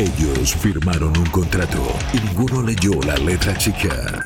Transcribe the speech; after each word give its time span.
Ellos 0.00 0.54
firmaron 0.54 1.14
un 1.14 1.26
contrato 1.26 1.94
y 2.14 2.20
ninguno 2.20 2.62
leyó 2.62 2.92
la 3.06 3.16
letra 3.16 3.54
chica. 3.58 4.24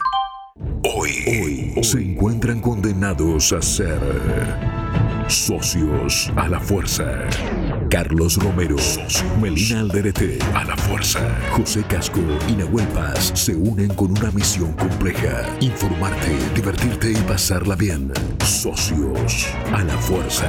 Hoy, 0.85 1.75
hoy 1.75 1.83
se 1.83 1.99
encuentran 1.99 2.61
condenados 2.61 3.53
a 3.53 3.61
ser 3.61 3.99
socios 5.27 6.33
a 6.37 6.47
la 6.49 6.61
fuerza. 6.61 7.29
Carlos 7.91 8.37
Romero, 8.37 8.77
Melina 9.41 9.81
Alderete, 9.81 10.39
a 10.55 10.63
la 10.63 10.77
fuerza. 10.77 11.19
José 11.51 11.83
Casco 11.89 12.21
y 12.49 12.53
Nahuel 12.53 12.87
Paz 12.89 13.33
se 13.35 13.57
unen 13.57 13.93
con 13.95 14.13
una 14.13 14.31
misión 14.31 14.75
compleja. 14.75 15.45
Informarte, 15.59 16.37
divertirte 16.55 17.11
y 17.11 17.17
pasarla 17.17 17.75
bien. 17.75 18.13
Socios 18.45 19.49
a 19.73 19.83
la 19.83 19.99
fuerza. 19.99 20.49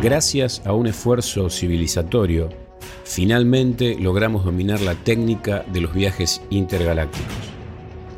Gracias 0.00 0.62
a 0.64 0.74
un 0.74 0.86
esfuerzo 0.86 1.50
civilizatorio, 1.50 2.50
finalmente 3.02 3.96
logramos 3.98 4.44
dominar 4.44 4.80
la 4.80 4.94
técnica 4.94 5.64
de 5.72 5.80
los 5.80 5.92
viajes 5.92 6.40
intergalácticos. 6.50 7.34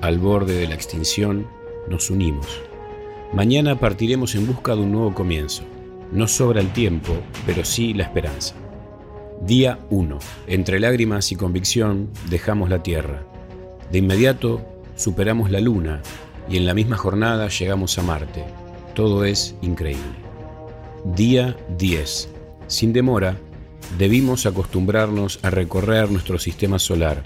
Al 0.03 0.19
borde 0.19 0.59
de 0.59 0.69
la 0.69 0.75
extinción, 0.75 1.47
nos 1.89 2.11
unimos. 2.11 2.47
Mañana 3.33 3.81
partiremos 3.81 4.35
en 4.35 4.47
busca 4.47 4.75
de 4.75 4.83
un 4.83 4.93
nuevo 4.93 5.15
comienzo. 5.15 5.63
No 6.13 6.29
sobra 6.29 6.61
el 6.61 6.71
tiempo, 6.75 7.15
pero 7.47 7.65
sí 7.65 7.95
la 7.95 8.05
esperanza. 8.05 8.57
Día 9.41 9.79
1. 9.89 10.19
Entre 10.49 10.81
lágrimas 10.81 11.33
y 11.33 11.37
convicción 11.37 12.11
dejamos 12.29 12.69
la 12.69 12.83
Tierra. 12.83 13.25
De 13.91 14.01
inmediato 14.01 14.61
superamos 14.97 15.51
la 15.51 15.61
Luna 15.61 16.03
y 16.47 16.59
en 16.59 16.67
la 16.67 16.75
misma 16.75 16.99
jornada 16.99 17.49
llegamos 17.49 17.97
a 17.97 18.03
Marte. 18.03 18.45
Todo 18.95 19.25
es 19.25 19.55
increíble. 19.63 20.30
Día 21.05 21.57
10. 21.79 22.29
Sin 22.67 22.93
demora, 22.93 23.39
debimos 23.97 24.45
acostumbrarnos 24.45 25.41
a 25.43 25.49
recorrer 25.49 26.11
nuestro 26.11 26.39
sistema 26.39 26.79
solar. 26.79 27.23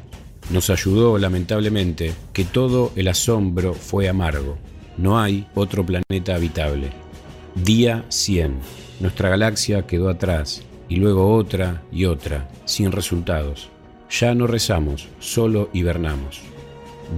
Nos 0.50 0.70
ayudó, 0.70 1.18
lamentablemente, 1.18 2.12
que 2.32 2.44
todo 2.44 2.92
el 2.94 3.08
asombro 3.08 3.74
fue 3.74 4.08
amargo. 4.08 4.58
No 4.96 5.18
hay 5.18 5.48
otro 5.56 5.84
planeta 5.84 6.36
habitable. 6.36 6.90
Día 7.56 8.04
100. 8.10 8.58
Nuestra 9.00 9.28
galaxia 9.28 9.88
quedó 9.88 10.08
atrás, 10.08 10.62
y 10.88 10.96
luego 10.96 11.34
otra 11.34 11.82
y 11.90 12.04
otra, 12.04 12.48
sin 12.66 12.92
resultados. 12.92 13.70
Ya 14.08 14.36
no 14.36 14.46
rezamos, 14.46 15.08
solo 15.18 15.68
hibernamos. 15.72 16.42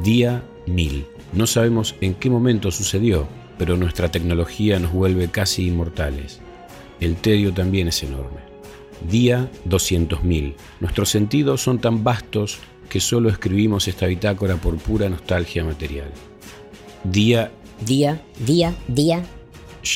Día 0.03 0.43
1000. 0.67 1.07
No 1.35 1.47
sabemos 1.47 1.97
en 2.01 2.15
qué 2.15 2.31
momento 2.31 2.71
sucedió, 2.71 3.29
pero 3.59 3.77
nuestra 3.77 4.11
tecnología 4.11 4.79
nos 4.79 4.93
vuelve 4.95 5.29
casi 5.29 5.67
inmortales. 5.67 6.41
El 7.01 7.17
tedio 7.17 7.53
también 7.53 7.89
es 7.89 8.03
enorme. 8.03 8.41
Día 9.11 9.51
200.000. 9.69 10.55
Nuestros 10.81 11.11
sentidos 11.11 11.63
son 11.63 11.79
tan 11.79 12.03
vastos 12.03 12.59
que 12.89 13.01
solo 13.01 13.29
escribimos 13.29 13.89
esta 13.89 14.07
bitácora 14.07 14.57
por 14.57 14.77
pura 14.79 15.09
nostalgia 15.09 15.65
material. 15.65 16.11
Día... 17.05 17.53
Día, 17.85 18.23
día, 18.39 18.75
día. 18.89 19.23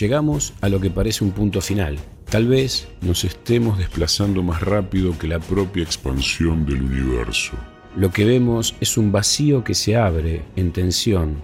Llegamos 0.00 0.52
a 0.60 0.68
lo 0.68 0.80
que 0.80 0.90
parece 0.90 1.24
un 1.24 1.30
punto 1.30 1.62
final. 1.62 1.98
Tal 2.28 2.46
vez 2.46 2.86
nos 3.00 3.24
estemos 3.24 3.78
desplazando 3.78 4.42
más 4.42 4.60
rápido 4.60 5.18
que 5.18 5.26
la 5.26 5.40
propia 5.40 5.82
expansión 5.82 6.66
del 6.66 6.82
universo. 6.82 7.52
Lo 7.96 8.10
que 8.10 8.26
vemos 8.26 8.76
es 8.80 8.98
un 8.98 9.10
vacío 9.10 9.64
que 9.64 9.74
se 9.74 9.96
abre 9.96 10.42
en 10.56 10.72
tensión, 10.72 11.36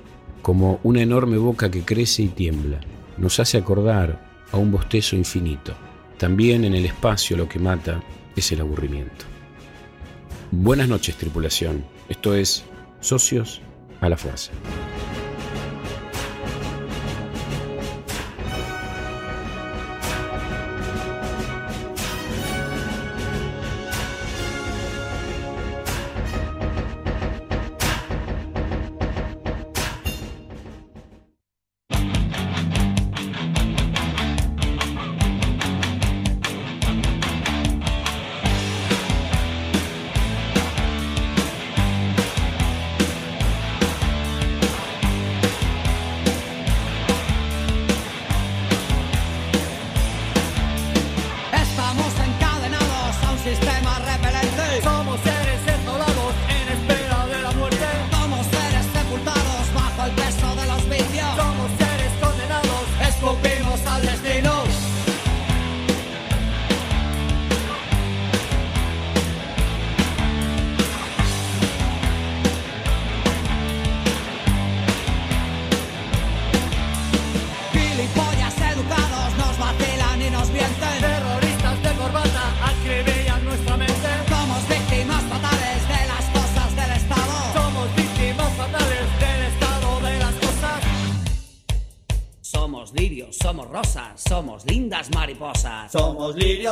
como 0.43 0.79
una 0.85 1.01
enorme 1.01 1.39
boca 1.39 1.71
que 1.71 1.83
crece 1.83 2.23
y 2.23 2.29
tiembla. 2.29 2.81
Nos 3.17 3.41
hace 3.41 3.57
acordar 3.57 4.26
a 4.53 4.57
un 4.57 4.71
bostezo 4.71 5.17
infinito. 5.17 5.75
También 6.19 6.65
en 6.65 6.75
el 6.75 6.87
espacio 6.87 7.37
lo 7.37 7.49
que 7.49 7.59
mata 7.59 8.03
es 8.35 8.53
el 8.53 8.61
aburrimiento. 8.61 9.25
Buenas 10.51 10.89
noches, 10.89 11.17
tripulación. 11.17 11.85
Esto 12.09 12.35
es 12.35 12.65
Socios 13.01 13.61
a 14.01 14.09
la 14.09 14.17
Fuerza. 14.17 14.53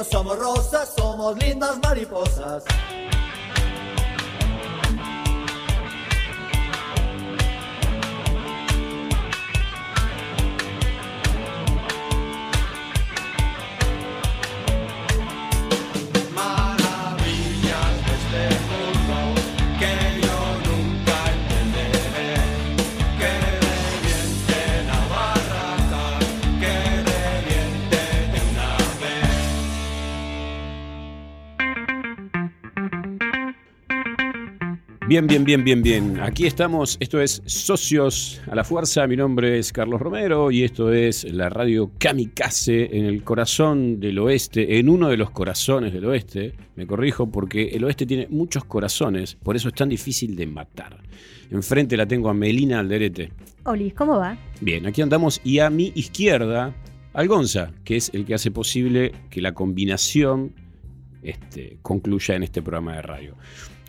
Somos 0.03 0.37
rosas, 0.39 0.89
somos 0.97 1.37
lindas 1.37 1.79
mariposas. 1.79 2.65
Bien, 35.15 35.29
bien, 35.29 35.45
bien, 35.45 35.63
bien, 35.63 35.81
bien. 35.81 36.21
Aquí 36.21 36.45
estamos. 36.45 36.97
Esto 36.99 37.21
es 37.21 37.41
Socios 37.47 38.43
a 38.51 38.57
la 38.57 38.65
Fuerza. 38.65 39.07
Mi 39.07 39.15
nombre 39.15 39.61
es 39.61 39.73
Carlos 39.73 40.01
Romero 40.01 40.51
y 40.51 40.65
esto 40.65 40.93
es 40.93 41.23
la 41.33 41.49
radio 41.49 41.93
Kamikaze 41.99 42.99
en 42.99 43.05
el 43.05 43.23
corazón 43.23 44.01
del 44.01 44.19
oeste, 44.19 44.81
en 44.81 44.89
uno 44.89 45.09
de 45.09 45.17
los 45.17 45.31
corazones 45.31 45.93
del 45.93 46.07
oeste. 46.07 46.55
Me 46.75 46.85
corrijo 46.85 47.31
porque 47.31 47.69
el 47.69 47.85
oeste 47.85 48.07
tiene 48.07 48.27
muchos 48.29 48.65
corazones, 48.65 49.37
por 49.37 49.55
eso 49.55 49.69
es 49.69 49.75
tan 49.75 49.89
difícil 49.89 50.35
de 50.35 50.49
matar. 50.49 51.01
Enfrente 51.49 51.97
la 51.97 52.07
tengo 52.07 52.29
a 52.29 52.35
Melina 52.35 52.81
Alderete. 52.81 53.31
Olis, 53.67 53.95
¿cómo 53.95 54.19
va? 54.19 54.37
Bien, 54.61 54.85
aquí 54.85 55.01
andamos 55.01 55.41
y 55.45 55.61
a 55.61 55.71
mi 55.71 55.93
izquierda 55.95 56.75
al 57.13 57.29
Gonza, 57.29 57.71
que 57.85 57.95
es 57.95 58.11
el 58.15 58.25
que 58.25 58.35
hace 58.35 58.51
posible 58.51 59.13
que 59.31 59.41
la 59.41 59.55
combinación 59.55 60.57
este, 61.23 61.79
concluya 61.83 62.35
en 62.35 62.43
este 62.43 62.63
programa 62.63 62.97
de 62.97 63.03
radio. 63.03 63.37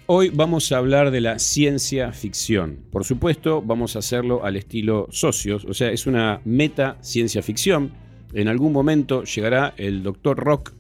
Hoy 0.08 0.30
vamos 0.30 0.72
a 0.72 0.78
hablar 0.78 1.10
de 1.10 1.20
la 1.20 1.40
ciencia 1.40 2.12
ficción. 2.12 2.78
Por 2.92 3.06
supuesto, 3.06 3.64
vamos 3.64 3.96
a 3.96 4.00
hacerlo 4.00 4.46
al 4.46 4.56
estilo 4.56 5.08
socios, 5.10 5.66
o 5.66 5.74
sea, 5.74 5.90
es 5.90 6.06
una 6.06 6.42
meta 6.46 7.00
ciencia 7.02 7.42
ficción. 7.42 7.92
En 8.32 8.48
algún 8.48 8.72
momento 8.72 9.24
llegará 9.24 9.74
el 9.78 10.04
Doctor 10.04 10.38
Rock 10.38 10.74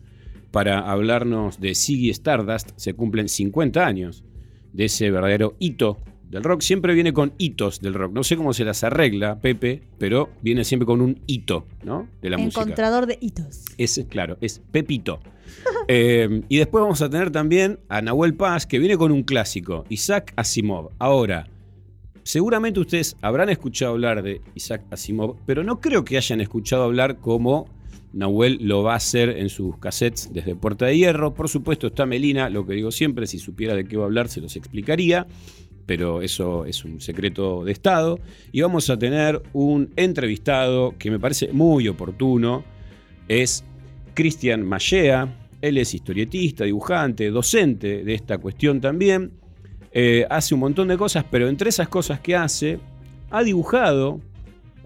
para 0.51 0.92
hablarnos 0.92 1.60
de 1.60 1.74
Ziggy 1.74 2.12
Stardust. 2.12 2.69
Se 2.75 2.94
cumplen 2.94 3.27
50 3.27 3.83
años 3.83 4.24
de 4.74 4.86
ese 4.86 5.10
verdadero 5.10 5.56
hito 5.57 5.98
del 6.30 6.44
rock. 6.44 6.62
Siempre 6.62 6.94
viene 6.94 7.13
con 7.13 7.33
hitos 7.38 7.81
del 7.81 7.94
rock. 7.94 8.13
No 8.13 8.24
sé 8.24 8.38
cómo 8.38 8.54
se 8.54 8.66
las 8.66 8.83
arregla 8.83 9.39
Pepe, 9.39 9.81
pero 9.98 10.30
viene 10.42 10.63
siempre 10.63 10.86
con 10.86 11.01
un 11.01 11.22
hito, 11.27 11.66
¿no? 11.83 12.07
De 12.22 12.30
la 12.30 12.38
música. 12.38 12.62
Encontrador 12.62 13.06
de 13.06 13.18
hitos. 13.22 13.66
Es, 13.77 14.04
claro, 14.10 14.38
es 14.42 14.62
Pepito. 14.72 15.19
Eh, 15.88 16.42
y 16.50 16.57
después 16.57 16.81
vamos 16.81 17.01
a 17.04 17.10
tener 17.10 17.31
también 17.31 17.80
a 17.89 18.01
Nahuel 18.01 18.33
Paz, 18.33 18.66
que 18.66 18.80
viene 18.80 18.98
con 18.98 19.12
un 19.12 19.22
clásico, 19.22 19.86
Isaac 19.89 20.33
Asimov. 20.36 20.89
Ahora, 20.98 21.48
seguramente 22.24 22.80
ustedes 22.80 23.16
habrán 23.22 23.50
escuchado 23.50 23.92
hablar 23.92 24.24
de 24.24 24.42
Isaac 24.56 24.83
Asimov, 24.89 25.38
pero 25.45 25.63
no 25.63 25.80
creo 25.80 26.04
que 26.04 26.18
hayan 26.18 26.42
escuchado 26.42 26.83
hablar 26.83 27.19
como 27.19 27.68
Nahuel 28.16 28.60
lo 28.62 28.81
va 28.81 28.94
a 28.94 28.95
hacer 28.95 29.30
en 29.30 29.50
sus 29.50 29.77
cassettes 29.77 30.31
desde 30.31 30.56
Puerta 30.56 30.86
de 30.86 30.98
Hierro. 30.98 31.33
Por 31.33 31.50
supuesto 31.50 31.88
está 31.88 32.06
Melina, 32.06 32.50
lo 32.50 32.66
que 32.66 32.74
digo 32.74 32.89
siempre, 32.89 33.27
si 33.27 33.39
supiera 33.39 33.75
de 33.75 33.86
qué 33.86 33.98
va 33.98 34.04
a 34.04 34.06
hablar 34.06 34.30
se 34.30 34.39
los 34.39 34.56
explicaría, 34.56 35.27
pero 35.85 36.21
eso 36.21 36.65
es 36.65 36.83
un 36.83 37.01
secreto 37.01 37.63
de 37.63 37.71
Estado. 37.71 38.19
Y 38.51 38.61
vamos 38.61 38.89
a 38.89 38.97
tener 38.97 39.41
un 39.53 39.91
entrevistado 39.95 40.95
que 40.97 41.11
me 41.11 41.19
parece 41.19 41.51
muy 41.51 41.87
oportuno, 41.87 42.63
es 43.27 43.63
Cristian 44.13 44.65
Mallea, 44.65 45.47
él 45.61 45.77
es 45.77 45.93
historietista, 45.93 46.63
dibujante, 46.63 47.29
docente 47.29 48.03
de 48.03 48.13
esta 48.13 48.37
cuestión 48.37 48.79
también. 48.81 49.31
Eh, 49.91 50.25
hace 50.29 50.53
un 50.53 50.59
montón 50.59 50.87
de 50.87 50.97
cosas, 50.97 51.25
pero 51.29 51.47
entre 51.47 51.69
esas 51.69 51.88
cosas 51.88 52.19
que 52.19 52.35
hace, 52.35 52.79
ha 53.31 53.43
dibujado 53.43 54.19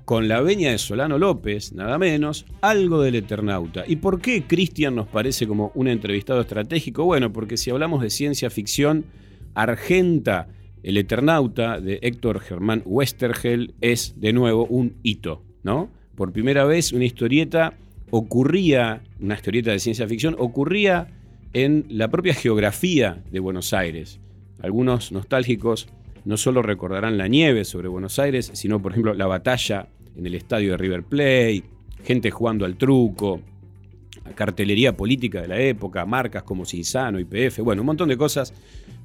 con 0.06 0.28
la 0.28 0.42
veña 0.42 0.72
de 0.72 0.78
Solano 0.80 1.19
López, 1.19 1.74
nada 1.74 2.00
menos, 2.00 2.45
algo 2.62 3.02
del 3.02 3.16
Eternauta. 3.16 3.84
¿Y 3.88 3.98
por 3.98 4.22
qué 4.22 4.44
Cristian 4.48 4.95
nos 4.95 5.07
parece 5.07 5.48
como 5.48 5.72
un 5.75 5.88
entrevistado 5.88 6.42
estratégico? 6.42 7.06
Bueno, 7.06 7.31
porque 7.31 7.57
si 7.57 7.69
hablamos 7.69 8.02
de 8.02 8.10
ciencia 8.10 8.50
ficción, 8.50 9.06
Argenta, 9.54 10.48
el 10.84 10.98
Eternauta 10.98 11.80
de 11.80 12.00
Héctor 12.02 12.40
Germán 12.40 12.81
Westergel 12.86 13.74
es 13.81 14.20
de 14.20 14.34
nuevo 14.34 14.66
un 14.66 14.96
hito, 15.04 15.44
¿no? 15.64 15.90
Por 16.16 16.31
primera 16.31 16.66
vez 16.66 16.94
una 16.94 17.06
historieta 17.06 17.74
ocurría, 18.12 19.02
una 19.20 19.36
historieta 19.36 19.72
de 19.72 19.80
ciencia 19.80 20.08
ficción, 20.08 20.36
ocurría 20.40 21.08
en 21.54 21.86
la 21.90 22.10
propia 22.10 22.34
geografía 22.34 23.24
de 23.31 23.40
Buenos 23.40 23.74
Aires. 23.74 24.20
Algunos 24.62 25.12
nostálgicos 25.12 25.88
no 26.26 26.38
solo 26.38 26.62
recordarán 26.62 27.18
la 27.18 27.28
nieve 27.28 27.66
sobre 27.66 27.88
Buenos 27.88 28.20
Aires, 28.20 28.52
sino 28.54 28.81
por 28.81 28.92
ejemplo 28.92 29.14
la 29.14 29.28
batalla 29.28 29.88
en 30.18 30.26
el 30.26 30.36
estadio 30.36 30.72
de 30.72 30.78
River 30.78 31.04
Plate, 31.04 31.64
gente 32.04 32.31
jugando 32.31 32.66
al 32.66 32.76
truco, 32.76 33.42
cartelería 34.36 34.96
política 34.96 35.42
de 35.42 35.48
la 35.48 35.60
época, 35.60 36.06
marcas 36.06 36.44
como 36.44 36.66
Cinzano, 36.66 37.20
IPF, 37.20 37.60
bueno, 37.60 37.81
un 37.81 37.88
montón 37.88 38.10
de 38.10 38.18
cosas 38.18 38.54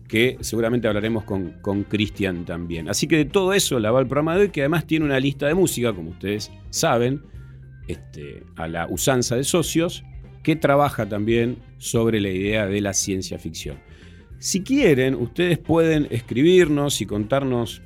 que 0.08 0.36
seguramente 0.40 0.86
hablaremos 0.86 1.24
con 1.24 1.84
Cristian 1.84 2.44
también. 2.44 2.88
Así 2.88 3.06
que 3.06 3.16
de 3.16 3.24
todo 3.24 3.52
eso 3.52 3.78
la 3.78 3.90
va 3.90 4.00
el 4.00 4.06
programa 4.06 4.36
de 4.36 4.42
hoy, 4.42 4.48
que 4.50 4.60
además 4.60 4.86
tiene 4.86 5.04
una 5.04 5.18
lista 5.18 5.46
de 5.46 5.54
música, 5.54 5.92
como 5.92 6.10
ustedes 6.10 6.50
saben, 6.70 7.22
este, 7.88 8.42
a 8.56 8.68
la 8.68 8.86
usanza 8.88 9.36
de 9.36 9.44
socios, 9.44 10.04
que 10.42 10.56
trabaja 10.56 11.08
también 11.08 11.58
sobre 11.78 12.20
la 12.20 12.30
idea 12.30 12.66
de 12.66 12.80
la 12.80 12.94
ciencia 12.94 13.38
ficción. 13.38 13.78
Si 14.38 14.62
quieren, 14.62 15.14
ustedes 15.14 15.58
pueden 15.58 16.06
escribirnos 16.10 17.00
y 17.00 17.06
contarnos 17.06 17.82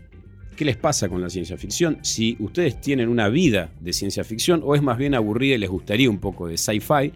qué 0.57 0.65
les 0.65 0.77
pasa 0.77 1.09
con 1.09 1.21
la 1.21 1.31
ciencia 1.31 1.57
ficción, 1.57 1.99
si 2.03 2.37
ustedes 2.41 2.81
tienen 2.81 3.09
una 3.09 3.29
vida 3.29 3.71
de 3.81 3.93
ciencia 3.93 4.25
ficción 4.25 4.61
o 4.65 4.75
es 4.75 4.83
más 4.83 4.99
bien 4.99 5.15
aburrida 5.15 5.55
y 5.55 5.59
les 5.59 5.71
gustaría 5.71 6.11
un 6.11 6.19
poco 6.19 6.49
de 6.49 6.59
sci-fi. 6.59 7.13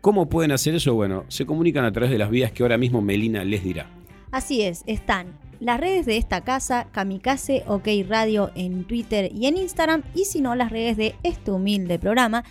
¿Cómo 0.00 0.28
pueden 0.28 0.50
hacer 0.50 0.74
eso? 0.74 0.94
Bueno, 0.94 1.24
se 1.28 1.46
comunican 1.46 1.84
a 1.84 1.92
través 1.92 2.10
de 2.10 2.18
las 2.18 2.28
vías 2.28 2.50
que 2.50 2.64
ahora 2.64 2.76
mismo 2.76 3.00
Melina 3.00 3.44
les 3.44 3.62
dirá. 3.62 3.88
Así 4.32 4.62
es, 4.62 4.82
están 4.86 5.38
las 5.60 5.78
redes 5.78 6.06
de 6.06 6.16
esta 6.16 6.40
casa, 6.40 6.86
Kamikaze 6.90 7.64
OK 7.68 7.86
Radio 8.08 8.50
en 8.54 8.84
Twitter 8.84 9.30
y 9.32 9.46
en 9.46 9.58
Instagram, 9.58 10.02
y 10.14 10.24
si 10.24 10.40
no, 10.40 10.54
las 10.54 10.72
redes 10.72 10.96
de 10.96 11.14
este 11.22 11.52
humilde 11.52 11.98
programa, 11.98 12.42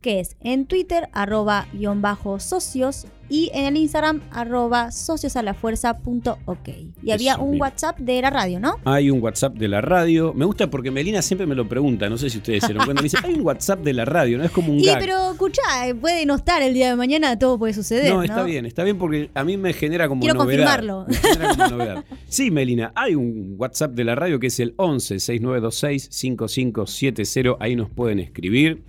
que 0.00 0.20
es 0.20 0.36
en 0.40 0.66
Twitter, 0.66 1.08
arroba 1.12 1.66
guion 1.72 2.00
bajo 2.02 2.38
socios, 2.40 3.06
y 3.28 3.48
en 3.54 3.64
el 3.66 3.76
Instagram 3.76 4.22
arroba 4.32 4.90
sociosalafuerza.ok. 4.90 6.68
Y 7.02 7.10
había 7.12 7.34
Eso 7.34 7.42
un. 7.42 7.60
WhatsApp 7.60 7.98
de 7.98 8.20
la 8.22 8.30
radio, 8.30 8.58
¿no? 8.58 8.76
Hay 8.84 9.08
un 9.10 9.22
WhatsApp 9.22 9.54
de 9.56 9.68
la 9.68 9.80
radio. 9.80 10.32
Me 10.34 10.44
gusta 10.44 10.68
porque 10.68 10.90
Melina 10.90 11.22
siempre 11.22 11.46
me 11.46 11.54
lo 11.54 11.68
pregunta. 11.68 12.08
No 12.08 12.18
sé 12.18 12.28
si 12.30 12.38
ustedes 12.38 12.64
se 12.64 12.72
lo 12.74 12.78
cuentan. 12.84 12.96
Me 12.96 13.02
dice, 13.02 13.18
hay 13.22 13.34
un 13.34 13.42
WhatsApp 13.42 13.80
de 13.84 13.92
la 13.92 14.04
radio, 14.04 14.36
¿no? 14.38 14.44
Es 14.44 14.50
como 14.50 14.72
un 14.72 14.80
Y 14.80 14.86
gag. 14.86 14.98
pero 14.98 15.30
escuchá, 15.32 15.62
puede 16.00 16.26
no 16.26 16.34
estar 16.34 16.60
el 16.62 16.74
día 16.74 16.88
de 16.90 16.96
mañana, 16.96 17.38
todo 17.38 17.56
puede 17.58 17.72
suceder. 17.74 18.08
No, 18.10 18.16
No, 18.16 18.22
está 18.24 18.42
bien, 18.42 18.66
está 18.66 18.82
bien 18.82 18.98
porque 18.98 19.30
a 19.34 19.44
mí 19.44 19.56
me 19.56 19.72
genera 19.74 20.08
como 20.08 20.22
Quiero 20.22 20.34
novedad. 20.42 20.74
confirmarlo. 20.76 21.06
Me 21.08 21.14
genera 21.14 21.48
como 21.54 21.68
novedad. 21.68 22.04
Sí, 22.28 22.50
Melina, 22.50 22.92
hay 22.96 23.14
un 23.14 23.54
WhatsApp 23.58 23.92
de 23.92 24.04
la 24.04 24.14
radio 24.16 24.40
que 24.40 24.48
es 24.48 24.58
el 24.58 24.74
11 24.76 25.20
6926 25.20 26.08
5570. 26.10 27.56
Ahí 27.60 27.76
nos 27.76 27.90
pueden 27.90 28.18
escribir. 28.18 28.82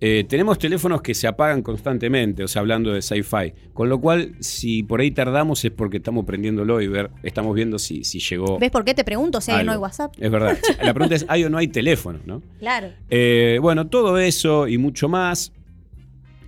Eh, 0.00 0.24
tenemos 0.28 0.58
teléfonos 0.58 1.02
que 1.02 1.12
se 1.12 1.26
apagan 1.26 1.62
constantemente, 1.62 2.44
o 2.44 2.48
sea, 2.48 2.60
hablando 2.60 2.92
de 2.92 3.02
sci-fi. 3.02 3.52
Con 3.72 3.88
lo 3.88 4.00
cual, 4.00 4.34
si 4.38 4.82
por 4.84 5.00
ahí 5.00 5.10
tardamos 5.10 5.64
es 5.64 5.72
porque 5.72 5.96
estamos 5.96 6.24
prendiéndolo 6.24 6.80
y 6.80 6.86
ver, 6.86 7.10
estamos 7.22 7.54
viendo 7.54 7.78
si, 7.78 8.04
si 8.04 8.20
llegó. 8.20 8.58
¿Ves 8.58 8.70
por 8.70 8.84
qué 8.84 8.94
te 8.94 9.02
pregunto 9.02 9.40
si 9.40 9.50
hay 9.50 9.62
o 9.62 9.64
no 9.64 9.72
hay. 9.72 9.78
WhatsApp? 9.78 10.14
Es 10.18 10.30
verdad. 10.30 10.56
La 10.82 10.94
pregunta 10.94 11.16
es, 11.16 11.26
¿hay 11.28 11.44
o 11.44 11.50
no 11.50 11.58
hay 11.58 11.68
teléfono? 11.68 12.20
¿no? 12.26 12.42
Claro. 12.60 12.92
Eh, 13.10 13.58
bueno, 13.60 13.88
todo 13.88 14.18
eso 14.18 14.68
y 14.68 14.78
mucho 14.78 15.08
más. 15.08 15.52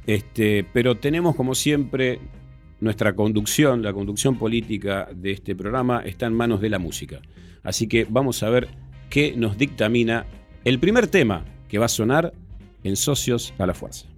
Este, 0.06 0.64
pero 0.72 0.96
tenemos, 0.96 1.34
como 1.34 1.54
siempre, 1.54 2.20
nuestra 2.80 3.14
conducción, 3.14 3.82
la 3.82 3.92
conducción 3.92 4.38
política 4.38 5.08
de 5.14 5.32
este 5.32 5.54
programa 5.56 6.02
está 6.04 6.26
en 6.26 6.34
manos 6.34 6.60
de 6.60 6.70
la 6.70 6.78
música. 6.78 7.20
Así 7.62 7.88
que 7.88 8.06
vamos 8.08 8.42
a 8.42 8.50
ver 8.50 8.68
qué 9.08 9.34
nos 9.36 9.58
dictamina 9.58 10.26
el 10.64 10.78
primer 10.78 11.08
tema 11.08 11.44
que 11.68 11.78
va 11.78 11.86
a 11.86 11.88
sonar 11.88 12.32
en 12.84 12.96
Socios 12.96 13.54
a 13.58 13.66
la 13.66 13.74
Fuerza. 13.74 14.09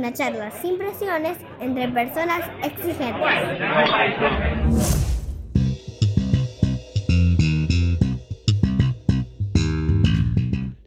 Una 0.00 0.14
charla 0.14 0.50
sin 0.50 0.78
presiones 0.78 1.36
entre 1.60 1.86
personas 1.88 2.50
exigentes. 2.64 3.20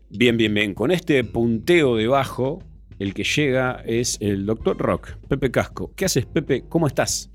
Bien, 0.10 0.36
bien, 0.36 0.54
bien. 0.56 0.74
Con 0.74 0.90
este 0.90 1.24
punteo 1.24 1.96
de 1.96 2.08
bajo, 2.08 2.64
el 2.98 3.14
que 3.14 3.24
llega 3.24 3.84
es 3.86 4.18
el 4.20 4.48
doctor 4.48 4.78
Rock, 4.80 5.12
Pepe 5.30 5.52
Casco. 5.52 5.92
¿Qué 5.96 6.06
haces, 6.06 6.26
Pepe? 6.26 6.64
¿Cómo 6.68 6.88
estás? 6.88 7.30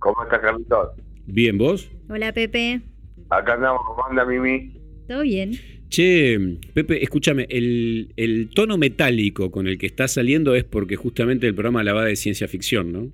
¿Cómo 0.00 0.20
estás, 0.24 0.40
Carlitos? 0.40 0.96
Bien, 1.26 1.56
¿vos? 1.56 1.92
Hola 2.10 2.32
Pepe, 2.32 2.82
Acá 3.30 3.54
andamos, 3.54 3.82
¿cómo 3.86 4.04
anda 4.10 4.24
Mimi? 4.24 4.80
¿todo 5.06 5.22
bien? 5.22 5.52
Che, 5.94 6.36
Pepe, 6.74 7.04
escúchame, 7.04 7.46
el, 7.48 8.08
el 8.16 8.48
tono 8.52 8.76
metálico 8.76 9.52
con 9.52 9.68
el 9.68 9.78
que 9.78 9.86
está 9.86 10.08
saliendo 10.08 10.56
es 10.56 10.64
porque 10.64 10.96
justamente 10.96 11.46
el 11.46 11.54
programa 11.54 11.84
la 11.84 11.92
va 11.92 12.04
de 12.04 12.16
ciencia 12.16 12.48
ficción, 12.48 12.92
¿no? 12.92 13.06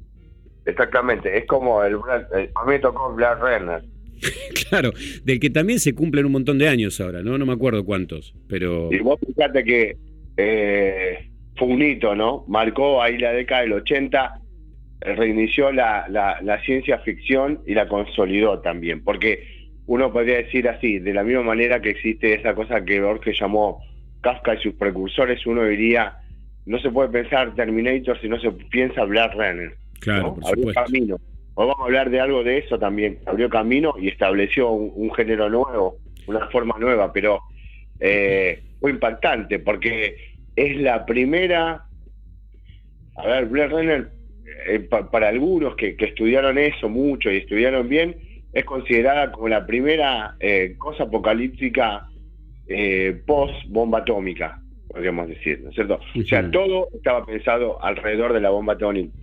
Exactamente, 0.64 1.36
es 1.36 1.44
como 1.44 1.84
el, 1.84 1.96
el- 2.34 2.48
a 2.54 2.64
mí 2.64 2.68
me 2.72 2.78
tocó 2.78 3.14
Black 3.14 3.38
Renner. 3.42 3.82
Claro, 4.70 4.92
del 5.24 5.38
que 5.40 5.50
también 5.50 5.78
se 5.78 5.94
cumplen 5.94 6.24
un 6.24 6.32
montón 6.32 6.56
de 6.56 6.68
años 6.68 6.98
ahora, 7.02 7.22
¿no? 7.22 7.36
No 7.36 7.44
me 7.44 7.52
acuerdo 7.52 7.84
cuántos, 7.84 8.32
pero... 8.48 8.88
Y 8.90 8.98
vos 9.00 9.18
fíjate 9.26 9.62
que 9.62 9.96
eh, 10.38 11.30
fue 11.56 11.68
un 11.68 11.82
hito, 11.82 12.14
¿no? 12.14 12.46
Marcó 12.48 13.02
ahí 13.02 13.18
la 13.18 13.32
década 13.32 13.60
del 13.60 13.74
80, 13.74 14.40
eh, 15.02 15.14
reinició 15.16 15.70
la, 15.70 16.06
la, 16.08 16.40
la 16.40 16.62
ciencia 16.62 16.98
ficción 17.00 17.60
y 17.66 17.74
la 17.74 17.88
consolidó 17.88 18.60
también, 18.60 19.02
porque 19.04 19.59
uno 19.90 20.12
podría 20.12 20.36
decir 20.36 20.68
así, 20.68 21.00
de 21.00 21.12
la 21.12 21.24
misma 21.24 21.42
manera 21.42 21.80
que 21.82 21.90
existe 21.90 22.32
esa 22.32 22.54
cosa 22.54 22.84
que 22.84 23.00
Borges 23.00 23.36
llamó 23.40 23.82
Kafka 24.20 24.54
y 24.54 24.58
sus 24.58 24.74
precursores, 24.74 25.44
uno 25.46 25.64
diría, 25.64 26.16
no 26.64 26.78
se 26.78 26.90
puede 26.92 27.08
pensar 27.08 27.56
Terminator 27.56 28.16
si 28.20 28.28
no 28.28 28.38
se 28.38 28.52
piensa 28.52 29.02
Black 29.02 29.32
Runner. 29.34 29.74
Claro, 29.98 30.22
¿no? 30.22 30.34
por 30.36 30.44
Abrió 30.46 30.60
supuesto. 30.68 30.84
camino. 30.84 31.16
Hoy 31.54 31.66
vamos 31.66 31.80
a 31.80 31.84
hablar 31.86 32.08
de 32.08 32.20
algo 32.20 32.44
de 32.44 32.58
eso 32.58 32.78
también. 32.78 33.18
Abrió 33.26 33.48
camino 33.50 33.94
y 34.00 34.06
estableció 34.06 34.70
un, 34.70 34.92
un 34.94 35.12
género 35.12 35.50
nuevo, 35.50 35.96
una 36.28 36.46
forma 36.50 36.76
nueva, 36.78 37.12
pero 37.12 37.40
eh, 37.98 38.62
fue 38.78 38.92
impactante 38.92 39.58
porque 39.58 40.14
es 40.54 40.76
la 40.80 41.04
primera. 41.04 41.82
A 43.16 43.26
ver, 43.26 43.46
Blade 43.46 43.68
Runner, 43.70 44.08
eh, 44.68 44.78
pa- 44.88 45.10
para 45.10 45.28
algunos 45.30 45.74
que, 45.74 45.96
que 45.96 46.04
estudiaron 46.04 46.58
eso 46.58 46.88
mucho 46.88 47.28
y 47.28 47.38
estudiaron 47.38 47.88
bien, 47.88 48.16
es 48.52 48.64
considerada 48.64 49.30
como 49.32 49.48
la 49.48 49.66
primera 49.66 50.34
eh, 50.40 50.74
cosa 50.78 51.04
apocalíptica 51.04 52.06
eh, 52.66 53.20
post-bomba 53.26 53.98
atómica, 53.98 54.60
podríamos 54.88 55.28
decir, 55.28 55.60
¿no 55.62 55.70
es 55.70 55.74
cierto? 55.74 56.00
O 56.16 56.22
sea, 56.22 56.50
todo 56.50 56.88
estaba 56.94 57.24
pensado 57.24 57.82
alrededor 57.82 58.32
de 58.32 58.40
la 58.40 58.50
bomba 58.50 58.76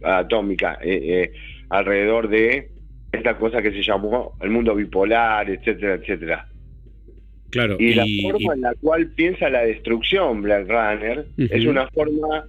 atómica, 0.04 0.78
eh, 0.82 1.00
eh, 1.04 1.32
alrededor 1.70 2.30
de 2.30 2.72
esta 3.12 3.38
cosa 3.38 3.62
que 3.62 3.72
se 3.72 3.82
llamó 3.84 4.36
el 4.42 4.50
mundo 4.50 4.76
bipolar, 4.76 5.50
etcétera, 5.50 5.96
etcétera. 5.96 6.48
Claro, 7.50 7.78
Y, 7.80 7.94
la 7.94 8.06
forma 8.30 8.54
y- 8.54 8.56
en 8.58 8.62
la 8.62 8.76
cual 8.76 9.08
piensa 9.16 9.50
la 9.50 9.62
destrucción 9.64 10.42
Blade 10.42 10.66
Runner 10.66 11.26
es 11.38 11.66
una 11.66 11.88
forma 11.88 12.46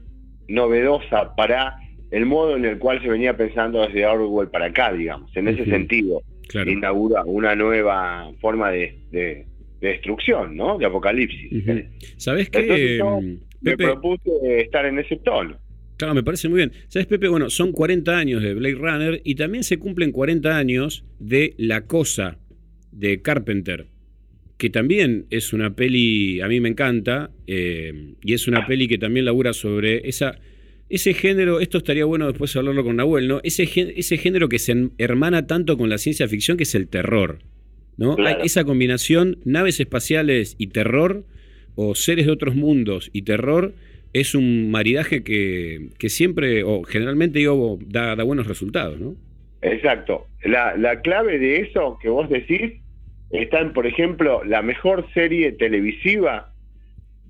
novedosa 0.49 1.35
para 1.37 1.77
el 2.11 2.27
modo 2.27 2.57
en 2.57 2.65
el 2.65 2.79
cual 2.79 3.01
se 3.03 3.09
venía 3.09 3.37
pensando 3.37 3.87
desde 3.87 4.07
Orwell 4.07 4.49
para 4.49 4.67
acá, 4.67 4.93
digamos. 4.93 5.31
En 5.37 5.47
ese 5.49 5.65
sentido, 5.67 6.23
claro. 6.49 6.71
inaugura 6.71 7.23
una 7.25 7.55
nueva 7.55 8.33
forma 8.41 8.71
de, 8.71 8.99
de- 9.13 9.47
de 9.81 9.89
destrucción, 9.91 10.57
¿no? 10.57 10.77
De 10.77 10.87
apocalipsis. 10.87 11.53
Ujú. 11.53 11.81
¿Sabes 12.17 12.47
Entonces 12.47 12.77
qué, 12.77 12.97
yo 12.99 13.21
mm, 13.21 13.39
Me 13.61 13.77
Pepe? 13.77 13.85
propuse 13.85 14.61
estar 14.61 14.85
en 14.87 14.99
ese 14.99 15.17
tono. 15.19 15.57
Claro, 15.97 16.15
me 16.15 16.23
parece 16.25 16.49
muy 16.49 16.57
bien. 16.59 16.73
¿Sabes, 16.89 17.07
Pepe? 17.07 17.29
Bueno, 17.29 17.49
son 17.49 17.71
40 17.73 18.17
años 18.19 18.43
de 18.43 18.55
Blade 18.55 18.75
Runner 18.75 19.21
y 19.25 19.35
también 19.37 19.63
se 19.65 19.79
cumplen 19.79 20.11
40 20.13 20.57
años 20.57 21.05
de 21.21 21.55
La 21.59 21.83
Cosa 21.87 22.39
de 22.93 23.23
Carpenter, 23.23 23.87
que 24.57 24.71
también 24.71 25.27
es 25.31 25.53
una 25.53 25.75
peli, 25.77 26.41
a 26.41 26.49
mí 26.49 26.59
me 26.61 26.69
encanta, 26.71 27.31
eh, 27.47 28.15
y 28.23 28.33
es 28.33 28.49
una 28.49 28.67
peli 28.67 28.89
que 28.89 28.99
también 28.99 29.25
labura 29.27 29.53
sobre 29.53 30.09
esa, 30.09 30.39
ese 30.91 31.15
género, 31.15 31.61
esto 31.61 31.79
estaría 31.79 32.05
bueno 32.05 32.27
después 32.27 32.55
hablarlo 32.57 32.85
con 32.85 32.97
Nahuel, 32.97 33.29
¿no? 33.29 33.41
Ese, 33.43 33.65
ese 33.97 34.17
género 34.17 34.49
que 34.49 34.59
se 34.59 34.89
hermana 34.99 35.47
tanto 35.47 35.77
con 35.77 35.89
la 35.89 35.99
ciencia 35.99 36.29
ficción 36.29 36.57
que 36.57 36.63
es 36.63 36.75
el 36.75 36.89
terror, 36.89 37.41
¿no? 37.97 38.17
Claro. 38.17 38.39
Hay 38.41 38.47
esa 38.47 38.65
combinación, 38.65 39.39
naves 39.45 39.81
espaciales 39.81 40.55
y 40.59 40.69
terror, 40.69 41.25
o 41.75 41.95
seres 41.95 42.27
de 42.27 42.33
otros 42.33 42.57
mundos 42.57 43.11
y 43.13 43.23
terror, 43.23 43.75
es 44.13 44.35
un 44.35 44.71
maridaje 44.71 45.23
que, 45.23 45.91
que 45.99 46.09
siempre, 46.09 46.65
o 46.65 46.83
generalmente 46.83 47.39
digo, 47.39 47.79
da, 47.87 48.17
da 48.17 48.25
buenos 48.25 48.47
resultados, 48.47 48.99
¿no? 48.99 49.15
Exacto. 49.61 50.27
La, 50.43 50.77
la 50.77 51.03
clave 51.03 51.39
de 51.39 51.61
eso 51.61 51.99
que 52.01 52.09
vos 52.09 52.29
decís 52.29 52.81
está 53.31 53.61
en, 53.61 53.73
por 53.73 53.87
ejemplo, 53.87 54.43
la 54.45 54.63
mejor 54.63 55.07
serie 55.13 55.53
televisiva 55.53 56.48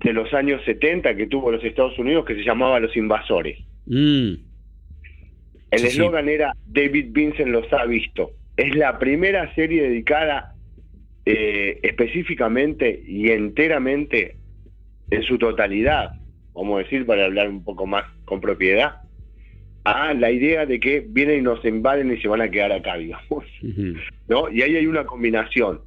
de 0.03 0.13
los 0.13 0.33
años 0.33 0.61
70 0.65 1.15
que 1.15 1.27
tuvo 1.27 1.51
los 1.51 1.63
Estados 1.63 1.97
Unidos 1.99 2.25
que 2.25 2.35
se 2.35 2.43
llamaba 2.43 2.79
Los 2.79 2.95
Invasores. 2.95 3.59
Mm, 3.85 4.33
El 5.71 5.79
Sí, 5.79 5.79
sí. 5.79 5.87
eslogan 5.87 6.29
era 6.29 6.53
David 6.67 7.07
Vincent 7.11 7.49
los 7.49 7.71
ha 7.73 7.85
visto. 7.85 8.31
Es 8.57 8.75
la 8.75 8.97
primera 8.97 9.53
serie 9.55 9.83
dedicada 9.83 10.55
eh, 11.25 11.79
específicamente 11.83 13.03
y 13.05 13.29
enteramente 13.29 14.37
en 15.11 15.23
su 15.23 15.37
totalidad, 15.37 16.13
vamos 16.53 16.79
a 16.79 16.83
decir, 16.83 17.05
para 17.05 17.25
hablar 17.25 17.49
un 17.49 17.63
poco 17.63 17.85
más 17.85 18.05
con 18.25 18.41
propiedad, 18.41 19.01
a 19.83 20.13
la 20.13 20.31
idea 20.31 20.65
de 20.65 20.79
que 20.79 21.05
vienen 21.07 21.39
y 21.39 21.41
nos 21.41 21.63
invaden 21.65 22.11
y 22.11 22.21
se 22.21 22.27
van 22.27 22.41
a 22.41 22.49
quedar 22.49 22.71
acá, 22.71 22.97
digamos. 22.97 23.45
¿no? 24.27 24.49
Y 24.51 24.61
ahí 24.61 24.75
hay 24.75 24.87
una 24.87 25.05
combinación 25.05 25.81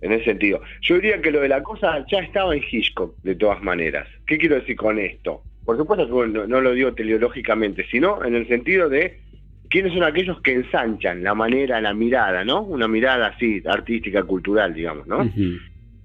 en 0.00 0.12
ese 0.12 0.24
sentido. 0.24 0.60
Yo 0.82 0.94
diría 0.96 1.20
que 1.20 1.30
lo 1.30 1.40
de 1.40 1.48
la 1.48 1.62
cosa 1.62 2.04
ya 2.10 2.18
estaba 2.20 2.54
en 2.54 2.62
Hitchcock, 2.70 3.16
de 3.22 3.34
todas 3.34 3.62
maneras. 3.62 4.08
¿Qué 4.26 4.38
quiero 4.38 4.56
decir 4.56 4.76
con 4.76 4.98
esto? 4.98 5.44
Por 5.64 5.76
supuesto 5.76 6.06
que 6.06 6.28
no, 6.28 6.46
no 6.46 6.60
lo 6.60 6.72
digo 6.72 6.94
teleológicamente, 6.94 7.86
sino 7.90 8.24
en 8.24 8.34
el 8.34 8.48
sentido 8.48 8.88
de 8.88 9.20
quiénes 9.68 9.92
son 9.92 10.02
aquellos 10.02 10.40
que 10.40 10.52
ensanchan 10.52 11.22
la 11.22 11.34
manera, 11.34 11.80
la 11.80 11.94
mirada, 11.94 12.44
¿no? 12.44 12.62
Una 12.62 12.88
mirada 12.88 13.28
así, 13.28 13.62
artística, 13.66 14.22
cultural, 14.24 14.74
digamos, 14.74 15.06
¿no? 15.06 15.22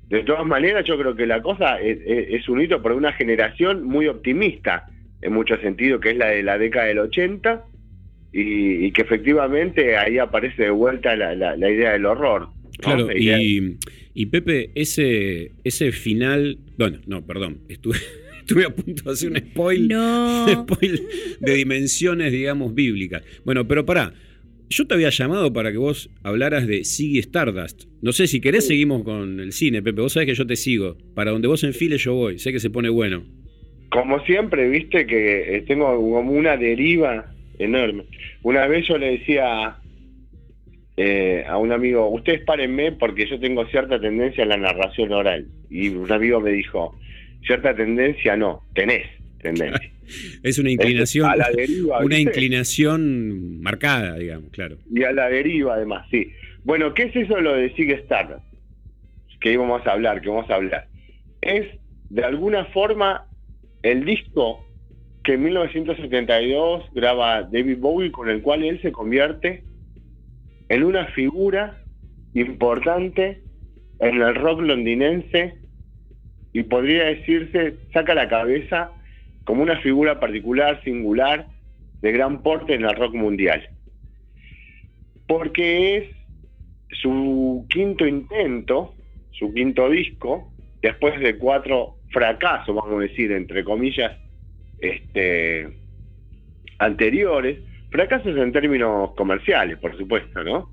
De 0.10 0.24
todas 0.24 0.46
maneras, 0.46 0.86
yo 0.86 1.00
creo 1.00 1.16
que 1.16 1.26
la 1.26 1.42
cosa 1.42 1.80
es, 1.80 1.98
es- 2.06 2.28
es 2.30 2.50
un 2.50 2.62
hito 2.62 2.82
para 2.84 2.94
una 2.94 3.12
generación 3.14 3.84
muy 3.86 4.08
optimista, 4.08 4.86
en 5.22 5.34
mucho 5.34 5.58
sentido, 5.58 6.00
que 6.00 6.12
es 6.12 6.18
la 6.18 6.28
de 6.28 6.44
la 6.44 6.60
década 6.60 6.86
del 6.86 7.00
80, 7.00 7.64
y, 8.32 8.86
y 8.86 8.92
que 8.92 9.02
efectivamente 9.02 9.98
ahí 9.98 10.20
aparece 10.20 10.64
de 10.64 10.70
vuelta 10.70 11.16
la, 11.16 11.34
la- 11.36 11.56
la 11.56 11.70
idea 11.70 11.94
del 11.94 12.06
horror. 12.06 12.50
Claro, 12.80 13.10
y, 13.16 13.78
y 14.14 14.26
Pepe, 14.28 14.72
ese, 14.76 15.52
ese 15.64 15.92
final, 15.92 16.58
bueno, 16.78 17.00
no, 17.08 17.26
perdón, 17.26 17.60
estuve, 17.70 17.98
estuve 18.40 18.66
a 18.66 18.70
punto 18.70 19.04
de 19.04 19.12
hacer 19.12 19.32
un 19.32 19.38
spoil, 19.38 19.88
No. 19.88 20.48
spoil 20.68 21.02
de 21.40 21.54
dimensiones, 21.54 22.32
digamos, 22.32 22.74
bíblicas. 22.76 23.24
Bueno, 23.44 23.68
pero 23.68 23.86
pará, 23.86 24.14
yo 24.70 24.88
te 24.88 24.94
había 24.96 25.10
llamado 25.10 25.54
para 25.54 25.72
que 25.72 25.78
vos 25.78 26.10
hablaras 26.24 26.68
de 26.68 26.84
Ziggy 26.84 27.20
Stardust. 27.20 27.84
No 28.02 28.12
sé, 28.12 28.28
si 28.28 28.42
querés 28.42 28.68
seguimos 28.68 29.04
con 29.04 29.40
el 29.40 29.52
cine, 29.52 29.82
Pepe, 29.82 30.02
vos 30.02 30.14
sabés 30.14 30.28
que 30.28 30.36
yo 30.36 30.48
te 30.48 30.56
sigo. 30.56 30.98
Para 31.14 31.32
donde 31.32 31.48
vos 31.48 31.64
enfiles 31.64 32.04
yo 32.04 32.14
voy, 32.14 32.40
sé 32.40 32.52
que 32.52 32.60
se 32.60 32.70
pone 32.70 32.90
bueno. 32.90 33.24
Como 33.90 34.20
siempre, 34.26 34.68
viste 34.70 35.06
que 35.06 35.56
eh, 35.56 35.62
tengo 35.62 35.86
como 35.96 36.32
una 36.32 36.58
deriva 36.58 37.32
enorme. 37.60 38.06
Una 38.44 38.68
vez 38.68 38.88
yo 38.88 38.98
le 38.98 39.18
decía 39.20 39.78
eh, 40.98 41.44
a 41.48 41.58
un 41.58 41.72
amigo, 41.72 42.08
ustedes 42.10 42.42
párenme 42.46 42.94
porque 42.94 43.28
yo 43.28 43.40
tengo 43.40 43.66
cierta 43.68 44.00
tendencia 44.00 44.44
a 44.44 44.48
la 44.48 44.58
narración 44.58 45.12
oral. 45.12 45.48
Y 45.70 45.90
un 45.90 46.12
amigo 46.12 46.40
me 46.40 46.52
dijo, 46.52 46.98
cierta 47.46 47.76
tendencia 47.76 48.36
no, 48.38 48.64
tenés 48.74 49.08
tendencia. 49.42 49.92
Es 50.44 50.60
una 50.60 50.70
inclinación, 50.70 51.28
a 51.28 51.36
la 51.36 51.50
deriva, 51.50 51.98
una 51.98 52.16
¿viste? 52.16 52.22
inclinación 52.22 53.60
marcada, 53.60 54.16
digamos, 54.20 54.52
claro. 54.52 54.78
Y 54.94 55.04
a 55.04 55.12
la 55.12 55.30
deriva 55.30 55.74
además, 55.74 56.08
sí. 56.12 56.32
Bueno, 56.64 56.94
¿qué 56.94 57.04
es 57.04 57.16
eso 57.16 57.42
lo 57.42 57.56
de 57.56 57.74
Sig 57.74 57.90
Stardust? 57.90 58.46
Que 59.40 59.54
íbamos 59.54 59.86
a 59.88 59.94
hablar, 59.94 60.22
que 60.22 60.30
vamos 60.30 60.48
a 60.52 60.56
hablar. 60.56 60.88
Es, 61.42 61.66
de 62.12 62.24
alguna 62.24 62.66
forma, 62.66 63.26
el 63.82 64.06
disco 64.06 64.64
que 65.24 65.34
en 65.34 65.44
1972 65.44 66.84
graba 66.94 67.42
David 67.42 67.80
Bowie, 67.80 68.12
con 68.12 68.30
el 68.30 68.44
cual 68.44 68.64
él 68.64 68.80
se 68.84 68.92
convierte 68.92 69.64
en 70.70 70.84
una 70.84 71.08
figura 71.08 71.80
importante 72.34 73.42
en 74.00 74.22
el 74.22 74.36
rock 74.36 74.62
londinense 74.62 75.56
y 76.54 76.64
podría 76.64 77.06
decirse, 77.06 77.76
saca 77.94 78.14
la 78.14 78.28
cabeza 78.28 78.92
como 79.44 79.62
una 79.62 79.80
figura 79.82 80.20
particular, 80.20 80.82
singular, 80.84 81.48
de 82.02 82.12
gran 82.12 82.42
porte 82.42 82.74
en 82.74 82.84
el 82.84 82.96
rock 82.96 83.14
mundial. 83.14 83.70
Porque 85.28 85.98
es 85.98 86.10
su 87.02 87.66
quinto 87.70 88.06
intento, 88.06 88.96
su 89.32 89.54
quinto 89.54 89.90
disco, 89.90 90.52
después 90.82 91.20
de 91.20 91.38
cuatro 91.38 91.98
fracasos, 92.12 92.76
vamos 92.76 93.00
a 93.00 93.08
decir, 93.08 93.32
entre 93.32 93.64
comillas, 93.64 94.18
este, 94.80 95.68
anteriores, 96.80 97.60
fracasos 97.96 98.36
en 98.36 98.52
términos 98.52 99.12
comerciales, 99.16 99.78
por 99.78 99.98
supuesto, 99.98 100.44
¿no? 100.44 100.70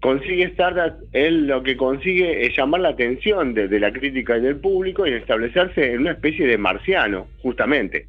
Consigue 0.00 0.42
Stardust, 0.44 0.96
él 1.12 1.46
lo 1.46 1.62
que 1.62 1.76
consigue 1.76 2.44
es 2.44 2.56
llamar 2.56 2.80
la 2.80 2.88
atención 2.88 3.54
de, 3.54 3.68
de 3.68 3.78
la 3.78 3.92
crítica 3.92 4.36
y 4.36 4.40
del 4.40 4.56
público 4.56 5.06
y 5.06 5.12
establecerse 5.12 5.92
en 5.92 6.00
una 6.00 6.12
especie 6.12 6.46
de 6.48 6.58
marciano, 6.58 7.28
justamente. 7.42 8.06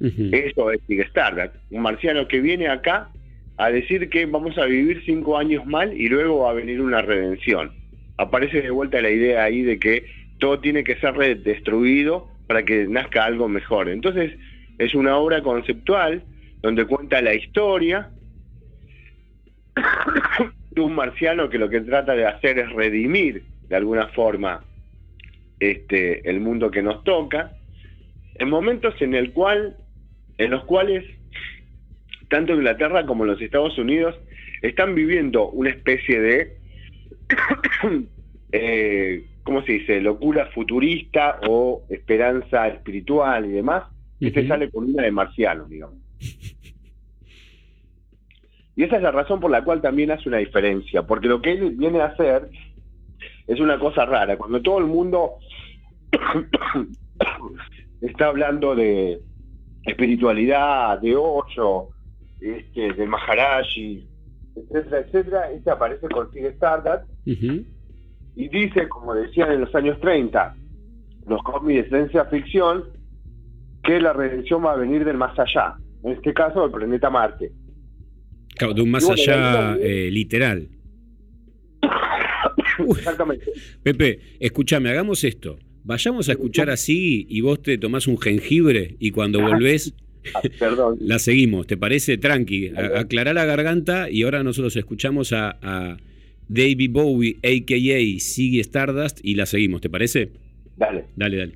Eso 0.00 0.70
es 0.70 0.80
Big 0.86 1.00
Stardust, 1.00 1.54
un 1.70 1.82
marciano 1.82 2.26
que 2.28 2.40
viene 2.40 2.68
acá 2.68 3.10
a 3.58 3.70
decir 3.70 4.08
que 4.08 4.26
vamos 4.26 4.56
a 4.56 4.64
vivir 4.64 5.02
cinco 5.04 5.36
años 5.36 5.66
mal 5.66 5.92
y 5.92 6.08
luego 6.08 6.44
va 6.44 6.50
a 6.50 6.54
venir 6.54 6.80
una 6.80 7.02
redención. 7.02 7.72
Aparece 8.16 8.62
de 8.62 8.70
vuelta 8.70 9.02
la 9.02 9.10
idea 9.10 9.42
ahí 9.42 9.62
de 9.62 9.78
que 9.78 10.04
todo 10.38 10.60
tiene 10.60 10.84
que 10.84 10.96
ser 10.96 11.42
destruido 11.42 12.28
para 12.46 12.64
que 12.64 12.86
nazca 12.86 13.24
algo 13.24 13.48
mejor. 13.48 13.88
Entonces 13.88 14.32
es 14.78 14.94
una 14.94 15.16
obra 15.16 15.42
conceptual 15.42 16.22
donde 16.62 16.86
cuenta 16.86 17.22
la 17.22 17.34
historia 17.34 18.10
de 20.70 20.80
un 20.80 20.94
marciano 20.94 21.48
que 21.48 21.58
lo 21.58 21.68
que 21.68 21.80
trata 21.80 22.14
de 22.14 22.26
hacer 22.26 22.58
es 22.58 22.70
redimir 22.72 23.44
de 23.68 23.76
alguna 23.76 24.08
forma 24.08 24.64
este, 25.58 26.28
el 26.28 26.40
mundo 26.40 26.70
que 26.70 26.82
nos 26.82 27.04
toca, 27.04 27.52
en 28.34 28.48
momentos 28.48 28.94
en 29.00 29.14
el 29.14 29.32
cual, 29.32 29.76
en 30.38 30.50
los 30.50 30.64
cuales 30.64 31.04
tanto 32.28 32.54
Inglaterra 32.54 33.04
como 33.04 33.24
los 33.24 33.40
Estados 33.40 33.76
Unidos 33.78 34.18
están 34.62 34.94
viviendo 34.94 35.50
una 35.50 35.70
especie 35.70 36.20
de, 36.20 36.56
eh, 38.52 39.24
¿cómo 39.42 39.62
se 39.62 39.72
dice?, 39.72 40.00
locura 40.00 40.46
futurista 40.46 41.40
o 41.46 41.84
esperanza 41.90 42.68
espiritual 42.68 43.46
y 43.46 43.50
demás. 43.50 43.84
Este 44.20 44.40
Ujú. 44.40 44.48
sale 44.48 44.70
con 44.70 44.84
una 44.84 45.02
de 45.02 45.12
marcianos, 45.12 45.68
digamos. 45.68 45.98
Y 48.76 48.84
esa 48.84 48.96
es 48.96 49.02
la 49.02 49.10
razón 49.10 49.40
por 49.40 49.50
la 49.50 49.62
cual 49.62 49.82
también 49.82 50.10
hace 50.10 50.26
una 50.26 50.38
diferencia, 50.38 51.02
porque 51.02 51.28
lo 51.28 51.42
que 51.42 51.52
él 51.52 51.72
viene 51.72 52.00
a 52.00 52.06
hacer 52.06 52.48
es 53.46 53.60
una 53.60 53.78
cosa 53.78 54.06
rara. 54.06 54.38
Cuando 54.38 54.62
todo 54.62 54.78
el 54.78 54.86
mundo 54.86 55.34
está 58.00 58.28
hablando 58.28 58.74
de 58.74 59.20
espiritualidad, 59.84 60.98
de 60.98 61.14
Osho, 61.14 61.90
este, 62.40 62.94
de 62.94 63.06
Maharaji, 63.06 64.08
etcétera, 64.56 64.98
etcétera, 65.00 65.50
este 65.50 65.70
aparece 65.70 66.08
con 66.08 66.32
Sig 66.32 66.46
Stardust 66.46 67.04
y 67.26 68.48
dice, 68.48 68.88
como 68.88 69.14
decían 69.14 69.52
en 69.52 69.60
los 69.60 69.74
años 69.74 70.00
30, 70.00 70.54
los 71.26 71.42
cómics 71.42 71.90
de 71.90 71.98
ciencia 71.98 72.24
ficción, 72.26 72.84
que 73.82 74.00
la 74.00 74.12
redención 74.12 74.64
va 74.64 74.72
a 74.72 74.76
venir 74.76 75.04
del 75.04 75.16
más 75.16 75.38
allá, 75.38 75.76
en 76.04 76.12
este 76.12 76.32
caso 76.34 76.62
del 76.62 76.70
planeta 76.70 77.10
Marte. 77.10 77.52
Claro, 78.56 78.74
de 78.74 78.82
un 78.82 78.90
más 78.90 79.04
bueno, 79.04 79.20
allá 79.22 79.76
eh, 79.80 80.10
literal. 80.10 80.68
Exactamente. 82.88 83.46
Pepe, 83.82 84.20
escúchame, 84.38 84.90
hagamos 84.90 85.24
esto. 85.24 85.58
Vayamos 85.84 86.28
a 86.28 86.32
escuchar 86.32 86.68
así 86.70 87.26
y 87.28 87.40
vos 87.40 87.62
te 87.62 87.78
tomás 87.78 88.06
un 88.06 88.18
jengibre 88.18 88.96
y 88.98 89.10
cuando 89.10 89.40
volvés 89.40 89.94
Ah, 90.34 90.40
Perdón. 90.58 90.98
la 91.00 91.18
seguimos. 91.18 91.66
¿Te 91.66 91.78
parece? 91.78 92.18
Tranqui. 92.18 92.68
A- 92.76 93.00
Aclará 93.00 93.32
la 93.32 93.46
garganta 93.46 94.10
y 94.10 94.22
ahora 94.22 94.42
nosotros 94.42 94.76
escuchamos 94.76 95.32
a, 95.32 95.56
a 95.62 95.96
David 96.46 96.90
Bowie, 96.92 97.36
a.k.a. 97.42 98.20
Ziggy 98.20 98.60
Stardust 98.60 99.20
y 99.22 99.34
la 99.36 99.46
seguimos. 99.46 99.80
¿Te 99.80 99.88
parece? 99.88 100.32
Dale. 100.76 101.06
Dale, 101.16 101.36
dale. 101.38 101.52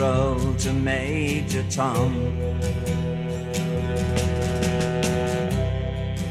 Control 0.00 0.54
to 0.54 0.72
Major 0.72 1.62
Tom. 1.68 2.14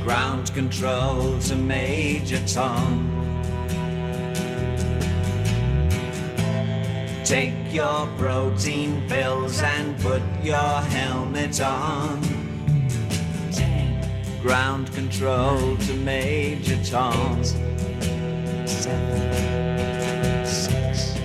Ground 0.01 0.51
control 0.55 1.37
to 1.37 1.55
Major 1.55 2.41
Tom. 2.47 3.11
Take 7.23 7.53
your 7.71 8.07
protein 8.17 9.07
pills 9.07 9.61
and 9.61 9.95
put 9.99 10.23
your 10.41 10.81
helmet 10.89 11.61
on. 11.61 12.21
Ground 14.41 14.91
control 14.93 15.77
to 15.77 15.93
Major 15.93 16.83
Tom. 16.83 17.43
Seven, 18.65 20.43
six. 20.43 21.19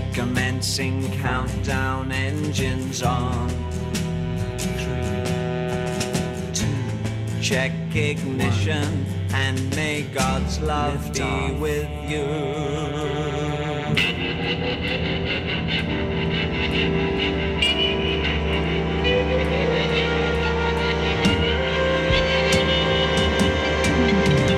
Countdown 0.65 2.11
engines 2.11 3.03
on. 3.03 3.51
Three, 4.57 5.13
two. 6.55 7.43
Check 7.43 7.73
ignition 7.95 9.05
and 9.35 9.77
may 9.77 10.03
God's 10.03 10.59
love 10.61 11.13
be 11.13 11.53
with 11.61 11.91
you. 12.09 12.25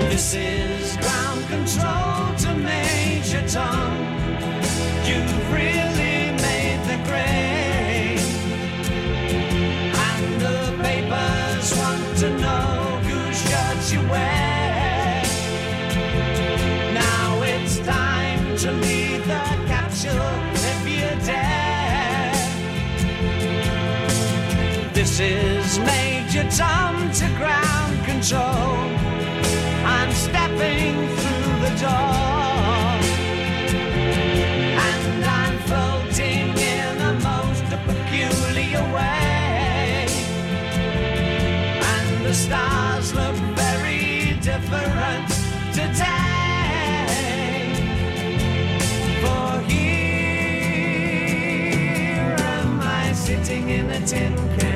This 0.09 0.35
is 0.35 0.66
This 25.17 25.73
is 25.73 25.79
Major 25.79 26.45
Tom 26.51 27.11
to 27.11 27.27
ground 27.39 28.05
control. 28.05 28.77
I'm 29.87 30.13
stepping 30.13 31.09
through 31.17 31.61
the 31.65 31.73
door. 31.81 33.01
And 34.85 35.25
I'm 35.25 35.59
floating 35.61 36.53
in 36.59 37.01
a 37.01 37.15
most 37.25 37.65
peculiar 37.87 38.85
way. 38.93 40.07
And 41.95 42.27
the 42.27 42.35
stars 42.35 43.15
look 43.15 43.37
very 43.57 44.37
different 44.43 45.29
today. 45.73 47.09
For 49.23 49.61
here 49.63 49.97
am 52.39 52.81
I 52.83 53.15
sitting 53.15 53.71
in 53.71 53.89
a 53.89 54.07
tin 54.07 54.37
can. 54.59 54.76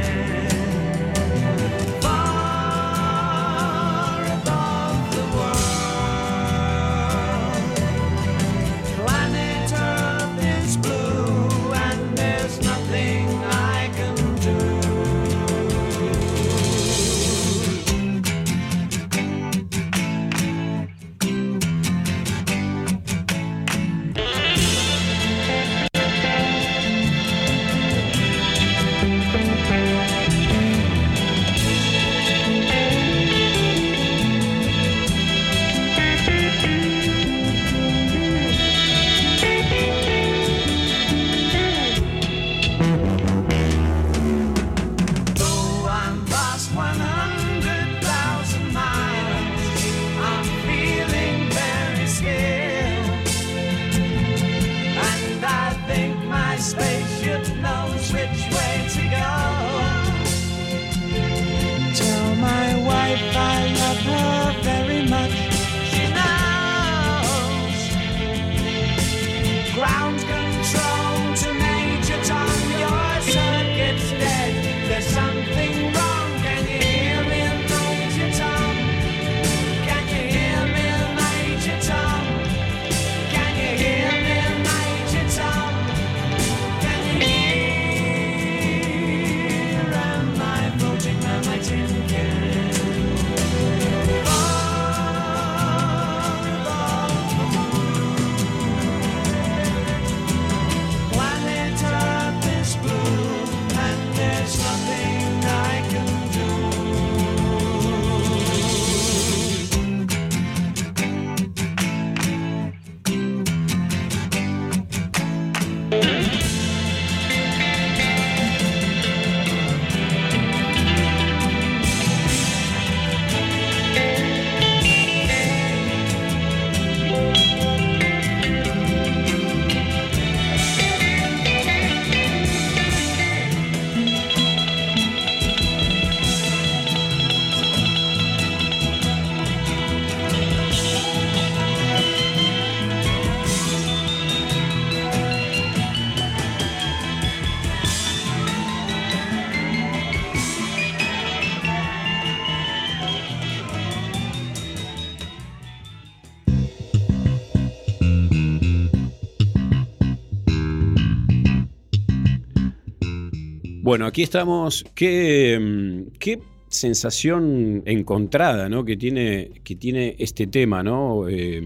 Bueno, 163.91 164.07
aquí 164.07 164.23
estamos. 164.23 164.85
¿Qué, 164.95 165.59
mm, 165.61 166.13
qué 166.21 166.39
sensación 166.69 167.83
encontrada 167.87 168.69
¿no? 168.69 168.85
que, 168.85 168.97
tiene, 168.97 169.51
que 169.65 169.75
tiene 169.75 170.15
este 170.21 170.47
tema, 170.47 170.85
¿no? 170.85 171.29
Eh, 171.29 171.61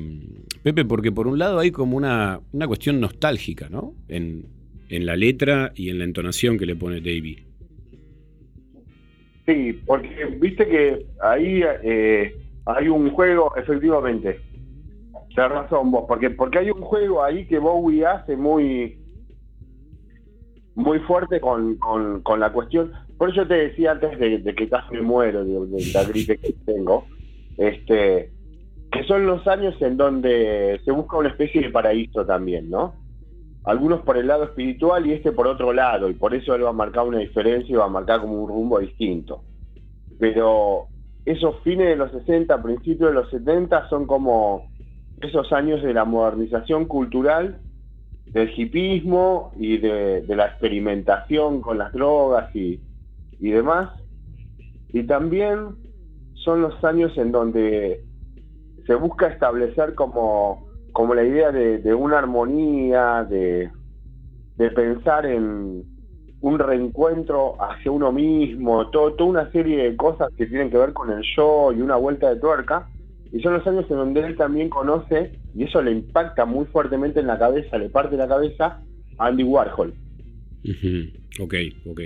Pepe, 0.63 0.87
porque 0.87 1.13
por 1.13 1.27
un 1.27 1.39
lado 1.39 1.59
hay 1.59 1.71
como 1.71 1.99
una, 1.99 2.41
una 2.55 2.67
cuestión 2.67 2.99
nostálgica, 2.99 3.69
¿no? 3.69 3.93
En, 4.09 4.47
en 4.89 5.05
la 5.05 5.17
letra 5.17 5.73
y 5.75 5.91
en 5.91 5.99
la 5.99 6.05
entonación 6.05 6.57
que 6.57 6.65
le 6.65 6.77
pone 6.77 7.03
Davey. 7.03 7.45
Sí, 9.45 9.79
porque 9.85 10.25
viste 10.41 10.67
que 10.67 11.05
ahí 11.21 11.63
eh, 11.83 12.35
hay 12.65 12.89
un 12.89 13.11
juego, 13.11 13.55
efectivamente. 13.55 14.41
Tienes 15.29 15.53
razón 15.53 15.91
vos, 15.91 16.07
porque, 16.09 16.31
porque 16.31 16.61
hay 16.61 16.71
un 16.71 16.81
juego 16.81 17.23
ahí 17.23 17.45
que 17.45 17.59
Bowie 17.59 18.07
hace 18.07 18.35
muy 18.35 19.04
muy 20.75 20.99
fuerte 21.01 21.41
con, 21.41 21.77
con, 21.77 22.41
la 22.41 22.53
cuestión. 22.53 22.93
Por 23.17 23.31
eso 23.31 23.47
te 23.47 23.55
decía 23.55 23.93
antes 23.93 24.19
de, 24.19 24.39
de 24.39 24.55
que 24.55 24.69
casi 24.69 24.95
me 24.95 25.03
muero 25.03 25.45
de, 25.45 25.67
de 25.67 25.93
la 25.93 26.05
gripe 26.05 26.39
que 26.39 26.55
tengo, 26.65 27.07
este 27.57 28.31
que 28.95 29.03
son 29.05 29.27
los 29.27 29.45
años 29.49 29.75
en 29.81 29.97
donde 29.97 30.81
se 30.85 30.93
busca 30.93 31.17
una 31.17 31.31
especie 31.31 31.61
de 31.63 31.71
paraíso 31.71 32.25
también, 32.25 32.71
¿no? 32.71 32.95
Algunos 33.65 34.03
por 34.03 34.17
el 34.17 34.29
lado 34.29 34.45
espiritual 34.45 35.05
y 35.07 35.13
este 35.15 35.33
por 35.33 35.49
otro 35.49 35.73
lado, 35.73 36.09
y 36.09 36.15
por 36.15 36.33
eso 36.33 36.55
él 36.55 36.65
va 36.65 36.71
a 36.71 36.75
marcar 36.75 37.05
una 37.05 37.19
diferencia 37.19 37.73
y 37.73 37.77
va 37.77 37.87
a 37.87 37.89
marcar 37.89 38.21
como 38.21 38.41
un 38.41 38.49
rumbo 38.49 38.79
distinto. 38.79 39.43
Pero 40.21 40.87
esos 41.25 41.59
fines 41.65 41.89
de 41.89 41.97
los 41.97 42.13
60, 42.13 42.63
principios 42.63 43.11
de 43.11 43.15
los 43.15 43.31
70 43.31 43.89
son 43.89 44.07
como 44.07 44.71
esos 45.21 45.53
años 45.53 45.83
de 45.83 45.93
la 45.93 46.05
modernización 46.05 46.85
cultural, 46.85 47.59
del 48.35 48.53
hipismo 48.55 49.53
y 49.57 49.79
de, 49.79 50.25
la 50.29 50.47
experimentación 50.47 51.61
con 51.61 51.79
las 51.79 51.93
drogas 51.93 52.55
y, 52.55 52.81
y 53.39 53.51
demás. 53.51 53.91
Y 54.93 55.05
también 55.05 55.77
son 56.35 56.61
los 56.61 56.85
años 56.85 57.17
en 57.17 57.31
donde 57.31 58.05
se 58.87 58.95
busca 58.97 59.29
establecer 59.29 59.95
como, 59.95 60.67
como 60.93 61.15
la 61.15 61.25
idea 61.25 61.53
de, 61.53 61.79
de 61.79 61.95
una 61.95 62.19
armonía, 62.19 63.25
de, 63.25 63.71
de 64.57 64.71
pensar 64.73 65.27
en 65.27 65.85
un 66.41 66.59
reencuentro 66.59 67.55
hacia 67.63 67.93
uno 67.93 68.11
mismo, 68.11 68.91
todo, 68.91 69.15
toda 69.15 69.31
una 69.31 69.53
serie 69.53 69.85
de 69.85 69.97
cosas 69.97 70.29
que 70.37 70.47
tienen 70.47 70.71
que 70.71 70.77
ver 70.77 70.93
con 70.93 71.11
el 71.11 71.23
yo 71.37 71.73
y 71.73 71.81
una 71.81 71.97
vuelta 71.97 72.29
de 72.35 72.41
tuerca. 72.41 72.89
Y 73.35 73.41
son 73.43 73.55
los 73.55 73.67
años 73.67 73.85
en 73.91 73.97
donde 73.97 74.21
él 74.21 74.37
también 74.37 74.69
conoce, 74.71 75.33
y 75.55 75.65
eso 75.65 75.83
le 75.83 75.91
impacta 75.91 76.45
muy 76.47 76.65
fuertemente 76.67 77.19
en 77.21 77.27
la 77.27 77.39
cabeza, 77.39 77.77
le 77.77 77.89
parte 77.91 78.17
la 78.17 78.29
cabeza, 78.29 78.81
a 79.19 79.27
Andy 79.27 79.43
Warhol. 79.43 79.93
Ok, 81.41 81.55
ok. 81.91 82.01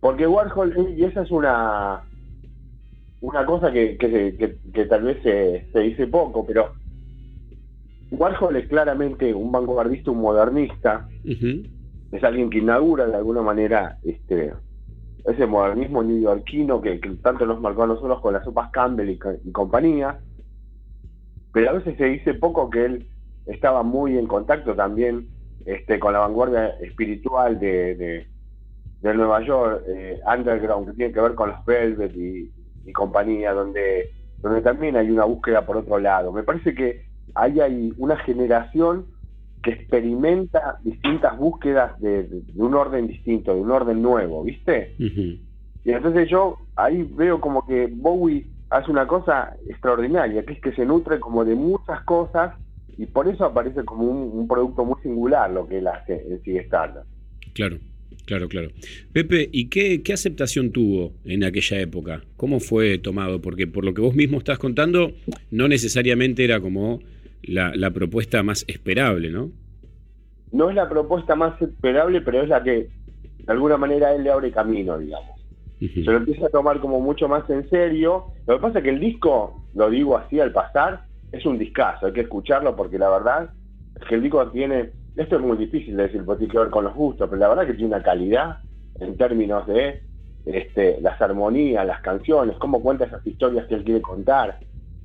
Porque 0.00 0.26
Warhol, 0.26 0.94
y 0.98 1.04
esa 1.04 1.22
es 1.22 1.30
una 1.30 2.02
una 3.20 3.46
cosa 3.46 3.72
que, 3.72 3.96
que, 3.96 4.36
que- 4.36 4.56
que 4.74 4.84
tal 4.84 5.02
vez 5.04 5.16
se, 5.22 5.66
se 5.72 5.80
dice 5.80 6.06
poco, 6.08 6.44
pero 6.46 6.72
Warhol 8.10 8.56
es 8.56 8.68
claramente 8.68 9.32
un 9.32 9.50
vanguardista, 9.50 10.10
un 10.10 10.20
modernista, 10.20 11.08
es 12.12 12.22
alguien 12.22 12.50
que 12.50 12.58
inaugura 12.58 13.06
de 13.06 13.16
alguna 13.16 13.40
manera 13.42 13.96
este 14.04 14.52
ese 15.24 15.46
modernismo 15.46 16.02
neoyorquino 16.02 16.80
que, 16.82 17.00
que 17.00 17.10
tanto 17.16 17.46
nos 17.46 17.60
marcó 17.60 17.84
a 17.84 17.86
nosotros 17.88 18.20
con 18.20 18.34
las 18.34 18.44
sopas 18.44 18.70
Campbell 18.72 19.10
y, 19.10 19.18
co- 19.18 19.34
y 19.44 19.52
compañía, 19.52 20.22
pero 21.52 21.70
a 21.70 21.72
veces 21.74 21.96
se 21.96 22.04
dice 22.06 22.34
poco 22.34 22.70
que 22.70 22.84
él 22.84 23.10
estaba 23.46 23.82
muy 23.82 24.18
en 24.18 24.26
contacto 24.26 24.74
también 24.74 25.30
este, 25.64 25.98
con 26.00 26.12
la 26.12 26.20
vanguardia 26.20 26.68
espiritual 26.80 27.58
de, 27.60 27.94
de, 27.94 28.28
de 29.00 29.14
Nueva 29.14 29.42
York, 29.44 29.84
eh, 29.88 30.20
underground, 30.26 30.88
que 30.90 30.94
tiene 30.96 31.14
que 31.14 31.20
ver 31.22 31.34
con 31.36 31.50
los 31.50 31.64
Velvet 31.66 32.14
y, 32.16 32.54
y 32.84 32.92
compañía, 32.92 33.52
donde, 33.54 34.10
donde 34.42 34.62
también 34.62 34.96
hay 34.96 35.10
una 35.10 35.24
búsqueda 35.26 35.66
por 35.66 35.78
otro 35.78 35.98
lado. 36.00 36.32
Me 36.32 36.44
parece 36.44 36.74
que 36.74 37.06
ahí 37.34 37.60
hay 37.60 37.92
una 37.98 38.18
generación 38.18 39.13
que 39.64 39.70
experimenta 39.72 40.78
distintas 40.84 41.36
búsquedas 41.38 41.98
de, 42.00 42.24
de- 42.24 42.40
de 42.42 42.62
un 42.62 42.74
orden 42.74 43.06
distinto, 43.06 43.54
de 43.54 43.60
un 43.60 43.70
orden 43.70 44.02
nuevo, 44.02 44.44
¿viste? 44.44 44.94
Y 44.98 45.90
entonces 45.90 46.28
yo 46.30 46.56
ahí 46.76 47.02
veo 47.16 47.40
como 47.40 47.66
que 47.66 47.86
Bowie 47.90 48.46
hace 48.70 48.90
una 48.90 49.06
cosa 49.06 49.56
extraordinaria, 49.68 50.44
que 50.44 50.54
es 50.54 50.60
que 50.60 50.72
se 50.72 50.84
nutre 50.84 51.18
como 51.20 51.44
de 51.44 51.54
muchas 51.54 52.02
cosas 52.04 52.54
y 52.96 53.06
por 53.06 53.26
eso 53.28 53.44
aparece 53.44 53.84
como 53.84 54.04
un, 54.04 54.38
un 54.38 54.46
producto 54.48 54.84
muy 54.84 54.96
singular 55.02 55.50
lo 55.50 55.66
que 55.66 55.78
él 55.78 55.86
hace 55.86 56.14
en 56.28 56.42
Sigue 56.42 56.60
Stardust. 56.60 57.06
Claro, 57.54 57.78
claro, 58.26 58.48
claro. 58.48 58.68
Pepe, 59.12 59.48
¿y 59.52 59.68
qué, 59.68 60.02
qué 60.02 60.12
aceptación 60.12 60.70
tuvo 60.72 61.12
en 61.24 61.44
aquella 61.44 61.80
época? 61.80 62.22
¿Cómo 62.36 62.60
fue 62.60 62.98
tomado? 62.98 63.40
Porque 63.40 63.66
por 63.66 63.84
lo 63.84 63.94
que 63.94 64.00
vos 64.00 64.14
mismo 64.14 64.38
estás 64.38 64.58
contando, 64.58 65.12
no 65.50 65.68
necesariamente 65.68 66.44
era 66.44 66.60
como 66.60 67.00
la, 67.48 67.72
la 67.74 67.90
propuesta 67.90 68.42
más 68.42 68.64
esperable, 68.68 69.30
¿no? 69.30 69.50
No 70.52 70.70
es 70.70 70.76
la 70.76 70.88
propuesta 70.88 71.34
más 71.34 71.60
esperable, 71.60 72.20
pero 72.20 72.42
es 72.42 72.48
la 72.48 72.62
que 72.62 72.88
de 73.46 73.52
alguna 73.52 73.76
manera 73.76 74.14
él 74.14 74.24
le 74.24 74.30
abre 74.30 74.50
camino, 74.52 74.98
digamos. 74.98 75.34
Se 75.78 76.00
lo 76.00 76.16
empieza 76.16 76.46
a 76.46 76.50
tomar 76.50 76.80
como 76.80 77.00
mucho 77.00 77.28
más 77.28 77.48
en 77.50 77.68
serio. 77.68 78.26
Lo 78.46 78.56
que 78.56 78.62
pasa 78.62 78.78
es 78.78 78.84
que 78.84 78.90
el 78.90 79.00
disco, 79.00 79.64
lo 79.74 79.90
digo 79.90 80.16
así 80.16 80.40
al 80.40 80.52
pasar, 80.52 81.04
es 81.32 81.44
un 81.44 81.58
discazo, 81.58 82.06
hay 82.06 82.12
que 82.12 82.22
escucharlo 82.22 82.76
porque 82.76 82.98
la 82.98 83.10
verdad 83.10 83.50
es 84.00 84.06
que 84.08 84.14
el 84.14 84.22
disco 84.22 84.50
tiene, 84.50 84.90
esto 85.16 85.36
es 85.36 85.42
muy 85.42 85.56
difícil 85.56 85.96
de 85.96 86.04
decir 86.04 86.24
porque 86.24 86.40
tiene 86.40 86.52
que 86.52 86.58
ver 86.58 86.70
con 86.70 86.84
los 86.84 86.94
gustos, 86.94 87.28
pero 87.28 87.40
la 87.40 87.48
verdad 87.48 87.66
que 87.66 87.74
tiene 87.74 87.94
una 87.94 88.02
calidad 88.02 88.58
en 89.00 89.16
términos 89.16 89.66
de 89.66 90.00
este, 90.46 91.00
las 91.00 91.20
armonías, 91.20 91.86
las 91.86 92.00
canciones, 92.02 92.56
cómo 92.58 92.80
cuenta 92.80 93.04
esas 93.04 93.26
historias 93.26 93.66
que 93.66 93.74
él 93.74 93.84
quiere 93.84 94.00
contar, 94.00 94.58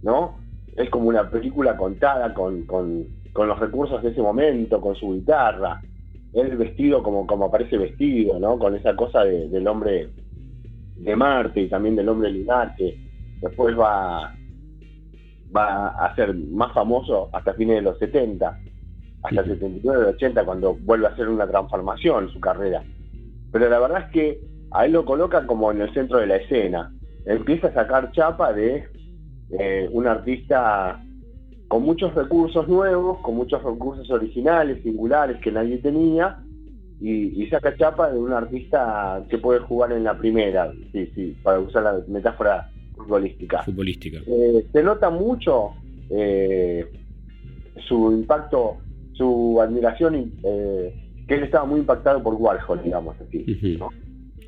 ¿no? 0.03 0.37
Es 0.79 0.89
como 0.89 1.09
una 1.09 1.29
película 1.29 1.75
contada 1.75 2.33
con, 2.33 2.65
con, 2.65 3.05
con 3.33 3.47
los 3.47 3.59
recursos 3.59 4.01
de 4.01 4.09
ese 4.11 4.21
momento, 4.21 4.79
con 4.79 4.95
su 4.95 5.13
guitarra, 5.13 5.81
él 6.33 6.55
vestido 6.57 7.03
como, 7.03 7.27
como 7.27 7.45
aparece 7.45 7.77
vestido, 7.77 8.39
¿no? 8.39 8.57
Con 8.57 8.75
esa 8.75 8.95
cosa 8.95 9.23
de- 9.25 9.49
del 9.49 9.67
hombre 9.67 10.09
de 10.95 11.15
Marte 11.15 11.61
y 11.61 11.69
también 11.69 11.95
del 11.95 12.07
hombre 12.09 12.31
lunar 12.31 12.75
que 12.77 12.97
después 13.41 13.77
va 13.77 14.33
va 15.55 15.87
a 15.89 16.15
ser 16.15 16.33
más 16.35 16.71
famoso 16.73 17.29
hasta 17.33 17.53
fines 17.55 17.77
de 17.77 17.81
los 17.81 17.97
70 17.97 18.57
hasta 19.23 19.41
el 19.41 19.47
79 19.47 20.05
80 20.15 20.45
cuando 20.45 20.75
vuelve 20.75 21.07
a 21.07 21.09
hacer 21.09 21.27
una 21.27 21.47
transformación 21.47 22.29
su 22.29 22.39
carrera. 22.39 22.83
Pero 23.51 23.67
la 23.69 23.79
verdad 23.79 24.03
es 24.05 24.11
que 24.11 24.39
a 24.71 24.85
él 24.85 24.93
lo 24.93 25.03
coloca 25.05 25.45
como 25.47 25.71
en 25.71 25.81
el 25.81 25.93
centro 25.93 26.19
de 26.19 26.27
la 26.27 26.35
escena. 26.37 26.91
Empieza 27.25 27.67
a 27.67 27.73
sacar 27.73 28.11
chapa 28.11 28.53
de 28.53 28.87
eh, 29.57 29.89
un 29.91 30.07
artista 30.07 31.01
con 31.67 31.83
muchos 31.83 32.13
recursos 32.15 32.67
nuevos 32.67 33.19
con 33.19 33.35
muchos 33.35 33.63
recursos 33.63 34.09
originales 34.09 34.81
singulares 34.83 35.37
que 35.37 35.51
nadie 35.51 35.77
tenía 35.77 36.39
y, 36.99 37.41
y 37.43 37.47
saca 37.49 37.75
chapa 37.77 38.11
de 38.11 38.19
un 38.19 38.33
artista 38.33 39.23
que 39.29 39.37
puede 39.37 39.59
jugar 39.61 39.93
en 39.93 40.03
la 40.03 40.17
primera, 40.17 40.71
sí, 40.91 41.09
sí, 41.15 41.35
para 41.41 41.59
usar 41.59 41.83
la 41.83 41.99
metáfora 42.07 42.69
futbolística. 42.95 43.63
Futbolística. 43.63 44.19
Eh, 44.27 44.65
se 44.71 44.83
nota 44.83 45.09
mucho 45.09 45.71
eh, 46.09 46.85
su 47.87 48.11
impacto, 48.11 48.77
su 49.13 49.59
admiración, 49.61 50.33
eh, 50.43 50.93
que 51.27 51.35
él 51.35 51.43
estaba 51.43 51.65
muy 51.65 51.79
impactado 51.79 52.21
por 52.21 52.33
Warhol, 52.35 52.83
digamos 52.83 53.15
así. 53.21 53.45
Ujú. 53.49 53.79
¿no? 53.79 53.89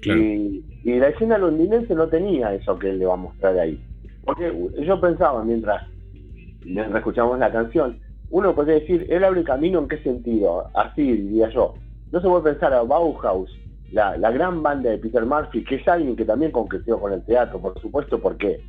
Claro. 0.01 0.19
Y, 0.19 0.65
y 0.83 0.99
la 0.99 1.09
escena 1.09 1.37
londinense 1.37 1.95
no 1.95 2.07
tenía 2.07 2.53
eso 2.53 2.77
que 2.77 2.89
él 2.89 2.99
le 2.99 3.05
va 3.05 3.13
a 3.13 3.17
mostrar 3.17 3.57
ahí. 3.57 3.79
Porque 4.23 4.53
yo 4.79 5.01
pensaba 5.01 5.43
mientras, 5.43 5.83
mientras 6.63 6.97
escuchamos 6.97 7.39
la 7.39 7.51
canción, 7.51 7.99
uno 8.29 8.55
podría 8.55 8.75
decir, 8.75 9.07
él 9.09 9.23
abre 9.23 9.43
camino 9.43 9.79
en 9.79 9.87
qué 9.87 9.97
sentido, 9.99 10.69
así 10.73 11.01
diría 11.03 11.49
yo. 11.49 11.75
No 12.11 12.21
se 12.21 12.27
puede 12.27 12.43
pensar 12.43 12.73
a 12.73 12.83
Bauhaus, 12.83 13.49
la, 13.91 14.15
gran 14.31 14.63
banda 14.63 14.89
de 14.89 14.97
Peter 14.99 15.25
Murphy, 15.25 15.63
que 15.63 15.75
es 15.75 15.87
alguien 15.87 16.15
que 16.15 16.25
también 16.25 16.51
concretó 16.51 16.99
con 16.99 17.11
el 17.13 17.23
teatro, 17.25 17.59
por 17.61 17.79
supuesto, 17.81 18.19
¿por 18.21 18.37
qué? 18.37 18.61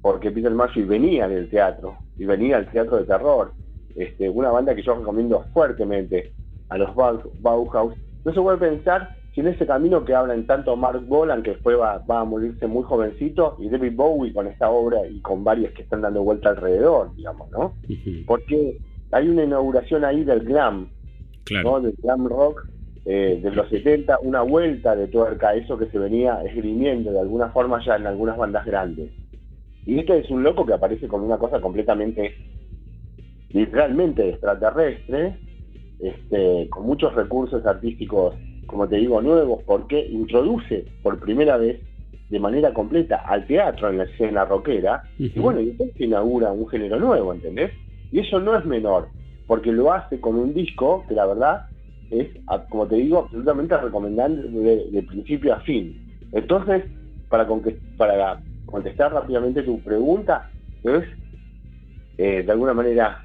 Porque 0.00 0.30
Peter 0.30 0.50
Murphy 0.52 0.82
venía 0.82 1.28
del 1.28 1.48
teatro, 1.50 1.98
y 2.16 2.24
venía 2.24 2.56
al 2.56 2.70
teatro 2.70 2.96
de 2.96 3.04
terror. 3.04 3.52
Este, 3.94 4.28
una 4.28 4.50
banda 4.50 4.74
que 4.74 4.82
yo 4.82 4.94
recomiendo 4.94 5.46
fuertemente 5.52 6.32
a 6.68 6.78
los 6.78 6.94
Bau- 6.94 7.30
Bauhaus. 7.38 7.94
No 8.24 8.32
se 8.34 8.40
puede 8.40 8.58
pensar 8.58 9.14
en 9.40 9.48
ese 9.48 9.66
camino 9.66 10.04
que 10.04 10.14
hablan 10.14 10.46
tanto 10.46 10.76
Mark 10.76 11.04
Bolan, 11.06 11.42
que 11.42 11.50
después 11.50 11.78
va, 11.78 11.98
va 11.98 12.20
a 12.20 12.24
morirse 12.24 12.66
muy 12.66 12.82
jovencito, 12.84 13.56
y 13.58 13.68
David 13.68 13.94
Bowie 13.94 14.32
con 14.32 14.46
esta 14.46 14.70
obra 14.70 15.06
y 15.06 15.20
con 15.20 15.44
varias 15.44 15.72
que 15.72 15.82
están 15.82 16.00
dando 16.00 16.22
vuelta 16.22 16.50
alrededor, 16.50 17.14
digamos, 17.14 17.50
¿no? 17.50 17.74
Porque 18.26 18.78
hay 19.12 19.28
una 19.28 19.44
inauguración 19.44 20.04
ahí 20.04 20.24
del 20.24 20.40
glam, 20.40 20.88
Claro. 21.44 21.70
¿no? 21.70 21.80
Del 21.80 21.94
glam 22.02 22.26
rock 22.26 22.66
eh, 23.04 23.38
de 23.40 23.50
los 23.52 23.68
70, 23.68 24.18
una 24.22 24.42
vuelta 24.42 24.96
de 24.96 25.06
tuerca 25.06 25.54
eso 25.54 25.78
que 25.78 25.86
se 25.86 25.98
venía 25.98 26.42
esgrimiendo 26.42 27.12
de 27.12 27.20
alguna 27.20 27.50
forma 27.50 27.80
ya 27.84 27.94
en 27.96 28.06
algunas 28.06 28.36
bandas 28.36 28.66
grandes. 28.66 29.12
Y 29.84 30.00
este 30.00 30.18
es 30.18 30.30
un 30.30 30.42
loco 30.42 30.66
que 30.66 30.72
aparece 30.72 31.06
con 31.06 31.22
una 31.22 31.38
cosa 31.38 31.60
completamente, 31.60 32.34
literalmente 33.50 34.28
extraterrestre, 34.30 35.38
este, 36.00 36.68
con 36.68 36.84
muchos 36.84 37.14
recursos 37.14 37.64
artísticos 37.64 38.34
como 38.66 38.88
te 38.88 38.96
digo, 38.96 39.20
nuevos 39.20 39.62
porque 39.64 40.06
introduce 40.06 40.84
por 41.02 41.18
primera 41.20 41.56
vez 41.56 41.80
de 42.28 42.40
manera 42.40 42.72
completa 42.72 43.16
al 43.26 43.46
teatro 43.46 43.88
en 43.88 43.98
la 43.98 44.04
escena 44.04 44.44
rockera 44.44 45.04
y 45.18 45.38
bueno, 45.38 45.60
y 45.60 45.70
entonces 45.70 46.00
inaugura 46.00 46.52
un 46.52 46.68
género 46.68 46.98
nuevo, 46.98 47.32
¿entendés? 47.32 47.72
Y 48.10 48.20
eso 48.20 48.40
no 48.40 48.56
es 48.56 48.64
menor, 48.64 49.08
porque 49.46 49.72
lo 49.72 49.92
hace 49.92 50.20
con 50.20 50.36
un 50.36 50.52
disco 50.52 51.04
que 51.08 51.14
la 51.14 51.26
verdad 51.26 51.66
es, 52.10 52.28
como 52.68 52.86
te 52.86 52.96
digo, 52.96 53.18
absolutamente 53.18 53.76
recomendable 53.76 54.42
de, 54.48 54.90
de 54.90 55.02
principio 55.02 55.54
a 55.54 55.60
fin. 55.60 55.96
Entonces, 56.32 56.84
para, 57.28 57.46
para 57.96 58.40
contestar 58.66 59.12
rápidamente 59.12 59.62
tu 59.62 59.80
pregunta, 59.80 60.50
es 60.84 61.04
eh, 62.18 62.42
de 62.44 62.52
alguna 62.52 62.74
manera 62.74 63.22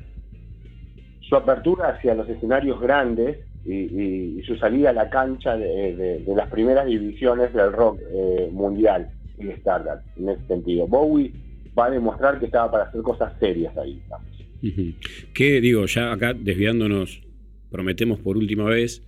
su 1.21 1.35
apertura 1.35 1.89
hacia 1.89 2.13
los 2.13 2.27
escenarios 2.27 2.79
grandes 2.79 3.37
y, 3.65 4.41
su 4.45 4.55
salida 4.57 4.89
a 4.89 4.93
la 4.93 5.09
cancha 5.09 5.55
de, 5.55 5.95
de- 5.95 6.19
de 6.19 6.35
las 6.35 6.49
primeras 6.49 6.85
divisiones 6.87 7.53
del 7.53 7.71
rock 7.71 7.99
eh, 8.13 8.49
mundial 8.51 9.09
y 9.37 9.45
de 9.45 9.53
Stardust, 9.53 10.05
en 10.17 10.29
ese 10.29 10.47
sentido. 10.47 10.87
Bowie 10.87 11.31
va 11.77 11.85
a 11.85 11.91
demostrar 11.91 12.39
que 12.39 12.45
estaba 12.47 12.71
para 12.71 12.83
hacer 12.85 13.01
cosas 13.01 13.33
serias 13.39 13.75
ahí. 13.77 13.99
Que 15.33 15.61
digo, 15.61 15.85
ya 15.85 16.11
acá 16.11 16.33
desviándonos, 16.33 17.21
prometemos 17.71 18.19
por 18.19 18.37
última 18.37 18.65
vez, 18.65 19.03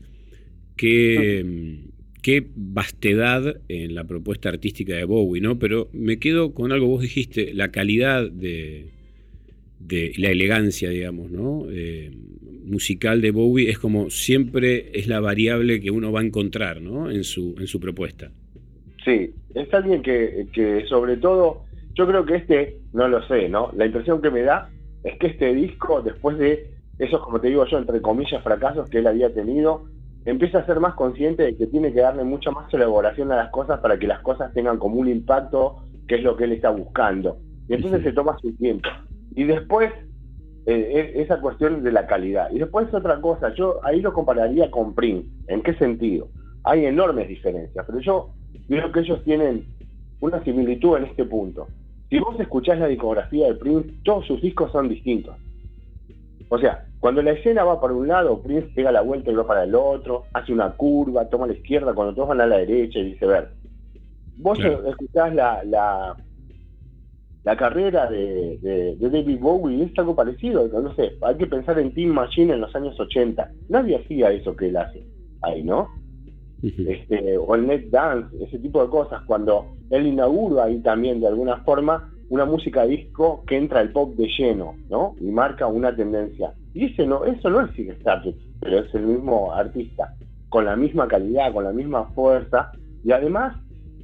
que, 0.77 1.79
qué 2.21 2.47
vastedad 2.55 3.57
en 3.67 3.95
la 3.95 4.05
propuesta 4.05 4.49
artística 4.49 4.95
de 4.95 5.03
Bowie, 5.03 5.41
¿no? 5.41 5.59
Pero 5.59 5.89
me 5.93 6.19
quedo 6.19 6.53
con 6.53 6.71
algo, 6.71 6.87
vos 6.87 7.01
dijiste, 7.01 7.53
la 7.53 7.71
calidad 7.71 8.29
de, 8.29 8.92
de 9.85 10.13
la 10.17 10.29
elegancia, 10.29 10.89
digamos, 10.89 11.31
¿no? 11.31 11.65
Eh, 11.69 12.11
musical 12.65 13.21
de 13.21 13.31
Bowie 13.31 13.69
es 13.69 13.77
como 13.77 14.09
siempre 14.09 14.91
es 14.93 15.07
la 15.07 15.19
variable 15.19 15.81
que 15.81 15.91
uno 15.91 16.11
va 16.11 16.21
a 16.21 16.23
encontrar, 16.23 16.81
¿no? 16.81 17.09
En 17.09 17.23
su, 17.23 17.55
en 17.59 17.67
su 17.67 17.79
propuesta. 17.79 18.31
Sí, 19.03 19.33
es 19.53 19.73
alguien 19.73 20.01
que, 20.01 20.47
que 20.53 20.85
sobre 20.87 21.17
todo, 21.17 21.65
yo 21.93 22.07
creo 22.07 22.25
que 22.25 22.35
este, 22.35 22.77
no 22.93 23.07
lo 23.07 23.25
sé, 23.27 23.49
¿no? 23.49 23.71
La 23.75 23.85
impresión 23.85 24.21
que 24.21 24.31
me 24.31 24.41
da 24.41 24.69
es 25.03 25.17
que 25.19 25.27
este 25.27 25.53
disco, 25.53 26.01
después 26.01 26.37
de 26.37 26.71
esos, 26.99 27.21
como 27.21 27.41
te 27.41 27.49
digo 27.49 27.65
yo, 27.65 27.77
entre 27.77 28.01
comillas, 28.01 28.43
fracasos 28.43 28.89
que 28.89 28.99
él 28.99 29.07
había 29.07 29.33
tenido, 29.33 29.85
empieza 30.25 30.59
a 30.59 30.65
ser 30.65 30.79
más 30.79 30.93
consciente 30.93 31.43
de 31.43 31.57
que 31.57 31.67
tiene 31.67 31.91
que 31.91 31.99
darle 31.99 32.23
mucha 32.23 32.51
más 32.51 32.73
elaboración 32.73 33.31
a 33.31 33.35
las 33.35 33.51
cosas 33.51 33.79
para 33.81 33.99
que 33.99 34.07
las 34.07 34.21
cosas 34.21 34.53
tengan 34.53 34.77
como 34.77 34.95
un 34.95 35.09
impacto, 35.09 35.83
que 36.07 36.15
es 36.15 36.23
lo 36.23 36.37
que 36.37 36.45
él 36.45 36.53
está 36.53 36.69
buscando. 36.69 37.37
Y 37.67 37.73
entonces 37.73 38.03
se 38.03 38.13
toma 38.13 38.37
su 38.39 38.53
tiempo. 38.55 38.87
Y 39.35 39.43
después, 39.43 39.91
eh, 40.65 41.11
es- 41.15 41.25
esa 41.25 41.41
cuestión 41.41 41.83
de 41.83 41.91
la 41.91 42.07
calidad. 42.07 42.49
Y 42.51 42.59
después 42.59 42.93
otra 42.93 43.19
cosa, 43.19 43.53
yo 43.55 43.79
ahí 43.83 44.01
lo 44.01 44.13
compararía 44.13 44.69
con 44.71 44.93
Prince. 44.93 45.27
¿En 45.47 45.61
qué 45.61 45.73
sentido? 45.75 46.27
Hay 46.63 46.85
enormes 46.85 47.27
diferencias, 47.27 47.85
pero 47.85 47.99
yo 47.99 48.29
creo 48.67 48.91
que 48.91 48.99
ellos 49.01 49.23
tienen 49.23 49.65
una 50.21 50.43
similitud 50.43 50.97
en 50.97 51.05
este 51.05 51.25
punto. 51.25 51.67
Si 52.09 52.19
vos 52.19 52.39
escuchás 52.39 52.79
la 52.79 52.87
discografía 52.87 53.47
de 53.47 53.55
Prince, 53.55 53.89
todos 54.03 54.25
sus 54.25 54.41
discos 54.41 54.71
son 54.71 54.87
distintos. 54.87 55.35
O 56.49 56.57
sea, 56.59 56.85
cuando 56.99 57.21
la 57.21 57.31
escena 57.31 57.63
va 57.63 57.81
para 57.81 57.93
un 57.93 58.07
lado, 58.07 58.41
Prince 58.41 58.69
pega 58.75 58.91
la 58.91 59.01
vuelta 59.01 59.31
y 59.31 59.35
va 59.35 59.45
para 59.45 59.63
el 59.63 59.75
otro, 59.75 60.23
hace 60.33 60.53
una 60.53 60.71
curva, 60.71 61.27
toma 61.27 61.45
a 61.45 61.47
la 61.47 61.53
izquierda 61.53 61.93
cuando 61.93 62.13
todos 62.13 62.29
van 62.29 62.41
a 62.41 62.45
la 62.47 62.57
derecha 62.59 62.99
y 62.99 63.11
viceversa. 63.11 63.51
Vos 64.37 64.59
escuchás 64.59 65.33
la, 65.35 65.63
la, 65.65 66.15
la 67.43 67.55
carrera 67.57 68.09
de, 68.09 68.57
de- 68.61 68.95
de 68.95 69.09
David 69.09 69.39
Bowie 69.39 69.83
es 69.83 69.91
algo 69.99 70.15
parecido. 70.15 70.67
No 70.67 70.93
sé, 70.95 71.13
hay 71.21 71.35
que 71.35 71.47
pensar 71.47 71.77
en 71.79 71.93
Team 71.93 72.09
Machine 72.11 72.53
en 72.53 72.61
los 72.61 72.75
años 72.75 72.99
80. 72.99 73.49
Nadie 73.69 73.97
hacía 73.97 74.31
eso 74.31 74.55
que 74.55 74.67
él 74.69 74.77
hace 74.77 75.03
ahí, 75.41 75.63
¿no? 75.63 75.89
Este, 76.61 77.37
o 77.37 77.55
el 77.55 77.67
net 77.67 77.89
dance, 77.89 78.33
ese 78.41 78.57
tipo 78.59 78.81
de 78.83 78.89
cosas, 78.89 79.21
cuando 79.25 79.65
él 79.89 80.07
inaugura 80.07 80.63
ahí 80.65 80.79
también 80.79 81.19
de 81.19 81.27
alguna 81.27 81.57
forma 81.63 82.09
una 82.29 82.45
música 82.45 82.85
disco 82.85 83.43
que 83.45 83.57
entra 83.57 83.81
al 83.81 83.91
pop 83.91 84.15
de 84.15 84.27
lleno, 84.37 84.75
¿no? 84.89 85.13
Y 85.19 85.25
marca 85.25 85.67
una 85.67 85.93
tendencia. 85.93 86.53
Y 86.73 86.85
ese 86.85 87.05
no, 87.05 87.25
eso 87.25 87.49
no 87.49 87.61
es 87.61 87.77
Stardust, 87.77 88.39
pero 88.61 88.79
es 88.79 88.95
el 88.95 89.05
mismo 89.05 89.51
artista, 89.53 90.15
con 90.47 90.63
la 90.65 90.75
misma 90.77 91.07
calidad, 91.07 91.51
con 91.53 91.65
la 91.65 91.73
misma 91.73 92.05
fuerza, 92.15 92.71
y 93.03 93.11
además, 93.11 93.57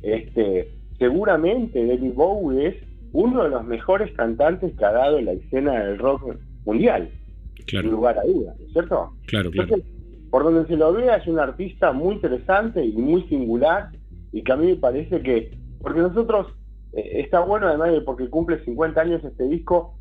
este, 0.04 0.67
seguramente 0.97 1.86
David 1.88 2.13
Bowie 2.13 2.67
es 2.67 2.75
uno 3.12 3.43
de 3.43 3.50
los 3.50 3.63
mejores 3.65 4.12
cantantes 4.15 4.74
que 4.78 4.86
ha 4.86 4.91
dado 4.91 5.19
la 5.22 5.32
escena 5.34 5.84
del 5.84 5.98
rock 5.98 6.36
mundial, 6.65 7.10
sin 7.56 7.65
Claro, 7.65 7.89
lugar 7.91 8.17
a 8.17 8.24
dudas, 8.24 8.56
¿no 8.60 8.65
es 8.65 8.72
cierto? 8.74 9.12
claro, 9.28 9.52
claro. 9.52 9.76
Entonces, 9.76 9.91
por 10.30 10.43
donde 10.43 10.67
se 10.67 10.76
lo 10.78 10.93
vea, 10.93 11.15
es 11.17 11.28
un 11.28 11.39
artista 11.39 11.91
muy 11.91 12.15
interesante 12.15 12.84
y 12.86 12.91
muy 12.93 13.24
singular, 13.24 13.89
y 14.32 14.43
que 14.43 14.52
a 14.52 14.56
mí 14.58 14.67
me 14.67 14.76
parece 14.76 15.22
que, 15.22 15.58
porque 15.82 16.00
nosotros, 16.02 16.48
eh, 16.93 17.22
está 17.22 17.39
bueno 17.39 17.67
además 17.67 17.91
de 17.91 18.02
porque 18.02 18.30
cumple 18.30 18.63
50 18.63 19.02
años 19.02 19.24
este 19.24 19.45
disco, 19.48 19.95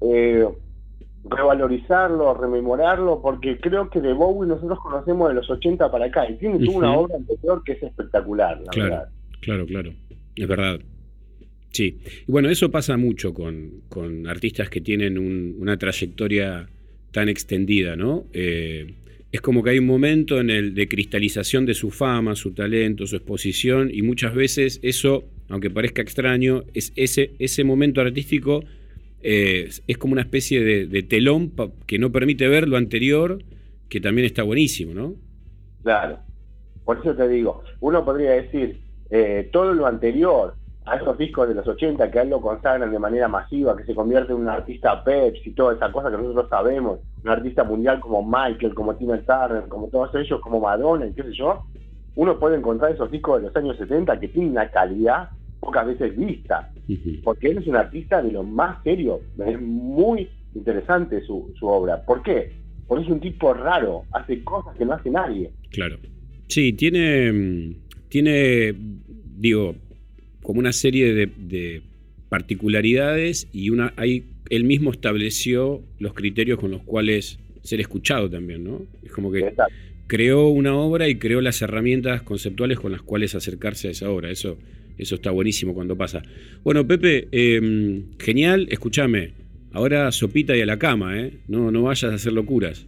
eh, 0.00 0.48
revalorizarlo, 1.24 2.34
rememorarlo, 2.34 3.20
porque 3.22 3.58
creo 3.60 3.88
que 3.88 4.00
de 4.00 4.12
Bowie 4.12 4.48
nosotros 4.48 4.78
conocemos 4.80 5.28
de 5.28 5.34
los 5.36 5.48
80 5.48 5.90
para 5.90 6.06
acá, 6.06 6.28
y 6.28 6.36
tiene 6.38 6.58
toda 6.64 6.78
una 6.78 6.92
obra 6.96 7.16
anterior 7.16 7.62
que 7.64 7.72
es 7.72 7.82
espectacular, 7.82 8.60
la 8.60 8.70
Claro. 8.72 8.90
verdad. 8.90 9.08
Claro, 9.40 9.66
claro. 9.66 9.90
Es 10.36 10.48
verdad. 10.48 10.80
Sí. 11.72 11.98
Y 12.28 12.30
bueno, 12.30 12.50
eso 12.50 12.70
pasa 12.70 12.96
mucho 12.96 13.32
con, 13.32 13.82
con 13.88 14.26
artistas 14.28 14.68
que 14.68 14.80
tienen 14.80 15.18
un- 15.18 15.56
una 15.58 15.76
trayectoria 15.78 16.68
tan 17.12 17.28
extendida, 17.28 17.96
¿no? 17.96 18.26
Eh, 18.32 18.94
es 19.32 19.40
como 19.40 19.62
que 19.62 19.70
hay 19.70 19.78
un 19.78 19.86
momento 19.86 20.38
en 20.40 20.50
el 20.50 20.74
de 20.74 20.86
cristalización 20.88 21.64
de 21.64 21.72
su 21.74 21.90
fama, 21.90 22.34
su 22.36 22.52
talento, 22.52 23.06
su 23.06 23.16
exposición, 23.16 23.90
y 23.92 24.02
muchas 24.02 24.34
veces 24.34 24.78
eso, 24.82 25.24
aunque 25.48 25.70
parezca 25.70 26.02
extraño, 26.02 26.64
es 26.74 26.92
ese, 26.96 27.32
ese 27.38 27.64
momento 27.64 28.00
artístico 28.02 28.62
eh, 29.22 29.70
es 29.86 29.98
como 29.98 30.12
una 30.12 30.22
especie 30.22 30.62
de, 30.62 30.86
de 30.86 31.02
telón 31.04 31.50
pa- 31.50 31.70
que 31.86 31.98
no 31.98 32.12
permite 32.12 32.48
ver 32.48 32.68
lo 32.68 32.76
anterior, 32.76 33.38
que 33.88 34.00
también 34.00 34.26
está 34.26 34.42
buenísimo, 34.42 34.92
¿no? 34.94 35.14
Claro. 35.82 36.18
Por 36.84 36.98
eso 36.98 37.14
te 37.14 37.28
digo, 37.28 37.62
uno 37.80 38.04
podría 38.04 38.32
decir, 38.32 38.76
eh, 39.10 39.48
todo 39.52 39.72
lo 39.72 39.86
anterior 39.86 40.54
a 40.84 40.96
esos 40.96 41.16
discos 41.16 41.48
de 41.48 41.54
los 41.54 41.66
80 41.66 42.10
que 42.10 42.18
a 42.18 42.22
él 42.22 42.30
lo 42.30 42.40
consagran 42.40 42.90
de 42.90 42.98
manera 42.98 43.28
masiva, 43.28 43.76
que 43.76 43.84
se 43.84 43.94
convierte 43.94 44.32
en 44.32 44.40
un 44.40 44.48
artista 44.48 45.02
Pepsi 45.04 45.50
y 45.50 45.54
toda 45.54 45.74
esa 45.74 45.92
cosa 45.92 46.10
que 46.10 46.16
nosotros 46.16 46.48
sabemos, 46.50 46.98
un 47.22 47.30
artista 47.30 47.62
mundial 47.62 48.00
como 48.00 48.24
Michael, 48.24 48.74
como 48.74 48.96
Tina 48.96 49.18
Turner, 49.18 49.68
como 49.68 49.88
todos 49.88 50.14
ellos, 50.14 50.40
como 50.40 50.60
Madonna 50.60 51.06
y 51.06 51.12
qué 51.12 51.22
sé 51.22 51.32
yo, 51.32 51.62
uno 52.16 52.38
puede 52.38 52.56
encontrar 52.56 52.92
esos 52.92 53.10
discos 53.10 53.40
de 53.40 53.48
los 53.48 53.56
años 53.56 53.76
70 53.76 54.18
que 54.18 54.28
tienen 54.28 54.52
una 54.52 54.70
calidad 54.70 55.30
pocas 55.60 55.86
veces 55.86 56.16
vista, 56.16 56.72
porque 57.22 57.50
él 57.50 57.58
es 57.58 57.66
un 57.68 57.76
artista 57.76 58.20
de 58.20 58.32
lo 58.32 58.42
más 58.42 58.82
serio, 58.82 59.20
es 59.46 59.60
muy 59.60 60.28
interesante 60.56 61.24
su, 61.24 61.52
su 61.56 61.66
obra. 61.66 62.04
¿Por 62.04 62.20
qué? 62.22 62.52
Porque 62.88 63.04
es 63.04 63.10
un 63.10 63.20
tipo 63.20 63.54
raro, 63.54 64.02
hace 64.12 64.42
cosas 64.42 64.76
que 64.76 64.84
no 64.84 64.94
hace 64.94 65.10
nadie. 65.10 65.52
Claro. 65.70 65.98
Sí, 66.48 66.72
tiene, 66.72 67.32
mm, 67.32 67.74
tiene, 68.08 68.74
digo, 68.74 69.76
como 70.42 70.60
una 70.60 70.72
serie 70.72 71.14
de, 71.14 71.26
de 71.26 71.82
particularidades 72.28 73.48
y 73.52 73.70
una, 73.70 73.92
hay, 73.96 74.24
él 74.50 74.64
mismo 74.64 74.90
estableció 74.90 75.82
los 75.98 76.14
criterios 76.14 76.58
con 76.58 76.70
los 76.70 76.82
cuales 76.82 77.38
ser 77.62 77.80
escuchado 77.80 78.28
también, 78.28 78.64
¿no? 78.64 78.86
Es 79.02 79.12
como 79.12 79.30
que 79.30 79.40
Exacto. 79.40 79.72
creó 80.06 80.48
una 80.48 80.74
obra 80.74 81.08
y 81.08 81.16
creó 81.16 81.40
las 81.40 81.62
herramientas 81.62 82.22
conceptuales 82.22 82.80
con 82.80 82.92
las 82.92 83.02
cuales 83.02 83.34
acercarse 83.34 83.88
a 83.88 83.90
esa 83.92 84.10
obra. 84.10 84.30
Eso, 84.30 84.58
eso 84.98 85.14
está 85.14 85.30
buenísimo 85.30 85.74
cuando 85.74 85.96
pasa. 85.96 86.22
Bueno, 86.64 86.86
Pepe, 86.86 87.28
eh, 87.32 88.02
genial, 88.18 88.66
escúchame. 88.70 89.32
Ahora 89.72 90.10
sopita 90.12 90.56
y 90.56 90.60
a 90.60 90.66
la 90.66 90.78
cama, 90.78 91.18
¿eh? 91.18 91.38
No, 91.48 91.70
no 91.70 91.82
vayas 91.82 92.12
a 92.12 92.14
hacer 92.14 92.32
locuras. 92.32 92.86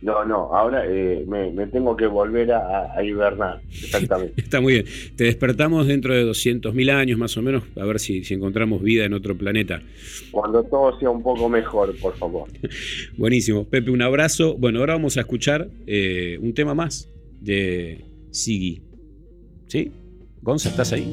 No, 0.00 0.24
no, 0.24 0.54
ahora 0.54 0.84
eh, 0.86 1.24
me, 1.26 1.50
me 1.50 1.66
tengo 1.66 1.96
que 1.96 2.06
volver 2.06 2.52
a, 2.52 2.96
a 2.96 3.02
hibernar, 3.02 3.60
exactamente. 3.68 4.34
Está 4.40 4.60
muy 4.60 4.74
bien. 4.74 4.84
Te 5.16 5.24
despertamos 5.24 5.88
dentro 5.88 6.14
de 6.14 6.24
200.000 6.24 6.90
años 6.92 7.18
más 7.18 7.36
o 7.36 7.42
menos, 7.42 7.64
a 7.76 7.84
ver 7.84 7.98
si, 7.98 8.22
si 8.22 8.34
encontramos 8.34 8.80
vida 8.80 9.04
en 9.04 9.12
otro 9.12 9.36
planeta. 9.36 9.82
Cuando 10.30 10.62
todo 10.62 10.98
sea 11.00 11.10
un 11.10 11.22
poco 11.22 11.48
mejor, 11.48 11.96
por 11.98 12.16
favor. 12.16 12.48
Buenísimo. 13.16 13.64
Pepe, 13.64 13.90
un 13.90 14.02
abrazo. 14.02 14.56
Bueno, 14.56 14.78
ahora 14.78 14.94
vamos 14.94 15.16
a 15.16 15.20
escuchar 15.20 15.68
eh, 15.86 16.38
un 16.40 16.54
tema 16.54 16.74
más 16.74 17.08
de 17.40 18.04
Siggy. 18.30 18.82
¿Sí? 19.66 19.90
Gonza, 20.42 20.68
¿estás 20.68 20.92
ahí? 20.92 21.12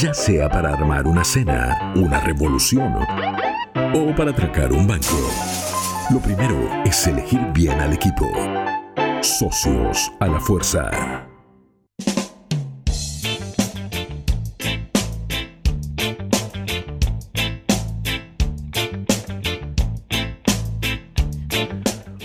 Ya 0.00 0.14
sea 0.14 0.48
para 0.48 0.74
armar 0.74 1.08
una 1.08 1.24
cena, 1.24 1.92
una 1.96 2.20
revolución 2.20 2.94
o 2.94 4.14
para 4.14 4.30
atracar 4.30 4.72
un 4.72 4.86
banco. 4.86 5.18
Lo 6.12 6.20
primero 6.20 6.56
es 6.84 7.04
elegir 7.08 7.40
bien 7.52 7.80
al 7.80 7.92
equipo. 7.92 8.24
Socios 9.22 10.12
a 10.20 10.28
la 10.28 10.38
fuerza. 10.38 11.26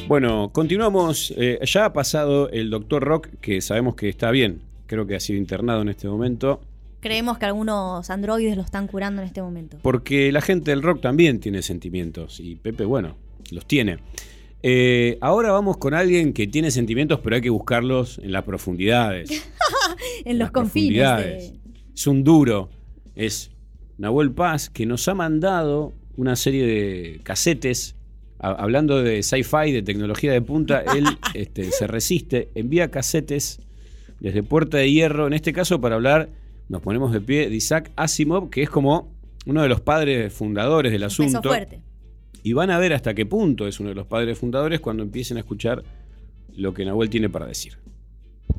Bueno, 0.08 0.52
continuamos. 0.54 1.34
Eh, 1.38 1.58
ya 1.64 1.86
ha 1.86 1.94
pasado 1.94 2.50
el 2.50 2.70
doctor 2.70 3.04
Rock, 3.04 3.30
que 3.42 3.62
sabemos 3.62 3.96
que 3.96 4.10
está 4.10 4.30
bien. 4.30 4.62
Creo 4.86 5.08
que 5.08 5.16
ha 5.16 5.20
sido 5.20 5.40
internado 5.40 5.82
en 5.82 5.90
este 5.90 6.08
momento. 6.08 6.62
Creemos 7.04 7.38
que 7.38 7.46
algunos 7.46 8.10
androides 8.10 8.56
lo 8.56 8.64
están 8.64 8.88
curando 8.88 9.22
en 9.22 9.28
este 9.28 9.42
momento. 9.42 9.78
Porque 9.82 10.32
la 10.32 10.40
gente 10.40 10.72
del 10.72 10.82
rock 10.82 11.02
también 11.02 11.40
tiene 11.42 11.62
sentimientos. 11.62 12.40
Y 12.40 12.56
Pepe, 12.56 12.86
bueno, 12.86 13.18
los 13.52 13.66
tiene. 13.68 13.98
Eh, 14.64 15.18
ahora 15.20 15.52
vamos 15.52 15.76
con 15.76 15.94
alguien 15.94 16.32
que 16.32 16.48
tiene 16.48 16.72
sentimientos, 16.72 17.20
pero 17.22 17.36
hay 17.36 17.42
que 17.42 17.50
buscarlos 17.50 18.20
en 18.20 18.32
las 18.32 18.44
profundidades. 18.44 19.30
en 20.26 20.40
los 20.40 20.52
confines. 20.52 21.18
de- 21.18 21.52
Es 21.94 22.08
un 22.08 22.24
duro. 22.24 22.70
Es 23.16 23.52
Nahuel 23.98 24.32
Paz, 24.32 24.70
que 24.70 24.86
nos 24.86 25.06
ha 25.10 25.14
mandado 25.14 25.92
una 26.16 26.38
serie 26.38 26.66
de 26.66 27.20
casetes. 27.24 27.96
a- 28.40 28.52
hablando 28.52 29.04
de 29.04 29.24
sci-fi, 29.24 29.72
de 29.74 29.82
tecnología 29.84 30.32
de 30.32 30.42
punta, 30.42 30.82
él 30.96 31.06
este, 31.34 31.70
se 31.72 31.86
resiste, 31.88 32.50
envía 32.56 32.90
casetes 32.92 33.60
desde 34.22 34.42
Puerta 34.44 34.78
de 34.78 34.90
Hierro, 34.90 35.28
en 35.28 35.34
este 35.34 35.52
caso 35.52 35.82
para 35.82 35.96
hablar, 35.96 36.30
nos 36.70 36.82
ponemos 36.82 37.12
de 37.12 37.22
pie, 37.22 37.50
de 37.50 37.56
Isaac 37.56 37.92
Asimov, 37.96 38.50
que 38.50 38.64
es 38.64 38.70
como 38.70 39.12
uno 39.46 39.62
de 39.62 39.70
los 39.70 39.82
padres 39.82 40.34
fundadores 40.34 40.92
del 40.92 41.02
Peso 41.02 41.24
asunto. 41.24 41.50
fuerte. 41.50 41.82
Y 42.44 42.54
van 42.54 42.72
a 42.72 42.78
ver 42.80 42.94
hasta 42.94 43.14
qué 43.14 43.26
punto 43.26 43.68
es 43.68 43.80
uno 43.80 43.90
de 43.90 43.96
los 43.96 44.08
padres 44.08 44.38
fundadores 44.38 44.80
cuando 44.80 45.04
empiecen 45.04 45.38
a 45.38 45.42
escuchar 45.42 45.84
lo 46.56 46.74
que 46.74 46.86
Nahuel 46.86 47.10
tiene 47.10 47.30
para 47.30 47.46
decir. 47.46 47.78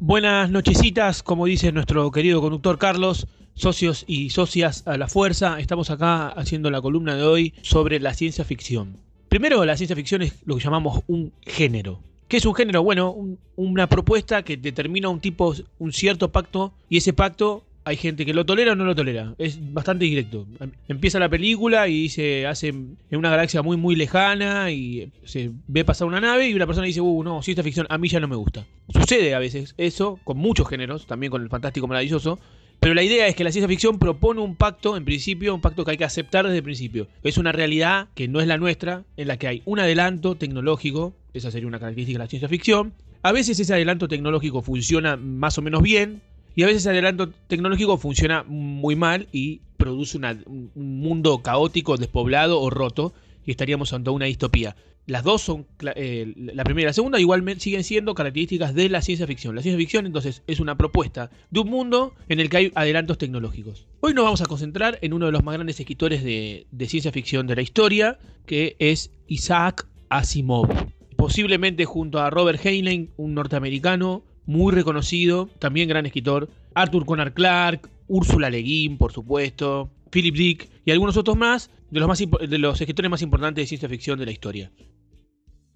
Buenas 0.01 0.51
nochecitas, 0.51 1.23
como 1.23 1.47
dice 1.47 1.71
nuestro 1.73 2.11
querido 2.11 2.41
conductor 2.41 2.79
Carlos, 2.79 3.27
socios 3.55 4.05
y 4.07 4.31
socias 4.31 4.87
a 4.87 4.97
la 4.99 5.09
fuerza, 5.09 5.61
estamos 5.61 5.91
acá 5.91 6.29
haciendo 6.29 6.71
la 6.71 6.81
columna 6.83 7.15
de 7.15 7.23
hoy 7.23 7.55
sobre 7.63 8.01
la 8.01 8.13
ciencia 8.15 8.45
ficción. 8.45 8.97
Primero, 9.29 9.65
la 9.65 9.77
ciencia 9.77 9.97
ficción 9.97 10.23
es 10.23 10.35
lo 10.45 10.57
que 10.57 10.65
llamamos 10.65 11.03
un 11.07 11.33
género. 11.43 12.01
¿Qué 12.01 12.25
¿Qué 12.29 12.37
es 12.39 12.47
un 12.47 12.55
género? 12.55 12.83
Bueno, 12.83 13.13
un- 13.13 13.39
una 13.55 13.87
propuesta 13.89 14.43
que 14.43 14.57
determina 14.57 15.09
un 15.09 15.21
tipo, 15.21 15.55
un 15.79 15.93
cierto 15.93 16.33
pacto, 16.33 16.73
y 16.89 16.97
ese 16.97 17.13
pacto 17.13 17.63
hay 17.85 17.97
gente 17.97 18.25
que 18.25 18.33
lo 18.33 18.47
tolera 18.47 18.73
o 18.73 18.75
no 18.75 18.85
lo 18.85 18.95
tolera. 18.95 19.35
Es 19.39 19.59
bastante 19.73 20.07
directo. 20.07 20.47
Empieza 20.89 21.19
la 21.19 21.29
película 21.29 21.87
y 21.89 22.09
se 22.09 22.47
hace 22.47 22.69
en 22.69 22.97
una 23.11 23.31
galaxia 23.31 23.63
muy, 23.63 23.77
muy 23.77 23.95
lejana 23.95 24.71
y 24.71 25.13
se 25.25 25.51
ve 25.69 25.85
pasar 25.85 26.09
una 26.09 26.21
nave 26.21 26.49
y 26.49 26.55
una 26.55 26.67
persona 26.67 26.87
dice, 26.87 27.01
uh, 27.01 27.23
no, 27.23 27.43
ciencia 27.43 27.63
ficción, 27.63 27.87
a 27.91 27.99
mí 27.99 28.09
ya 28.09 28.21
no 28.21 28.29
me 28.29 28.37
gusta. 28.37 28.67
Sucede 28.89 29.35
a 29.35 29.39
veces 29.39 29.75
eso 29.77 30.19
con 30.25 30.39
muchos 30.39 30.69
géneros, 30.69 31.07
también 31.07 31.31
con 31.31 31.43
el 31.43 31.49
fantástico 31.49 31.87
maravilloso. 31.87 32.39
Pero 32.81 32.95
la 32.95 33.03
idea 33.03 33.27
es 33.29 33.37
que 33.37 33.45
la 33.45 33.53
ciencia 33.53 33.69
ficción 33.69 33.99
propone 33.99 34.41
un 34.41 34.57
pacto, 34.57 34.97
en 34.97 35.05
principio, 35.05 35.55
un 35.55 35.61
pacto 35.61 35.85
que 35.85 35.93
hay 35.93 35.97
que 35.97 36.05
aceptar 36.05 36.45
desde 36.45 36.59
el 36.59 36.65
principio. 36.65 37.09
Es 37.23 37.39
una 37.39 37.53
realidad 37.53 38.09
que 38.15 38.29
no 38.29 38.41
es 38.41 38.47
la 38.47 38.59
nuestra, 38.59 39.05
en 39.17 39.29
la 39.29 39.39
que 39.39 39.49
hay 39.49 39.63
un 39.65 39.81
adelanto 39.81 40.35
tecnológico, 40.35 41.15
esa 41.33 41.51
sería 41.51 41.69
una 41.69 41.79
característica 41.79 42.19
de 42.19 42.25
la 42.25 42.29
ciencia 42.29 42.49
ficción. 42.49 42.93
A 43.23 43.33
veces 43.33 43.59
ese 43.59 43.73
adelanto 43.73 44.07
tecnológico 44.07 44.61
funciona 44.61 45.17
más 45.17 45.57
o 45.57 45.63
menos 45.63 45.83
bien, 45.83 46.21
y 46.55 46.63
a 46.63 46.67
veces 46.67 46.87
adelanto 46.87 47.31
tecnológico 47.49 47.99
funciona 47.99 48.45
muy 48.45 48.97
mal 48.97 49.29
y 49.33 49.61
produce 49.77 50.17
un 50.19 50.71
un 50.75 51.01
mundo 51.01 51.43
caótico, 51.43 51.97
despoblado 51.97 52.61
o 52.61 52.71
roto, 52.71 53.13
y 53.45 53.51
estaríamos 53.51 53.93
ante 53.93 54.11
una 54.11 54.27
distopía. 54.27 54.77
Las 55.07 55.23
dos 55.23 55.43
son, 55.43 55.67
eh, 55.97 56.33
la 56.35 56.65
primera 56.65 56.87
y 56.87 56.87
la 56.87 56.93
segunda, 56.95 57.21
igualmente 57.21 57.63
siguen 57.63 57.85
siendo 57.85 58.15
características 58.15 58.75
de 58.75 58.89
la 58.89 59.03
ciencia 59.03 59.27
ficción. 59.27 59.55
La 59.55 59.61
ciencia 59.61 59.79
ficción 59.79 60.07
entonces 60.07 60.43
es 60.47 60.61
una 60.61 60.79
propuesta 60.79 61.31
de 61.51 61.61
un 61.61 61.69
mundo 61.69 62.15
en 62.31 62.41
el 62.41 62.49
que 62.49 62.57
hay 62.57 62.73
adelantos 62.75 63.19
tecnológicos. 63.19 63.87
Hoy 64.01 64.15
nos 64.15 64.25
vamos 64.25 64.41
a 64.41 64.47
concentrar 64.47 64.99
en 65.03 65.13
uno 65.13 65.27
de 65.27 65.33
los 65.33 65.45
más 65.45 65.55
grandes 65.55 65.79
escritores 65.79 66.25
de, 66.25 66.67
de 66.71 66.89
ciencia 66.89 67.13
ficción 67.13 67.47
de 67.47 67.57
la 67.57 67.61
historia, 67.61 68.19
que 68.47 68.77
es 68.79 69.11
Isaac 69.27 69.87
Asimov. 70.09 70.69
Posiblemente 71.17 71.85
junto 71.85 72.19
a 72.21 72.31
Robert 72.31 72.65
Heinlein, 72.65 73.11
un 73.19 73.35
norteamericano 73.35 74.25
muy 74.47 74.73
reconocido, 74.73 75.49
también 75.59 75.89
gran 75.89 76.07
escritor, 76.07 76.49
Arthur 76.75 77.07
Conan 77.07 77.33
Clarke, 77.33 77.89
Úrsula 78.07 78.51
Le 78.51 78.59
Guin, 78.59 78.99
por 78.99 79.13
supuesto, 79.13 79.91
Philip 80.11 80.35
Dick 80.35 80.69
y 80.85 80.91
algunos 80.91 81.17
otros 81.17 81.37
más 81.37 81.71
de 81.91 82.01
los, 82.01 82.09
más 82.09 82.19
de 82.19 82.59
los 82.59 82.81
escritores 82.81 83.11
más 83.11 83.23
importantes 83.23 83.63
de 83.63 83.67
ciencia 83.67 83.89
ficción 83.89 84.19
de 84.19 84.27
la 84.27 84.33
historia. 84.33 84.71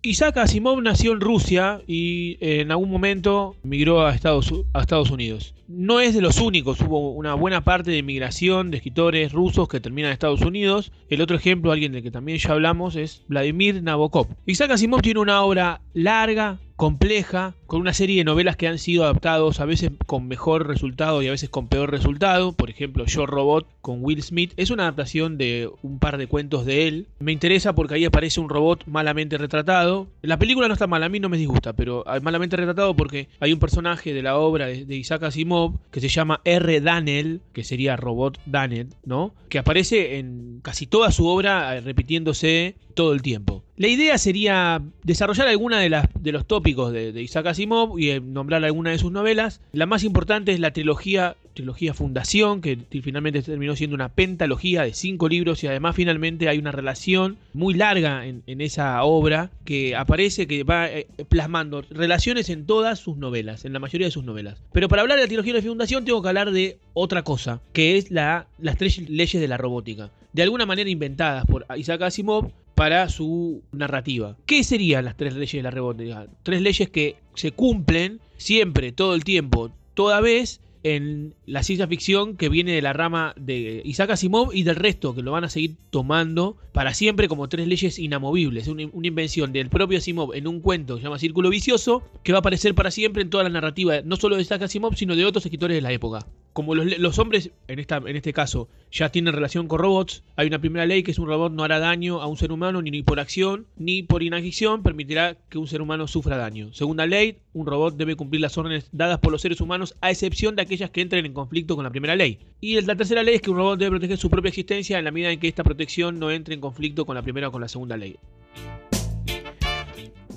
Isaac 0.02 0.36
Asimov 0.36 0.80
nació 0.80 1.10
en 1.10 1.20
Rusia 1.20 1.82
y 1.88 2.38
eh, 2.40 2.60
en 2.60 2.70
algún 2.70 2.88
momento 2.88 3.56
migró 3.64 4.06
a 4.06 4.14
Estados, 4.14 4.54
a 4.72 4.80
Estados 4.80 5.10
Unidos. 5.10 5.56
No 5.66 5.98
es 5.98 6.14
de 6.14 6.20
los 6.20 6.40
únicos, 6.40 6.80
hubo 6.82 7.10
una 7.10 7.34
buena 7.34 7.64
parte 7.64 7.90
de 7.90 8.04
migración 8.04 8.70
de 8.70 8.76
escritores 8.76 9.32
rusos 9.32 9.68
que 9.68 9.80
terminan 9.80 10.10
en 10.10 10.12
Estados 10.12 10.42
Unidos. 10.42 10.92
El 11.08 11.20
otro 11.20 11.36
ejemplo, 11.36 11.72
alguien 11.72 11.90
del 11.90 12.04
que 12.04 12.12
también 12.12 12.38
ya 12.38 12.52
hablamos, 12.52 12.94
es 12.94 13.24
Vladimir 13.26 13.82
Nabokov. 13.82 14.28
Isaac 14.46 14.70
Asimov 14.70 15.02
tiene 15.02 15.18
una 15.18 15.42
obra 15.42 15.80
larga, 15.94 16.60
compleja, 16.76 17.56
con 17.68 17.82
una 17.82 17.92
serie 17.92 18.16
de 18.16 18.24
novelas 18.24 18.56
que 18.56 18.66
han 18.66 18.78
sido 18.78 19.04
adaptados 19.04 19.60
a 19.60 19.66
veces 19.66 19.92
con 20.06 20.26
mejor 20.26 20.66
resultado 20.66 21.22
y 21.22 21.28
a 21.28 21.32
veces 21.32 21.50
con 21.50 21.68
peor 21.68 21.90
resultado. 21.90 22.52
Por 22.52 22.70
ejemplo, 22.70 23.04
Yo 23.04 23.26
Robot 23.26 23.68
con 23.82 24.02
Will 24.02 24.22
Smith 24.22 24.54
es 24.56 24.70
una 24.70 24.84
adaptación 24.84 25.36
de 25.36 25.70
un 25.82 25.98
par 25.98 26.16
de 26.16 26.28
cuentos 26.28 26.64
de 26.64 26.88
él. 26.88 27.06
Me 27.18 27.30
interesa 27.30 27.74
porque 27.74 27.94
ahí 27.94 28.06
aparece 28.06 28.40
un 28.40 28.48
robot 28.48 28.86
malamente 28.86 29.36
retratado. 29.36 30.08
La 30.22 30.38
película 30.38 30.66
no 30.66 30.72
está 30.72 30.86
mal, 30.86 31.02
a 31.02 31.10
mí 31.10 31.20
no 31.20 31.28
me 31.28 31.36
disgusta, 31.36 31.74
pero 31.74 32.06
malamente 32.22 32.56
retratado 32.56 32.96
porque 32.96 33.28
hay 33.38 33.52
un 33.52 33.58
personaje 33.58 34.14
de 34.14 34.22
la 34.22 34.38
obra 34.38 34.66
de, 34.66 34.96
Isaac 34.96 35.24
Asimov 35.24 35.74
que 35.90 36.00
se 36.00 36.08
llama 36.08 36.40
R. 36.44 36.80
Daniel, 36.80 37.42
que 37.52 37.64
sería 37.64 37.96
Robot 37.96 38.40
Daniel, 38.46 38.88
¿no? 39.04 39.34
Que 39.50 39.58
aparece 39.58 40.18
en 40.18 40.60
casi 40.62 40.86
toda 40.86 41.12
su 41.12 41.26
obra 41.26 41.76
eh, 41.76 41.82
repitiéndose 41.82 42.76
todo 42.94 43.12
el 43.12 43.20
tiempo. 43.20 43.62
La 43.76 43.88
idea 43.88 44.18
sería 44.18 44.82
desarrollar 45.04 45.48
alguna 45.48 45.78
de, 45.78 45.88
las, 45.88 46.06
de 46.18 46.32
los 46.32 46.46
tópicos 46.46 46.92
de, 46.92 47.12
de 47.12 47.22
Isaac 47.22 47.46
Asimov 47.46 47.57
y 47.58 48.10
eh, 48.10 48.20
nombrar 48.20 48.64
alguna 48.64 48.90
de 48.90 48.98
sus 48.98 49.12
novelas. 49.12 49.60
La 49.72 49.86
más 49.86 50.04
importante 50.04 50.52
es 50.52 50.60
la 50.60 50.72
trilogía, 50.72 51.36
trilogía 51.54 51.94
Fundación, 51.94 52.60
que 52.60 52.78
finalmente 53.02 53.42
terminó 53.42 53.74
siendo 53.74 53.94
una 53.94 54.10
pentalogía 54.10 54.82
de 54.82 54.94
cinco 54.94 55.28
libros 55.28 55.64
y 55.64 55.66
además 55.66 55.96
finalmente 55.96 56.48
hay 56.48 56.58
una 56.58 56.72
relación 56.72 57.36
muy 57.52 57.74
larga 57.74 58.26
en, 58.26 58.42
en 58.46 58.60
esa 58.60 59.02
obra 59.02 59.50
que 59.64 59.96
aparece, 59.96 60.46
que 60.46 60.64
va 60.64 60.88
eh, 60.88 61.06
plasmando 61.28 61.82
relaciones 61.90 62.48
en 62.48 62.66
todas 62.66 62.98
sus 62.98 63.16
novelas, 63.16 63.64
en 63.64 63.72
la 63.72 63.78
mayoría 63.78 64.06
de 64.06 64.12
sus 64.12 64.24
novelas. 64.24 64.62
Pero 64.72 64.88
para 64.88 65.02
hablar 65.02 65.18
de 65.18 65.24
la 65.24 65.28
trilogía 65.28 65.54
de 65.54 65.62
Fundación 65.62 66.04
tengo 66.04 66.22
que 66.22 66.28
hablar 66.28 66.52
de 66.52 66.78
otra 66.94 67.22
cosa, 67.22 67.60
que 67.72 67.96
es 67.96 68.10
la, 68.10 68.46
las 68.58 68.76
tres 68.78 69.08
leyes 69.08 69.40
de 69.40 69.48
la 69.48 69.56
robótica. 69.56 70.10
De 70.32 70.42
alguna 70.42 70.66
manera 70.66 70.90
inventadas 70.90 71.44
por 71.46 71.66
Isaac 71.76 72.02
Asimov 72.02 72.52
para 72.78 73.08
su 73.08 73.64
narrativa. 73.72 74.36
¿Qué 74.46 74.62
serían 74.62 75.04
las 75.04 75.16
tres 75.16 75.34
leyes 75.34 75.52
de 75.52 75.62
la 75.64 75.72
robótica? 75.72 76.28
Tres 76.44 76.62
leyes 76.62 76.88
que 76.88 77.16
se 77.34 77.50
cumplen 77.50 78.20
siempre, 78.36 78.92
todo 78.92 79.16
el 79.16 79.24
tiempo, 79.24 79.72
toda 79.94 80.20
vez 80.20 80.60
en 80.84 81.34
la 81.44 81.64
ciencia 81.64 81.88
ficción 81.88 82.36
que 82.36 82.48
viene 82.48 82.70
de 82.70 82.80
la 82.80 82.92
rama 82.92 83.34
de 83.36 83.82
Isaac 83.84 84.10
Asimov 84.10 84.54
y 84.54 84.62
del 84.62 84.76
resto 84.76 85.12
que 85.12 85.22
lo 85.22 85.32
van 85.32 85.42
a 85.42 85.48
seguir 85.48 85.74
tomando 85.90 86.56
para 86.72 86.94
siempre 86.94 87.26
como 87.26 87.48
tres 87.48 87.66
leyes 87.66 87.98
inamovibles. 87.98 88.68
Una, 88.68 88.88
una 88.92 89.08
invención 89.08 89.52
del 89.52 89.70
propio 89.70 89.98
Asimov 89.98 90.32
en 90.34 90.46
un 90.46 90.60
cuento 90.60 90.94
que 90.94 91.00
se 91.00 91.04
llama 91.04 91.18
Círculo 91.18 91.50
Vicioso 91.50 92.04
que 92.22 92.30
va 92.30 92.38
a 92.38 92.40
aparecer 92.40 92.76
para 92.76 92.92
siempre 92.92 93.22
en 93.22 93.30
toda 93.30 93.42
la 93.42 93.50
narrativa, 93.50 94.02
no 94.04 94.14
solo 94.14 94.36
de 94.36 94.42
Isaac 94.42 94.62
Asimov, 94.62 94.94
sino 94.94 95.16
de 95.16 95.24
otros 95.24 95.44
escritores 95.44 95.74
de 95.74 95.82
la 95.82 95.90
época. 95.90 96.28
Como 96.52 96.74
los, 96.74 97.18
hombres, 97.18 97.50
en, 97.68 97.78
este 97.78 98.32
caso, 98.32 98.68
ya 98.90 99.10
tienen 99.10 99.32
relación 99.32 99.68
con 99.68 99.78
robots, 99.78 100.24
hay 100.34 100.48
una 100.48 100.58
primera 100.58 100.86
ley 100.86 101.02
que 101.02 101.12
es 101.12 101.18
un 101.18 101.28
robot 101.28 101.52
no 101.52 101.62
hará 101.62 101.78
daño 101.78 102.20
a 102.20 102.26
un 102.26 102.36
ser 102.36 102.50
humano 102.50 102.82
ni, 102.82 102.90
ni 102.90 103.02
por 103.02 103.20
acción 103.20 103.66
ni 103.76 104.02
por 104.02 104.22
inacción 104.22 104.82
permitirá 104.82 105.36
que 105.48 105.58
un 105.58 105.68
ser 105.68 105.82
humano 105.82 106.08
sufra 106.08 106.36
daño. 106.36 106.72
Segunda 106.72 107.06
ley, 107.06 107.36
un 107.52 107.66
robot 107.66 107.96
debe 107.96 108.16
cumplir 108.16 108.40
las 108.40 108.58
órdenes 108.58 108.88
dadas 108.92 109.18
por 109.18 109.30
los 109.30 109.40
seres 109.40 109.60
humanos 109.60 109.94
a 110.00 110.10
excepción 110.10 110.56
de 110.56 110.62
aquellas 110.62 110.90
que 110.90 111.00
entren 111.00 111.26
en 111.26 111.32
conflicto 111.32 111.76
con 111.76 111.84
la 111.84 111.90
primera 111.90 112.16
ley. 112.16 112.38
Y 112.60 112.80
la 112.80 112.96
tercera 112.96 113.22
ley 113.22 113.36
es 113.36 113.40
que 113.40 113.50
un 113.50 113.56
robot 113.56 113.78
debe 113.78 113.90
proteger 113.90 114.18
su 114.18 114.30
propia 114.30 114.48
existencia 114.48 114.98
en 114.98 115.04
la 115.04 115.10
medida 115.10 115.30
en 115.30 115.38
que 115.38 115.48
esta 115.48 115.62
protección 115.62 116.18
no 116.18 116.30
entre 116.30 116.54
en 116.54 116.60
conflicto 116.60 117.06
con 117.06 117.14
la 117.14 117.22
primera 117.22 117.48
o 117.48 117.52
con 117.52 117.60
la 117.60 117.68
segunda 117.68 117.96
ley. 117.96 118.16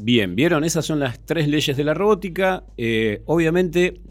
Bien, 0.03 0.35
¿vieron? 0.35 0.63
Esas 0.63 0.85
son 0.85 0.99
las 0.99 1.23
tres 1.25 1.47
leyes 1.47 1.77
de 1.77 1.83
la 1.83 1.93
robótica. 1.93 2.63
Eh, 2.75 3.21
obviamente, 3.25 4.01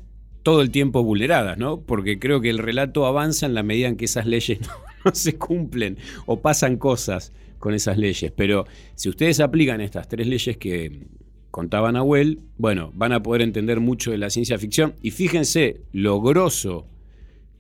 todo 0.43 0.63
el 0.63 0.71
tiempo 0.71 1.03
vulneradas, 1.03 1.59
¿no? 1.59 1.81
Porque 1.81 2.19
creo 2.19 2.41
que 2.41 2.51
el 2.51 2.59
relato 2.59 3.07
avanza 3.07 3.47
en 3.47 3.55
la 3.55 3.63
medida 3.63 3.89
en 3.89 3.97
que 3.97 4.07
esas 4.07 4.27
leyes 4.27 4.61
no, 5.05 5.15
se 5.15 5.37
cumplen 5.37 5.99
o 6.27 6.41
pasan 6.41 6.77
cosas 6.77 7.33
con 7.59 7.75
esas 7.75 7.99
leyes. 7.99 8.33
Pero 8.35 8.67
si 8.95 9.09
ustedes 9.09 9.41
aplican 9.41 9.81
estas 9.81 10.09
tres 10.09 10.27
leyes 10.27 10.57
que 10.57 11.07
contaba 11.51 11.93
Nahuel, 11.93 12.41
bueno, 12.57 12.93
van 12.95 13.13
a 13.13 13.23
poder 13.23 13.43
entender 13.43 13.81
mucho 13.81 14.11
de 14.11 14.19
la 14.19 14.31
ciencia 14.31 14.59
ficción. 14.59 14.95
Y 15.03 15.11
fíjense 15.11 15.83
lo 15.93 16.21
grosso 16.21 16.87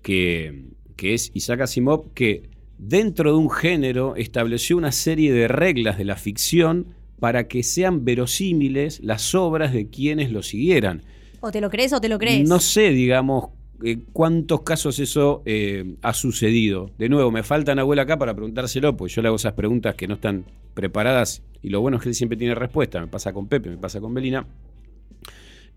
que, 0.03 0.71
que 0.97 1.15
es 1.15 1.31
Isaac 1.35 1.63
Asimov, 1.63 2.13
que 2.15 2.49
dentro 2.79 3.33
de 3.33 3.39
un 3.39 3.51
género 3.51 4.17
estableció 4.17 4.77
una 4.77 4.93
serie 4.93 5.33
de 5.33 5.49
reglas 5.49 5.99
de 5.99 6.05
la 6.05 6.17
ficción 6.17 6.95
para 7.19 7.49
que 7.49 7.63
sean 7.63 8.05
verosímiles 8.05 9.01
las 9.01 9.35
obras 9.35 9.75
de 9.75 9.91
quienes 9.91 10.33
lo 10.33 10.43
siguieran. 10.43 11.03
O 11.41 11.51
te 11.51 11.61
lo 11.61 11.71
crees 11.71 11.93
o 11.93 12.01
te 12.01 12.09
lo 12.09 12.19
crees. 12.19 12.49
No 12.49 12.61
sé, 12.61 12.91
digamos, 12.91 13.51
eh, 13.83 13.99
cuántos 14.13 14.63
casos 14.63 14.99
eso 14.99 15.43
eh, 15.47 15.97
ha 16.03 16.13
sucedido. 16.13 16.91
De 16.99 17.09
nuevo, 17.09 17.31
me 17.31 17.43
falta 17.43 17.75
Nahuel 17.75 17.99
acá 17.99 18.19
para 18.19 18.35
preguntárselo, 18.35 18.97
porque 18.97 19.15
yo 19.15 19.23
le 19.23 19.29
hago 19.29 19.37
esas 19.37 19.55
preguntas 19.55 19.95
que 19.95 20.07
no 20.07 20.15
están 20.15 20.45
preparadas 20.75 21.43
y 21.63 21.71
lo 21.71 21.81
bueno 21.81 21.97
es 21.97 22.03
que 22.03 22.11
él 22.11 22.15
siempre 22.15 22.37
tiene 22.37 22.55
respuesta. 22.55 23.01
Me 23.01 23.07
pasa 23.07 23.33
con 23.33 23.49
Pepe, 23.49 23.71
me 23.71 23.79
pasa 23.79 24.01
con 24.01 24.13
Belina. 24.13 24.47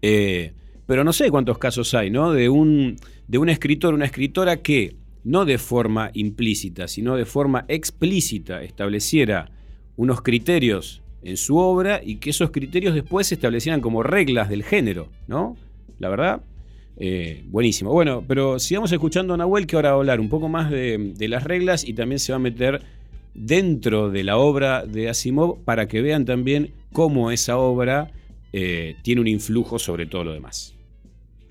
Eh, 0.01 0.53
pero 0.85 1.03
no 1.03 1.13
sé 1.13 1.29
cuántos 1.29 1.57
casos 1.57 1.93
hay, 1.93 2.09
¿no? 2.09 2.33
De 2.33 2.49
un, 2.49 2.97
de 3.27 3.37
un 3.37 3.49
escritor, 3.49 3.93
una 3.93 4.05
escritora 4.05 4.57
que 4.61 4.97
no 5.23 5.45
de 5.45 5.57
forma 5.57 6.11
implícita, 6.13 6.89
sino 6.89 7.15
de 7.15 7.25
forma 7.25 7.63
explícita 7.69 8.63
estableciera 8.63 9.49
unos 9.95 10.21
criterios 10.21 11.02
en 11.23 11.37
su 11.37 11.57
obra 11.57 12.01
y 12.03 12.17
que 12.17 12.29
esos 12.29 12.51
criterios 12.51 12.93
después 12.93 13.27
se 13.27 13.35
establecieran 13.35 13.81
como 13.81 14.03
reglas 14.03 14.49
del 14.49 14.63
género, 14.63 15.09
¿no? 15.27 15.57
La 15.99 16.09
verdad, 16.09 16.41
eh, 16.97 17.43
buenísimo. 17.47 17.91
Bueno, 17.91 18.23
pero 18.27 18.59
sigamos 18.59 18.91
escuchando 18.91 19.33
a 19.33 19.37
Nahuel 19.37 19.67
que 19.67 19.75
ahora 19.75 19.89
va 19.89 19.95
a 19.95 19.99
hablar 19.99 20.19
un 20.19 20.29
poco 20.29 20.49
más 20.49 20.69
de, 20.69 21.15
las 21.19 21.43
reglas 21.43 21.87
y 21.87 21.93
también 21.93 22.19
se 22.19 22.31
va 22.31 22.37
a 22.37 22.39
meter 22.39 22.81
dentro 23.33 24.09
de 24.09 24.23
la 24.23 24.37
obra 24.37 24.85
de 24.85 25.09
Asimov 25.09 25.63
para 25.63 25.87
que 25.87 26.01
vean 26.01 26.25
también 26.25 26.73
cómo 26.91 27.31
esa 27.31 27.57
obra 27.57 28.11
eh, 28.51 28.95
tiene 29.01 29.21
un 29.21 29.27
influjo 29.27 29.79
sobre 29.79 30.05
todo 30.05 30.23
lo 30.25 30.33
demás. 30.33 30.75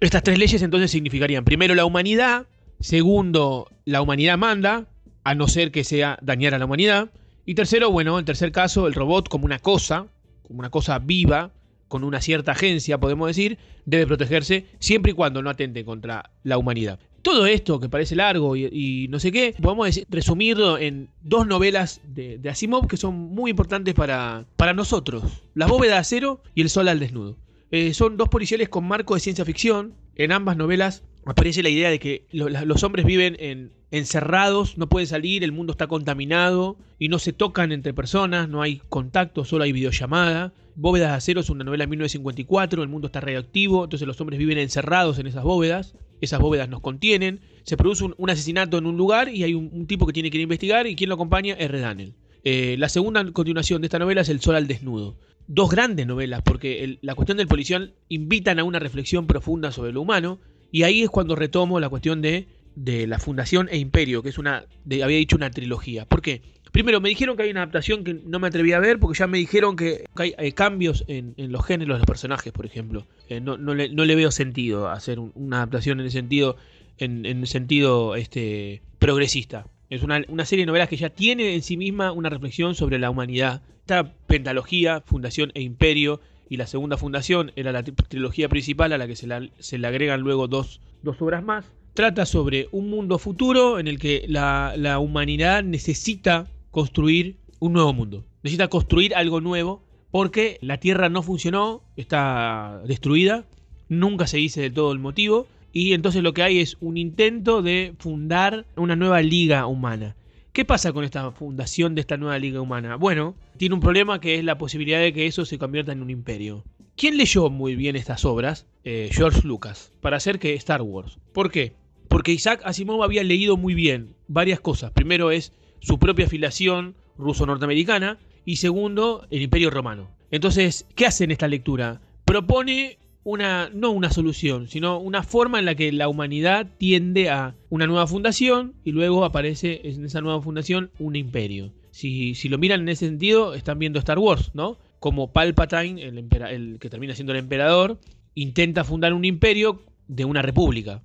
Estas 0.01 0.23
tres 0.23 0.39
leyes 0.39 0.63
entonces 0.63 0.91
significarían, 0.91 1.45
primero, 1.45 1.75
la 1.75 1.85
humanidad, 1.85 2.47
segundo, 2.81 3.69
la 3.85 4.03
humanidad 4.03 4.37
manda, 4.37 4.87
a 5.25 5.35
no 5.35 5.47
ser 5.49 5.71
que 5.71 5.85
sea 5.85 6.19
dañar 6.23 6.55
a 6.55 6.59
la 6.59 6.65
humanidad, 6.65 7.11
y 7.47 7.55
tercero, 7.55 7.91
bueno, 7.91 8.19
en 8.19 8.25
tercer 8.25 8.53
caso, 8.53 8.87
el 8.87 8.95
robot 8.95 9.29
como 9.29 9.45
una 9.45 9.59
cosa, 9.59 10.07
como 10.43 10.61
una 10.61 10.71
cosa 10.71 10.99
viva, 10.99 11.51
con 11.89 12.05
una 12.05 12.21
cierta 12.21 12.53
agencia, 12.53 12.99
podemos 12.99 13.27
decir, 13.29 13.59
debe 13.85 14.07
protegerse 14.07 14.67
siempre 14.79 15.13
y 15.13 15.15
cuando 15.15 15.43
no 15.43 15.51
atente 15.51 15.85
contra 15.85 16.31
la 16.43 16.57
humanidad. 16.57 16.99
Todo 17.21 17.47
esto 17.47 17.79
que 17.79 17.89
parece 17.89 18.17
largo 18.17 18.57
y, 18.57 19.07
no 19.11 19.21
sé 19.21 19.31
qué, 19.31 19.55
podemos 19.61 19.87
decir- 19.87 20.07
resumirlo 20.09 20.79
en 20.79 21.09
dos 21.21 21.47
novelas 21.47 22.01
de, 22.05 22.41
Asimov 22.51 22.89
que 22.89 22.97
son 22.97 23.15
muy 23.15 23.51
importantes 23.51 23.95
para, 23.95 24.47
para 24.57 24.73
nosotros. 24.73 25.23
La 25.55 25.67
bóveda 25.67 25.93
de 25.95 25.99
acero 25.99 26.43
y 26.55 26.63
El 26.63 26.71
sol 26.71 26.89
al 26.89 26.99
desnudo. 26.99 27.37
Eh, 27.71 27.95
son 27.95 28.17
dos 28.17 28.29
policiales 28.29 28.69
con 28.69 28.89
marco 28.89 29.15
de 29.15 29.21
ciencia 29.21 29.45
ficción. 29.45 29.95
En 30.17 30.33
ambas 30.33 30.57
novelas 30.57 31.05
aparece 31.25 31.63
la 31.63 31.69
idea 31.69 31.91
de 31.91 31.99
que 32.01 32.27
los 32.33 32.83
hombres 32.83 33.05
viven 33.07 33.37
en, 33.39 33.71
encerrados, 33.93 34.79
no 34.79 34.89
pueden 34.89 35.07
salir, 35.07 35.45
el 35.45 35.53
mundo 35.53 35.73
está 35.73 35.87
contaminado 35.87 36.79
y 36.99 37.09
no 37.09 37.19
se 37.19 37.35
tocan 37.35 37.73
entre 37.73 37.93
personas, 37.93 38.49
no 38.49 38.63
hay 38.63 38.81
contacto, 38.89 39.45
solo 39.45 39.65
hay 39.65 39.73
videollamada. 39.73 40.55
Bóvedas 40.75 41.11
de 41.11 41.17
acero 41.17 41.41
es 41.43 41.51
una 41.51 41.63
novela 41.63 41.85
de 41.85 41.89
1954, 41.89 42.83
el 42.83 42.89
mundo 42.89 43.09
está 43.09 43.21
radioactivo, 43.21 43.85
entonces 43.85 44.09
los 44.09 44.19
hombres 44.23 44.39
viven 44.39 44.57
encerrados 44.57 45.19
en 45.19 45.27
esas 45.27 45.45
bóvedas, 45.45 45.95
esas 46.23 46.41
bóvedas 46.41 46.71
nos 46.71 46.81
contienen, 46.81 47.41
se 47.65 47.77
produce 47.77 48.05
un, 48.17 48.31
asesinato 48.31 48.79
en 48.79 48.87
un 48.87 48.97
lugar 48.97 49.29
y 49.29 49.45
hay 49.45 49.53
un, 49.53 49.87
tipo 49.87 50.07
que 50.07 50.15
tiene 50.15 50.31
que 50.31 50.39
ir 50.39 50.41
a 50.41 50.45
investigar 50.45 50.87
y 50.87 50.97
quien 50.97 51.11
lo 51.11 51.17
acompaña 51.17 51.55
es 51.59 51.71
Red 51.71 51.83
Daniel. 51.83 52.15
Eh, 52.45 52.77
la 52.79 52.89
segunda 52.89 53.31
continuación 53.33 53.83
de 53.83 53.89
esta 53.89 53.99
novela 53.99 54.23
es 54.23 54.31
El 54.31 54.41
sol 54.41 54.57
al 54.57 54.67
desnudo. 54.67 55.19
Dos 55.49 55.71
grandes 55.71 56.07
novelas, 56.07 56.41
porque 56.43 56.99
la 57.03 57.15
cuestión 57.15 57.37
del 57.37 57.47
policial 57.47 57.93
invitan 58.09 58.59
a 58.59 58.65
una 58.65 58.79
reflexión 58.79 59.27
profunda 59.27 59.71
sobre 59.71 59.93
lo 59.93 60.01
humano, 60.01 60.41
y 60.71 60.85
ahí 60.85 61.03
es 61.03 61.11
cuando 61.11 61.37
retomo 61.37 61.79
la 61.79 61.91
cuestión 61.91 62.23
de, 62.23 62.49
de 62.75 63.07
la 63.07 63.19
Fundación 63.19 63.69
e 63.71 63.79
Imperio, 63.79 64.23
que 64.23 64.29
es 64.31 64.39
una, 64.39 64.65
de- 64.85 65.03
había 65.03 65.17
dicho 65.19 65.37
una 65.37 65.51
trilogía. 65.51 66.05
¿Por 66.07 66.23
qué? 66.23 66.43
Primero, 66.73 67.03
me 67.03 67.11
dijeron 67.11 67.37
que 67.37 67.43
hay 67.43 67.51
una 67.51 67.61
adaptación 67.61 68.03
que 68.03 68.15
no 68.15 68.39
me 68.39 68.49
atreví 68.49 68.73
a 68.73 68.81
ver, 68.81 68.99
porque 68.99 69.19
ya 69.19 69.27
me 69.27 69.37
dijeron 69.39 69.77
que 69.77 70.07
hay, 70.15 70.35
eh, 70.39 70.53
cambios 70.53 71.05
en, 71.07 71.35
los 71.37 71.65
géneros 71.67 71.97
de 71.97 71.99
los 71.99 72.07
personajes, 72.07 72.51
por 72.53 72.65
ejemplo. 72.65 73.07
Eh, 73.29 73.41
no, 73.43 73.59
no 73.59 73.75
le, 73.75 73.91
no 73.91 74.07
le 74.07 74.15
veo 74.15 74.31
sentido 74.31 74.89
hacer 74.89 75.19
un- 75.19 75.33
una 75.35 75.59
adaptación 75.59 76.01
en 76.01 76.07
el 76.07 76.11
sentido, 76.13 76.57
en, 76.97 77.27
en 77.27 77.47
sentido 77.47 78.15
este, 78.17 78.81
progresista. 78.99 79.67
Es 79.91 80.03
una, 80.03 80.23
una 80.29 80.47
serie 80.47 80.63
de 80.63 80.69
novelas 80.69 80.89
que 80.89 80.97
ya 80.97 81.11
tiene 81.11 81.55
en 81.55 81.61
sí 81.63 81.77
misma 81.77 82.13
una 82.13 82.31
reflexión 82.31 82.75
sobre 82.75 82.99
la 82.99 83.11
humanidad. 83.11 83.61
Esta 83.81 84.15
pentalogía, 84.27 85.03
Fundación 85.05 85.51
e 85.55 85.61
Imperio, 85.61 86.21
y 86.49 86.57
la 86.57 86.67
segunda 86.67 86.97
fundación 86.97 87.53
era 87.57 87.73
la 87.73 87.85
tri- 87.85 87.95
trilogía 88.09 88.49
principal 88.49 88.93
a 88.95 88.99
la 88.99 89.07
que 89.07 89.17
se, 89.17 89.27
la- 89.27 89.47
se 89.59 89.77
le 89.77 89.87
agregan 89.87 90.21
luego 90.23 90.49
dos, 90.49 90.81
dos 91.03 91.21
obras 91.21 91.43
más. 91.45 91.67
Trata 91.95 92.25
sobre 92.25 92.69
un 92.73 92.89
mundo 92.89 93.19
futuro 93.19 93.79
en 93.79 93.87
el 93.87 93.99
que 93.99 94.25
la, 94.27 94.99
humanidad 94.99 95.63
necesita 95.63 96.47
construir 96.71 97.37
un 97.61 97.75
nuevo 97.75 97.93
mundo. 97.93 98.25
Necesita 98.43 98.69
construir 98.69 99.15
algo 99.15 99.43
nuevo 99.43 99.83
porque 100.11 100.57
la 100.63 100.79
Tierra 100.79 101.11
no 101.11 101.23
funcionó, 101.23 101.83
está 101.97 102.81
destruida, 102.87 103.45
nunca 103.91 104.27
se 104.27 104.39
dice 104.39 104.63
del 104.63 104.73
todo 104.73 104.91
el 104.93 105.01
motivo, 105.01 105.47
y 105.71 105.93
entonces 105.93 106.23
lo 106.23 106.33
que 106.33 106.43
hay 106.43 106.61
es 106.61 106.79
un 106.81 106.97
intento 106.97 107.61
de 107.61 107.95
fundar 107.99 108.65
una 108.77 108.97
nueva 108.97 109.21
liga 109.21 109.67
humana. 109.67 110.17
¿Qué 110.55 110.65
pasa 110.65 110.95
con 110.95 111.05
esta 111.05 111.31
fundación 111.33 111.95
de 111.95 112.01
esta 112.01 112.17
nueva 112.17 112.39
liga 112.39 112.63
humana? 112.63 112.97
Bueno, 112.97 113.35
tiene 113.59 113.75
un 113.75 113.81
problema 113.83 114.19
que 114.19 114.37
es 114.37 114.45
la 114.45 114.57
posibilidad 114.57 115.01
de 115.01 115.13
que 115.13 115.27
eso 115.27 115.45
se 115.45 115.59
convierta 115.59 115.93
en 115.93 116.03
un 116.03 116.09
imperio. 116.09 116.65
¿Quién 116.97 117.19
leyó 117.19 117.51
muy 117.51 117.75
bien 117.77 117.97
estas 117.97 118.25
obras? 118.25 118.67
Eh, 118.85 119.11
George 119.13 119.47
Lucas, 119.47 119.93
para 120.01 120.17
hacer 120.17 120.39
que 120.39 120.55
Star 120.55 120.83
Wars. 120.83 121.19
¿Por 121.33 121.51
qué? 121.51 121.73
Porque 122.09 122.33
Isaac 122.33 122.61
Asimov 122.65 123.03
había 123.03 123.25
leído 123.25 123.57
muy 123.57 123.75
bien 123.75 124.15
varias 124.29 124.61
cosas. 124.61 124.93
Primero 124.93 125.31
es 125.31 125.53
su 125.81 125.99
propia 125.99 126.27
afiliación 126.27 126.95
ruso-norteamericana 127.19 128.19
y 128.45 128.57
segundo, 128.57 129.27
el 129.31 129.43
Imperio 129.43 129.71
Romano. 129.71 130.11
Entonces, 130.31 130.87
¿qué 130.95 131.07
hace 131.07 131.25
en 131.25 131.31
esta 131.31 131.49
lectura? 131.49 132.01
Propone 132.25 132.99
una, 133.25 133.71
no 133.73 133.91
una 133.91 134.11
solución, 134.11 134.69
sino 134.69 134.99
una 134.99 135.23
forma 135.23 135.59
en 135.59 135.65
la 135.65 135.75
que 135.75 135.93
la 135.93 136.09
humanidad 136.09 136.67
tiende 136.79 137.31
a 137.31 137.55
una 137.71 137.87
nueva 137.87 138.07
fundación 138.07 138.75
y 138.85 138.93
luego 138.93 139.25
aparece 139.25 139.81
en 139.85 140.05
esa 140.05 140.21
nueva 140.21 140.43
fundación 140.43 140.91
un 140.99 141.17
imperio. 141.17 141.73
Si, 141.91 142.35
lo 142.49 142.59
miran 142.59 142.81
en 142.81 142.89
ese 142.89 143.07
sentido, 143.07 143.55
están 143.55 143.79
viendo 143.79 143.99
Star 143.99 144.19
Wars, 144.19 144.51
¿no? 144.55 144.79
Como 144.99 145.33
Palpatine, 145.33 146.03
el, 146.03 146.27
el 146.49 146.79
que 146.81 146.91
termina 146.91 147.15
siendo 147.15 147.33
el 147.33 147.41
emperador, 147.41 148.01
intenta 148.35 148.85
fundar 148.85 149.13
un 149.13 149.25
imperio 149.25 149.83
de 150.09 150.25
una 150.25 150.43
república. 150.43 151.03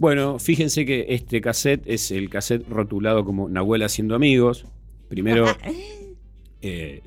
Bueno, 0.00 0.38
fíjense 0.38 0.86
que 0.86 1.04
este 1.10 1.42
cassette 1.42 1.82
es 1.84 2.10
el 2.10 2.30
cassette 2.30 2.66
rotulado 2.66 3.22
como 3.22 3.50
Nahuel 3.50 3.82
haciendo 3.82 4.14
amigos. 4.14 4.64
Primero 5.10 5.44
eh, 6.62 7.02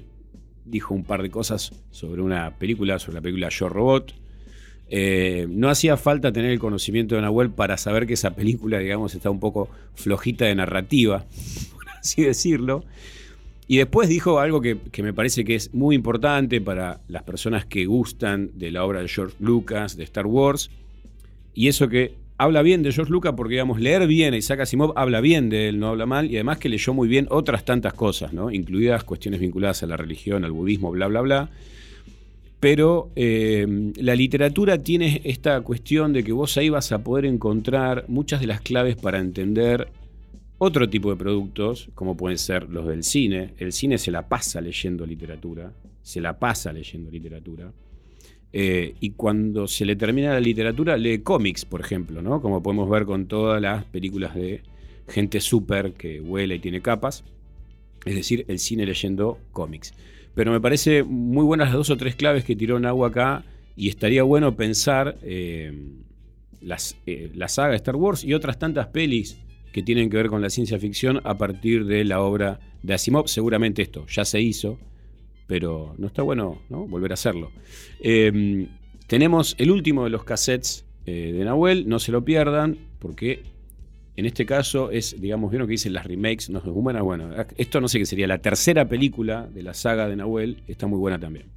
dijo 0.64 0.94
un 0.94 1.04
par 1.04 1.24
de 1.24 1.32
cosas 1.32 1.72
sobre 1.90 2.22
una 2.22 2.56
película, 2.60 3.00
sobre 3.00 3.16
la 3.16 3.22
película 3.22 3.50
Yo 3.50 3.68
Robot. 3.68 4.14
Eh, 4.90 5.48
no 5.50 5.70
hacía 5.70 5.98
falta 5.98 6.32
tener 6.32 6.52
el 6.52 6.60
conocimiento 6.60 7.16
de 7.16 7.22
Nahuel 7.22 7.50
para 7.50 7.78
saber 7.78 8.06
que 8.06 8.14
esa 8.14 8.36
película, 8.36 8.78
digamos, 8.78 9.16
está 9.16 9.32
un 9.32 9.40
poco 9.40 9.70
flojita 9.96 10.46
de 10.46 10.54
narrativa, 10.54 11.26
por 11.74 11.90
así 12.00 12.22
decirlo. 12.22 12.86
Y 13.68 13.78
después 13.78 14.08
dijo 14.08 14.38
algo 14.38 14.62
que, 14.62 14.78
que 14.92 15.02
me 15.02 15.14
parece 15.14 15.44
que 15.44 15.56
es 15.56 15.74
muy 15.74 15.96
importante 15.96 16.62
para 16.62 17.02
las 17.08 17.24
personas 17.24 17.66
que 17.66 17.88
gustan 17.88 18.52
de 18.54 18.70
la 18.70 18.86
obra 18.86 19.02
de 19.02 19.08
George 19.08 19.36
Lucas, 19.40 19.98
de 19.98 20.04
Star 20.04 20.28
Wars, 20.28 20.70
y 21.56 21.70
eso 21.70 21.90
que 21.90 22.22
habla 22.38 22.62
bien 22.62 22.84
de 22.84 22.92
George 22.92 23.12
Lucas 23.12 23.34
porque, 23.36 23.54
digamos, 23.54 23.80
leer 23.80 24.08
bien 24.08 24.34
a 24.34 24.38
Isaac 24.38 24.62
Asimov 24.62 24.94
habla 24.96 25.22
bien 25.22 25.50
de 25.50 25.70
él, 25.70 25.80
no 25.80 25.90
habla 25.90 26.06
mal, 26.06 26.30
y 26.30 26.36
además 26.36 26.58
que 26.58 26.70
leyó 26.70 26.94
muy 26.94 27.08
bien 27.08 27.28
otras 27.30 27.66
tantas 27.66 27.94
cosas, 27.94 28.34
¿no? 28.34 28.52
Incluidas 28.52 29.04
cuestiones 29.04 29.40
vinculadas 29.40 29.84
a 29.84 29.88
la 29.88 29.98
religión, 29.98 30.44
al 30.46 30.52
budismo, 30.52 30.92
bla, 30.92 31.08
bla, 31.08 31.22
bla. 31.22 31.50
Pero 32.60 33.12
eh, 33.16 33.92
la 33.98 34.16
literatura 34.16 34.78
tiene 34.78 35.22
esta 35.26 35.60
cuestión 35.62 36.14
de 36.14 36.24
que 36.24 36.32
vos 36.32 36.56
ahí 36.58 36.70
vas 36.70 36.92
a 36.94 37.04
poder 37.04 37.26
encontrar 37.26 38.06
muchas 38.08 38.40
de 38.40 38.48
las 38.48 38.62
claves 38.62 38.96
para 38.96 39.20
entender 39.20 39.90
otro 40.58 40.90
tipo 40.90 41.10
de 41.10 41.18
productos, 41.18 41.90
como 41.94 42.16
pueden 42.16 42.38
ser 42.38 42.70
los 42.70 42.88
del 42.88 43.04
cine. 43.04 43.54
El 43.58 43.74
cine 43.74 43.98
se 43.98 44.12
la 44.12 44.30
pasa 44.30 44.62
leyendo 44.62 45.06
literatura, 45.06 45.74
se 46.02 46.22
la 46.22 46.40
pasa 46.40 46.72
leyendo 46.72 47.12
literatura. 47.12 47.70
Eh, 48.56 48.94
y 49.00 49.12
cuando 49.12 49.68
se 49.68 49.84
le 49.84 49.96
termina 49.96 50.32
la 50.32 50.40
literatura, 50.40 50.96
lee 50.96 51.20
cómics, 51.20 51.66
por 51.66 51.82
ejemplo, 51.82 52.22
¿no? 52.22 52.40
Como 52.40 52.62
podemos 52.62 52.88
ver 52.88 53.06
con 53.06 53.26
todas 53.26 53.60
las 53.60 53.84
películas 53.86 54.36
de 54.36 54.62
gente 55.08 55.42
súper 55.42 55.94
que 55.94 56.20
vuela 56.20 56.54
y 56.54 56.60
tiene 56.60 56.82
capas. 56.82 57.24
Es 58.06 58.14
decir, 58.16 58.46
el 58.48 58.60
cine 58.60 58.86
leyendo 58.86 59.40
cómics. 59.52 59.94
Pero 60.36 60.52
me 60.52 60.62
parece 60.62 61.04
muy 61.04 61.44
buenas 61.44 61.70
las 61.70 61.78
dos 61.78 61.90
o 61.90 61.98
tres 61.98 62.16
claves 62.16 62.44
que 62.44 62.56
tiró 62.56 62.80
Nahua 62.80 63.08
acá. 63.08 63.44
Y 63.76 63.90
estaría 63.90 64.22
bueno 64.22 64.56
pensar 64.56 65.18
eh, 65.24 65.74
las, 66.62 66.96
eh, 67.08 67.32
la 67.34 67.48
saga 67.48 67.76
Star 67.76 67.96
Wars 67.96 68.24
y 68.24 68.36
otras 68.36 68.60
tantas 68.60 68.88
pelis 68.88 69.40
que 69.72 69.82
tienen 69.82 70.12
que 70.12 70.18
ver 70.18 70.28
con 70.28 70.44
la 70.44 70.52
ciencia 70.52 70.78
ficción 70.78 71.20
a 71.24 71.40
partir 71.40 71.86
de 71.86 72.04
la 72.04 72.22
obra 72.22 72.60
de 72.84 72.94
Asimov. 72.94 73.28
Seguramente 73.28 73.82
esto 73.82 74.06
ya 74.08 74.26
se 74.26 74.40
hizo, 74.40 74.78
pero 75.48 75.96
no 75.98 76.08
está 76.08 76.22
bueno 76.22 76.62
¿no? 76.70 76.88
volver 76.88 77.12
a 77.12 77.16
hacerlo. 77.16 77.52
Eh, 78.00 78.68
tenemos 79.08 79.56
el 79.58 79.72
último 79.72 80.04
de 80.04 80.10
los 80.10 80.24
cassettes 80.24 80.86
eh, 81.06 81.34
de 81.34 81.46
Nahuel, 81.46 81.88
no 81.88 82.00
se 82.00 82.12
lo 82.12 82.24
pierdan, 82.24 82.78
porque 83.00 83.44
en 84.16 84.26
este 84.26 84.46
caso 84.46 84.92
es, 84.92 85.20
digamos, 85.20 85.52
vieron 85.52 85.68
que 85.68 85.72
dicen 85.72 85.94
las 85.94 86.06
remakes, 86.06 86.50
no 86.50 86.62
buena, 86.62 87.02
bueno, 87.02 87.32
esto 87.58 87.82
no 87.82 87.88
sé 87.88 88.00
qué 88.00 88.06
sería, 88.06 88.28
la 88.28 88.38
tercera 88.38 88.88
película 88.88 89.48
de 89.54 89.64
la 89.64 89.74
saga 89.74 90.08
de 90.08 90.16
Nahuel, 90.16 90.64
está 90.68 90.88
muy 90.88 91.00
buena 91.00 91.20
también. 91.20 91.48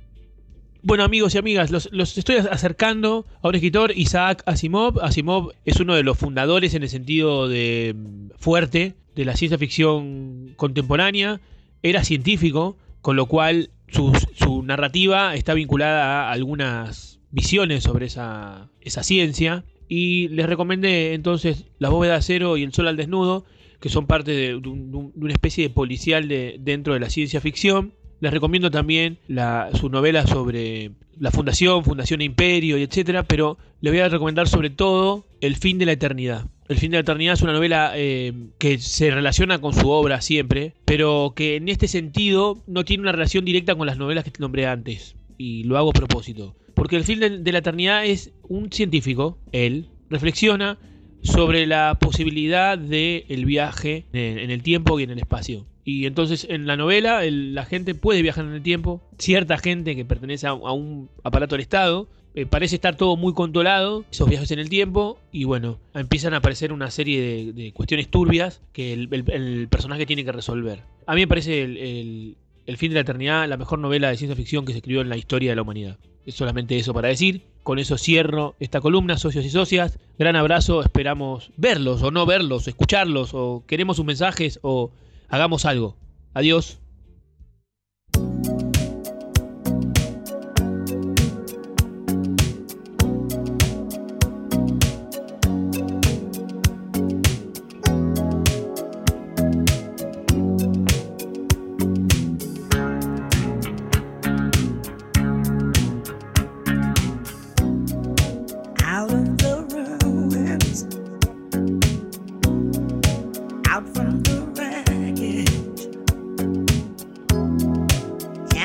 Bueno, 0.82 1.02
amigos 1.02 1.34
y 1.34 1.38
amigas, 1.38 1.70
los, 1.70 1.88
los 1.92 2.16
estoy 2.16 2.36
acercando 2.36 3.26
a 3.42 3.48
un 3.48 3.54
escritor, 3.56 3.92
Isaac 3.96 4.42
Asimov. 4.46 5.00
Asimov 5.00 5.52
es 5.64 5.80
uno 5.80 5.96
de 5.96 6.04
los 6.04 6.16
fundadores 6.16 6.74
en 6.74 6.84
el 6.84 6.88
sentido 6.88 7.48
de 7.48 7.94
mm, 7.96 8.28
fuerte 8.38 8.94
de 9.16 9.24
la 9.24 9.34
ciencia 9.34 9.58
ficción 9.58 10.54
contemporánea. 10.56 11.40
Era 11.82 12.04
científico, 12.04 12.76
con 13.00 13.16
lo 13.16 13.26
cual 13.26 13.70
su, 13.88 14.62
narrativa 14.62 15.34
está 15.34 15.54
vinculada 15.54 16.28
a 16.28 16.32
algunas 16.32 17.20
visiones 17.30 17.82
sobre 17.84 18.06
esa, 18.06 18.68
esa 18.80 19.02
ciencia. 19.02 19.64
Y 19.88 20.28
les 20.28 20.46
recomendé 20.46 21.14
entonces 21.14 21.66
La 21.78 21.88
bóveda 21.90 22.12
de 22.12 22.18
acero 22.18 22.56
y 22.56 22.64
El 22.64 22.72
sol 22.72 22.88
al 22.88 22.96
desnudo, 22.96 23.44
que 23.80 23.88
son 23.88 24.06
parte 24.06 24.32
de 24.32 24.56
una 24.56 25.32
especie 25.32 25.64
de 25.64 25.70
policial 25.70 26.28
de, 26.28 26.56
dentro 26.60 26.94
de 26.94 27.00
la 27.00 27.10
ciencia 27.10 27.40
ficción. 27.40 27.92
Les 28.20 28.32
recomiendo 28.32 28.70
también 28.70 29.18
la- 29.28 29.70
su 29.74 29.88
novela 29.90 30.26
sobre 30.26 30.92
la 31.18 31.30
fundación, 31.30 31.84
Fundación 31.84 32.20
Imperio 32.20 32.78
y 32.78 32.82
etcétera, 32.82 33.22
pero 33.24 33.58
les 33.80 33.92
voy 33.92 34.00
a 34.00 34.08
recomendar 34.08 34.48
sobre 34.48 34.70
todo 34.70 35.26
El 35.40 35.56
fin 35.56 35.78
de 35.78 35.86
la 35.86 35.92
eternidad. 35.92 36.46
El 36.68 36.78
fin 36.78 36.90
de 36.90 36.96
la 36.96 37.02
eternidad 37.02 37.34
es 37.34 37.42
una 37.42 37.52
novela 37.52 37.92
eh, 37.94 38.32
que 38.58 38.78
se 38.78 39.10
relaciona 39.10 39.60
con 39.60 39.72
su 39.72 39.88
obra 39.88 40.20
siempre, 40.20 40.74
pero 40.84 41.32
que 41.36 41.56
en 41.56 41.68
este 41.68 41.86
sentido 41.86 42.62
no 42.66 42.84
tiene 42.84 43.02
una 43.02 43.12
relación 43.12 43.44
directa 43.44 43.76
con 43.76 43.86
las 43.86 43.98
novelas 43.98 44.24
que 44.24 44.32
te 44.32 44.40
nombré 44.40 44.66
antes. 44.66 45.14
Y 45.38 45.64
lo 45.64 45.78
hago 45.78 45.90
a 45.90 45.92
propósito. 45.92 46.56
Porque 46.74 46.96
el 46.96 47.04
fin 47.04 47.20
de, 47.20 47.38
de 47.38 47.52
la 47.52 47.58
eternidad 47.58 48.04
es 48.04 48.32
un 48.48 48.72
científico, 48.72 49.38
él, 49.52 49.90
reflexiona 50.10 50.78
sobre 51.22 51.66
la 51.66 51.98
posibilidad 52.00 52.78
del 52.78 53.44
viaje 53.44 54.06
en, 54.12 54.38
en 54.38 54.50
el 54.50 54.62
tiempo 54.62 54.98
y 54.98 55.04
en 55.04 55.10
el 55.10 55.18
espacio. 55.18 55.66
Y 55.86 56.04
entonces 56.06 56.46
en 56.50 56.66
la 56.66 56.76
novela 56.76 57.24
el- 57.24 57.54
la 57.54 57.64
gente 57.64 57.94
puede 57.94 58.20
viajar 58.20 58.44
en 58.44 58.52
el 58.52 58.62
tiempo. 58.62 59.00
Cierta 59.18 59.56
gente 59.56 59.94
que 59.96 60.04
pertenece 60.04 60.46
a, 60.48 60.52
un 60.52 61.08
aparato 61.22 61.54
del 61.54 61.62
Estado. 61.62 62.08
eh, 62.38 62.44
parece 62.44 62.74
estar 62.74 62.96
todo 62.98 63.16
muy 63.16 63.32
controlado, 63.32 64.04
esos 64.12 64.28
viajes 64.28 64.50
en 64.50 64.58
el 64.58 64.68
tiempo. 64.68 65.18
Y 65.32 65.44
bueno, 65.44 65.78
empiezan 65.94 66.34
a 66.34 66.38
aparecer 66.38 66.70
una 66.70 66.90
serie 66.90 67.54
de, 67.54 67.72
cuestiones 67.72 68.08
turbias 68.10 68.60
que 68.74 68.92
el, 68.92 69.08
el- 69.32 69.68
personaje 69.68 70.04
tiene 70.04 70.22
que 70.22 70.32
resolver. 70.32 70.82
A 71.06 71.14
mí 71.14 71.22
me 71.22 71.28
parece 71.28 71.62
el- 71.62 72.36
El 72.66 72.76
fin 72.78 72.90
de 72.90 72.94
la 72.96 73.00
eternidad 73.02 73.48
la 73.48 73.56
mejor 73.56 73.78
novela 73.78 74.10
de 74.10 74.16
ciencia 74.16 74.34
ficción 74.36 74.64
que 74.66 74.72
se 74.72 74.78
escribió 74.78 75.00
en 75.00 75.08
la 75.08 75.16
historia 75.16 75.50
de 75.50 75.56
la 75.56 75.62
humanidad. 75.62 75.98
Es 76.26 76.34
solamente 76.34 76.76
eso 76.76 76.92
para 76.92 77.06
decir. 77.08 77.42
Con 77.62 77.78
eso 77.78 77.96
cierro 77.96 78.54
esta 78.58 78.80
columna, 78.80 79.16
socios 79.18 79.44
y 79.44 79.50
socias. 79.50 79.98
Gran 80.18 80.34
abrazo, 80.34 80.82
esperamos 80.82 81.52
verlos 81.56 82.02
o 82.02 82.10
no 82.10 82.26
verlos, 82.26 82.66
escucharlos 82.66 83.30
o 83.34 83.62
queremos 83.68 83.96
sus 83.96 84.04
mensajes 84.04 84.58
o 84.62 84.90
hagamos 85.28 85.64
algo. 85.64 85.96
Adiós. 86.34 86.78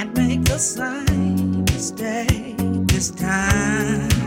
Can't 0.01 0.17
make 0.17 0.43
the 0.45 0.57
same 0.57 1.63
mistake 1.65 2.57
this 2.87 3.11
time. 3.11 4.20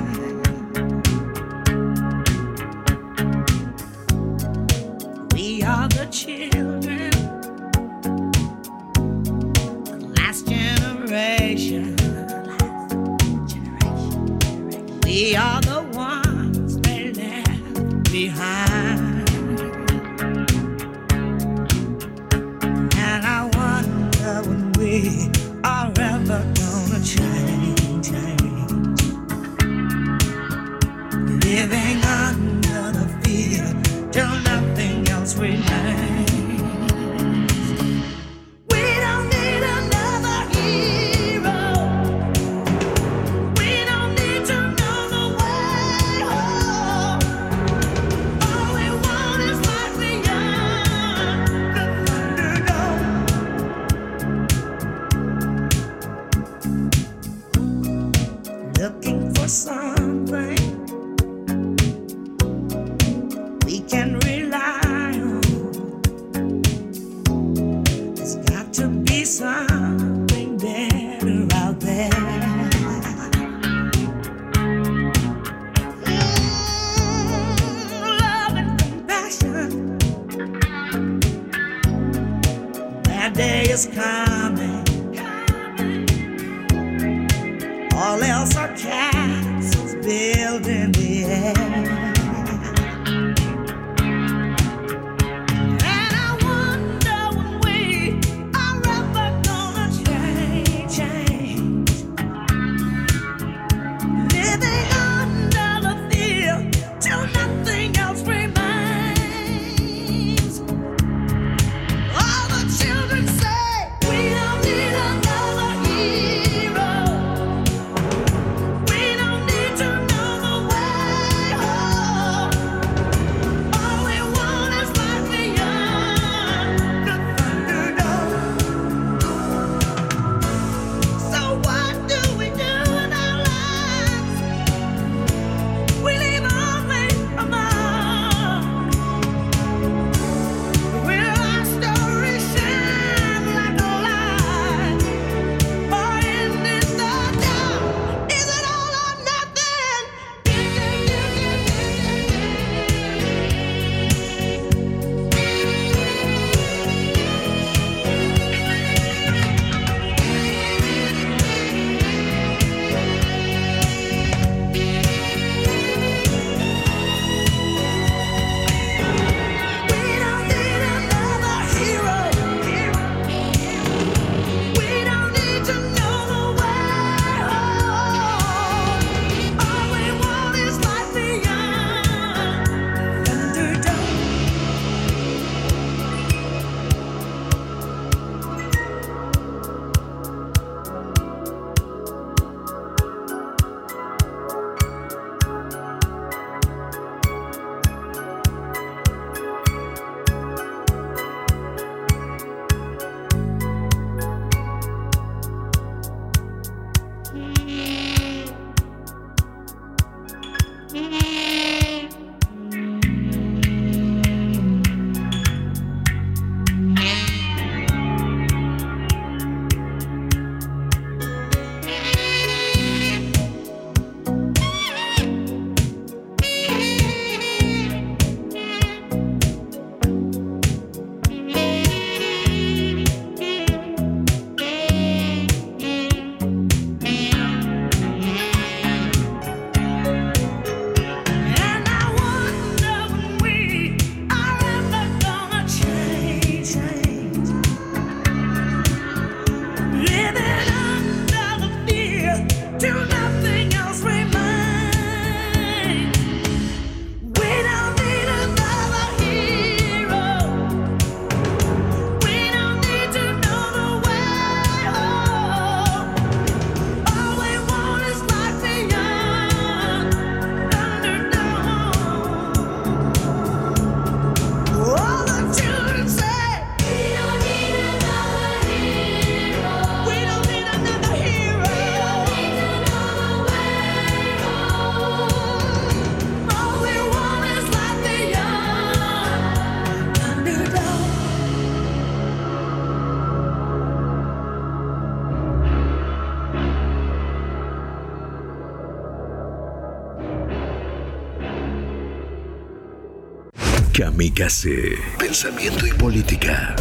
Pensamiento 305.16 305.86
y 305.86 305.92
política. 305.92 306.74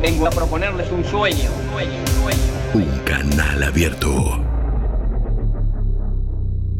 Vengo 0.00 0.26
a 0.26 0.30
proponerles 0.30 0.90
un 0.90 1.04
sueño, 1.04 1.50
un 1.52 1.68
sueño, 1.72 2.00
un 2.00 2.06
sueño. 2.06 2.38
Un 2.72 2.86
canal 3.04 3.62
abierto. 3.62 4.42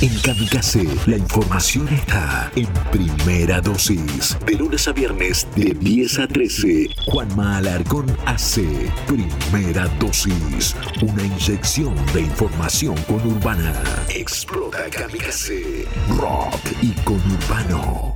En 0.00 0.10
Kamikaze, 0.20 0.84
la 1.06 1.16
información 1.16 1.88
está 1.88 2.50
en 2.56 2.66
primera 2.90 3.60
dosis. 3.60 4.36
De 4.44 4.54
lunes 4.54 4.86
a 4.88 4.92
viernes, 4.92 5.46
de 5.56 5.72
10 5.72 6.18
a 6.18 6.28
13. 6.28 6.90
Juanma 7.06 7.58
Alarcón 7.58 8.06
hace 8.26 8.66
primera 9.06 9.86
dosis. 10.00 10.74
Una 11.00 11.22
inyección 11.24 11.94
de 12.12 12.22
información 12.22 12.96
conurbana. 13.04 13.72
Explota 14.14 14.90
Kamikaze. 14.90 15.86
Rock 16.18 16.60
y 16.82 16.90
conurbano. 17.04 18.14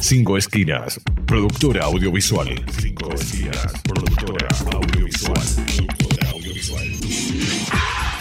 Cinco 0.00 0.36
Esquinas, 0.36 1.00
productora 1.26 1.84
audiovisual. 1.84 2.48
Cinco 2.80 3.12
Esquinas, 3.12 3.72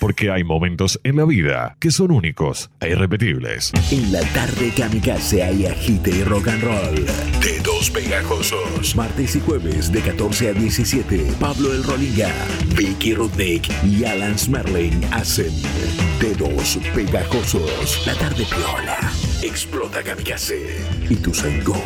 Porque 0.00 0.30
hay 0.30 0.44
momentos 0.44 1.00
en 1.04 1.16
la 1.16 1.24
vida 1.24 1.76
que 1.80 1.90
son 1.90 2.10
únicos 2.10 2.70
e 2.80 2.90
irrepetibles. 2.90 3.72
En 3.90 4.12
la 4.12 4.20
tarde 4.32 4.72
Kamikaze 4.76 5.42
hay 5.42 5.66
agite 5.66 6.10
y 6.10 6.24
rock 6.24 6.48
and 6.48 6.62
roll. 6.62 7.06
Dedos 7.40 7.90
pegajosos. 7.90 8.94
Martes 8.96 9.36
y 9.36 9.40
jueves 9.40 9.92
de 9.92 10.00
14 10.00 10.50
a 10.50 10.52
17. 10.52 11.32
Pablo 11.40 11.72
El 11.72 11.82
Rolinga, 11.84 12.32
Vicky 12.76 13.14
Rudnick 13.14 13.68
y 13.84 14.04
Alan 14.04 14.38
Smerling 14.38 15.04
hacen 15.12 15.52
Dedos 16.20 16.78
pegajosos. 16.94 18.06
La 18.06 18.14
tarde 18.14 18.44
piola. 18.44 18.98
Explota 19.42 20.02
Kamikaze. 20.02 20.76
Y 21.08 21.16
tu 21.16 21.32
sango. 21.34 21.76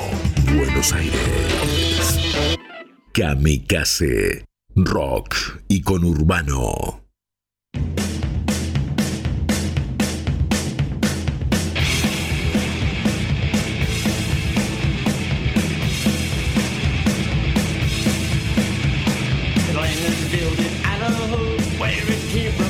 Buenos 0.54 0.92
Aires. 0.92 2.18
Kamikaze. 3.12 4.44
Rock 4.74 5.34
y 5.68 5.82
conurbano. 5.82 7.01
The 7.01 7.01
keep 22.32 22.61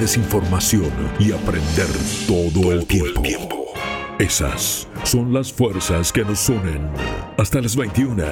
desinformación 0.00 0.90
y 1.18 1.32
aprender 1.32 1.86
todo 2.26 2.72
el 2.72 2.86
tiempo. 2.86 3.66
Esas 4.18 4.88
son 5.04 5.32
las 5.32 5.52
fuerzas 5.52 6.10
que 6.12 6.24
nos 6.24 6.48
unen. 6.48 6.90
Hasta 7.36 7.60
las 7.60 7.76
21. 7.76 8.24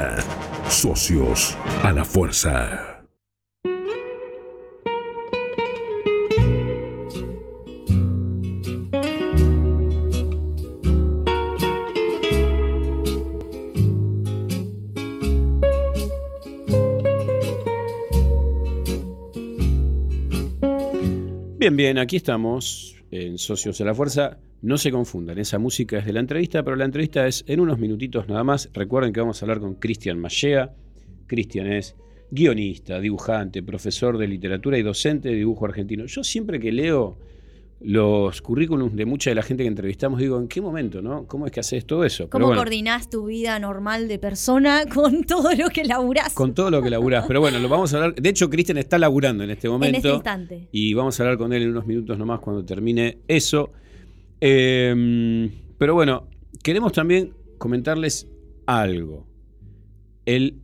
Socios 0.69 1.57
a 1.83 1.93
la 1.93 2.05
fuerza. 2.05 2.88
Bien, 21.89 21.97
aquí 21.97 22.17
estamos 22.17 22.97
en 23.11 23.39
Socios 23.39 23.79
de 23.79 23.87
la 23.87 23.95
Fuerza. 23.95 24.37
No 24.61 24.77
se 24.77 24.91
confundan, 24.91 25.39
esa 25.39 25.59
música 25.59 25.97
es 25.97 26.05
de 26.05 26.13
la 26.13 26.21
entrevista, 26.21 26.63
pero 26.63 26.77
la 26.77 26.85
entrevista 26.85 27.27
es 27.27 27.47
en 27.49 27.61
unos 27.61 27.79
minutitos 27.79 28.29
nada 28.29 28.45
más. 28.45 28.69
Recuerden 28.75 29.11
que 29.11 29.21
vamos 29.21 29.41
a 29.41 29.47
hablar 29.47 29.59
con 29.59 29.77
Cristian 29.77 30.19
Mallea. 30.19 30.75
Cristian 31.27 31.67
es 31.67 31.97
guionista, 32.31 33.01
dibujante, 33.01 33.63
profesor 33.63 34.19
de 34.19 34.29
literatura 34.29 34.77
y 34.77 34.83
docente 34.83 35.31
de 35.31 35.37
dibujo 35.37 35.65
argentino. 35.65 36.05
Yo 36.05 36.23
siempre 36.23 36.61
que 36.61 36.73
leo 36.73 37.17
los 37.81 38.43
currículums 38.43 38.97
de 38.97 39.07
mucha 39.07 39.31
de 39.31 39.37
la 39.37 39.43
gente 39.43 39.63
que 39.63 39.69
entrevistamos, 39.69 40.19
digo, 40.19 40.39
¿en 40.39 40.49
qué 40.49 40.61
momento, 40.61 41.01
no? 41.01 41.27
¿Cómo 41.27 41.47
es 41.47 41.53
que 41.53 41.61
haces 41.61 41.87
todo 41.87 42.05
eso? 42.05 42.29
¿Cómo 42.29 42.47
bueno, 42.47 42.61
coordinás 42.61 43.09
tu 43.09 43.27
vida 43.27 43.59
normal 43.59 44.09
de 44.09 44.19
persona 44.19 44.85
con 44.95 45.23
todo 45.25 45.55
lo 45.55 45.69
que 45.69 45.85
laburás? 45.85 46.35
Con 46.35 46.55
todo 46.55 46.71
lo 46.71 46.83
que 46.83 46.91
laburás. 46.91 47.27
Pero 47.27 47.41
bueno, 47.41 47.59
lo 47.61 47.69
vamos 47.69 47.95
a 47.95 47.99
hablar. 47.99 48.15
De 48.17 48.29
hecho, 48.29 48.51
Cristian 48.51 48.79
está 48.79 48.99
laburando 48.99 49.45
en 49.45 49.51
este 49.51 49.69
momento. 49.69 49.89
En 49.89 49.95
este 49.97 50.15
instante. 50.15 50.69
Y 50.73 50.95
vamos 50.95 51.19
a 51.19 51.23
hablar 51.23 51.39
con 51.39 51.53
él 51.53 51.63
en 51.63 51.71
unos 51.71 51.87
minutos 51.87 52.19
nomás 52.19 52.41
cuando 52.41 52.65
termine 52.65 53.19
eso. 53.29 53.71
Eh, 54.41 55.51
pero 55.79 55.95
bueno, 55.95 56.29
queremos 56.63 56.93
también 56.93 57.35
comentarles 57.59 58.29
algo. 58.67 59.27
El 60.27 60.61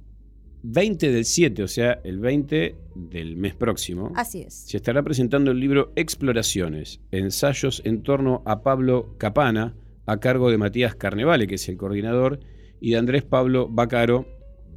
20 0.66 1.12
del 1.12 1.26
7, 1.26 1.62
o 1.62 1.68
sea, 1.68 2.00
el 2.04 2.18
20 2.18 2.74
del 2.94 3.36
mes 3.36 3.54
próximo, 3.54 4.12
Así 4.16 4.40
es. 4.40 4.54
se 4.54 4.78
estará 4.78 5.02
presentando 5.02 5.50
el 5.50 5.60
libro 5.60 5.92
Exploraciones, 5.94 7.00
ensayos 7.10 7.82
en 7.84 8.02
torno 8.02 8.42
a 8.46 8.62
Pablo 8.62 9.14
Capana, 9.18 9.74
a 10.06 10.20
cargo 10.20 10.50
de 10.50 10.56
Matías 10.56 10.94
Carnevale, 10.94 11.46
que 11.46 11.56
es 11.56 11.68
el 11.68 11.76
coordinador, 11.76 12.40
y 12.80 12.92
de 12.92 12.96
Andrés 12.96 13.24
Pablo 13.24 13.68
Bacaro, 13.68 14.26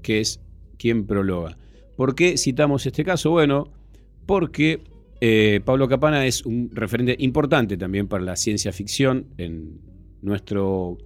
que 0.01 0.19
es 0.19 0.41
quien 0.77 1.07
prologa. 1.07 1.57
¿Por 1.95 2.15
qué 2.15 2.37
citamos 2.37 2.85
este 2.85 3.05
caso? 3.05 3.31
Bueno, 3.31 3.71
porque 4.25 4.83
eh, 5.21 5.61
Pablo 5.63 5.87
Capana 5.87 6.25
es 6.25 6.45
un 6.45 6.69
referente 6.73 7.15
importante 7.19 7.77
también 7.77 8.09
para 8.09 8.25
la 8.25 8.35
ciencia 8.35 8.73
ficción 8.73 9.27
en 9.37 9.79
nuestro 10.21 10.97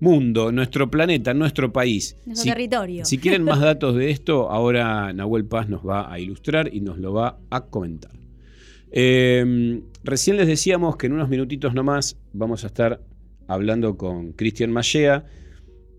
mundo, 0.00 0.50
nuestro 0.52 0.90
planeta, 0.90 1.32
nuestro 1.34 1.72
país. 1.72 2.16
Nuestro 2.26 2.42
Si- 2.44 2.48
territorio. 2.50 3.04
si 3.04 3.18
quieren 3.18 3.42
más 3.44 3.60
datos 3.70 3.94
de 3.96 4.10
esto, 4.10 4.50
ahora 4.50 5.12
Nahuel 5.12 5.44
Paz 5.44 5.68
nos 5.68 5.86
va 5.86 6.12
a 6.12 6.18
ilustrar 6.18 6.70
y 6.74 6.80
nos 6.80 6.98
lo 6.98 7.12
va 7.12 7.38
a 7.50 7.66
comentar. 7.66 8.12
Eh, 8.92 9.82
recién 10.02 10.36
les 10.36 10.46
decíamos 10.48 10.96
que 10.96 11.06
en 11.06 11.12
unos 11.12 11.28
minutitos 11.28 11.74
nomás 11.74 12.16
vamos 12.32 12.64
a 12.64 12.68
estar 12.68 13.00
hablando 13.46 13.96
con 13.96 14.32
Cristian 14.32 14.72
Mallea. 14.72 15.24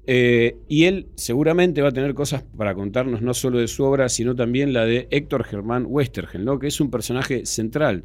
eh, 0.08 0.58
y 0.68 0.86
él 0.86 1.10
seguramente 1.16 1.82
va 1.84 1.90
a 1.90 1.92
tener 1.92 2.16
cosas 2.16 2.44
para 2.58 2.74
contarnos 2.74 3.22
no 3.22 3.36
solo 3.36 3.60
de 3.60 3.68
su 3.68 3.84
obra, 3.84 4.10
sino 4.10 4.36
también 4.36 4.74
la 4.74 4.84
de 4.84 5.08
Héctor 5.12 5.44
Germán 5.44 5.86
Westergen, 5.88 6.44
¿no? 6.44 6.58
que 6.58 6.68
es 6.68 6.82
un 6.82 6.90
personaje 6.90 7.46
central 7.46 8.04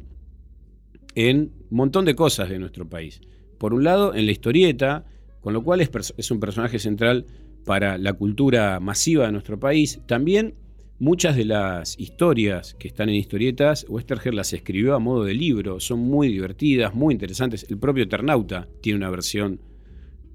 en 1.15 1.51
un 1.71 1.77
montón 1.77 2.05
de 2.05 2.13
cosas 2.15 2.49
de 2.49 2.59
nuestro 2.59 2.87
país. 2.87 3.19
Por 3.57 3.73
un 3.73 3.83
lado, 3.83 4.13
en 4.13 4.27
la 4.27 4.31
historieta, 4.31 5.05
con 5.47 5.53
lo 5.53 5.63
cual 5.63 5.79
es, 5.79 6.29
un 6.29 6.41
personaje 6.41 6.77
central 6.77 7.25
para 7.63 7.97
la 7.97 8.11
cultura 8.11 8.81
masiva 8.81 9.27
de 9.27 9.31
nuestro 9.31 9.57
país. 9.57 10.01
También 10.05 10.55
muchas 10.99 11.37
de 11.37 11.45
las 11.45 11.97
historias 11.97 12.73
que 12.73 12.89
están 12.89 13.07
en 13.07 13.15
historietas, 13.15 13.85
Westerger 13.87 14.33
las 14.33 14.51
escribió 14.51 14.93
a 14.93 14.99
modo 14.99 15.23
de 15.23 15.33
libro, 15.33 15.79
son 15.79 15.99
muy 15.99 16.27
divertidas, 16.27 16.93
muy 16.93 17.13
interesantes. 17.13 17.65
El 17.69 17.77
propio 17.77 18.03
Eternauta 18.03 18.67
tiene 18.81 18.97
una 18.97 19.09
versión 19.09 19.61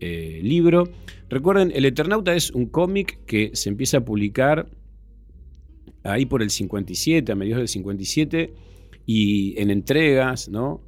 eh, 0.00 0.40
libro. 0.42 0.88
Recuerden, 1.28 1.72
El 1.74 1.84
Eternauta 1.84 2.34
es 2.34 2.50
un 2.50 2.64
cómic 2.64 3.22
que 3.26 3.50
se 3.52 3.68
empieza 3.68 3.98
a 3.98 4.04
publicar 4.06 4.70
ahí 6.04 6.24
por 6.24 6.40
el 6.40 6.48
57, 6.48 7.30
a 7.30 7.34
mediados 7.34 7.60
del 7.60 7.68
57, 7.68 8.54
y 9.04 9.60
en 9.60 9.70
entregas, 9.70 10.48
¿no? 10.48 10.80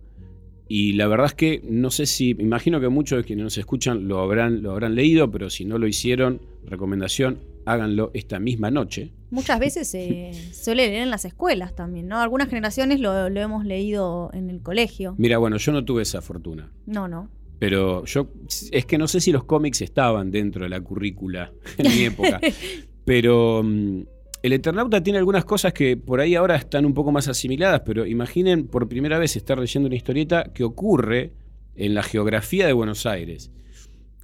Y 0.68 0.94
la 0.94 1.06
verdad 1.08 1.26
es 1.26 1.34
que 1.34 1.60
no 1.68 1.90
sé 1.90 2.06
si, 2.06 2.30
imagino 2.30 2.80
que 2.80 2.88
muchos 2.88 3.18
de 3.18 3.24
quienes 3.24 3.44
nos 3.44 3.58
escuchan 3.58 4.08
lo 4.08 4.20
habrán, 4.20 4.62
lo 4.62 4.70
habrán 4.72 4.94
leído, 4.94 5.30
pero 5.30 5.50
si 5.50 5.64
no 5.64 5.78
lo 5.78 5.86
hicieron, 5.86 6.40
recomendación, 6.64 7.38
háganlo 7.66 8.10
esta 8.14 8.38
misma 8.38 8.70
noche. 8.70 9.12
Muchas 9.30 9.58
veces 9.60 9.88
se 9.88 10.32
suele 10.52 10.86
leer 10.88 11.02
en 11.02 11.10
las 11.10 11.24
escuelas 11.26 11.74
también, 11.74 12.08
¿no? 12.08 12.18
Algunas 12.20 12.48
generaciones 12.48 13.00
lo, 13.00 13.28
lo 13.28 13.40
hemos 13.40 13.64
leído 13.66 14.30
en 14.32 14.48
el 14.50 14.62
colegio. 14.62 15.14
Mira, 15.18 15.38
bueno, 15.38 15.56
yo 15.58 15.72
no 15.72 15.84
tuve 15.84 16.02
esa 16.02 16.22
fortuna, 16.22 16.72
No, 16.86 17.08
no. 17.08 17.28
pero 17.58 18.04
yo, 18.06 18.28
es 18.72 18.86
que 18.86 18.96
no 18.98 19.06
sé 19.06 19.20
si 19.20 19.32
los 19.32 19.44
cómics 19.44 19.82
estaban 19.82 20.30
dentro 20.30 20.64
de 20.64 20.70
la 20.70 20.80
currícula 20.80 21.52
en 21.76 21.90
mi 21.92 22.04
época, 22.04 22.40
pero 23.04 23.62
mm, 23.62 24.00
el 24.44 24.52
Eternauta 24.52 25.02
tiene 25.02 25.18
algunas 25.18 25.46
cosas 25.46 25.72
que 25.72 25.96
por 25.96 26.20
ahí 26.20 26.34
ahora 26.34 26.56
están 26.56 26.84
un 26.84 26.92
poco 26.92 27.10
más 27.10 27.28
asimiladas, 27.28 27.80
pero 27.80 28.04
imaginen 28.04 28.66
por 28.66 28.86
primera 28.90 29.18
vez 29.18 29.36
estar 29.36 29.58
leyendo 29.58 29.86
una 29.86 29.96
historieta 29.96 30.52
que 30.52 30.64
ocurre 30.64 31.32
en 31.76 31.94
la 31.94 32.02
geografía 32.02 32.66
de 32.66 32.74
Buenos 32.74 33.06
Aires. 33.06 33.50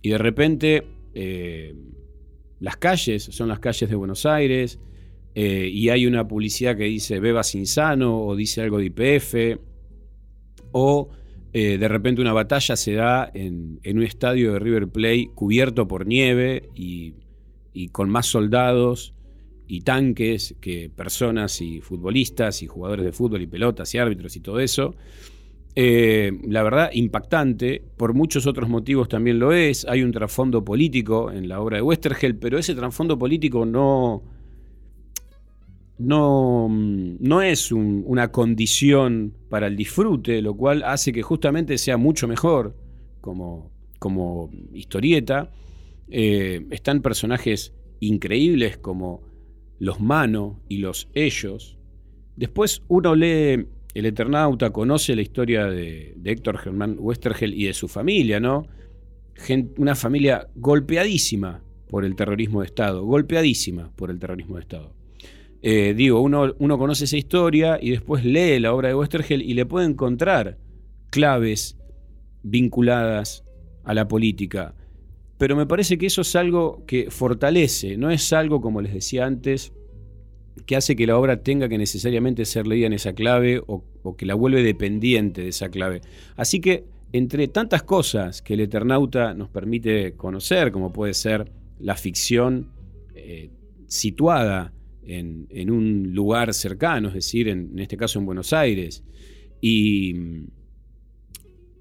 Y 0.02 0.10
de 0.10 0.18
repente 0.18 0.86
eh, 1.14 1.74
las 2.58 2.76
calles 2.76 3.30
son 3.30 3.48
las 3.48 3.60
calles 3.60 3.88
de 3.88 3.96
Buenos 3.96 4.26
Aires, 4.26 4.78
eh, 5.34 5.70
y 5.72 5.88
hay 5.88 6.04
una 6.06 6.28
publicidad 6.28 6.76
que 6.76 6.84
dice 6.84 7.18
bebas 7.18 7.54
insano 7.54 8.22
o 8.22 8.36
dice 8.36 8.60
algo 8.60 8.76
de 8.76 8.92
IPF, 8.94 9.58
o 10.72 11.08
eh, 11.54 11.78
de 11.78 11.88
repente 11.88 12.20
una 12.20 12.34
batalla 12.34 12.76
se 12.76 12.92
da 12.92 13.30
en, 13.32 13.80
un 13.86 14.02
estadio 14.02 14.52
de 14.52 14.58
River 14.58 14.88
Plate 14.88 15.30
cubierto 15.34 15.88
por 15.88 16.06
nieve 16.06 16.68
y 16.74 17.14
con 17.88 18.10
más 18.10 18.26
soldados 18.26 19.14
y 19.72 19.82
tanques 19.82 20.56
que 20.60 20.90
personas 20.90 21.60
y 21.60 21.80
futbolistas 21.80 22.60
y 22.62 22.66
jugadores 22.66 23.04
de 23.04 23.12
fútbol 23.12 23.42
y 23.42 23.46
pelotas 23.46 23.94
y 23.94 23.98
árbitros 23.98 24.34
y 24.34 24.40
todo 24.40 24.58
eso. 24.58 24.96
Eh, 25.76 26.32
la 26.48 26.64
verdad, 26.64 26.90
impactante. 26.92 27.80
Por 27.96 28.12
muchos 28.12 28.48
otros 28.48 28.68
motivos 28.68 29.08
también 29.08 29.38
lo 29.38 29.52
es. 29.52 29.86
Hay 29.88 30.02
un 30.02 30.10
trasfondo 30.10 30.64
político 30.64 31.30
en 31.30 31.48
la 31.48 31.60
obra 31.60 31.76
de 31.76 31.82
Westergel, 31.82 32.34
pero 32.34 32.58
ese 32.58 32.74
trasfondo 32.74 33.16
político 33.16 33.64
no, 33.64 34.24
no, 35.98 36.66
no 36.68 37.42
es 37.42 37.70
un- 37.70 38.02
una 38.06 38.32
condición 38.32 39.34
para 39.48 39.68
el 39.68 39.76
disfrute, 39.76 40.42
lo 40.42 40.54
cual 40.56 40.82
hace 40.82 41.12
que 41.12 41.22
justamente 41.22 41.78
sea 41.78 41.96
mucho 41.96 42.26
mejor 42.26 42.74
como, 43.20 43.70
como 44.00 44.50
historieta. 44.74 45.52
Eh, 46.08 46.66
están 46.70 47.02
personajes 47.02 47.72
increíbles 48.00 48.78
como 48.78 49.29
los 49.80 49.98
Mano 49.98 50.60
y 50.68 50.78
los 50.78 51.08
Ellos. 51.14 51.76
Después 52.36 52.82
uno 52.86 53.16
lee 53.16 53.66
El 53.94 54.06
Eternauta, 54.06 54.70
conoce 54.70 55.16
la 55.16 55.22
historia 55.22 55.64
de, 55.64 56.16
Héctor 56.22 56.58
Germán 56.58 56.96
Westergel 56.98 57.54
y 57.54 57.64
de 57.64 57.72
su 57.72 57.88
familia, 57.88 58.38
¿no? 58.38 58.68
Una 59.78 59.96
familia 59.96 60.46
golpeadísima 60.54 61.62
por 61.88 62.04
el 62.04 62.14
terrorismo 62.14 62.60
de 62.60 62.66
Estado, 62.66 63.04
golpeadísima 63.04 63.90
por 63.96 64.10
el 64.10 64.18
terrorismo 64.18 64.56
de 64.56 64.60
Estado. 64.60 64.94
Eh, 65.62 65.94
digo, 65.96 66.20
uno, 66.20 66.54
uno 66.58 66.78
conoce 66.78 67.04
esa 67.04 67.16
historia 67.16 67.78
y 67.80 67.90
después 67.90 68.24
lee 68.24 68.60
la 68.60 68.72
obra 68.74 68.88
de 68.88 68.94
Westergel 68.94 69.42
y 69.42 69.54
le 69.54 69.66
puede 69.66 69.86
encontrar 69.86 70.58
claves 71.10 71.78
vinculadas 72.42 73.44
a 73.84 73.94
la 73.94 74.06
política. 74.08 74.74
Pero 75.40 75.56
me 75.56 75.64
parece 75.64 75.96
que 75.96 76.04
eso 76.04 76.20
es 76.20 76.36
algo 76.36 76.84
que 76.86 77.10
fortalece, 77.10 77.96
no 77.96 78.10
es 78.10 78.30
algo, 78.34 78.60
como 78.60 78.82
les 78.82 78.92
decía 78.92 79.24
antes, 79.24 79.72
que 80.66 80.76
hace 80.76 80.94
que 80.94 81.06
la 81.06 81.16
obra 81.16 81.42
tenga 81.42 81.66
que 81.66 81.78
necesariamente 81.78 82.44
ser 82.44 82.66
leída 82.66 82.88
en 82.88 82.92
esa 82.92 83.14
clave 83.14 83.62
o, 83.66 83.82
que 84.18 84.26
la 84.26 84.34
vuelve 84.34 84.62
dependiente 84.62 85.40
de 85.40 85.48
esa 85.48 85.70
clave. 85.70 86.02
Así 86.36 86.60
que 86.60 86.84
entre 87.14 87.48
tantas 87.48 87.82
cosas 87.84 88.42
que 88.42 88.52
el 88.52 88.60
Eternauta 88.60 89.32
nos 89.32 89.48
permite 89.48 90.12
conocer, 90.12 90.70
como 90.72 90.92
puede 90.92 91.14
ser 91.14 91.50
la 91.78 91.96
ficción 91.96 92.68
eh, 93.14 93.48
situada 93.86 94.74
en, 95.04 95.46
en 95.48 95.70
un 95.70 96.12
lugar 96.12 96.52
cercano, 96.52 97.08
es 97.08 97.14
decir, 97.14 97.48
en, 97.48 97.70
en 97.72 97.78
este 97.78 97.96
caso 97.96 98.18
en 98.18 98.26
Buenos 98.26 98.52
Aires, 98.52 99.04
y, 99.62 100.14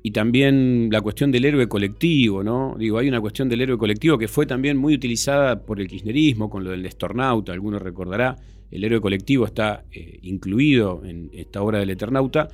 y 0.02 0.12
también 0.12 0.90
la 0.92 1.02
cuestión 1.02 1.32
del 1.32 1.46
héroe 1.46 1.68
colectivo, 1.68 2.44
¿no? 2.44 2.76
Digo, 2.80 2.98
hay 2.98 3.10
una 3.10 3.20
cuestión 3.20 3.50
del 3.50 3.62
héroe 3.62 3.78
colectivo 3.78 4.18
que 4.18 4.28
fue 4.28 4.46
también 4.46 4.78
muy 4.78 4.94
utilizada 4.94 5.66
por 5.66 5.82
el 5.82 5.88
kirchnerismo, 5.88 6.50
con 6.50 6.64
lo 6.64 6.72
del 6.72 6.84
Nestornauta, 6.84 7.52
alguno 7.52 7.80
recordará, 7.80 8.38
el 8.72 8.84
héroe 8.84 9.02
colectivo 9.02 9.46
está 9.46 9.84
eh, 9.92 10.20
incluido 10.22 11.02
en 11.04 11.30
esta 11.34 11.62
obra 11.62 11.80
del 11.80 11.90
Eternauta. 11.90 12.50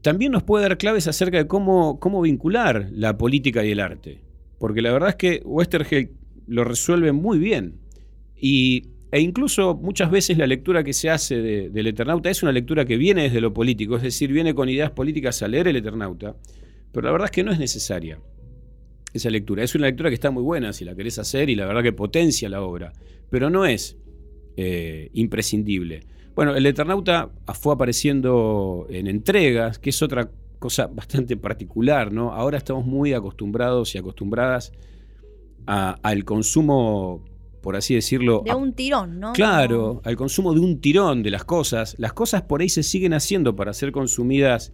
También 0.00 0.32
nos 0.32 0.42
puede 0.42 0.64
dar 0.64 0.78
claves 0.78 1.06
acerca 1.06 1.36
de 1.36 1.46
cómo, 1.46 2.00
cómo 2.00 2.20
vincular 2.22 2.88
la 2.90 3.16
política 3.16 3.64
y 3.64 3.70
el 3.70 3.78
arte, 3.78 4.20
porque 4.58 4.82
la 4.82 4.92
verdad 4.92 5.10
es 5.10 5.16
que 5.16 5.42
Westergel 5.44 6.10
lo 6.48 6.64
resuelve 6.64 7.12
muy 7.12 7.38
bien. 7.38 7.74
Y, 8.36 8.88
e 9.12 9.20
incluso 9.20 9.74
muchas 9.76 10.10
veces 10.10 10.38
la 10.38 10.46
lectura 10.46 10.82
que 10.82 10.92
se 10.92 11.10
hace 11.10 11.36
de- 11.40 11.70
del 11.70 11.86
Eternauta 11.86 12.30
es 12.30 12.42
una 12.42 12.50
lectura 12.50 12.84
que 12.84 12.96
viene 12.96 13.24
desde 13.24 13.40
lo 13.40 13.52
político, 13.52 13.96
es 13.96 14.02
decir, 14.02 14.32
viene 14.32 14.54
con 14.54 14.68
ideas 14.68 14.90
políticas 14.90 15.42
a 15.42 15.48
leer 15.48 15.68
el 15.68 15.76
Eternauta, 15.76 16.34
pero 16.90 17.06
la 17.06 17.12
verdad 17.12 17.26
es 17.26 17.30
que 17.30 17.44
no 17.44 17.52
es 17.52 17.58
necesaria 17.58 18.18
esa 19.12 19.28
lectura. 19.30 19.62
Es 19.62 19.74
una 19.74 19.86
lectura 19.86 20.08
que 20.08 20.14
está 20.14 20.30
muy 20.30 20.42
buena 20.42 20.72
si 20.72 20.84
la 20.86 20.94
querés 20.96 21.18
hacer 21.18 21.50
y 21.50 21.54
la 21.54 21.66
verdad 21.66 21.82
que 21.82 21.92
potencia 21.92 22.48
la 22.48 22.62
obra, 22.62 22.92
pero 23.30 23.50
no 23.50 23.66
es 23.66 23.96
eh, 24.56 25.10
imprescindible. 25.12 26.00
Bueno, 26.34 26.54
el 26.54 26.64
Eternauta 26.64 27.30
fue 27.54 27.74
apareciendo 27.74 28.86
en 28.88 29.06
entregas, 29.06 29.78
que 29.78 29.90
es 29.90 30.00
otra 30.02 30.30
cosa 30.58 30.86
bastante 30.86 31.36
particular, 31.36 32.12
¿no? 32.12 32.32
Ahora 32.32 32.56
estamos 32.56 32.86
muy 32.86 33.12
acostumbrados 33.12 33.94
y 33.94 33.98
acostumbradas 33.98 34.72
al 35.66 36.24
consumo, 36.24 37.22
por 37.62 37.76
así 37.76 37.94
decirlo, 37.94 38.42
De 38.44 38.54
un 38.54 38.74
tirón, 38.74 39.18
¿no? 39.20 39.32
Claro, 39.32 40.02
al 40.04 40.16
consumo 40.16 40.52
de 40.52 40.60
un 40.60 40.80
tirón 40.80 41.22
de 41.22 41.30
las 41.30 41.44
cosas. 41.44 41.94
Las 41.98 42.12
cosas 42.12 42.42
por 42.42 42.60
ahí 42.60 42.68
se 42.68 42.82
siguen 42.82 43.14
haciendo 43.14 43.56
para 43.56 43.72
ser 43.72 43.92
consumidas 43.92 44.72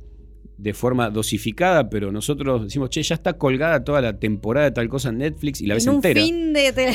de 0.56 0.74
forma 0.74 1.08
dosificada, 1.10 1.88
pero 1.88 2.10
nosotros 2.10 2.64
decimos, 2.64 2.90
che, 2.90 3.00
ya 3.04 3.14
está 3.14 3.34
colgada 3.34 3.84
toda 3.84 4.00
la 4.00 4.18
temporada 4.18 4.64
de 4.66 4.72
tal 4.72 4.88
cosa 4.88 5.10
en 5.10 5.18
Netflix 5.18 5.60
y 5.60 5.66
la 5.66 5.74
ves 5.74 5.84
en 5.84 5.90
un 5.90 5.96
entera. 5.96 6.20
fin 6.20 6.52
de 6.52 6.72
te, 6.72 6.92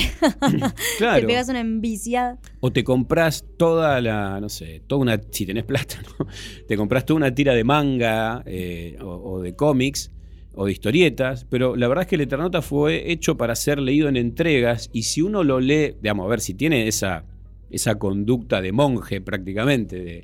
Claro. 0.97 1.21
te 1.21 1.27
pegas 1.27 1.47
una 1.47 1.61
enviciada. 1.61 2.39
O 2.59 2.73
te 2.73 2.83
compras 2.83 3.45
toda 3.55 4.01
la, 4.01 4.41
no 4.41 4.49
sé, 4.49 4.81
toda 4.85 5.01
una, 5.01 5.21
si 5.31 5.45
tenés 5.45 5.63
plata, 5.63 5.95
¿no? 6.19 6.27
Te 6.67 6.75
compras 6.75 7.05
toda 7.05 7.17
una 7.17 7.33
tira 7.33 7.53
de 7.53 7.63
manga 7.63 8.43
eh, 8.45 8.97
o, 9.01 9.35
o 9.35 9.41
de 9.41 9.55
cómics 9.55 10.11
o 10.55 10.65
de 10.65 10.71
historietas, 10.71 11.45
pero 11.49 11.75
la 11.75 11.87
verdad 11.87 12.03
es 12.03 12.07
que 12.07 12.15
el 12.15 12.21
Eternauta 12.21 12.61
fue 12.61 13.11
hecho 13.11 13.37
para 13.37 13.55
ser 13.55 13.79
leído 13.79 14.07
en 14.07 14.17
entregas 14.17 14.89
y 14.93 15.03
si 15.03 15.21
uno 15.21 15.43
lo 15.43 15.59
lee, 15.59 15.95
digamos, 16.01 16.25
a 16.25 16.29
ver, 16.29 16.41
si 16.41 16.53
tiene 16.53 16.87
esa, 16.87 17.25
esa 17.69 17.95
conducta 17.95 18.61
de 18.61 18.71
monje 18.71 19.19
prácticamente, 19.21 19.99
de, 19.99 20.21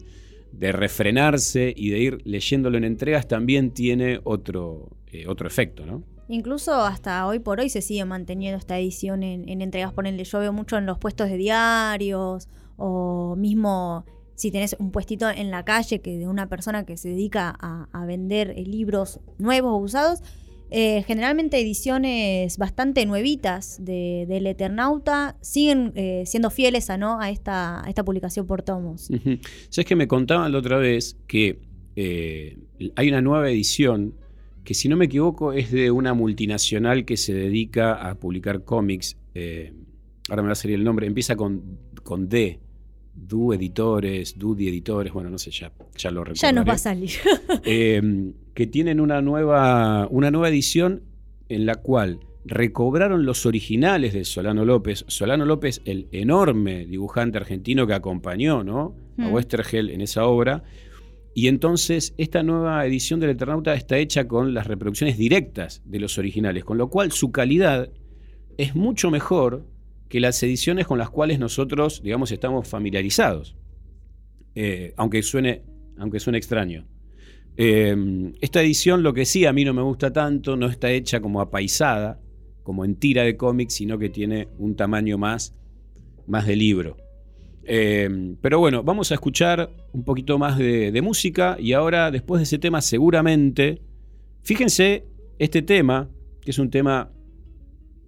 de 0.51 0.71
refrenarse 0.71 1.73
y 1.75 1.89
de 1.89 1.99
ir 1.99 2.17
leyéndolo 2.25 2.77
en 2.77 2.83
entregas, 2.83 3.27
también 3.27 3.71
tiene 3.71 4.19
otro, 4.23 4.89
eh, 5.11 5.25
otro 5.27 5.47
efecto, 5.47 5.85
¿no? 5.85 6.03
Incluso 6.27 6.75
hasta 6.75 7.25
hoy 7.25 7.39
por 7.39 7.59
hoy 7.59 7.69
se 7.69 7.81
sigue 7.81 8.05
manteniendo 8.05 8.59
esta 8.59 8.77
edición 8.77 9.23
en, 9.23 9.49
en 9.49 9.61
entregas. 9.61 9.93
Ponele, 9.93 10.23
yo 10.23 10.39
veo 10.39 10.53
mucho 10.53 10.77
en 10.77 10.85
los 10.85 10.99
puestos 10.99 11.27
de 11.27 11.37
diarios 11.37 12.47
o 12.77 13.35
mismo 13.35 14.05
si 14.39 14.51
tenés 14.51 14.73
un 14.79 14.91
puestito 14.91 15.29
en 15.29 15.51
la 15.51 15.65
calle 15.65 15.99
que 15.99 16.17
de 16.17 16.25
una 16.25 16.47
persona 16.47 16.85
que 16.85 16.95
se 16.95 17.09
dedica 17.09 17.53
a, 17.59 18.05
vender 18.05 18.51
eh, 18.51 18.63
libros 18.63 19.19
nuevos 19.37 19.73
o 19.73 19.77
usados. 19.77 20.21
eh, 20.71 21.03
generalmente 21.05 21.59
ediciones 21.59 22.57
bastante 22.57 23.05
nuevitas 23.05 23.83
de, 23.83 24.25
del 24.29 24.47
Eternauta 24.47 25.35
siguen 25.41 25.91
eh, 25.95 26.23
siendo 26.25 26.51
fieles 26.51 26.89
a, 26.89 26.97
¿no? 26.97 27.19
a, 27.19 27.29
esta, 27.31 27.83
esta 27.89 28.05
publicación 28.05 28.47
por 28.47 28.61
tomos. 28.61 29.09
Ujú. 29.09 29.39
Sabes 29.69 29.85
que 29.85 29.97
me 29.97 30.07
contaban 30.07 30.53
la 30.53 30.57
otra 30.59 30.77
vez 30.77 31.17
que 31.27 31.59
hay 32.95 33.09
una 33.09 33.21
nueva 33.21 33.49
edición 33.49 34.15
que, 34.63 34.73
si 34.73 34.87
no 34.87 34.95
me 34.95 35.05
equivoco, 35.05 35.51
es 35.51 35.69
de 35.69 35.91
una 35.91 36.13
multinacional 36.13 37.03
que 37.03 37.17
se 37.17 37.33
dedica 37.33 38.09
a 38.09 38.15
publicar 38.15 38.63
cómics. 38.63 39.17
ahora 40.29 40.43
me 40.43 40.47
va 40.47 40.53
a 40.53 40.55
salir 40.55 40.77
el 40.77 40.85
nombre. 40.85 41.07
Empieza 41.07 41.35
con, 41.35 41.77
con 42.03 42.29
D. 42.29 42.61
Du 43.13 43.53
Editores, 43.53 44.37
Dudi 44.37 44.69
Editores, 44.69 45.11
bueno, 45.11 45.29
no 45.29 45.37
sé, 45.37 45.51
ya, 45.51 45.71
ya 45.97 46.11
lo 46.11 46.23
recuerdo. 46.23 46.41
Ya 46.41 46.51
nos 46.51 46.67
va 46.67 46.73
a 46.73 46.77
salir. 46.77 47.11
eh, 47.63 48.33
que 48.53 48.67
tienen 48.67 48.99
una 48.99 49.21
nueva, 49.21 50.07
una 50.09 50.31
nueva 50.31 50.49
edición 50.49 51.03
en 51.49 51.65
la 51.65 51.75
cual 51.75 52.19
recobraron 52.45 53.25
los 53.25 53.45
originales 53.45 54.13
de 54.13 54.23
Solano 54.25 54.65
López. 54.65 55.05
Solano 55.07 55.45
López, 55.45 55.81
el 55.85 56.07
enorme 56.11 56.85
dibujante 56.85 57.37
argentino 57.37 57.85
que 57.85 57.93
acompañó 57.93 58.63
¿no? 58.63 58.95
a 59.17 59.29
Mm. 59.29 59.33
Westergel 59.33 59.89
en 59.89 60.01
esa 60.01 60.25
obra. 60.25 60.63
Y 61.33 61.47
entonces 61.47 62.13
esta 62.17 62.43
nueva 62.43 62.85
edición 62.85 63.19
del 63.19 63.31
Eternauta 63.31 63.73
está 63.73 63.97
hecha 63.97 64.27
con 64.27 64.53
las 64.53 64.67
reproducciones 64.67 65.17
directas 65.17 65.81
de 65.85 65.99
los 65.99 66.17
originales, 66.17 66.65
con 66.65 66.77
lo 66.77 66.89
cual 66.89 67.11
su 67.11 67.31
calidad 67.31 67.89
es 68.57 68.75
mucho 68.75 69.11
mejor 69.11 69.65
que 70.09 70.19
las 70.19 70.41
ediciones 70.43 70.87
con 70.87 70.97
las 70.97 71.09
cuales 71.09 71.39
nosotros, 71.39 72.01
digamos, 72.03 72.31
estamos 72.31 72.67
familiarizados. 72.67 73.55
Eh, 74.55 74.93
aunque, 74.97 75.21
suene, 75.21 75.61
aunque 75.97 76.19
suene 76.19 76.39
extraño. 76.39 76.87
Eh, 77.55 78.33
esta 78.41 78.61
edición, 78.61 79.03
lo 79.03 79.13
que 79.13 79.25
sí 79.25 79.45
a 79.45 79.53
mí 79.53 79.63
no 79.63 79.73
me 79.73 79.83
gusta 79.83 80.11
tanto, 80.11 80.57
no 80.57 80.65
está 80.65 80.91
hecha 80.91 81.21
como 81.21 81.41
apaisada, 81.41 82.19
como 82.63 82.83
en 82.85 82.95
tira 82.95 83.23
de 83.23 83.37
cómic, 83.37 83.69
sino 83.69 83.99
que 83.99 84.09
tiene 84.09 84.47
un 84.57 84.75
tamaño 84.75 85.17
más, 85.17 85.55
más 86.25 86.47
de 86.47 86.55
libro. 86.55 86.97
Eh, 87.63 88.35
pero 88.41 88.59
bueno, 88.59 88.81
vamos 88.81 89.11
a 89.11 89.13
escuchar 89.13 89.69
un 89.93 90.03
poquito 90.03 90.39
más 90.39 90.57
de, 90.57 90.91
de 90.91 91.01
música 91.03 91.57
y 91.59 91.73
ahora, 91.73 92.09
después 92.09 92.39
de 92.39 92.43
ese 92.43 92.57
tema, 92.57 92.81
seguramente, 92.81 93.81
fíjense, 94.41 95.05
este 95.37 95.61
tema, 95.61 96.09
que 96.41 96.49
es 96.49 96.57
un 96.57 96.71
tema 96.71 97.11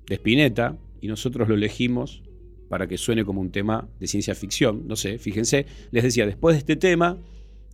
de 0.08 0.16
Spinetta, 0.16 0.78
y 1.02 1.08
nosotros 1.08 1.50
lo 1.50 1.56
elegimos 1.56 2.24
para 2.70 2.88
que 2.88 2.98
suene 2.98 3.26
como 3.26 3.42
un 3.42 3.52
tema 3.52 3.90
de 4.00 4.08
ciencia 4.08 4.34
ficción, 4.34 4.88
no 4.88 4.96
sé, 4.96 5.18
fíjense, 5.18 5.66
les 5.92 6.04
decía, 6.04 6.26
después 6.26 6.56
de 6.56 6.60
este 6.60 6.78
tema, 6.78 7.18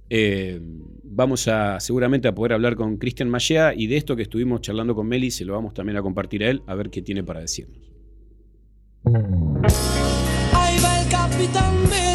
eh, 0.09 0.59
vamos 1.03 1.47
a 1.47 1.79
seguramente 1.79 2.27
a 2.27 2.33
poder 2.33 2.53
hablar 2.53 2.75
con 2.75 2.97
Cristian 2.97 3.29
Mallea 3.29 3.73
y 3.75 3.87
de 3.87 3.97
esto 3.97 4.15
que 4.15 4.23
estuvimos 4.23 4.61
charlando 4.61 4.95
con 4.95 5.07
Meli, 5.07 5.29
se 5.29 5.45
lo 5.45 5.53
vamos 5.53 5.73
también 5.73 5.97
a 5.97 6.01
compartir 6.01 6.43
a 6.43 6.49
él, 6.49 6.63
a 6.65 6.73
ver 6.73 6.89
qué 6.89 7.01
tiene 7.01 7.23
para 7.23 7.41
decirnos. 7.41 7.77
Ahí 10.53 10.79
va 10.81 11.01
el 11.01 11.09
capitán 11.09 11.75
Beto 11.89 12.06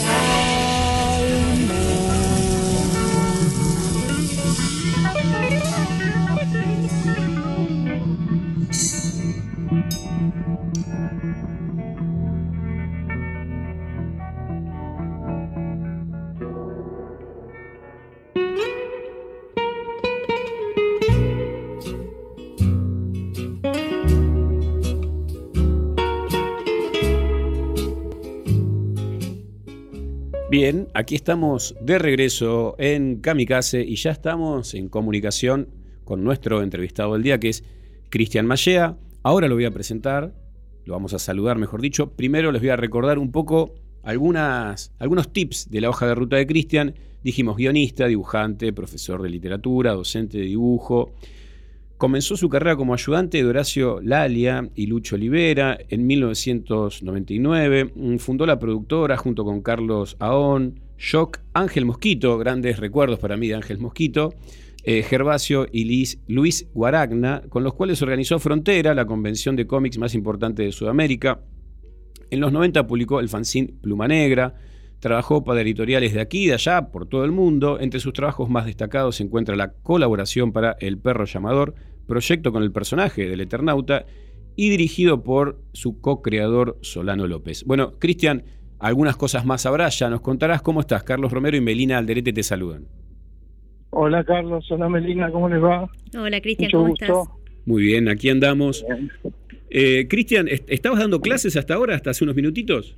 del 0.00 0.30
Bien, 30.62 30.88
aquí 30.92 31.14
estamos 31.14 31.74
de 31.80 31.98
regreso 31.98 32.74
en 32.76 33.22
Kamikaze 33.22 33.80
y 33.80 33.96
ya 33.96 34.10
estamos 34.10 34.74
en 34.74 34.90
comunicación 34.90 35.70
con 36.04 36.22
nuestro 36.22 36.62
entrevistado 36.62 37.14
del 37.14 37.22
día, 37.22 37.40
que 37.40 37.48
es 37.48 37.64
Cristian 38.10 38.44
Mallea. 38.44 38.98
Ahora 39.22 39.48
lo 39.48 39.54
voy 39.54 39.64
a 39.64 39.70
presentar, 39.70 40.34
lo 40.84 40.92
vamos 40.92 41.14
a 41.14 41.18
saludar, 41.18 41.56
mejor 41.56 41.80
dicho. 41.80 42.10
Primero 42.10 42.52
les 42.52 42.60
voy 42.60 42.68
a 42.68 42.76
recordar 42.76 43.18
un 43.18 43.32
poco 43.32 43.72
algunos 44.02 45.32
tips 45.32 45.70
de 45.70 45.80
la 45.80 45.88
hoja 45.88 46.06
de 46.06 46.14
ruta 46.14 46.36
de 46.36 46.46
Cristian. 46.46 46.94
Dijimos 47.24 47.56
guionista, 47.56 48.06
dibujante, 48.06 48.74
profesor 48.74 49.22
de 49.22 49.30
literatura, 49.30 49.94
docente 49.94 50.36
de 50.36 50.44
dibujo. 50.44 51.14
Comenzó 52.00 52.34
su 52.34 52.48
carrera 52.48 52.76
como 52.76 52.94
ayudante 52.94 53.36
de 53.36 53.44
Horacio 53.44 54.00
Lalia 54.02 54.70
y 54.74 54.86
Lucho 54.86 55.16
Olivera 55.16 55.76
en 55.90 56.06
1999. 56.06 57.92
Mm, 57.94 58.16
Fundó 58.16 58.46
la 58.46 58.58
productora 58.58 59.18
junto 59.18 59.44
con 59.44 59.60
Carlos 59.60 60.16
Aón, 60.18 60.80
Shock, 60.98 61.40
Ángel 61.52 61.84
Mosquito, 61.84 62.38
grandes 62.38 62.78
recuerdos 62.78 63.18
para 63.18 63.36
mí 63.36 63.48
de 63.48 63.54
Ángel 63.56 63.76
Mosquito, 63.80 64.32
eh, 64.82 65.02
Gervasio 65.02 65.66
y 65.70 65.84
Liz- 65.84 66.20
Luis 66.26 66.70
Guaragna, 66.72 67.42
con 67.50 67.64
los 67.64 67.74
cuales 67.74 68.00
organizó 68.00 68.38
Frontera, 68.38 68.94
la 68.94 69.04
convención 69.04 69.54
de 69.54 69.66
cómics 69.66 69.98
más 69.98 70.14
importante 70.14 70.62
de 70.62 70.72
Sudamérica. 70.72 71.42
En 72.30 72.40
los 72.40 72.50
90 72.50 72.86
publicó 72.86 73.20
el 73.20 73.28
fanzine 73.28 73.74
Pluma 73.82 74.08
Negra, 74.08 74.54
trabajó 75.00 75.44
para 75.44 75.60
editoriales 75.60 76.14
de 76.14 76.20
aquí 76.22 76.44
y 76.44 76.46
de 76.46 76.54
allá, 76.54 76.90
por 76.90 77.04
todo 77.06 77.26
el 77.26 77.30
mundo. 77.32 77.78
Entre 77.78 78.00
sus 78.00 78.14
trabajos 78.14 78.48
más 78.48 78.64
destacados 78.64 79.16
se 79.16 79.22
encuentra 79.22 79.54
la 79.54 79.72
colaboración 79.72 80.52
para 80.52 80.76
El 80.80 80.96
Perro 80.96 81.26
Llamador, 81.26 81.74
proyecto 82.06 82.52
con 82.52 82.62
el 82.62 82.72
personaje 82.72 83.28
del 83.28 83.40
Eternauta 83.40 84.04
y 84.56 84.68
dirigido 84.70 85.22
por 85.22 85.60
su 85.72 86.00
co-creador 86.00 86.76
Solano 86.82 87.26
López. 87.26 87.64
Bueno, 87.64 87.98
Cristian, 87.98 88.42
algunas 88.78 89.16
cosas 89.16 89.44
más 89.46 89.64
habrá, 89.66 89.88
ya 89.88 90.10
nos 90.10 90.20
contarás 90.20 90.62
cómo 90.62 90.80
estás. 90.80 91.02
Carlos 91.04 91.32
Romero 91.32 91.56
y 91.56 91.60
Melina 91.60 91.98
Alderete 91.98 92.32
te 92.32 92.42
saludan. 92.42 92.86
Hola 93.90 94.22
Carlos, 94.24 94.66
hola 94.70 94.88
Melina, 94.88 95.30
¿cómo 95.30 95.48
les 95.48 95.62
va? 95.62 95.90
Hola 96.16 96.40
Cristian, 96.40 96.68
Mucho 96.68 96.78
¿cómo 96.78 96.88
gusto. 96.90 97.04
estás? 97.04 97.28
Muy 97.66 97.82
bien, 97.82 98.08
aquí 98.08 98.28
andamos. 98.30 98.84
Eh, 99.68 100.06
Cristian, 100.08 100.48
¿est- 100.48 100.68
¿estabas 100.70 100.98
dando 101.00 101.20
clases 101.20 101.56
hasta 101.56 101.74
ahora, 101.74 101.94
hasta 101.94 102.10
hace 102.10 102.24
unos 102.24 102.36
minutitos? 102.36 102.96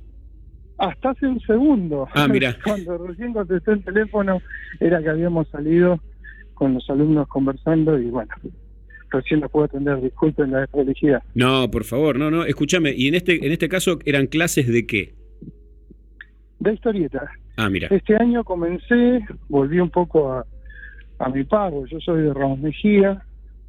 Hasta 0.77 1.11
hace 1.11 1.27
un 1.27 1.39
segundo. 1.41 2.07
Ah, 2.13 2.27
mira. 2.27 2.57
Cuando 2.63 2.97
recién 3.07 3.33
contesté 3.33 3.71
el 3.73 3.83
teléfono 3.83 4.41
era 4.79 5.01
que 5.01 5.09
habíamos 5.09 5.47
salido 5.49 5.99
con 6.53 6.73
los 6.75 6.87
alumnos 6.89 7.27
conversando 7.27 7.99
y 7.99 8.05
bueno, 8.09 8.31
recién 9.13 9.39
los 9.39 9.49
puedo 9.49 9.65
atender, 9.65 10.01
disculpen 10.01 10.51
la 10.51 10.61
desprolijidad. 10.61 11.23
No, 11.35 11.69
por 11.71 11.83
favor, 11.85 12.17
no, 12.17 12.29
no. 12.29 12.43
Escúchame, 12.43 12.93
y 12.95 13.07
en 13.07 13.15
este, 13.15 13.45
en 13.45 13.51
este 13.51 13.69
caso 13.69 13.99
eran 14.05 14.27
clases 14.27 14.67
de 14.67 14.85
qué? 14.85 15.13
De 16.59 16.73
historieta. 16.73 17.31
Ah, 17.55 17.69
mira. 17.69 17.87
Este 17.91 18.15
año 18.15 18.43
comencé, 18.43 19.21
volví 19.47 19.79
un 19.79 19.89
poco 19.89 20.33
a, 20.33 20.45
a 21.19 21.29
mi 21.29 21.43
pago. 21.43 21.85
Yo 21.85 21.99
soy 21.99 22.23
de 22.23 22.33
Ramos 22.33 22.59
Mejía, 22.59 23.23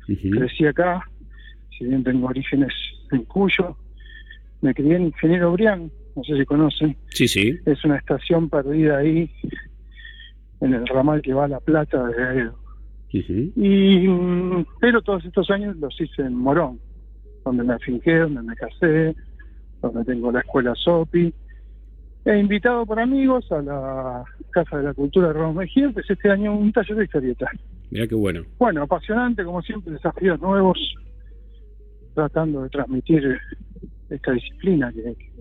crecí 0.07 0.66
acá, 0.66 1.03
si 1.79 1.85
bien 1.85 2.03
tengo 2.03 2.27
orígenes 2.27 2.73
en 3.12 3.25
Cuyo. 3.25 3.77
Me 4.62 4.73
crié 4.73 4.97
en 4.97 5.07
Ingeniero 5.07 5.53
Brián, 5.53 5.91
no 6.16 6.25
sé 6.25 6.39
si 6.39 6.45
conocen. 6.47 6.97
Sí, 7.11 7.29
sí. 7.29 7.59
Es 7.66 7.85
una 7.85 7.99
estación 7.99 8.49
perdida 8.49 8.99
ahí, 8.99 9.31
en 10.61 10.73
el 10.73 10.87
ramal 10.87 11.21
que 11.21 11.35
va 11.35 11.45
a 11.45 11.49
La 11.49 11.61
Plata 11.61 12.03
Y, 13.57 14.09
mm, 14.09 14.66
pero 14.81 15.01
todos 15.03 15.24
estos 15.24 15.49
años 15.51 15.77
los 15.77 15.99
hice 16.01 16.23
en 16.23 16.35
Morón, 16.35 16.81
donde 17.45 17.62
me 17.65 17.74
afinqué, 17.74 18.16
donde 18.19 18.43
me 18.43 18.55
casé, 18.57 19.15
donde 19.81 20.05
tengo 20.05 20.32
la 20.32 20.41
escuela 20.41 20.74
SOPI. 20.74 21.32
He 22.27 22.39
invitado 22.39 22.86
por 22.86 22.99
amigos 22.99 23.51
a 23.53 23.61
la 23.61 24.24
Casa 24.51 24.78
de 24.78 24.85
la 24.85 24.95
Cultura 24.95 25.28
de 25.28 25.35
Ramos 25.35 25.57
Mejía, 25.57 25.85
empecé 25.85 26.15
este 26.15 26.31
año 26.31 26.57
un 26.57 26.73
taller 26.73 26.97
de 26.97 27.05
historieta. 27.05 27.51
Mira 27.91 28.07
qué 28.07 28.15
bueno. 28.15 28.43
Bueno, 28.59 28.82
apasionante, 28.82 29.45
como 29.45 29.61
siempre, 29.62 29.93
desafíos 29.93 30.41
nuevos, 30.41 30.78
tratando 32.15 32.62
de 32.62 32.70
transmitir 32.70 33.39
esta 34.09 34.32
disciplina 34.32 34.91
que, 34.93 35.03
que- 35.03 35.32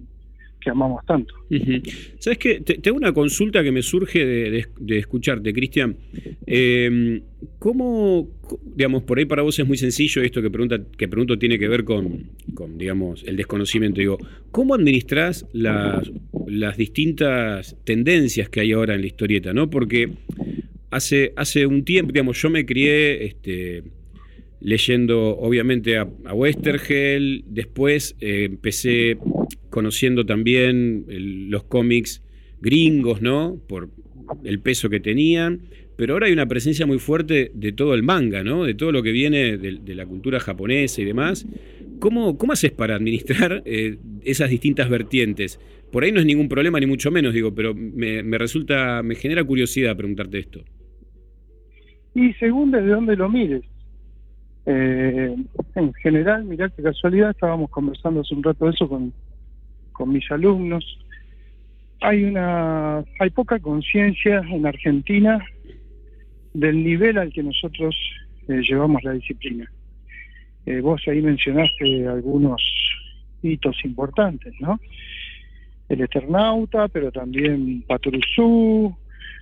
que 0.63 0.69
amamos 0.69 1.05
tanto. 1.05 1.33
¿Sabes 2.19 2.37
qué? 2.39 2.61
Te, 2.61 2.75
te 2.75 2.89
hago 2.89 2.97
una 2.97 3.11
consulta 3.13 3.61
que 3.63 3.71
me 3.71 3.81
surge 3.81 4.25
de, 4.25 4.51
de- 4.51 4.67
de 4.79 4.97
escucharte, 4.97 5.51
Cristian. 5.53 5.95
Eh, 6.47 7.21
¿Cómo, 7.59 8.29
digamos, 8.75 9.03
por 9.03 9.17
ahí 9.19 9.25
para 9.25 9.41
vos 9.41 9.57
es 9.59 9.67
muy 9.67 9.77
sencillo 9.77 10.21
esto 10.21 10.41
que, 10.41 10.49
pregunta, 10.49 10.79
que 10.97 11.07
pregunto 11.07 11.37
tiene 11.37 11.59
que 11.59 11.67
ver 11.67 11.83
con, 11.83 12.29
con, 12.53 12.77
digamos, 12.77 13.23
el 13.25 13.35
desconocimiento? 13.35 13.99
Digo, 13.99 14.17
¿cómo 14.51 14.75
administrás 14.75 15.45
las, 15.53 16.09
las 16.47 16.77
distintas 16.77 17.75
tendencias 17.83 18.49
que 18.49 18.61
hay 18.61 18.71
ahora 18.71 18.95
en 18.95 19.01
la 19.01 19.07
historieta? 19.07 19.53
¿no? 19.53 19.69
Porque 19.69 20.09
hace, 20.89 21.33
hace 21.35 21.65
un 21.65 21.83
tiempo, 21.83 22.11
digamos, 22.13 22.41
yo 22.41 22.49
me 22.49 22.65
crié 22.65 23.25
este, 23.25 23.83
leyendo 24.61 25.37
obviamente 25.37 25.97
a, 25.97 26.07
a 26.25 26.33
Westergel, 26.33 27.43
después 27.47 28.15
eh, 28.21 28.45
empecé 28.45 29.17
conociendo 29.73 30.25
también 30.25 31.05
los 31.49 31.63
cómics 31.63 32.23
gringos, 32.61 33.21
¿no? 33.21 33.57
Por 33.67 33.89
el 34.43 34.59
peso 34.59 34.89
que 34.89 34.99
tenían, 34.99 35.61
pero 35.95 36.13
ahora 36.13 36.27
hay 36.27 36.33
una 36.33 36.45
presencia 36.45 36.85
muy 36.85 36.99
fuerte 36.99 37.51
de 37.53 37.71
todo 37.71 37.93
el 37.95 38.03
manga, 38.03 38.43
¿no? 38.43 38.63
De 38.63 38.73
todo 38.73 38.91
lo 38.91 39.03
que 39.03 39.11
viene 39.11 39.57
de, 39.57 39.79
de 39.83 39.95
la 39.95 40.05
cultura 40.05 40.39
japonesa 40.39 41.01
y 41.01 41.05
demás. 41.05 41.45
¿cómo, 42.03 42.37
¿cómo 42.37 42.51
haces 42.51 42.71
para 42.71 42.95
administrar 42.95 43.63
eh, 43.65 43.97
esas 44.25 44.49
distintas 44.49 44.89
vertientes? 44.89 45.57
Por 45.89 46.03
ahí 46.03 46.11
no 46.11 46.19
es 46.19 46.25
ningún 46.25 46.49
problema, 46.49 46.77
ni 46.77 46.85
mucho 46.85 47.11
menos, 47.11 47.33
digo, 47.33 47.55
pero 47.55 47.73
me, 47.73 48.21
me 48.23 48.37
resulta, 48.37 49.01
me 49.03 49.15
genera 49.15 49.41
curiosidad 49.41 49.95
preguntarte 49.95 50.39
esto. 50.39 50.59
Y 52.13 52.33
según 52.33 52.71
desde 52.71 52.87
dónde 52.87 53.15
lo 53.15 53.29
mires. 53.29 53.63
Eh, 54.65 55.33
en 55.75 55.93
general, 55.93 56.43
mirá 56.43 56.69
qué 56.69 56.83
casualidad, 56.83 57.29
estábamos 57.29 57.69
conversando 57.69 58.19
hace 58.19 58.35
un 58.35 58.43
rato 58.43 58.65
de 58.65 58.71
eso 58.71 58.89
con, 58.89 59.13
con 59.93 60.11
mis 60.11 60.29
alumnos. 60.31 60.99
Hay 62.01 62.23
una, 62.23 63.03
hay 63.19 63.29
poca 63.29 63.59
conciencia 63.59 64.39
en 64.49 64.65
Argentina 64.65 65.43
del 66.53 66.83
nivel 66.83 67.17
al 67.17 67.31
que 67.31 67.43
nosotros 67.43 67.95
eh, 68.47 68.61
llevamos 68.61 69.03
la 69.03 69.13
disciplina. 69.13 69.71
Eh, 70.65 70.81
vos 70.81 71.01
ahí 71.07 71.21
mencionaste 71.21 72.07
algunos 72.07 72.61
hitos 73.41 73.75
importantes, 73.83 74.53
¿no? 74.59 74.79
El 75.89 76.01
Eternauta, 76.01 76.87
pero 76.87 77.11
también 77.11 77.83
Patrusú, 77.87 78.95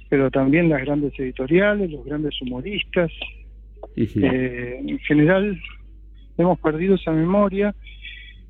pero 0.10 0.32
también 0.32 0.70
las 0.70 0.82
grandes 0.82 1.18
editoriales, 1.20 1.92
los 1.92 2.04
grandes 2.04 2.40
humoristas. 2.42 3.12
Eh, 3.96 4.80
en 4.86 5.00
general 5.00 5.60
hemos 6.38 6.60
perdido 6.60 6.96
esa 6.96 7.12
memoria 7.12 7.76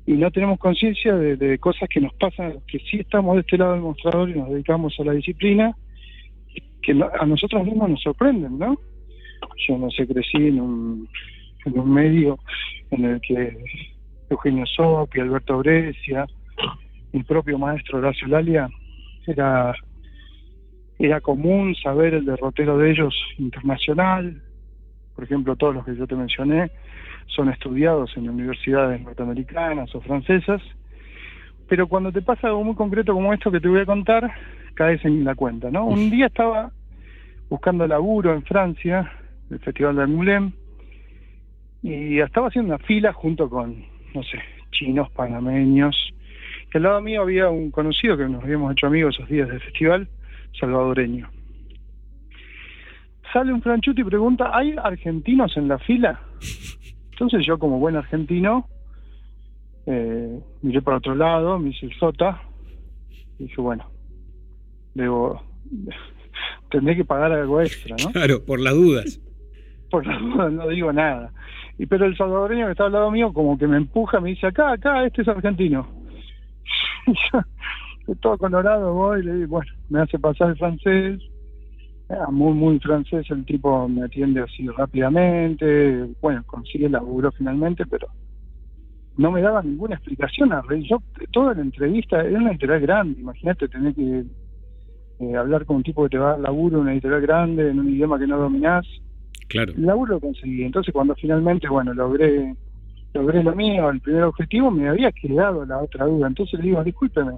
y 0.06 0.12
no 0.12 0.30
tenemos 0.30 0.58
conciencia 0.58 1.14
de, 1.14 1.36
de 1.36 1.58
cosas 1.58 1.88
que 1.88 2.00
nos 2.00 2.12
pasan, 2.14 2.58
que 2.66 2.78
sí 2.80 2.98
estamos 2.98 3.36
de 3.36 3.40
este 3.42 3.58
lado 3.58 3.72
del 3.72 3.82
mostrador 3.82 4.30
y 4.30 4.34
nos 4.34 4.50
dedicamos 4.50 4.94
a 4.98 5.04
la 5.04 5.12
disciplina, 5.12 5.76
que 6.82 6.92
a 6.92 7.26
nosotros 7.26 7.64
mismos 7.64 7.90
nos 7.90 8.02
sorprenden, 8.02 8.58
¿no? 8.58 8.76
Yo 9.68 9.78
no 9.78 9.90
sé, 9.90 10.06
crecí 10.06 10.48
en 10.48 10.60
un, 10.60 11.08
en 11.64 11.78
un 11.78 11.92
medio 11.92 12.38
en 12.90 13.04
el 13.04 13.20
que 13.20 13.56
Eugenio 14.28 14.66
Sopi, 14.66 15.20
Alberto 15.20 15.58
Brescia, 15.58 16.26
mi 17.12 17.22
propio 17.22 17.58
maestro 17.58 17.98
Horacio 17.98 18.26
Lalia, 18.26 18.68
era, 19.26 19.74
era 20.98 21.20
común 21.20 21.74
saber 21.76 22.14
el 22.14 22.24
derrotero 22.24 22.78
de 22.78 22.90
ellos 22.90 23.14
internacional. 23.38 24.42
Por 25.14 25.24
ejemplo, 25.24 25.56
todos 25.56 25.74
los 25.74 25.84
que 25.84 25.96
yo 25.96 26.06
te 26.06 26.14
mencioné 26.14 26.70
son 27.26 27.48
estudiados 27.48 28.16
en 28.16 28.28
universidades 28.28 29.00
norteamericanas 29.00 29.94
o 29.94 30.00
francesas. 30.00 30.62
Pero 31.68 31.86
cuando 31.86 32.12
te 32.12 32.22
pasa 32.22 32.48
algo 32.48 32.64
muy 32.64 32.74
concreto 32.74 33.14
como 33.14 33.32
esto 33.32 33.50
que 33.50 33.60
te 33.60 33.68
voy 33.68 33.80
a 33.80 33.86
contar, 33.86 34.30
caes 34.74 35.04
en 35.04 35.24
la 35.24 35.34
cuenta, 35.34 35.70
¿no? 35.70 35.86
Un 35.86 36.10
día 36.10 36.26
estaba 36.26 36.70
buscando 37.48 37.86
laburo 37.86 38.32
en 38.32 38.42
Francia, 38.42 39.10
el 39.50 39.58
Festival 39.60 39.96
de 39.96 40.02
Angoulême, 40.02 40.52
y 41.82 42.18
estaba 42.20 42.48
haciendo 42.48 42.74
una 42.74 42.84
fila 42.84 43.12
junto 43.12 43.50
con, 43.50 43.84
no 44.14 44.22
sé, 44.22 44.38
chinos, 44.70 45.10
panameños. 45.10 46.14
Y 46.72 46.76
al 46.76 46.84
lado 46.84 47.00
mío 47.00 47.22
había 47.22 47.50
un 47.50 47.70
conocido 47.70 48.16
que 48.16 48.28
nos 48.28 48.42
habíamos 48.42 48.72
hecho 48.72 48.86
amigos 48.86 49.16
esos 49.16 49.28
días 49.28 49.48
del 49.48 49.60
festival, 49.60 50.08
salvadoreño. 50.58 51.28
Sale 53.32 53.52
un 53.52 53.62
franchuto 53.62 54.00
y 54.00 54.04
pregunta, 54.04 54.50
¿hay 54.52 54.74
argentinos 54.82 55.56
en 55.56 55.68
la 55.68 55.78
fila? 55.78 56.20
Entonces 57.12 57.46
yo 57.46 57.58
como 57.58 57.78
buen 57.78 57.96
argentino 57.96 58.66
eh, 59.86 60.40
miré 60.62 60.82
para 60.82 60.98
otro 60.98 61.14
lado, 61.14 61.58
me 61.58 61.70
hice 61.70 61.86
el 61.86 61.94
sota 61.98 62.40
y 63.38 63.44
dije, 63.44 63.60
bueno, 63.60 63.84
debo, 64.94 65.42
tendré 66.70 66.96
que 66.96 67.04
pagar 67.04 67.32
algo 67.32 67.60
extra, 67.60 67.96
¿no? 68.02 68.12
Claro, 68.12 68.44
por 68.44 68.60
las 68.60 68.74
dudas. 68.74 69.20
Por 69.90 70.06
la 70.06 70.18
duda 70.18 70.50
no 70.50 70.68
digo 70.68 70.92
nada. 70.92 71.32
Y 71.78 71.86
pero 71.86 72.06
el 72.06 72.16
salvadoreño 72.16 72.66
que 72.66 72.72
está 72.72 72.86
al 72.86 72.92
lado 72.92 73.10
mío 73.10 73.32
como 73.32 73.58
que 73.58 73.66
me 73.66 73.76
empuja, 73.76 74.20
me 74.20 74.30
dice, 74.30 74.46
acá, 74.46 74.72
acá, 74.72 75.04
este 75.04 75.22
es 75.22 75.28
argentino. 75.28 75.88
Y 77.04 77.14
yo, 77.32 78.14
todo 78.20 78.38
colorado 78.38 78.94
voy 78.94 79.20
y 79.20 79.24
le 79.24 79.34
digo, 79.34 79.48
bueno, 79.48 79.72
me 79.88 80.00
hace 80.00 80.20
pasar 80.20 80.50
el 80.50 80.56
francés. 80.56 81.20
Era 82.12 82.26
muy, 82.28 82.52
muy 82.52 82.78
francés, 82.78 83.24
el 83.30 83.42
tipo 83.46 83.88
me 83.88 84.04
atiende 84.04 84.42
así 84.42 84.68
rápidamente. 84.68 86.10
Bueno, 86.20 86.42
consigue 86.44 86.84
el 86.86 86.92
laburo 86.92 87.32
finalmente, 87.32 87.86
pero 87.86 88.06
no 89.16 89.30
me 89.30 89.40
daba 89.40 89.62
ninguna 89.62 89.94
explicación. 89.94 90.52
a 90.52 90.60
re- 90.60 90.82
Yo, 90.82 91.02
toda 91.30 91.54
la 91.54 91.62
entrevista, 91.62 92.20
era 92.20 92.38
una 92.38 92.50
editorial 92.50 92.80
grande, 92.80 93.20
imagínate 93.20 93.66
tener 93.68 93.94
que 93.94 94.24
eh, 95.20 95.36
hablar 95.36 95.64
con 95.64 95.76
un 95.76 95.82
tipo 95.82 96.02
que 96.02 96.10
te 96.10 96.18
va 96.18 96.28
a 96.28 96.32
dar 96.32 96.40
laburo 96.40 96.76
en 96.76 96.82
una 96.82 96.92
editorial 96.92 97.22
grande, 97.22 97.70
en 97.70 97.78
un 97.80 97.88
idioma 97.88 98.18
que 98.18 98.26
no 98.26 98.36
dominás. 98.36 98.86
Claro. 99.48 99.72
El 99.74 99.86
laburo 99.86 100.14
lo 100.14 100.20
conseguí. 100.20 100.64
Entonces, 100.64 100.92
cuando 100.92 101.14
finalmente, 101.14 101.66
bueno, 101.68 101.94
logré 101.94 102.54
logré 103.14 103.42
lo 103.42 103.54
mío, 103.54 103.88
el 103.90 104.00
primer 104.00 104.24
objetivo, 104.24 104.70
me 104.70 104.88
había 104.88 105.12
quedado 105.12 105.64
la 105.64 105.78
otra 105.78 106.04
duda. 106.06 106.26
Entonces 106.28 106.58
le 106.60 106.66
digo, 106.66 106.84
discúlpeme, 106.84 107.32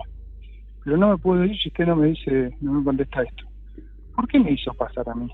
pero 0.84 0.96
no 0.96 1.10
me 1.10 1.18
puedo 1.18 1.44
ir 1.44 1.56
si 1.58 1.68
usted 1.68 1.86
no 1.86 1.96
me 1.96 2.08
dice, 2.08 2.56
no 2.60 2.72
me 2.74 2.84
contesta 2.84 3.22
esto. 3.22 3.44
¿Por 4.14 4.28
qué 4.28 4.38
me 4.38 4.52
hizo 4.52 4.72
pasar 4.74 5.08
a 5.08 5.14
mí? 5.14 5.28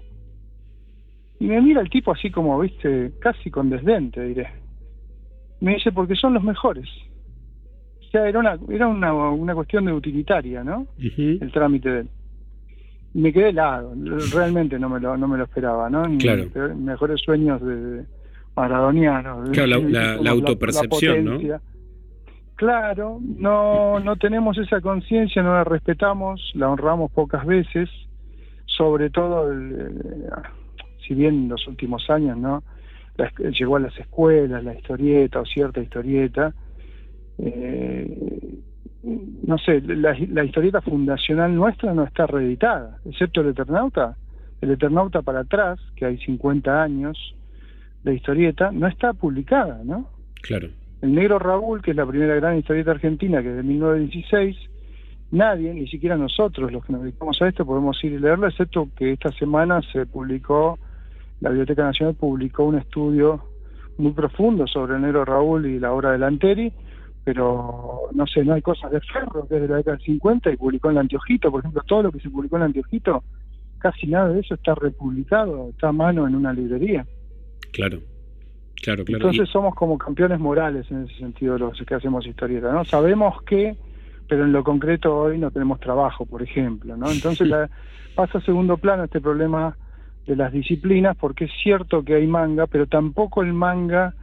Y 1.38 1.46
me 1.46 1.60
mira 1.60 1.80
el 1.80 1.90
tipo 1.90 2.12
así 2.12 2.30
como, 2.30 2.58
viste, 2.58 3.12
casi 3.20 3.50
con 3.50 3.70
desdén, 3.70 4.10
te 4.10 4.22
diré. 4.24 4.48
Me 5.60 5.74
dice, 5.74 5.92
porque 5.92 6.14
son 6.14 6.34
los 6.34 6.42
mejores. 6.42 6.88
O 8.00 8.10
sea, 8.10 8.28
era 8.28 8.38
una, 8.38 8.58
era 8.70 8.88
una, 8.88 9.12
una 9.14 9.54
cuestión 9.54 9.84
de 9.84 9.92
utilitaria, 9.92 10.64
¿no? 10.64 10.86
El 11.40 11.52
trámite 11.52 11.88
de 11.90 12.00
él. 12.00 12.08
Y 13.14 13.20
me 13.20 13.32
quedé 13.32 13.48
helado, 13.50 13.92
realmente 14.32 14.78
no 14.78 14.88
me 14.88 15.00
lo, 15.00 15.16
no 15.16 15.26
me 15.28 15.36
lo 15.38 15.44
esperaba, 15.44 15.88
¿no? 15.90 16.06
Ni 16.06 16.18
Claro. 16.18 16.44
mejores 16.76 17.20
sueños 17.22 17.60
de, 17.60 18.04
maradonianos. 18.56 19.50
Claro, 19.50 19.68
la- 19.68 19.78
la- 19.88 20.16
la 20.22 20.30
autopercepción, 20.30 21.24
¿no? 21.24 21.38
Claro, 22.56 23.18
no, 23.22 24.00
no 24.00 24.16
tenemos 24.16 24.58
esa 24.58 24.80
conciencia, 24.82 25.42
no 25.42 25.54
la 25.54 25.64
respetamos, 25.64 26.50
la 26.54 26.68
honramos 26.68 27.10
pocas 27.10 27.46
veces, 27.46 27.88
sobre 28.80 29.10
todo, 29.10 29.52
el- 29.52 29.72
el- 29.72 30.24
si 31.06 31.12
bien 31.14 31.34
en 31.34 31.48
los 31.50 31.66
últimos 31.68 32.08
años, 32.08 32.38
¿no? 32.38 32.62
La 33.18 33.30
llegó 33.50 33.76
a 33.76 33.80
las 33.80 33.94
escuelas, 33.98 34.64
la 34.64 34.72
historieta 34.74 35.40
o 35.40 35.44
cierta 35.44 35.80
historieta, 35.82 36.54
eh, 37.36 38.54
no 39.02 39.58
sé, 39.58 39.82
la, 39.82 40.16
la 40.30 40.44
historieta 40.44 40.80
fundacional 40.80 41.54
nuestra 41.54 41.92
no 41.92 42.04
está 42.04 42.26
reeditada, 42.26 42.96
excepto 43.04 43.42
el 43.42 43.48
Eternauta. 43.48 44.16
El 44.62 44.70
Eternauta 44.70 45.20
para 45.20 45.40
atrás, 45.40 45.78
que 45.96 46.06
hay 46.06 46.16
50 46.18 46.82
años 46.82 47.18
de 48.02 48.14
historieta, 48.14 48.70
no 48.72 48.86
está 48.86 49.12
publicada, 49.12 49.82
¿no? 49.84 50.08
Claro. 50.40 50.68
El 51.02 51.14
Negro 51.14 51.38
Raúl, 51.38 51.82
que 51.82 51.90
es 51.90 51.96
la 51.98 52.06
primera 52.06 52.34
gran 52.36 52.56
historieta 52.58 52.92
argentina, 52.92 53.42
que 53.42 53.50
es 53.50 53.56
de 53.56 53.62
1916, 53.62 54.56
nadie, 55.30 55.72
ni 55.74 55.86
siquiera 55.88 56.16
nosotros, 56.16 56.72
los 56.72 56.84
que 56.84 56.92
nos 56.92 57.02
dedicamos 57.02 57.40
a 57.40 57.48
esto, 57.48 57.64
podemos 57.64 58.02
ir 58.04 58.12
y 58.12 58.18
leerlo, 58.18 58.48
excepto 58.48 58.88
que 58.96 59.12
esta 59.12 59.30
semana 59.32 59.80
se 59.92 60.06
publicó, 60.06 60.78
la 61.40 61.50
Biblioteca 61.50 61.84
Nacional 61.84 62.14
publicó 62.14 62.64
un 62.64 62.78
estudio 62.78 63.42
muy 63.98 64.12
profundo 64.12 64.66
sobre 64.66 64.96
el 64.96 65.02
Negro 65.02 65.24
Raúl 65.24 65.66
y 65.66 65.78
la 65.78 65.92
obra 65.92 66.12
de 66.12 66.18
Lanteri, 66.18 66.72
pero 67.24 68.08
no 68.12 68.26
sé, 68.26 68.44
no 68.44 68.54
hay 68.54 68.62
cosas 68.62 68.90
de 68.90 69.00
Ferro, 69.00 69.46
que 69.46 69.56
es 69.56 69.62
de 69.62 69.68
la 69.68 69.76
década 69.76 69.96
del 69.96 70.06
50, 70.06 70.50
y 70.50 70.56
publicó 70.56 70.88
en 70.88 70.96
el 70.96 71.00
Anteojito, 71.02 71.50
por 71.50 71.60
ejemplo, 71.60 71.82
todo 71.86 72.04
lo 72.04 72.12
que 72.12 72.20
se 72.20 72.30
publicó 72.30 72.56
en 72.56 72.62
el 72.62 72.66
Anteojito, 72.66 73.22
casi 73.78 74.06
nada 74.06 74.28
de 74.28 74.40
eso 74.40 74.54
está 74.54 74.74
republicado, 74.74 75.70
está 75.70 75.88
a 75.88 75.92
mano 75.92 76.26
en 76.26 76.34
una 76.34 76.52
librería. 76.52 77.06
Claro. 77.72 77.98
Claro, 78.82 79.04
claro. 79.04 79.26
Entonces 79.26 79.48
somos 79.50 79.74
como 79.74 79.98
campeones 79.98 80.40
morales 80.40 80.90
en 80.90 81.04
ese 81.04 81.14
sentido 81.16 81.58
los 81.58 81.78
que 81.82 81.94
hacemos 81.94 82.26
historieta, 82.26 82.72
¿no? 82.72 82.84
Sabemos 82.84 83.42
que, 83.42 83.76
pero 84.30 84.44
en 84.44 84.52
lo 84.52 84.62
concreto 84.62 85.14
hoy 85.14 85.38
no 85.38 85.50
tenemos 85.50 85.80
trabajo, 85.80 86.24
por 86.24 86.40
ejemplo, 86.40 86.96
¿no? 86.96 87.10
Entonces 87.10 87.48
la- 87.48 87.68
pasa 88.14 88.38
a 88.38 88.42
segundo 88.42 88.78
plano 88.78 89.04
este 89.04 89.20
problema 89.20 89.76
de 90.26 90.36
las 90.36 90.52
disciplinas 90.52 91.16
porque 91.16 91.46
es 91.46 91.50
cierto 91.62 92.04
que 92.04 92.14
hay 92.14 92.28
manga, 92.28 92.68
pero 92.68 92.86
tampoco 92.86 93.42
el 93.42 93.52
manga 93.52 94.14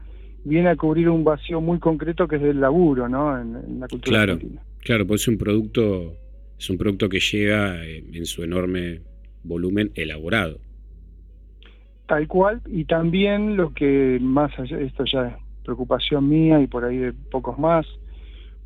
viene 0.46 0.70
a 0.70 0.78
cubrir 0.78 1.10
un 1.10 1.26
vacío 1.26 1.60
muy 1.60 1.78
concreto 1.80 2.26
que 2.28 2.38
es 2.38 2.42
del 2.42 2.62
laburo, 2.62 3.10
¿no? 3.10 3.38
En, 3.38 3.56
en 3.58 3.80
la 3.82 3.90
cultura 3.90 4.18
Claro, 4.18 4.34
argentina. 4.34 4.62
claro, 4.80 5.06
pues 5.06 5.22
es 5.24 5.28
un 5.28 5.38
producto, 5.38 6.14
es 6.58 6.70
un 6.70 6.78
producto 6.78 7.10
que 7.10 7.20
llega 7.20 7.84
eh, 7.86 8.04
en 8.14 8.26
su 8.26 8.44
enorme 8.44 9.02
volumen 9.44 9.92
elaborado. 9.96 10.58
Tal 12.06 12.28
cual, 12.30 12.62
y 12.68 12.86
también 12.86 13.58
lo 13.58 13.74
que 13.74 14.18
más 14.22 14.58
allá, 14.58 14.80
esto 14.80 15.04
ya 15.04 15.28
es 15.28 15.34
preocupación 15.66 16.30
mía 16.30 16.62
y 16.62 16.68
por 16.68 16.86
ahí 16.86 16.98
de 16.98 17.14
pocos 17.30 17.60
más, 17.60 17.86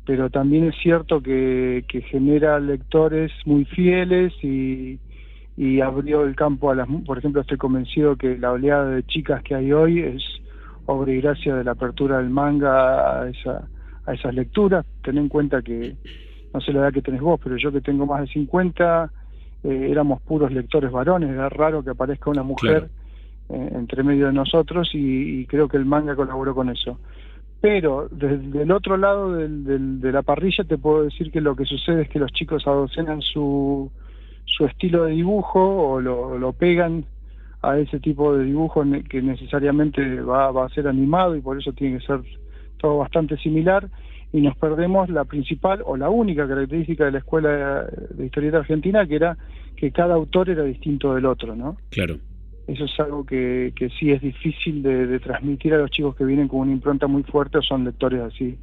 pero 0.04 0.30
también 0.30 0.64
es 0.64 0.74
cierto 0.82 1.20
que, 1.22 1.84
que 1.88 2.02
genera 2.02 2.58
lectores 2.58 3.30
muy 3.44 3.64
fieles 3.64 4.32
y, 4.42 4.98
y 5.56 5.80
abrió 5.80 6.24
el 6.24 6.34
campo 6.34 6.70
a 6.70 6.74
las, 6.74 6.88
por 7.06 7.18
ejemplo, 7.18 7.40
estoy 7.40 7.56
convencido 7.58 8.16
que 8.16 8.36
la 8.36 8.52
oleada 8.52 8.86
de 8.90 9.04
chicas 9.04 9.42
que 9.42 9.54
hay 9.54 9.72
hoy 9.72 10.00
es 10.00 10.22
obra 10.86 11.12
y 11.12 11.20
gracia 11.20 11.54
de 11.54 11.64
la 11.64 11.72
apertura 11.72 12.18
del 12.18 12.30
manga 12.30 13.22
a, 13.22 13.28
esa, 13.28 13.68
a 14.06 14.14
esas 14.14 14.34
lecturas. 14.34 14.84
Ten 15.02 15.18
en 15.18 15.28
cuenta 15.28 15.62
que, 15.62 15.94
no 16.52 16.60
sé 16.60 16.72
la 16.72 16.80
edad 16.80 16.92
que 16.92 17.02
tenés 17.02 17.20
vos, 17.20 17.38
pero 17.42 17.56
yo 17.56 17.70
que 17.70 17.80
tengo 17.80 18.04
más 18.04 18.22
de 18.22 18.26
50, 18.28 19.10
eh, 19.64 19.86
éramos 19.90 20.20
puros 20.22 20.50
lectores 20.50 20.90
varones, 20.90 21.30
era 21.30 21.48
raro 21.48 21.84
que 21.84 21.90
aparezca 21.90 22.28
una 22.30 22.42
mujer 22.42 22.88
Claro. 23.48 23.62
eh, 23.62 23.72
entre 23.76 24.02
medio 24.02 24.26
de 24.26 24.32
nosotros 24.32 24.90
y, 24.94 25.40
y 25.42 25.46
creo 25.46 25.68
que 25.68 25.76
el 25.76 25.84
manga 25.84 26.16
colaboró 26.16 26.54
con 26.54 26.68
eso. 26.70 26.98
Pero 27.62 28.08
desde 28.10 28.62
el 28.62 28.72
otro 28.72 28.96
lado 28.96 29.34
del- 29.36 29.62
del- 29.64 30.00
de 30.00 30.10
la 30.12 30.22
parrilla 30.22 30.64
te 30.64 30.76
puedo 30.76 31.04
decir 31.04 31.30
que 31.30 31.40
lo 31.40 31.54
que 31.54 31.64
sucede 31.64 32.02
es 32.02 32.08
que 32.08 32.18
los 32.18 32.32
chicos 32.32 32.66
adocenan 32.66 33.22
su, 33.22 33.90
su 34.44 34.66
estilo 34.66 35.04
de 35.04 35.12
dibujo 35.12 35.60
o 35.92 36.00
lo, 36.00 36.52
pegan 36.52 37.04
a 37.62 37.78
ese 37.78 38.00
tipo 38.00 38.36
de 38.36 38.44
dibujo 38.44 38.84
que 39.08 39.22
necesariamente 39.22 40.20
va, 40.22 40.50
va 40.50 40.66
a 40.66 40.70
ser 40.70 40.88
animado 40.88 41.36
y 41.36 41.40
por 41.40 41.56
eso 41.56 41.72
tiene 41.72 41.98
que 42.00 42.04
ser 42.04 42.20
todo 42.78 42.98
bastante 42.98 43.36
similar 43.36 43.88
y 44.32 44.40
nos 44.40 44.56
perdemos 44.56 45.08
la 45.08 45.24
principal 45.24 45.82
o 45.86 45.96
la 45.96 46.10
única 46.10 46.48
característica 46.48 47.04
de 47.04 47.12
la 47.12 47.18
escuela 47.18 47.86
de 48.10 48.26
historieta 48.26 48.58
argentina 48.58 49.06
que 49.06 49.14
era 49.14 49.36
que 49.76 49.92
cada 49.92 50.14
autor 50.14 50.50
era 50.50 50.64
distinto 50.64 51.14
del 51.14 51.26
otro, 51.26 51.54
¿no? 51.54 51.76
Claro. 51.90 52.16
Eso 52.72 52.86
es 52.86 53.00
algo 53.00 53.26
que, 53.26 53.72
que 53.76 53.90
sí 53.90 54.10
es 54.10 54.22
difícil 54.22 54.82
de, 54.82 55.06
de 55.06 55.20
transmitir 55.20 55.74
a 55.74 55.78
los 55.78 55.90
chicos 55.90 56.16
que 56.16 56.24
vienen 56.24 56.48
con 56.48 56.60
una 56.60 56.72
impronta 56.72 57.06
muy 57.06 57.22
fuerte 57.22 57.58
o 57.58 57.62
son 57.62 57.84
lectores 57.84 58.20
así 58.22 58.56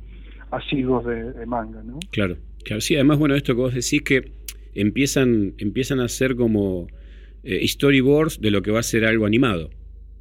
asiduos 0.51 1.05
de, 1.05 1.31
de 1.33 1.45
manga, 1.45 1.83
¿no? 1.83 1.99
Claro, 2.11 2.37
claro. 2.63 2.81
Sí, 2.81 2.95
además, 2.95 3.19
bueno, 3.19 3.35
esto 3.35 3.53
que 3.53 3.61
vos 3.61 3.73
decís 3.73 4.01
que 4.01 4.31
empiezan, 4.73 5.53
empiezan 5.59 5.99
a 5.99 6.07
ser 6.07 6.35
como 6.35 6.87
eh, 7.43 7.67
storyboards 7.67 8.41
de 8.41 8.49
lo 8.49 8.63
que 8.63 8.71
va 8.71 8.79
a 8.79 8.83
ser 8.83 9.05
algo 9.05 9.27
animado, 9.27 9.69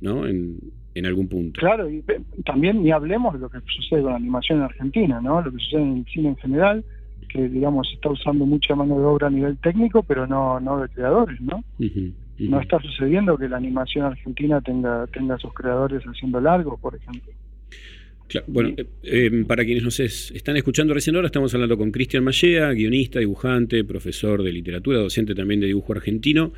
¿no? 0.02 0.26
En, 0.26 0.58
en 0.94 1.06
algún 1.06 1.28
punto. 1.28 1.58
Claro, 1.60 1.88
y 1.88 2.04
también 2.44 2.82
ni 2.82 2.90
hablemos 2.90 3.32
de 3.34 3.40
lo 3.40 3.48
que 3.48 3.58
sucede 3.74 4.02
con 4.02 4.10
la 4.10 4.16
animación 4.16 4.58
en 4.58 4.64
Argentina, 4.64 5.20
¿no? 5.22 5.40
Lo 5.40 5.50
que 5.50 5.58
sucede 5.60 5.82
en 5.82 5.96
el 5.98 6.06
cine 6.12 6.28
en 6.28 6.36
general, 6.36 6.84
que 7.28 7.48
digamos 7.48 7.88
está 7.94 8.10
usando 8.10 8.44
mucha 8.44 8.74
mano 8.74 8.98
de 8.98 9.04
obra 9.04 9.28
a 9.28 9.30
nivel 9.30 9.56
técnico, 9.58 10.02
pero 10.02 10.26
no, 10.26 10.60
no 10.60 10.80
de 10.80 10.88
creadores, 10.90 11.40
¿no? 11.40 11.64
Ujú, 11.78 12.12
No 12.38 12.60
está 12.60 12.80
sucediendo 12.80 13.36
que 13.36 13.48
la 13.48 13.56
animación 13.56 14.06
argentina 14.06 14.60
tenga, 14.60 15.06
tenga 15.08 15.38
sus 15.38 15.52
creadores 15.54 16.02
haciendo 16.04 16.40
largos, 16.40 16.78
por 16.80 16.94
ejemplo. 16.94 17.32
Claro, 18.28 18.46
bueno, 18.48 18.74
eh, 18.76 18.86
eh, 19.04 19.44
para 19.46 19.64
quienes 19.64 19.82
nos 19.82 19.98
es- 20.00 20.30
están 20.32 20.56
escuchando 20.56 20.92
recién 20.92 21.16
ahora, 21.16 21.26
estamos 21.26 21.52
hablando 21.54 21.78
con 21.78 21.90
Cristian 21.90 22.22
Mallea, 22.24 22.72
guionista, 22.72 23.18
dibujante, 23.20 23.82
profesor 23.84 24.42
de 24.42 24.52
literatura, 24.52 24.98
docente 24.98 25.34
también 25.34 25.60
de 25.60 25.66
dibujo 25.68 25.94
argentino. 25.94 26.52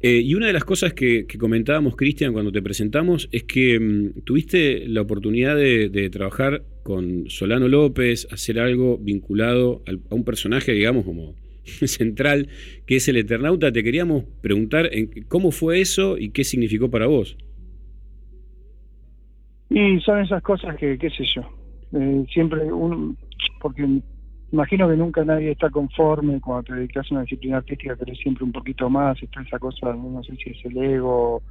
Eh, 0.00 0.16
y 0.20 0.34
una 0.34 0.48
de 0.48 0.52
las 0.52 0.64
cosas 0.64 0.94
que, 0.94 1.26
que 1.28 1.38
comentábamos, 1.38 1.94
Cristian, 1.94 2.32
cuando 2.32 2.50
te 2.50 2.60
presentamos, 2.60 3.28
es 3.30 3.44
que 3.44 3.78
mm, 3.78 4.22
tuviste 4.24 4.88
la 4.88 5.00
oportunidad 5.02 5.54
de, 5.56 5.88
de 5.90 6.10
trabajar 6.10 6.64
con 6.82 7.30
Solano 7.30 7.68
López, 7.68 8.26
hacer 8.32 8.58
algo 8.58 8.98
vinculado 8.98 9.82
al- 9.86 10.00
a 10.10 10.14
un 10.16 10.24
personaje, 10.24 10.72
digamos, 10.72 11.04
como 11.04 11.36
central, 11.86 12.48
que 12.86 12.96
es 12.96 13.08
el 13.08 13.16
Eternauta. 13.16 13.72
Te 13.72 13.82
queríamos 13.82 14.24
preguntar 14.40 14.90
cómo 15.28 15.50
fue 15.50 15.80
eso 15.80 16.18
y 16.18 16.30
qué 16.30 16.44
significó 16.44 16.90
para 16.90 17.06
vos. 17.06 17.36
Y 19.70 20.00
son 20.00 20.20
esas 20.20 20.42
cosas 20.42 20.76
que, 20.76 20.98
qué 20.98 21.08
sé 21.10 21.24
yo, 21.34 21.42
eh, 21.92 22.26
siempre 22.30 22.70
un, 22.70 23.16
porque 23.58 23.88
imagino 24.52 24.86
que 24.86 24.96
nunca 24.96 25.24
nadie 25.24 25.52
está 25.52 25.70
conforme 25.70 26.40
cuando 26.40 26.64
te 26.64 26.74
dedicas 26.74 27.06
a 27.10 27.14
una 27.14 27.22
disciplina 27.22 27.56
artística, 27.56 27.96
querés 27.96 28.18
siempre 28.18 28.44
un 28.44 28.52
poquito 28.52 28.90
más, 28.90 29.20
está 29.22 29.40
esa 29.40 29.58
cosa, 29.58 29.94
no 29.94 30.22
sé 30.24 30.36
si 30.36 30.50
es 30.50 30.64
el 30.66 30.76
ego 30.76 31.42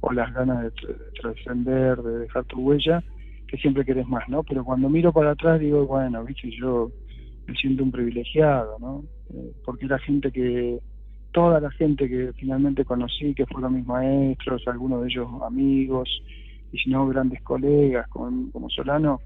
o 0.00 0.12
las 0.12 0.32
ganas 0.32 0.62
de 0.62 0.70
trascender, 1.20 1.98
de 1.98 2.18
dejar 2.20 2.44
tu 2.44 2.60
huella, 2.60 3.02
que 3.46 3.58
siempre 3.58 3.84
querés 3.84 4.08
más, 4.08 4.26
¿no? 4.28 4.42
Pero 4.42 4.64
cuando 4.64 4.88
miro 4.88 5.12
para 5.12 5.32
atrás 5.32 5.60
digo, 5.60 5.86
bueno, 5.86 6.24
viste, 6.24 6.50
yo 6.58 6.90
me 7.46 7.54
siento 7.54 7.82
un 7.82 7.90
privilegiado, 7.92 8.76
¿no? 8.78 9.04
Eh, 9.32 9.52
porque 9.64 9.86
era 9.86 9.98
gente 9.98 10.30
que, 10.32 10.78
toda 11.32 11.60
la 11.60 11.70
gente 11.70 12.08
que 12.08 12.32
finalmente 12.36 12.84
conocí, 12.84 13.34
que 13.34 13.46
fueron 13.46 13.74
mis 13.74 13.86
maestros, 13.86 14.62
algunos 14.66 15.02
de 15.02 15.08
ellos 15.08 15.28
amigos, 15.42 16.22
y 16.72 16.78
si 16.78 16.90
no 16.90 17.06
grandes 17.06 17.42
colegas 17.42 18.06
como, 18.08 18.50
como 18.50 18.70
Solano, 18.70 19.20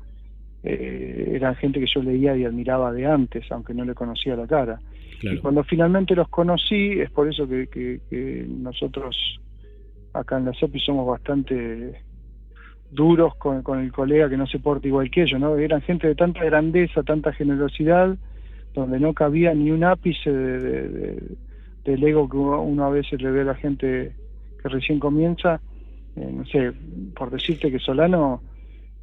eh, 0.62 1.32
eran 1.34 1.54
gente 1.56 1.80
que 1.80 1.86
yo 1.86 2.02
leía 2.02 2.36
y 2.36 2.44
admiraba 2.44 2.92
de 2.92 3.06
antes, 3.06 3.50
aunque 3.50 3.72
no 3.74 3.84
le 3.84 3.94
conocía 3.94 4.36
la 4.36 4.46
cara. 4.46 4.80
Y 5.22 5.38
cuando 5.38 5.64
finalmente 5.64 6.14
los 6.14 6.28
conocí, 6.28 7.00
es 7.00 7.10
por 7.10 7.28
eso 7.28 7.46
que, 7.48 7.66
que- 7.68 8.00
que 8.08 8.44
nosotros 8.48 9.16
acá 10.12 10.38
en 10.38 10.46
la 10.46 10.52
SOPI 10.52 10.80
somos 10.80 11.06
bastante 11.06 12.02
duros 12.90 13.34
con, 13.36 13.62
con 13.62 13.78
el 13.80 13.92
colega 13.92 14.28
que 14.28 14.36
no 14.36 14.46
se 14.46 14.58
porta 14.58 14.86
igual 14.88 15.10
que 15.10 15.22
ellos, 15.22 15.38
¿no? 15.40 15.56
Eran 15.56 15.80
gente 15.82 16.08
de 16.08 16.14
tanta 16.14 16.44
grandeza, 16.44 17.02
tanta 17.02 17.32
generosidad, 17.32 18.16
donde 18.74 18.98
no 19.00 19.14
cabía 19.14 19.54
ni 19.54 19.70
un 19.70 19.84
ápice 19.84 20.30
de, 20.32 20.58
de- 20.60 20.88
de- 20.88 21.22
del 21.84 22.04
ego 22.04 22.28
que 22.28 22.36
uno, 22.36 22.84
a 22.84 22.90
veces 22.90 23.20
le 23.22 23.30
ve 23.30 23.40
a 23.40 23.44
la 23.44 23.54
gente 23.54 24.12
que 24.62 24.68
recién 24.68 24.98
comienza. 24.98 25.60
Eh, 26.16 26.28
no 26.32 26.44
sé, 26.46 26.72
por 27.14 27.30
decirte 27.30 27.70
que 27.70 27.78
Solano 27.78 28.42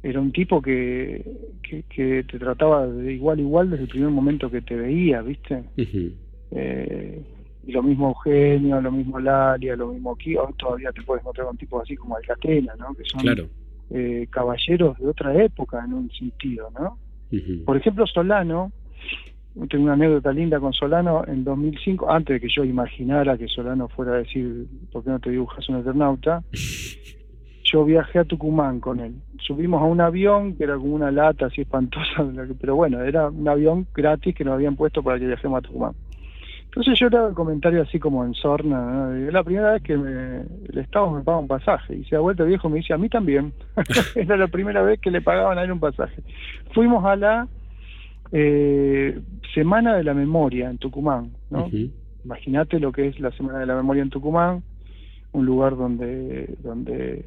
era 0.02 0.20
un 0.20 0.30
tipo 0.30 0.62
que, 0.62 1.24
que, 1.62 1.82
que 1.88 2.22
te 2.24 2.38
trataba 2.38 2.86
de 2.86 3.12
igual 3.14 3.40
igual 3.40 3.70
desde 3.70 3.84
el 3.84 3.88
primer 3.90 4.10
momento 4.10 4.50
que 4.50 4.60
te 4.62 4.76
veía, 4.76 5.22
¿viste? 5.22 5.64
Eh, 6.50 7.20
y 7.66 7.72
lo 7.72 7.82
mismo 7.82 8.08
Eugenio, 8.08 8.80
lo 8.80 8.92
mismo 8.92 9.18
Lalia, 9.18 9.76
lo 9.76 9.88
mismo 9.92 10.14
Kio, 10.16 10.48
todavía 10.56 10.92
te 10.92 11.02
puedes 11.02 11.22
encontrar 11.22 11.46
con 11.48 11.56
tipos 11.58 11.82
así 11.82 11.96
como 11.96 12.16
Alcatena, 12.16 12.74
¿no? 12.78 12.94
Que 12.94 13.04
son 13.04 13.20
Claro. 13.20 13.48
Eh, 13.90 14.26
caballeros 14.30 14.98
de 14.98 15.08
otra 15.08 15.34
época 15.42 15.84
en 15.84 15.94
un 15.94 16.10
sentido, 16.10 16.70
¿no? 16.78 16.98
Por 17.66 17.76
ejemplo, 17.76 18.06
Solano, 18.06 18.72
tengo 19.68 19.84
una 19.84 19.94
anécdota 19.94 20.32
linda 20.32 20.60
con 20.60 20.72
Solano 20.72 21.24
en 21.26 21.44
2005, 21.44 22.10
antes 22.10 22.34
de 22.34 22.40
que 22.40 22.54
yo 22.54 22.64
imaginara 22.64 23.36
que 23.36 23.48
Solano 23.48 23.88
fuera 23.88 24.12
a 24.12 24.18
decir, 24.18 24.66
¿por 24.92 25.04
qué 25.04 25.10
no 25.10 25.18
te 25.18 25.30
dibujas 25.30 25.68
un 25.68 25.76
Eternauta? 25.76 26.42
Yo 27.70 27.84
viajé 27.84 28.20
a 28.20 28.24
Tucumán 28.24 28.80
con 28.80 28.98
él. 28.98 29.16
Subimos 29.40 29.82
a 29.82 29.84
un 29.84 30.00
avión 30.00 30.56
que 30.56 30.64
era 30.64 30.76
como 30.76 30.94
una 30.94 31.10
lata 31.10 31.46
así 31.46 31.60
espantosa, 31.60 32.26
pero 32.60 32.76
bueno, 32.76 33.02
era 33.02 33.28
un 33.28 33.46
avión 33.46 33.86
gratis 33.94 34.34
que 34.34 34.42
nos 34.42 34.54
habían 34.54 34.74
puesto 34.74 35.02
para 35.02 35.18
que 35.18 35.26
viajemos 35.26 35.58
a 35.58 35.66
Tucumán. 35.66 35.92
Entonces 36.70 36.98
yo 36.98 37.08
le 37.08 37.16
hago 37.16 37.28
el 37.28 37.34
comentario 37.34 37.82
así 37.82 37.98
como 37.98 38.24
en 38.24 38.34
sorna, 38.34 38.80
¿no? 38.80 39.14
Es 39.14 39.32
la 39.32 39.42
primera 39.42 39.72
vez 39.72 39.82
que 39.82 39.96
me- 39.96 40.42
el 40.68 40.78
Estado 40.78 41.10
me 41.10 41.22
paga 41.22 41.38
un 41.38 41.48
pasaje. 41.48 41.96
Y 41.96 42.04
se 42.04 42.14
da 42.16 42.20
vuelta 42.20 42.42
el 42.44 42.50
viejo 42.50 42.68
me 42.68 42.76
dice, 42.76 42.92
a 42.92 42.98
mí 42.98 43.08
también. 43.08 43.52
Era 44.14 44.36
la 44.36 44.48
primera 44.48 44.82
vez 44.82 45.00
que 45.00 45.10
le 45.10 45.20
pagaban 45.22 45.58
a 45.58 45.62
él 45.62 45.72
un 45.72 45.80
pasaje. 45.80 46.22
Fuimos 46.72 47.04
a 47.04 47.16
la 47.16 47.48
eh, 48.32 49.20
Semana 49.54 49.96
de 49.96 50.04
la 50.04 50.14
Memoria 50.14 50.70
en 50.70 50.78
Tucumán, 50.78 51.32
¿no? 51.50 51.64
Imagínate 52.24 52.78
lo 52.78 52.92
que 52.92 53.08
es 53.08 53.18
la 53.20 53.30
Semana 53.32 53.58
de 53.60 53.66
la 53.66 53.74
Memoria 53.74 54.02
en 54.02 54.10
Tucumán, 54.10 54.62
un 55.32 55.46
lugar 55.46 55.76
donde, 55.76 56.54
donde 56.62 57.24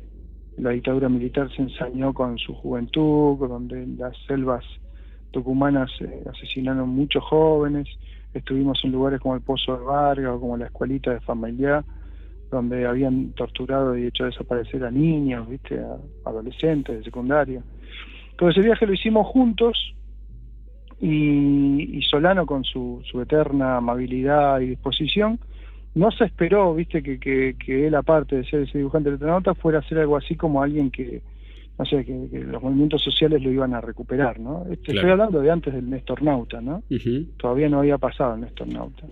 la 0.57 0.69
dictadura 0.71 1.09
militar 1.09 1.49
se 1.55 1.63
ensañó 1.63 2.13
con 2.13 2.37
su 2.37 2.53
juventud, 2.53 3.37
donde 3.39 3.87
las 3.97 4.15
selvas 4.27 4.63
tucumanas 5.31 5.89
eh, 6.01 6.23
asesinaron 6.31 6.89
muchos 6.89 7.23
jóvenes, 7.23 7.87
estuvimos 8.33 8.79
en 8.83 8.91
lugares 8.91 9.19
como 9.19 9.35
el 9.35 9.41
Pozo 9.41 9.77
de 9.77 9.83
Vargas 9.83 10.33
o 10.35 10.39
como 10.39 10.57
la 10.57 10.65
escuelita 10.65 11.11
de 11.11 11.19
familia, 11.21 11.83
donde 12.49 12.85
habían 12.85 13.31
torturado 13.33 13.97
y 13.97 14.07
hecho 14.07 14.25
desaparecer 14.25 14.83
a 14.83 14.91
niños, 14.91 15.47
viste, 15.49 15.79
a 15.79 15.97
adolescentes 16.29 16.97
de 16.97 17.03
secundaria. 17.03 17.61
Todo 18.37 18.49
ese 18.49 18.61
viaje 18.61 18.85
lo 18.85 18.93
hicimos 18.93 19.27
juntos 19.27 19.93
y, 20.99 21.97
y 21.97 22.01
Solano 22.03 22.45
con 22.45 22.63
su, 22.63 23.01
su 23.09 23.21
eterna 23.21 23.77
amabilidad 23.77 24.59
y 24.59 24.67
disposición 24.67 25.39
no 25.93 26.09
se 26.11 26.23
esperó, 26.25 26.73
viste, 26.73 27.03
que, 27.03 27.19
que, 27.19 27.55
que 27.63 27.87
él 27.87 27.95
aparte 27.95 28.37
de 28.37 28.45
ser 28.45 28.61
ese 28.61 28.77
dibujante 28.77 29.09
de 29.09 29.17
Eternauta 29.17 29.53
fuera 29.55 29.79
a 29.79 29.83
ser 29.83 29.99
algo 29.99 30.15
así 30.15 30.35
como 30.35 30.61
alguien 30.61 30.89
que, 30.89 31.21
no 31.81 31.85
sé, 31.87 32.05
que, 32.05 32.29
que 32.29 32.43
los 32.43 32.61
movimientos 32.61 33.01
sociales 33.01 33.41
lo 33.41 33.49
iban 33.49 33.73
a 33.73 33.81
recuperar, 33.81 34.39
¿no? 34.39 34.65
Este, 34.69 34.93
Estoy 34.93 35.09
hablando 35.09 35.41
de 35.41 35.49
antes 35.49 35.73
del 35.73 35.89
Néstor 35.89 36.21
Nauta, 36.21 36.61
¿no? 36.61 36.83
Todavía 37.37 37.69
no 37.69 37.79
había 37.79 37.97
pasado 37.97 38.35
el 38.35 38.41
Néstor 38.41 38.67
Nauta. 38.67 39.07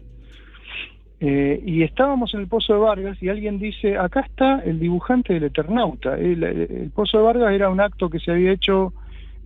Eh, 1.19 1.63
y 1.65 1.81
estábamos 1.81 2.31
en 2.35 2.41
el 2.41 2.47
Pozo 2.47 2.73
de 2.73 2.79
Vargas 2.79 3.17
y 3.23 3.29
alguien 3.29 3.57
dice, 3.57 3.97
acá 3.97 4.19
está 4.19 4.59
el 4.59 4.79
dibujante 4.79 5.33
del 5.33 5.45
Eternauta. 5.45 6.15
El, 6.15 6.43
el 6.43 6.91
Pozo 6.91 7.17
de 7.17 7.23
Vargas 7.23 7.53
era 7.53 7.71
un 7.71 7.81
acto 7.81 8.07
que 8.07 8.19
se 8.19 8.29
había 8.29 8.51
hecho 8.51 8.93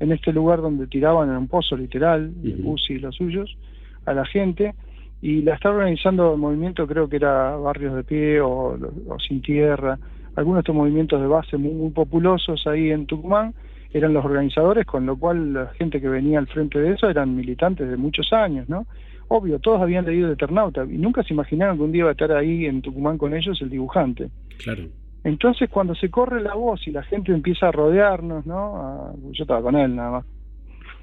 en 0.02 0.12
este 0.12 0.34
lugar 0.34 0.60
donde 0.62 0.88
tiraban 0.88 1.30
en 1.30 1.38
un 1.38 1.48
pozo 1.48 1.78
literal, 1.78 2.30
de 2.44 2.62
Uzi 2.62 2.96
y 2.96 3.00
los 3.00 3.16
suyos, 3.16 3.58
a 4.06 4.14
la 4.14 4.26
gente, 4.26 4.74
y 5.22 5.44
la 5.44 5.56
estaba 5.56 5.78
organizando 5.78 6.34
el 6.34 6.40
movimiento, 6.40 6.86
creo 6.86 7.08
que 7.08 7.16
era 7.16 7.56
Barrios 7.56 7.96
de 7.96 8.04
Pie 8.04 8.42
o, 8.42 8.78
o 9.08 9.20
Sin 9.26 9.42
Tierra, 9.42 9.98
algunos 10.36 10.58
de 10.58 10.60
estos 10.62 10.76
movimientos 10.76 11.20
de 11.22 11.28
base 11.28 11.58
muy, 11.58 11.74
muy 11.74 11.92
populosos 11.92 12.66
ahí 12.68 12.92
en 12.92 13.06
Tucumán, 13.06 13.54
eran 13.92 14.14
los 14.14 14.26
organizadores, 14.26 14.86
con 14.86 15.06
lo 15.06 15.16
cual 15.18 15.54
la 15.54 15.68
gente 15.78 16.02
que 16.02 16.10
venía 16.10 16.40
al 16.40 16.48
frente 16.48 16.80
de 16.80 16.94
eso 16.94 17.10
eran 17.10 17.36
militantes 17.36 17.88
de 17.90 17.98
muchos 17.98 18.34
años, 18.34 18.68
¿no? 18.68 18.88
Obvio, 19.28 19.60
todos 19.60 19.82
habían 19.82 20.06
leído 20.06 20.28
de 20.28 20.34
Eternauta 20.34 20.84
y 20.84 20.98
nunca 20.98 21.24
se 21.24 21.34
imaginaron 21.34 21.78
que 21.78 21.84
un 21.84 21.92
día 21.92 22.00
iba 22.02 22.10
a 22.10 22.14
estar 22.14 22.32
ahí 22.32 22.66
en 22.66 22.82
Tucumán 22.82 23.18
con 23.18 23.34
ellos 23.36 23.62
el 23.62 23.70
dibujante. 23.70 24.30
Claro. 24.64 24.84
Entonces 25.24 25.70
cuando 25.70 25.96
se 25.96 26.10
corre 26.10 26.42
la 26.42 26.56
voz 26.56 26.86
y 26.88 26.92
la 26.92 27.04
gente 27.04 27.32
empieza 27.32 27.70
a 27.70 27.72
rodearnos, 27.72 28.46
¿no? 28.46 28.76
A- 28.78 29.14
yo 29.32 29.44
estaba 29.44 29.62
con 29.62 29.76
él 29.76 29.96
nada 29.96 30.12
más. 30.12 30.26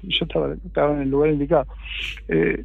Yo 0.03 0.25
estaba, 0.25 0.53
estaba 0.65 0.93
en 0.95 1.01
el 1.03 1.09
lugar 1.09 1.29
indicado. 1.31 1.67
Eh, 2.27 2.63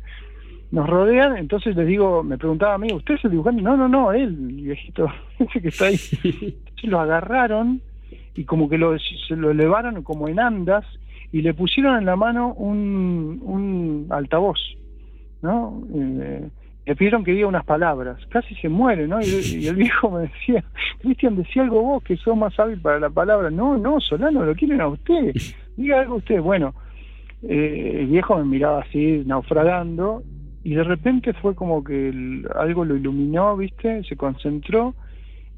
nos 0.70 0.88
rodean, 0.88 1.36
entonces 1.36 1.76
les 1.76 1.86
digo, 1.86 2.22
me 2.22 2.38
preguntaba 2.38 2.74
a 2.74 2.78
mí, 2.78 2.88
¿usted 2.92 3.14
es 3.14 3.24
el 3.24 3.32
dibujante? 3.32 3.62
No, 3.62 3.76
no, 3.76 3.88
no, 3.88 4.12
él, 4.12 4.32
viejito, 4.32 5.08
ese 5.38 5.60
que 5.60 5.68
está 5.68 5.86
ahí. 5.86 5.98
Entonces 6.22 6.84
lo 6.84 7.00
agarraron 7.00 7.80
y 8.34 8.44
como 8.44 8.68
que 8.68 8.78
lo, 8.78 8.96
se 8.98 9.36
lo 9.36 9.50
elevaron 9.50 10.02
como 10.02 10.28
en 10.28 10.40
andas 10.40 10.84
y 11.32 11.42
le 11.42 11.54
pusieron 11.54 11.98
en 11.98 12.06
la 12.06 12.16
mano 12.16 12.52
un, 12.54 13.40
un 13.42 14.06
altavoz, 14.10 14.58
¿no? 15.42 15.82
Eh, 15.94 16.48
le 16.86 16.94
pidieron 16.94 17.24
que 17.24 17.32
diga 17.32 17.48
unas 17.48 17.64
palabras, 17.64 18.18
casi 18.28 18.54
se 18.56 18.68
muere, 18.68 19.08
¿no? 19.08 19.20
Y, 19.20 19.26
y 19.26 19.66
el 19.66 19.74
viejo 19.74 20.10
me 20.10 20.22
decía, 20.22 20.64
Cristian, 21.00 21.36
decía 21.36 21.62
algo 21.62 21.82
vos 21.82 22.02
que 22.02 22.16
sos 22.16 22.36
más 22.36 22.58
hábil 22.60 22.80
para 22.80 23.00
la 23.00 23.10
palabra. 23.10 23.50
No, 23.50 23.76
no, 23.76 24.00
Solano, 24.00 24.44
lo 24.44 24.54
quieren 24.54 24.80
a 24.80 24.88
usted. 24.88 25.34
Diga 25.76 26.00
algo 26.00 26.16
usted. 26.16 26.40
Bueno, 26.40 26.74
eh, 27.42 27.98
el 28.00 28.06
viejo 28.06 28.36
me 28.38 28.44
miraba 28.44 28.82
así, 28.82 29.24
naufragando, 29.26 30.22
y 30.68 30.74
de 30.74 30.82
repente 30.84 31.32
fue 31.34 31.54
como 31.54 31.82
que 31.84 32.08
el- 32.08 32.46
algo 32.56 32.84
lo 32.84 32.96
iluminó, 32.96 33.56
¿viste? 33.56 34.02
Se 34.04 34.16
concentró, 34.16 34.94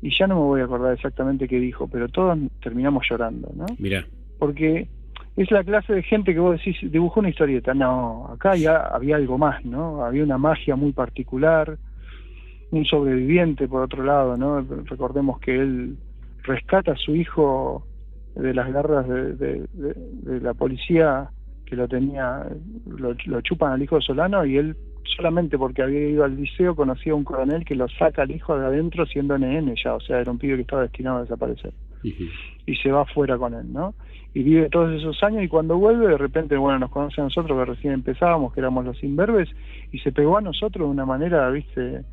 y 0.02 0.10
ya 0.16 0.26
no 0.26 0.34
me 0.36 0.42
voy 0.42 0.60
a 0.60 0.64
acordar 0.64 0.92
exactamente 0.92 1.48
qué 1.48 1.58
dijo, 1.58 1.88
pero 1.88 2.08
todos 2.08 2.38
terminamos 2.62 3.06
llorando, 3.08 3.50
¿no? 3.56 3.66
Mirá. 3.78 4.04
porque 4.38 4.86
es 5.36 5.50
la 5.50 5.64
clase 5.64 5.92
de 5.94 6.02
gente 6.02 6.32
que 6.34 6.40
vos 6.40 6.56
decís, 6.58 6.76
dibujó 6.92 7.20
una 7.20 7.30
historieta. 7.30 7.72
No, 7.74 8.28
acá 8.34 8.54
ya 8.56 8.76
había 8.96 9.16
algo 9.16 9.36
más, 9.38 9.64
¿no? 9.64 10.04
Había 10.04 10.22
una 10.24 10.36
magia 10.38 10.76
muy 10.76 10.92
particular, 10.92 11.76
un 12.70 12.84
sobreviviente 12.84 13.66
por 13.66 13.82
otro 13.82 14.04
lado, 14.04 14.36
¿no? 14.36 14.60
Recordemos 14.84 15.38
que 15.40 15.54
él 15.58 15.96
rescata 16.44 16.92
a 16.92 16.96
su 16.96 17.14
hijo 17.16 17.84
de 18.36 18.52
las 18.54 18.72
garras 18.72 19.08
de, 19.08 19.32
de- 19.34 19.66
de- 19.72 19.94
de 20.32 20.40
la 20.40 20.54
policía 20.54 21.30
que 21.66 21.76
lo 21.76 21.86
tenía, 21.88 22.46
lo, 22.86 23.14
lo 23.26 23.40
chupan 23.40 23.72
al 23.72 23.82
hijo 23.82 23.96
de 23.96 24.02
Solano 24.02 24.44
y 24.44 24.56
él 24.56 24.76
solamente 25.16 25.58
porque 25.58 25.82
había 25.82 26.08
ido 26.08 26.24
al 26.24 26.36
liceo 26.36 26.74
conocía 26.74 27.12
a 27.12 27.16
un 27.16 27.24
coronel 27.24 27.64
que 27.64 27.74
lo 27.74 27.88
saca 27.88 28.22
al 28.22 28.30
hijo 28.30 28.58
de 28.58 28.66
adentro 28.66 29.06
siendo 29.06 29.36
NN 29.38 29.74
ya, 29.82 29.94
o 29.94 30.00
sea, 30.00 30.20
era 30.20 30.30
un 30.30 30.38
pibe 30.38 30.56
que 30.56 30.62
estaba 30.62 30.82
destinado 30.82 31.18
a 31.18 31.22
desaparecer 31.22 31.72
y 32.66 32.76
se 32.76 32.92
va 32.92 33.02
afuera 33.02 33.38
con 33.38 33.54
él, 33.54 33.72
¿no? 33.72 33.94
Y 34.34 34.42
vive 34.42 34.68
todos 34.68 34.94
esos 34.94 35.22
años 35.22 35.42
y 35.42 35.48
cuando 35.48 35.78
vuelve 35.78 36.06
de 36.06 36.18
repente, 36.18 36.56
bueno, 36.56 36.78
nos 36.78 36.90
conoce 36.90 37.20
a 37.20 37.24
nosotros 37.24 37.58
que 37.58 37.64
recién 37.64 37.94
empezábamos, 37.94 38.52
que 38.52 38.60
éramos 38.60 38.84
los 38.84 39.02
imberbes, 39.02 39.48
y 39.90 39.98
se 40.00 40.12
pegó 40.12 40.36
a 40.36 40.42
nosotros 40.42 40.86
de 40.86 40.92
una 40.92 41.06
manera, 41.06 41.48
viste, 41.50 42.04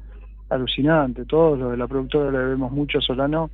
alucinante. 0.50 1.26
Todos 1.26 1.60
los 1.60 1.72
de 1.72 1.78
la 1.78 1.88
productora 1.88 2.32
le 2.32 2.38
debemos 2.38 2.72
mucho 2.72 3.00
a 3.00 3.02
Solano 3.02 3.52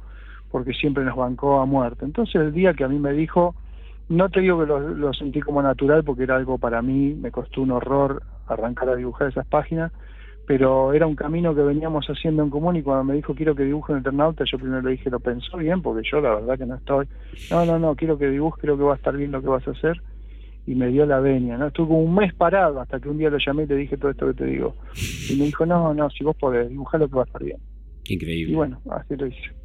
porque 0.51 0.73
siempre 0.73 1.03
nos 1.03 1.15
bancó 1.15 1.59
a 1.59 1.65
muerte. 1.65 2.05
Entonces 2.05 2.35
el 2.35 2.53
día 2.53 2.73
que 2.73 2.84
a 2.84 2.88
mí 2.88 2.99
me 2.99 3.13
dijo, 3.13 3.55
no 4.09 4.30
te 4.30 4.41
digo 4.41 4.59
que 4.59 4.68
lo, 4.68 4.80
lo 4.80 5.13
sentí 5.13 5.41
como 5.41 5.61
natural 5.61 6.03
porque 6.03 6.23
era 6.23 6.35
algo 6.35 6.57
para 6.57 6.81
mí, 6.81 7.15
me 7.15 7.31
costó 7.31 7.61
un 7.61 7.72
horror 7.72 8.22
arrancar 8.53 8.89
a 8.89 8.95
dibujar 8.95 9.29
esas 9.29 9.47
páginas, 9.47 9.91
pero 10.47 10.93
era 10.93 11.07
un 11.07 11.15
camino 11.15 11.55
que 11.55 11.61
veníamos 11.61 12.05
haciendo 12.07 12.43
en 12.43 12.49
común 12.49 12.75
y 12.75 12.83
cuando 12.83 13.03
me 13.03 13.15
dijo 13.15 13.35
quiero 13.35 13.55
que 13.55 13.63
dibuje 13.63 13.93
un 13.93 13.99
Eternauta, 13.99 14.43
yo 14.45 14.57
primero 14.57 14.81
le 14.81 14.91
dije, 14.91 15.09
lo 15.09 15.19
pensó 15.19 15.57
bien, 15.57 15.81
porque 15.81 16.07
yo 16.09 16.19
la 16.19 16.35
verdad 16.35 16.57
que 16.57 16.65
no 16.65 16.75
estoy, 16.75 17.07
no, 17.49 17.65
no, 17.65 17.79
no, 17.79 17.95
quiero 17.95 18.17
que 18.17 18.29
dibuje, 18.29 18.61
creo 18.61 18.77
que 18.77 18.83
va 18.83 18.93
a 18.93 18.97
estar 18.97 19.15
bien 19.15 19.31
lo 19.31 19.41
que 19.41 19.47
vas 19.47 19.67
a 19.67 19.71
hacer, 19.71 20.01
y 20.67 20.75
me 20.75 20.87
dio 20.87 21.05
la 21.05 21.19
venia, 21.19 21.57
¿no? 21.57 21.67
Estuve 21.67 21.87
como 21.87 22.03
un 22.03 22.15
mes 22.15 22.33
parado 22.33 22.79
hasta 22.79 22.99
que 22.99 23.09
un 23.09 23.17
día 23.17 23.29
lo 23.29 23.37
llamé 23.37 23.63
y 23.63 23.67
le 23.67 23.75
dije 23.75 23.97
todo 23.97 24.11
esto 24.11 24.27
que 24.27 24.33
te 24.33 24.45
digo, 24.45 24.75
y 25.29 25.35
me 25.37 25.45
dijo, 25.45 25.65
no, 25.65 25.93
no, 25.93 26.09
si 26.09 26.23
vos 26.23 26.35
podés, 26.35 26.69
dibujar 26.69 26.99
lo 26.99 27.07
que 27.07 27.15
va 27.15 27.21
a 27.21 27.25
estar 27.25 27.43
bien. 27.43 27.57
Increíble. 28.05 28.51
Y 28.51 28.55
bueno, 28.55 28.81
así 28.89 29.15
lo 29.15 29.27
hice. 29.27 29.60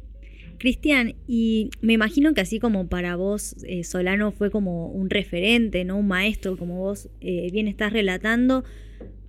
Cristian, 0.57 1.15
y 1.27 1.69
me 1.81 1.93
imagino 1.93 2.33
que 2.33 2.41
así 2.41 2.59
como 2.59 2.87
para 2.87 3.15
vos 3.15 3.55
eh, 3.63 3.83
Solano 3.83 4.31
fue 4.31 4.51
como 4.51 4.87
un 4.87 5.09
referente, 5.09 5.85
¿no? 5.85 5.97
Un 5.97 6.07
maestro, 6.07 6.57
como 6.57 6.77
vos 6.77 7.09
eh, 7.21 7.49
bien 7.51 7.67
estás 7.67 7.93
relatando. 7.93 8.63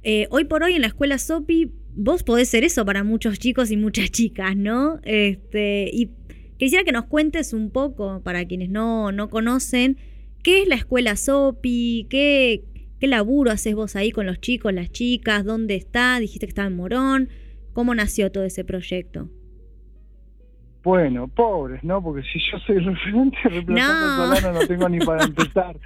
Eh, 0.02 0.26
hoy 0.30 0.44
por 0.44 0.62
hoy 0.62 0.74
en 0.74 0.82
la 0.82 0.86
escuela 0.88 1.18
SOPI, 1.18 1.72
vos 1.94 2.22
podés 2.22 2.48
ser 2.48 2.64
eso 2.64 2.84
para 2.84 3.04
muchos 3.04 3.38
chicos 3.38 3.70
y 3.70 3.76
muchas 3.76 4.10
chicas, 4.10 4.56
¿no? 4.56 5.00
Este, 5.04 5.90
y 5.92 6.10
quisiera 6.56 6.84
que 6.84 6.92
nos 6.92 7.06
cuentes 7.06 7.52
un 7.52 7.70
poco, 7.70 8.22
para 8.22 8.46
quienes 8.46 8.70
no, 8.70 9.12
no 9.12 9.28
conocen, 9.30 9.96
¿qué 10.42 10.62
es 10.62 10.68
la 10.68 10.76
escuela 10.76 11.16
SOPI? 11.16 12.06
¿Qué, 12.08 12.64
¿Qué 13.00 13.06
laburo 13.06 13.50
haces 13.50 13.74
vos 13.74 13.96
ahí 13.96 14.10
con 14.10 14.26
los 14.26 14.40
chicos, 14.40 14.72
las 14.72 14.90
chicas? 14.90 15.44
¿Dónde 15.44 15.74
está? 15.76 16.18
Dijiste 16.18 16.46
que 16.46 16.50
estaba 16.50 16.68
en 16.68 16.76
Morón. 16.76 17.28
¿Cómo 17.72 17.94
nació 17.94 18.32
todo 18.32 18.44
ese 18.44 18.64
proyecto? 18.64 19.30
Bueno, 20.88 21.28
pobres, 21.28 21.84
¿no? 21.84 22.02
Porque 22.02 22.22
si 22.22 22.38
yo 22.50 22.58
soy 22.60 22.76
el 22.76 22.86
referente 22.86 23.36
reemplazando 23.44 24.26
No. 24.26 24.34
Solano 24.36 24.58
no 24.60 24.66
tengo 24.66 24.88
ni 24.88 24.98
para 25.00 25.22
empezar. 25.22 25.76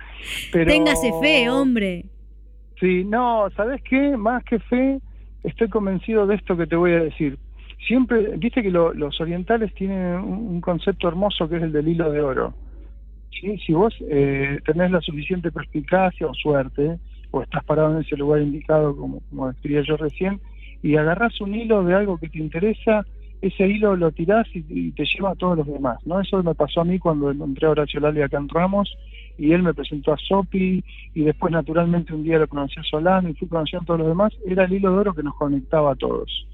Pero... 0.53 0.71
Téngase 0.71 1.11
fe, 1.21 1.51
hombre. 1.51 2.05
Sí, 2.79 3.03
no, 3.05 3.49
¿sabes 3.57 3.83
qué? 3.83 4.17
Más 4.17 4.45
que 4.45 4.61
fe, 4.61 5.01
estoy 5.43 5.69
convencido 5.71 6.25
de 6.29 6.37
esto 6.37 6.57
que 6.57 6.69
te 6.69 6.77
voy 6.77 6.93
a 6.93 7.01
decir. 7.03 7.37
Siempre, 7.89 8.37
viste 8.37 8.63
que 8.63 8.71
lo- 8.71 8.95
los 8.95 9.21
orientales 9.21 9.75
tienen 9.75 10.19
un, 10.19 10.35
un 10.55 10.61
concepto 10.61 11.09
hermoso 11.09 11.49
que 11.49 11.57
es 11.57 11.63
el 11.65 11.73
del 11.73 11.89
hilo 11.89 12.13
de 12.13 12.21
oro. 12.21 12.55
¿sí? 13.41 13.59
Si 13.67 13.73
vos 13.73 13.93
eh, 14.09 14.61
tenés 14.65 14.93
la 14.93 15.01
suficiente 15.01 15.51
perspicacia 15.51 16.29
o 16.29 16.35
suerte, 16.35 16.97
o 17.33 17.43
estás 17.43 17.65
parado 17.65 17.93
en 17.97 18.03
ese 18.05 18.17
lugar 18.17 18.41
indicado, 18.41 18.97
como, 18.97 19.19
como 19.31 19.49
describía 19.49 19.83
yo 19.83 19.97
recién, 19.97 20.41
y 20.81 20.95
agarrás 20.95 21.41
un 21.41 21.57
hilo 21.57 21.83
de 21.83 21.93
algo 21.95 22.19
que 22.19 22.29
te 22.29 22.39
interesa, 22.39 23.05
ese 23.43 23.67
hilo 23.67 23.97
lo 23.97 24.13
tirás 24.13 24.47
y, 24.55 24.93
te 24.93 25.05
lleva 25.05 25.33
a 25.33 25.35
todos 25.35 25.59
los 25.59 25.67
demás. 25.67 25.99
¿no? 26.07 26.21
Eso 26.21 26.43
me 26.43 26.55
pasó 26.55 26.81
a 26.81 26.85
mí 26.85 26.99
cuando 27.01 27.31
encontré 27.31 27.67
a 27.67 27.71
Horacio 27.71 28.01
Lali 28.01 28.23
acá 28.23 28.39
en 28.39 28.49
Ramos, 28.49 28.97
y 29.37 29.53
él 29.53 29.65
me 29.65 29.75
presentó 29.75 30.13
a 30.13 30.17
Sopi, 30.17 30.83
y 31.13 31.23
después 31.23 31.53
naturalmente 31.53 32.15
un 32.15 32.23
día 32.23 32.39
lo 32.39 32.47
conocí 32.47 32.79
a 32.79 32.85
Solano, 32.85 33.29
y 33.29 33.35
fui 33.35 33.49
conociendo 33.49 33.83
a 33.83 33.87
todos 33.87 34.01
los 34.01 34.09
demás, 34.09 34.33
era 34.47 34.65
el 34.65 34.73
hilo 34.73 34.93
de 34.93 34.99
oro 34.99 35.15
que 35.15 35.25
nos 35.25 35.35
conectaba 35.35 35.93
a 35.93 35.97
todos. 35.97 36.47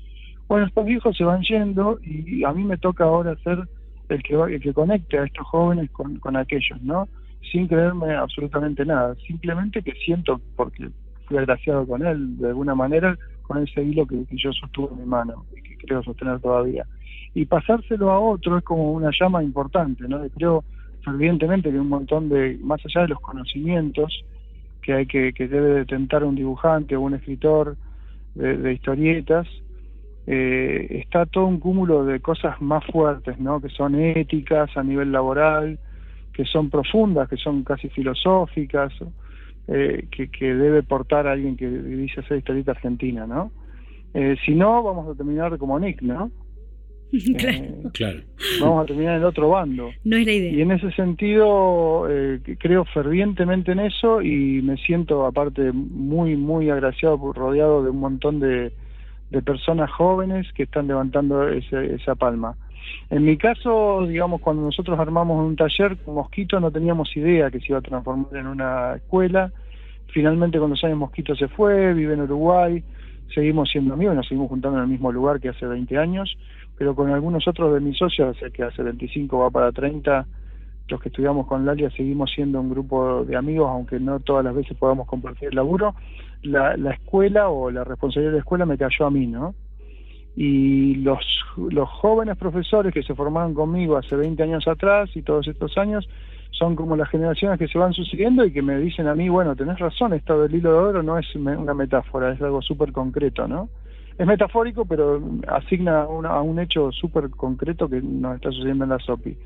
Bueno, 0.48 0.66
estos 0.66 0.86
viejos 0.86 1.14
se 1.14 1.24
van 1.24 1.42
yendo, 1.42 2.00
y 2.02 2.42
a 2.44 2.52
mí 2.52 2.64
me 2.64 2.78
toca 2.78 3.04
ahora 3.04 3.36
ser 3.44 3.58
el 4.08 4.22
que, 4.22 4.34
el 4.34 4.60
que 4.60 4.72
conecte 4.72 5.18
a 5.18 5.24
estos 5.24 5.46
jóvenes 5.46 5.90
con, 5.90 6.16
con 6.16 6.36
aquellos, 6.36 6.80
¿no? 6.80 7.06
Sin 7.52 7.68
creerme 7.68 8.14
absolutamente 8.14 8.86
nada, 8.86 9.14
simplemente 9.26 9.82
que 9.82 9.92
siento, 9.92 10.40
porque 10.56 10.88
fui 11.26 11.36
agraciado 11.36 11.86
con 11.86 12.06
él 12.06 12.38
de 12.38 12.48
alguna 12.48 12.74
manera, 12.74 13.18
con 13.48 13.64
ese 13.64 13.82
hilo 13.82 14.06
que, 14.06 14.24
yo 14.30 14.52
sostuve 14.52 14.92
en 14.92 15.00
mi 15.00 15.06
mano 15.06 15.46
y 15.56 15.62
que 15.62 15.76
creo 15.76 16.02
sostener 16.04 16.38
todavía. 16.38 16.86
Y 17.34 17.46
pasárselo 17.46 18.10
a 18.12 18.20
otro 18.20 18.58
es 18.58 18.64
como 18.64 18.92
una 18.92 19.10
llama 19.18 19.42
importante, 19.42 20.06
¿no? 20.06 20.20
Creo 20.36 20.64
fervientemente 21.04 21.70
que 21.70 21.80
un 21.80 21.88
montón 21.88 22.28
de, 22.28 22.58
más 22.62 22.80
allá 22.84 23.02
de 23.02 23.08
los 23.08 23.20
conocimientos 23.20 24.24
que 24.82 24.92
hay 24.92 25.06
que, 25.06 25.32
que 25.32 25.48
debe 25.48 25.70
de 25.70 25.84
tentar 25.84 26.22
un 26.22 26.36
dibujante 26.36 26.94
o 26.94 27.00
un 27.00 27.14
escritor 27.14 27.76
de, 28.34 28.56
de 28.56 28.72
historietas, 28.74 29.46
eh, 30.26 31.00
está 31.00 31.24
todo 31.24 31.46
un 31.46 31.58
cúmulo 31.58 32.04
de 32.04 32.20
cosas 32.20 32.60
más 32.60 32.84
fuertes, 32.86 33.38
¿no? 33.38 33.60
Que 33.60 33.70
son 33.70 33.94
éticas 33.94 34.76
a 34.76 34.82
nivel 34.82 35.10
laboral, 35.10 35.78
que 36.34 36.44
son 36.44 36.68
profundas, 36.68 37.28
que 37.28 37.38
son 37.38 37.64
casi 37.64 37.88
filosóficas, 37.88 38.92
eh, 39.68 40.06
que, 40.10 40.28
que 40.30 40.54
debe 40.54 40.82
portar 40.82 41.26
a 41.26 41.32
alguien 41.32 41.56
que 41.56 41.68
dice 41.68 42.22
ser 42.22 42.38
historieta 42.38 42.72
argentina, 42.72 43.26
¿no? 43.26 43.52
Eh, 44.14 44.36
si 44.44 44.54
no, 44.54 44.82
vamos 44.82 45.08
a 45.08 45.14
terminar 45.16 45.56
como 45.58 45.78
Nick, 45.78 46.02
¿no? 46.02 46.30
Eh, 47.12 47.84
Claro. 47.94 48.20
vamos 48.60 48.82
a 48.84 48.86
terminar 48.86 49.14
en 49.14 49.20
el 49.20 49.26
otro 49.26 49.48
bando. 49.48 49.90
No 50.04 50.16
es 50.18 50.26
la 50.26 50.32
idea. 50.32 50.52
Y 50.52 50.60
en 50.60 50.72
ese 50.72 50.90
sentido 50.92 52.06
eh, 52.10 52.40
creo 52.58 52.84
fervientemente 52.84 53.72
en 53.72 53.80
eso 53.80 54.20
y 54.20 54.60
me 54.62 54.76
siento 54.76 55.24
aparte 55.24 55.72
muy, 55.72 56.36
muy 56.36 56.68
agraciado, 56.68 57.16
rodeado 57.32 57.82
de 57.82 57.90
un 57.90 58.00
montón 58.00 58.40
de, 58.40 58.72
de 59.30 59.42
personas 59.42 59.90
jóvenes 59.90 60.46
que 60.54 60.64
están 60.64 60.86
levantando 60.86 61.48
ese- 61.48 61.94
esa 61.94 62.14
palma. 62.14 62.56
En 63.10 63.24
mi 63.24 63.36
caso, 63.36 64.06
digamos, 64.06 64.40
cuando 64.40 64.62
nosotros 64.62 64.98
armamos 64.98 65.44
un 65.44 65.56
taller 65.56 65.96
con 65.98 66.16
Mosquito 66.16 66.60
no 66.60 66.70
teníamos 66.70 67.16
idea 67.16 67.50
que 67.50 67.60
se 67.60 67.68
iba 67.68 67.78
a 67.78 67.82
transformar 67.82 68.36
en 68.36 68.46
una 68.46 68.96
escuela. 68.96 69.50
Finalmente 70.08 70.58
con 70.58 70.70
los 70.70 70.82
años 70.84 70.98
Mosquito 70.98 71.34
se 71.34 71.48
fue, 71.48 71.94
vive 71.94 72.14
en 72.14 72.22
Uruguay, 72.22 72.82
seguimos 73.34 73.70
siendo 73.70 73.94
amigos, 73.94 74.14
nos 74.14 74.26
seguimos 74.26 74.48
juntando 74.48 74.78
en 74.78 74.84
el 74.84 74.90
mismo 74.90 75.12
lugar 75.12 75.40
que 75.40 75.50
hace 75.50 75.66
20 75.66 75.98
años, 75.98 76.36
pero 76.76 76.94
con 76.94 77.10
algunos 77.10 77.46
otros 77.46 77.74
de 77.74 77.80
mis 77.80 77.96
socios, 77.98 78.36
que 78.52 78.62
hace 78.62 78.82
25 78.82 79.38
va 79.38 79.50
para 79.50 79.72
30, 79.72 80.26
los 80.88 81.00
que 81.00 81.10
estudiamos 81.10 81.46
con 81.46 81.66
Lalia 81.66 81.90
seguimos 81.90 82.30
siendo 82.34 82.60
un 82.60 82.70
grupo 82.70 83.24
de 83.24 83.36
amigos, 83.36 83.68
aunque 83.70 84.00
no 84.00 84.20
todas 84.20 84.44
las 84.44 84.54
veces 84.54 84.76
podamos 84.76 85.06
compartir 85.06 85.48
el 85.48 85.56
laburo. 85.56 85.94
La, 86.42 86.76
la 86.76 86.92
escuela 86.92 87.48
o 87.50 87.70
la 87.70 87.84
responsabilidad 87.84 88.32
de 88.32 88.36
la 88.38 88.40
escuela 88.40 88.64
me 88.64 88.78
cayó 88.78 89.06
a 89.06 89.10
mí, 89.10 89.26
¿no? 89.26 89.54
Y 90.40 90.94
los, 90.96 91.18
los 91.56 91.88
jóvenes 91.88 92.36
profesores 92.36 92.94
que 92.94 93.02
se 93.02 93.16
formaron 93.16 93.54
conmigo 93.54 93.96
hace 93.96 94.14
20 94.14 94.40
años 94.40 94.68
atrás 94.68 95.10
y 95.16 95.22
todos 95.22 95.48
estos 95.48 95.76
años 95.76 96.08
son 96.52 96.76
como 96.76 96.94
las 96.94 97.08
generaciones 97.08 97.58
que 97.58 97.66
se 97.66 97.76
van 97.76 97.92
sucediendo 97.92 98.44
y 98.44 98.52
que 98.52 98.62
me 98.62 98.78
dicen 98.78 99.08
a 99.08 99.16
mí, 99.16 99.28
bueno, 99.28 99.56
tenés 99.56 99.80
razón, 99.80 100.12
esto 100.12 100.40
del 100.40 100.54
hilo 100.54 100.70
de 100.72 100.78
oro 100.78 101.02
no 101.02 101.18
es 101.18 101.34
una 101.34 101.74
metáfora, 101.74 102.32
es 102.32 102.40
algo 102.40 102.62
súper 102.62 102.92
concreto, 102.92 103.48
¿no? 103.48 103.68
Es 104.16 104.24
metafórico, 104.28 104.84
pero 104.84 105.20
asigna 105.48 106.06
una- 106.06 106.30
a 106.30 106.40
un 106.40 106.60
hecho 106.60 106.92
súper 106.92 107.30
concreto 107.30 107.88
que 107.88 108.00
nos 108.00 108.36
está 108.36 108.52
sucediendo 108.52 108.84
en 108.84 108.90
la 108.90 109.00
SOPI. 109.00 109.36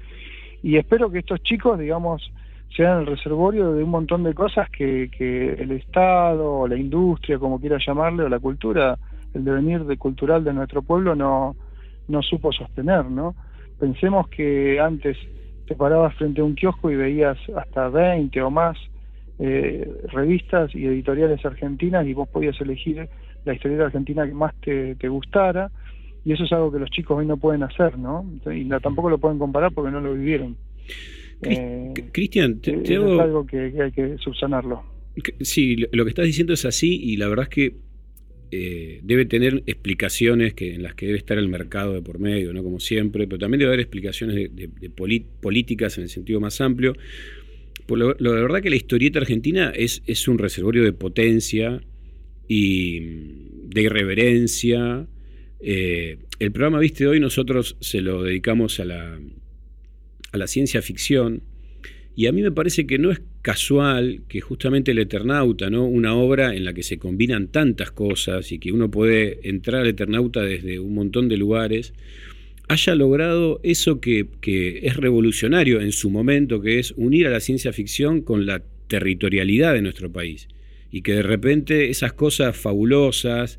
Y 0.62 0.77
espero 0.77 1.10
que 1.10 1.20
estos 1.20 1.43
chicos, 1.43 1.78
digamos, 1.78 2.31
sean 2.77 3.01
el 3.01 3.06
reservorio 3.06 3.73
de 3.73 3.82
un 3.82 3.90
montón 3.90 4.24
de 4.24 4.35
cosas 4.35 4.69
que, 4.69 5.10
que 5.10 5.55
el 5.55 5.70
Estado, 5.70 6.52
o 6.60 6.69
la 6.69 6.77
industria, 6.77 7.39
como 7.39 7.59
quiera 7.59 7.78
llamarle, 7.78 8.24
o 8.24 8.28
la 8.28 8.39
cultura, 8.39 8.98
el 9.34 9.44
devenir 9.44 9.84
de 9.84 9.96
cultural 9.96 10.44
de 10.44 10.52
nuestro 10.52 10.82
pueblo 10.82 11.14
no, 11.14 11.56
no 12.09 12.22
supo 12.22 12.52
sostener, 12.52 13.04
¿no? 13.06 13.34
Pensemos 13.78 14.28
que 14.28 14.78
antes 14.80 15.16
te 15.66 15.74
parabas 15.74 16.14
frente 16.16 16.40
a 16.40 16.44
un 16.44 16.54
kiosco 16.54 16.90
y 16.90 16.96
veías 16.96 17.38
hasta 17.56 17.88
20 17.88 18.40
o 18.42 18.50
más 18.50 18.76
eh, 19.38 19.90
revistas 20.12 20.74
y 20.74 20.86
editoriales 20.86 21.44
argentinas 21.44 22.06
y 22.06 22.12
vos 22.14 22.28
podías 22.28 22.60
elegir 22.60 23.09
la 23.44 23.54
historieta 23.54 23.84
argentina 23.86 24.26
que 24.26 24.34
más 24.34 24.54
te, 24.60 24.94
te 24.96 25.09
gustara 25.09 25.70
y 26.24 26.32
eso 26.32 26.44
es 26.44 26.52
algo 26.52 26.70
que 26.70 26.78
los 26.78 26.90
chicos 26.90 27.18
hoy 27.18 27.26
no 27.26 27.36
pueden 27.36 27.62
hacer, 27.64 27.98
¿no? 27.98 28.24
Y 28.54 28.64
no- 28.64 28.78
tampoco 28.80 29.10
lo 29.10 29.18
pueden 29.18 29.38
comparar 29.38 29.72
porque 29.72 29.90
no 29.90 30.00
lo 30.00 30.14
vivieron. 30.14 30.56
Eh, 31.42 31.92
Cristian, 32.12 32.60
te, 32.60 32.72
te 32.72 32.94
es 32.94 33.00
hago- 33.00 33.20
algo 33.20 33.46
que, 33.46 33.72
que 33.72 33.82
hay 33.82 33.92
que 33.92 34.16
subsanarlo. 34.18 34.82
Sí, 35.40 35.76
lo 35.92 36.04
que 36.04 36.10
estás 36.10 36.24
diciendo 36.26 36.52
es 36.52 36.64
así 36.64 37.00
y 37.02 37.16
la 37.16 37.28
verdad 37.28 37.44
es 37.44 37.48
que 37.48 37.76
eh, 38.54 39.00
debe 39.02 39.24
tener 39.24 39.62
explicaciones 39.66 40.52
que, 40.52 40.74
en 40.74 40.82
las 40.82 40.94
que 40.94 41.06
debe 41.06 41.16
estar 41.18 41.38
el 41.38 41.48
mercado 41.48 41.94
de 41.94 42.02
por 42.02 42.18
medio, 42.18 42.52
¿no? 42.52 42.62
Como 42.62 42.80
siempre, 42.80 43.26
pero 43.26 43.38
también 43.38 43.60
debe 43.60 43.70
haber 43.70 43.80
explicaciones 43.80 44.36
de, 44.36 44.48
de- 44.48 44.68
de 44.78 44.90
políticas 45.40 45.96
en 45.96 46.04
el 46.04 46.10
sentido 46.10 46.38
más 46.38 46.60
amplio. 46.60 46.94
Por 47.86 47.98
lo, 47.98 48.14
lo- 48.18 48.34
la 48.36 48.42
verdad 48.42 48.60
que 48.62 48.68
la 48.70 48.76
historieta 48.76 49.18
argentina 49.20 49.72
es, 49.74 50.02
un 50.28 50.38
reservorio 50.38 50.84
de 50.84 50.92
potencia 50.92 51.80
y 52.46 53.00
mm, 53.00 53.70
de 53.70 53.82
irreverencia. 53.82 55.06
Eh, 55.60 56.18
el 56.38 56.52
programa, 56.52 56.78
viste, 56.78 57.06
hoy 57.06 57.20
nosotros 57.20 57.76
se 57.80 58.02
lo 58.02 58.22
dedicamos 58.22 58.80
a 58.80 58.84
la 60.38 60.46
ciencia 60.46 60.82
ficción. 60.82 61.42
Y 62.14 62.26
a 62.26 62.32
mí 62.32 62.42
me 62.42 62.52
parece 62.52 62.86
que 62.86 62.98
no 62.98 63.10
es 63.10 63.20
casual 63.43 64.23
que 64.28 64.40
justamente 64.40 64.93
El 64.93 64.98
Eternauta, 64.98 65.69
¿no? 65.69 65.85
una 65.85 66.14
obra 66.14 66.55
en 66.55 66.64
la 66.64 66.73
que 66.73 66.85
se 66.85 66.98
combinan 66.98 67.48
tantas 67.48 67.90
cosas 67.90 68.52
y 68.52 68.59
que 68.59 68.73
uno 68.73 68.90
puede 68.90 69.40
entrar 69.48 69.82
al 69.82 69.89
Eternauta 69.89 70.43
desde 70.43 70.78
un 70.78 70.94
montón 70.94 71.28
de 71.28 71.36
lugares, 71.36 71.93
haya 72.69 72.94
logrado 72.94 73.60
eso 73.64 74.01
que, 74.01 74.28
que 74.40 74.86
es 74.86 74.97
revolucionario 74.97 75.81
en 75.81 75.93
su 75.93 76.09
momento, 76.09 76.60
que 76.60 76.78
es 76.78 76.93
unir 76.97 77.27
a 77.27 77.31
la 77.31 77.40
ciencia 77.40 77.73
ficción 77.73 78.23
con 78.23 78.47
la 78.47 78.62
territorialidad 78.86 79.74
de 79.74 79.82
nuestro 79.82 80.10
país. 80.10 80.48
Y 80.93 81.02
que 81.02 81.14
de 81.14 81.23
repente 81.23 81.90
esas 81.90 82.12
cosas 82.12 82.56
fabulosas 82.56 83.59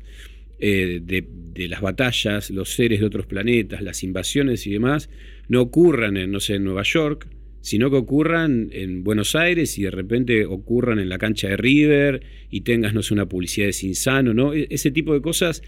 eh, 0.60 1.00
de, 1.02 1.26
de 1.52 1.68
las 1.68 1.82
batallas, 1.82 2.50
los 2.50 2.70
seres 2.70 3.00
de 3.00 3.06
otros 3.06 3.26
planetas, 3.26 3.82
las 3.82 4.02
invasiones 4.02 4.66
y 4.66 4.70
demás, 4.70 5.10
no 5.48 5.60
ocurran 5.60 6.16
en, 6.16 6.32
no 6.32 6.40
sé, 6.40 6.54
en 6.54 6.64
Nueva 6.64 6.84
York, 6.84 7.26
sino 7.64 7.88
que 7.88 7.96
ocurran 7.96 8.68
en 8.72 9.04
Buenos 9.04 9.34
Aires 9.34 9.78
y 9.78 9.84
de 9.84 9.90
repente 9.90 10.44
ocurran 10.44 10.98
en 10.98 11.08
la 11.08 11.16
cancha 11.16 11.48
de 11.48 11.56
River 11.56 12.22
y 12.50 12.60
tengas, 12.60 12.92
no 12.92 13.00
sé, 13.00 13.14
una 13.14 13.24
publicidad 13.24 13.68
de 13.68 13.72
Cinsano, 13.72 14.34
¿no? 14.34 14.52
E- 14.52 14.66
Ese 14.68 14.90
tipo 14.90 15.14
de 15.14 15.22
cosas. 15.22 15.62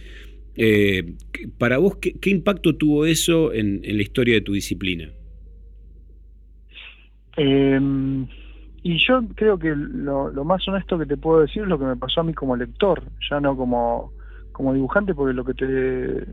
eh, 0.56 1.14
para 1.56 1.78
vos, 1.78 1.96
¿qué, 1.96 2.28
impacto 2.28 2.76
tuvo 2.76 3.06
eso 3.06 3.50
en, 3.54 3.80
la 3.82 4.02
historia 4.02 4.34
de 4.34 4.42
tu 4.42 4.52
disciplina? 4.52 5.10
Eh, 7.38 7.80
y 8.82 8.98
yo 8.98 9.22
creo 9.34 9.58
que 9.58 9.74
lo, 9.74 10.30
lo 10.30 10.44
más 10.44 10.68
honesto 10.68 10.98
que 10.98 11.06
te 11.06 11.16
puedo 11.16 11.40
decir 11.40 11.62
es 11.62 11.68
lo 11.68 11.78
que 11.78 11.86
me 11.86 11.96
pasó 11.96 12.20
a 12.20 12.24
mí 12.24 12.34
como 12.34 12.56
lector, 12.56 13.04
ya 13.30 13.40
no 13.40 13.56
como, 13.56 14.12
como 14.52 14.74
dibujante, 14.74 15.14
porque 15.14 15.32
lo 15.32 15.46
que 15.46 15.54
te, 15.54 16.26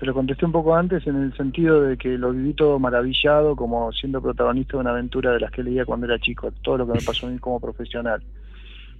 te 0.00 0.06
lo 0.06 0.14
contesté 0.14 0.46
un 0.46 0.52
poco 0.52 0.74
antes 0.74 1.06
en 1.06 1.14
el 1.16 1.36
sentido 1.36 1.82
de 1.82 1.98
que 1.98 2.16
lo 2.16 2.32
viví 2.32 2.54
todo 2.54 2.78
maravillado 2.78 3.54
como 3.54 3.92
siendo 3.92 4.22
protagonista 4.22 4.72
de 4.78 4.80
una 4.80 4.90
aventura 4.92 5.30
de 5.32 5.40
las 5.40 5.50
que 5.52 5.62
leía 5.62 5.84
cuando 5.84 6.06
era 6.06 6.18
chico, 6.18 6.50
todo 6.62 6.78
lo 6.78 6.86
que 6.86 6.94
me 6.94 7.04
pasó 7.04 7.26
a 7.26 7.30
mí 7.30 7.38
como 7.38 7.60
profesional. 7.60 8.22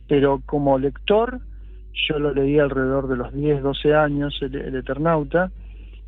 Pero 0.07 0.43
como 0.45 0.79
lector, 0.79 1.41
yo 2.09 2.19
lo 2.19 2.35
leí 2.35 2.59
alrededor 2.59 3.09
de 3.09 3.17
los 3.17 3.33
10, 3.33 3.63
12 3.63 3.95
años, 3.95 4.39
el, 4.43 4.55
el 4.55 4.77
Eternauta, 4.77 5.51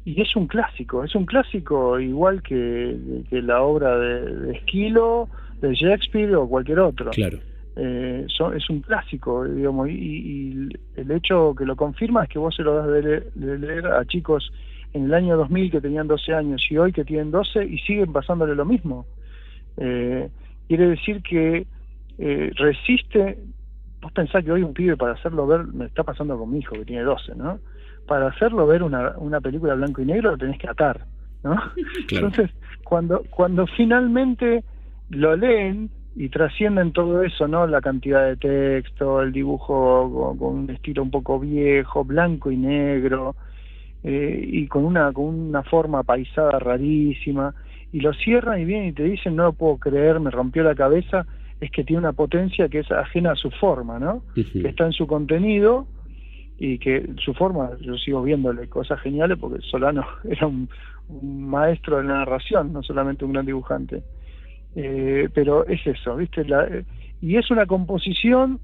y 0.05 0.21
es 0.21 0.35
un 0.37 0.47
clásico, 0.47 1.05
es 1.05 1.15
un 1.15 1.25
clásico 1.25 1.99
igual 1.99 2.43
que, 2.43 2.97
que 3.31 3.41
la 3.41 3.63
obra 3.63 3.97
de, 3.99 4.21
de 4.37 4.53
Esquilo, 4.53 5.29
de 5.61 5.75
Shakespeare 5.75 6.35
o 6.35 6.47
cualquier 6.49 6.81
otro. 6.81 7.11
Claro. 7.13 7.39
Eh, 7.77 8.27
son- 8.29 8.55
es 8.55 8.69
un 8.69 8.81
clásico, 8.81 9.45
digamos, 9.47 9.89
y, 9.89 9.93
y 9.93 10.69
el 10.97 11.11
hecho 11.13 11.55
que 11.57 11.65
lo 11.65 11.77
confirma 11.77 12.25
es 12.25 12.29
que 12.29 12.39
vos 12.39 12.55
se 12.55 12.63
lo 12.63 12.75
das 12.75 12.89
de, 12.89 13.03
le- 13.03 13.21
de 13.35 13.59
leer 13.59 13.87
a 13.87 14.05
chicos 14.05 14.53
en 14.93 15.05
el 15.05 15.15
año 15.15 15.37
2000 15.37 15.71
que 15.71 15.81
tenían 15.81 16.07
12 16.07 16.35
años 16.35 16.63
y 16.71 16.77
hoy 16.77 16.93
que 16.93 17.05
tienen 17.05 17.31
12 17.31 17.65
y 17.65 17.79
siguen 17.79 18.13
pasándole 18.13 18.55
lo 18.55 18.65
mismo. 18.65 19.07
Eh, 19.79 20.29
quiere 20.69 20.89
decir 20.89 21.23
que 21.23 21.67
eh, 22.19 22.51
resiste, 22.57 23.39
vos 24.01 24.13
pensás 24.13 24.45
que 24.45 24.53
hoy 24.53 24.63
un 24.63 24.75
pibe 24.75 24.97
para 24.97 25.13
hacerlo 25.13 25.47
ver, 25.47 25.67
me 25.67 25.87
está 25.87 26.03
pasando 26.03 26.39
con 26.39 26.51
mi 26.51 26.59
hijo 26.59 26.75
que 26.75 26.85
tiene 26.85 27.03
12, 27.03 27.35
¿no? 27.37 27.59
Para 28.07 28.29
hacerlo 28.29 28.67
ver 28.67 28.83
una, 28.83 29.17
una 29.17 29.41
película 29.41 29.75
blanco 29.75 30.03
y 30.03 30.07
negro 30.07 30.33
lo 30.33 30.39
tenés 30.39 30.59
que 30.59 30.69
atar, 30.69 31.07
¿no? 31.43 31.57
Claro. 32.09 32.27
Entonces, 32.27 32.51
cuando, 32.85 33.23
cuando 33.31 33.67
finalmente 33.67 34.65
lo 35.09 35.37
leen 35.37 35.91
y 36.15 36.29
trascienden 36.29 36.93
todo 36.93 37.23
eso, 37.23 37.49
¿no? 37.49 37.67
La 37.67 37.81
cantidad 37.81 38.27
de 38.27 38.37
texto, 38.37 39.23
el 39.23 39.33
dibujo 39.33 40.11
con, 40.13 40.39
con 40.39 40.55
un 40.59 40.71
estilo 40.71 41.03
un 41.03 41.11
poco 41.11 41.41
viejo, 41.41 42.05
blanco 42.05 42.51
y 42.51 42.59
negro, 42.59 43.35
eh, 44.05 44.41
y 44.45 44.67
con 44.67 44.85
una, 44.85 45.13
con 45.13 45.27
una 45.27 45.63
forma 45.63 46.03
paisada 46.03 46.59
rarísima, 46.59 47.55
y 47.93 48.01
lo 48.01 48.13
cierran 48.15 48.61
y 48.61 48.65
vienen 48.65 48.89
y 48.89 48.93
te 48.93 49.05
dicen, 49.05 49.37
no 49.37 49.45
lo 49.45 49.53
puedo 49.53 49.77
creer, 49.77 50.19
me 50.19 50.31
rompió 50.31 50.63
la 50.63 50.75
cabeza, 50.75 51.27
es 51.61 51.71
que 51.71 51.85
tiene 51.85 52.01
una 52.01 52.13
potencia 52.13 52.69
que 52.69 52.81
es 52.81 52.91
ajena 52.91 53.33
a 53.33 53.37
su 53.37 53.51
forma, 53.51 53.99
¿no? 53.99 54.23
que 54.63 54.69
está 54.69 54.87
en 54.87 54.93
su 54.93 55.07
contenido 55.07 55.87
y 56.59 56.79
que 56.79 57.11
su 57.19 57.35
forma, 57.35 57.71
yo 57.81 57.97
sigo 57.97 58.23
viéndole 58.23 58.69
cosas 58.69 59.01
geniales 59.01 59.39
porque 59.39 59.61
Solano 59.63 60.05
era 60.25 60.47
un, 60.47 60.69
un 61.09 61.49
maestro 61.49 61.99
de 61.99 62.05
la 62.05 62.19
narración, 62.19 62.73
no 62.73 62.83
solamente 62.83 63.25
un 63.25 63.33
gran 63.33 63.47
dibujante. 63.47 64.03
Eh, 64.75 65.29
pero 65.35 65.67
es 65.67 65.87
eso, 65.87 66.17
¿viste? 66.17 66.45
La- 66.45 66.65
eh, 66.65 66.85
y 67.21 67.37
es 67.37 67.51
una 67.51 67.67
composición 67.67 68.59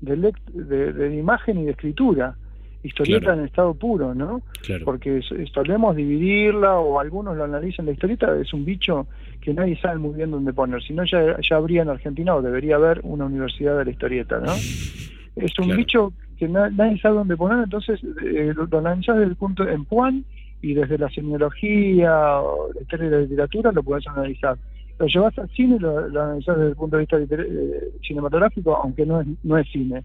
de, 0.00 0.32
de, 0.52 0.92
de 0.92 1.16
imagen 1.16 1.58
y 1.58 1.64
de 1.64 1.70
escritura, 1.72 2.36
historieta 2.84 3.24
Claro. 3.26 3.40
en 3.40 3.46
estado 3.46 3.74
puro, 3.74 4.14
¿no? 4.14 4.42
Claro. 4.62 4.84
Porque 4.84 5.20
solemos 5.52 5.96
dividirla 5.96 6.78
o 6.78 7.00
algunos 7.00 7.36
lo 7.36 7.44
analizan, 7.44 7.86
la 7.86 7.92
historieta 7.92 8.36
es 8.38 8.52
un 8.52 8.64
bicho 8.64 9.06
que 9.40 9.52
nadie 9.52 9.76
sabe 9.80 9.98
muy 9.98 10.14
bien 10.14 10.30
dónde 10.30 10.52
poner, 10.52 10.82
si 10.82 10.92
no 10.94 11.04
ya, 11.04 11.36
ya 11.40 11.56
habría 11.56 11.82
en 11.82 11.88
Argentina 11.88 12.34
o 12.34 12.42
debería 12.42 12.76
haber 12.76 13.00
una 13.02 13.24
universidad 13.26 13.76
de 13.78 13.84
la 13.86 13.90
historieta, 13.90 14.38
¿no? 14.40 14.52
Es 15.36 15.50
un 15.58 15.64
Claro. 15.64 15.78
bicho 15.78 16.12
que 16.38 16.46
na- 16.48 16.70
nadie 16.70 16.98
sabe 17.00 17.16
dónde 17.16 17.36
poner, 17.36 17.64
entonces 17.64 18.00
eh, 18.24 18.52
lo, 18.54 18.78
analizás 18.78 19.16
desde 19.16 19.30
el 19.30 19.36
punto 19.36 19.66
en 19.68 19.84
Puan 19.84 20.24
y 20.62 20.74
desde 20.74 20.96
la 20.96 21.08
semiología 21.10 22.38
o 22.40 22.72
la 22.72 22.80
historia 22.82 23.10
de 23.10 23.16
la 23.16 23.22
literatura 23.22 23.72
lo 23.72 23.82
podés 23.82 24.06
analizar. 24.06 24.56
Lo 24.98 25.06
llevas 25.06 25.36
al 25.38 25.48
cine 25.50 25.76
y 25.76 25.78
lo, 25.80 26.08
lo 26.08 26.22
analizás 26.22 26.56
desde 26.56 26.70
el 26.70 26.76
punto 26.76 26.96
de 26.96 27.00
vista 27.02 27.18
eh, 27.18 27.88
cinematográfico, 28.06 28.76
aunque 28.76 29.04
no 29.04 29.20
es, 29.20 29.26
no 29.42 29.58
es 29.58 29.68
cine. 29.72 30.04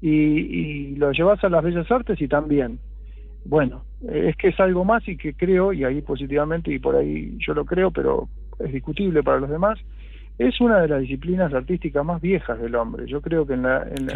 Y, 0.00 0.10
y 0.10 0.96
lo 0.96 1.10
llevas 1.12 1.42
a 1.42 1.48
las 1.48 1.64
bellas 1.64 1.90
artes 1.90 2.20
y 2.20 2.28
también. 2.28 2.78
Bueno, 3.44 3.84
es 4.10 4.36
que 4.36 4.48
es 4.48 4.60
algo 4.60 4.84
más 4.84 5.06
y 5.08 5.16
que 5.16 5.34
creo, 5.34 5.72
y 5.72 5.84
ahí 5.84 6.02
positivamente, 6.02 6.72
y 6.72 6.78
por 6.78 6.96
ahí 6.96 7.36
yo 7.38 7.54
lo 7.54 7.64
creo, 7.64 7.90
pero 7.90 8.28
es 8.58 8.72
discutible 8.72 9.22
para 9.22 9.38
los 9.40 9.48
demás, 9.50 9.78
es 10.38 10.60
una 10.60 10.80
de 10.80 10.88
las 10.88 11.00
disciplinas 11.00 11.54
artísticas 11.54 12.04
más 12.04 12.20
viejas 12.20 12.60
del 12.60 12.74
hombre. 12.74 13.06
Yo 13.06 13.20
creo 13.22 13.46
que 13.46 13.54
en, 13.54 13.62
la, 13.62 13.84
en, 13.84 14.06
la- 14.06 14.12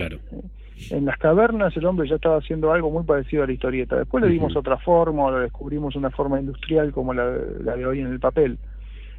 en 0.90 1.04
las 1.04 1.16
cavernas 1.18 1.74
el 1.76 1.86
hombre 1.86 2.08
ya 2.08 2.16
estaba 2.16 2.38
haciendo 2.38 2.72
algo 2.72 2.90
muy 2.90 3.04
parecido 3.04 3.44
a 3.44 3.46
la 3.46 3.52
historieta. 3.52 3.96
Después 3.96 4.22
le 4.22 4.28
dimos 4.30 4.54
otra 4.56 4.76
forma, 4.78 5.24
o 5.24 5.30
le 5.36 5.44
descubrimos 5.44 5.94
una 5.96 6.10
forma 6.10 6.40
industrial 6.40 6.92
como 6.92 7.14
la, 7.14 7.32
la 7.64 7.76
de 7.76 7.86
hoy 7.86 8.00
en 8.00 8.08
el 8.08 8.18
papel. 8.20 8.58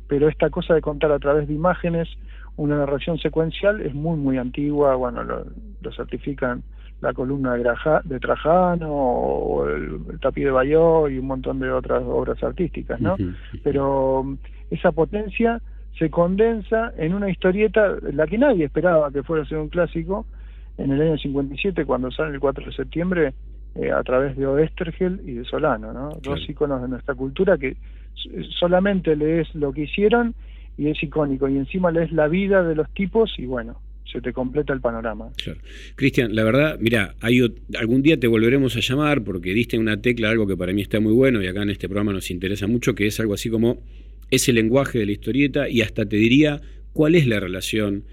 Pero 0.07 0.27
esta 0.27 0.49
cosa 0.49 0.73
de 0.73 0.81
contar 0.81 1.11
a 1.13 1.19
través 1.19 1.47
de 1.47 1.53
imágenes 1.53 2.09
una 2.61 2.77
narración 2.77 3.17
secuencial 3.17 3.81
es 3.81 3.93
muy, 3.93 4.17
muy 4.17 4.37
antigua. 4.37 4.95
Bueno, 4.95 5.23
lo, 5.23 5.45
lo 5.81 5.91
certifican 5.93 6.63
la 7.01 7.13
columna 7.13 7.53
de, 7.55 7.63
Graja- 7.63 8.01
de 8.03 8.19
Trajano 8.19 8.91
o 8.93 9.67
el, 9.67 9.99
el 10.11 10.19
tapiz 10.19 10.45
de 10.45 10.51
Bayó 10.51 11.09
y 11.09 11.17
un 11.17 11.25
montón 11.27 11.59
de 11.59 11.71
otras 11.71 12.03
obras 12.05 12.41
artísticas, 12.43 13.01
¿no? 13.01 13.15
Pero 13.63 14.23
mm, 14.23 14.37
esa 14.69 14.91
potencia 14.91 15.59
se 15.97 16.09
condensa 16.09 16.93
en 16.97 17.13
una 17.13 17.29
historieta, 17.29 17.95
la 18.13 18.25
que 18.27 18.37
nadie 18.37 18.65
esperaba 18.65 19.11
que 19.11 19.23
fuera 19.23 19.43
a 19.43 19.47
ser 19.47 19.57
un 19.57 19.69
clásico, 19.69 20.25
en 20.77 20.91
el 20.91 21.01
año 21.01 21.17
57, 21.17 21.85
cuando 21.85 22.11
sale 22.11 22.33
el 22.35 22.39
4 22.39 22.65
de 22.65 22.71
septiembre, 22.71 23.33
eh, 23.75 23.91
a 23.91 24.03
través 24.03 24.37
de 24.37 24.45
Oestergel 24.45 25.21
y 25.25 25.33
de 25.35 25.43
Solano, 25.45 25.91
¿no? 25.93 26.09
Dos 26.21 26.39
íconos 26.49 26.81
de 26.81 26.87
nuestra 26.87 27.15
cultura 27.15 27.57
que 27.57 27.75
solamente 28.59 29.15
lees 29.15 29.53
lo 29.55 29.71
que 29.73 29.81
hicieron 29.83 30.33
y 30.77 30.87
es 30.87 31.01
icónico, 31.03 31.47
y 31.47 31.57
encima 31.57 31.91
lees 31.91 32.11
la 32.11 32.27
vida 32.27 32.63
de 32.63 32.75
los 32.75 32.89
tipos 32.93 33.33
y 33.37 33.45
bueno, 33.45 33.79
se 34.11 34.21
te 34.21 34.33
completa 34.33 34.73
el 34.73 34.81
panorama. 34.81 35.29
Cristian, 35.95 36.35
la 36.35 36.43
verdad, 36.43 36.77
mira, 36.79 37.15
algún 37.21 38.01
día 38.01 38.19
te 38.19 38.27
volveremos 38.27 38.75
a 38.75 38.79
llamar 38.79 39.23
porque 39.23 39.53
diste 39.53 39.77
una 39.77 40.01
tecla 40.01 40.29
algo 40.29 40.47
que 40.47 40.57
para 40.57 40.73
mí 40.73 40.81
está 40.81 40.99
muy 40.99 41.13
bueno 41.13 41.41
y 41.41 41.47
acá 41.47 41.63
en 41.63 41.69
este 41.69 41.87
programa 41.87 42.13
nos 42.13 42.29
interesa 42.31 42.67
mucho, 42.67 42.93
que 42.95 43.07
es 43.07 43.19
algo 43.19 43.33
así 43.33 43.49
como 43.49 43.81
ese 44.29 44.53
lenguaje 44.53 44.99
de 44.99 45.05
la 45.05 45.11
historieta 45.11 45.69
y 45.69 45.81
hasta 45.81 46.05
te 46.05 46.15
diría 46.17 46.61
cuál 46.93 47.15
es 47.15 47.27
la 47.27 47.39
relación 47.39 48.03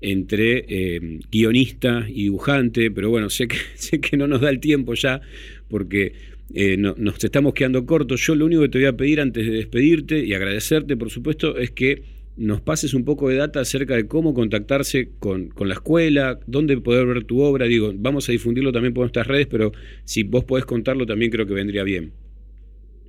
entre 0.00 0.64
eh, 0.68 1.20
guionista 1.30 2.04
y 2.08 2.24
dibujante, 2.24 2.90
pero 2.90 3.10
bueno, 3.10 3.30
sé 3.30 3.48
que, 3.48 3.56
sé 3.74 4.00
que 4.00 4.16
no 4.16 4.26
nos 4.28 4.40
da 4.40 4.50
el 4.50 4.60
tiempo 4.60 4.94
ya 4.94 5.20
porque 5.68 6.12
eh, 6.54 6.76
no- 6.78 6.94
nos 6.96 7.22
estamos 7.22 7.52
quedando 7.54 7.84
cortos. 7.86 8.20
Yo 8.26 8.34
lo 8.34 8.46
único 8.46 8.62
que 8.62 8.68
te 8.68 8.78
voy 8.78 8.86
a 8.86 8.96
pedir 8.96 9.20
antes 9.20 9.46
de 9.46 9.52
despedirte 9.52 10.24
y 10.24 10.34
agradecerte, 10.34 10.96
por 10.96 11.10
supuesto, 11.10 11.56
es 11.58 11.70
que 11.70 12.02
nos 12.36 12.60
pases 12.60 12.94
un 12.94 13.04
poco 13.04 13.28
de 13.28 13.36
data 13.36 13.60
acerca 13.60 13.96
de 13.96 14.06
cómo 14.06 14.32
contactarse 14.32 15.10
con, 15.18 15.48
con 15.48 15.66
la 15.68 15.74
escuela, 15.74 16.38
dónde 16.46 16.80
poder 16.80 17.06
ver 17.06 17.24
tu 17.24 17.40
obra. 17.42 17.66
Digo, 17.66 17.90
vamos 17.96 18.28
a 18.28 18.32
difundirlo 18.32 18.70
también 18.72 18.94
por 18.94 19.02
nuestras 19.02 19.26
redes, 19.26 19.48
pero 19.48 19.72
si 20.04 20.22
vos 20.22 20.44
podés 20.44 20.64
contarlo 20.64 21.04
también 21.04 21.30
creo 21.32 21.46
que 21.46 21.54
vendría 21.54 21.82
bien. 21.82 22.12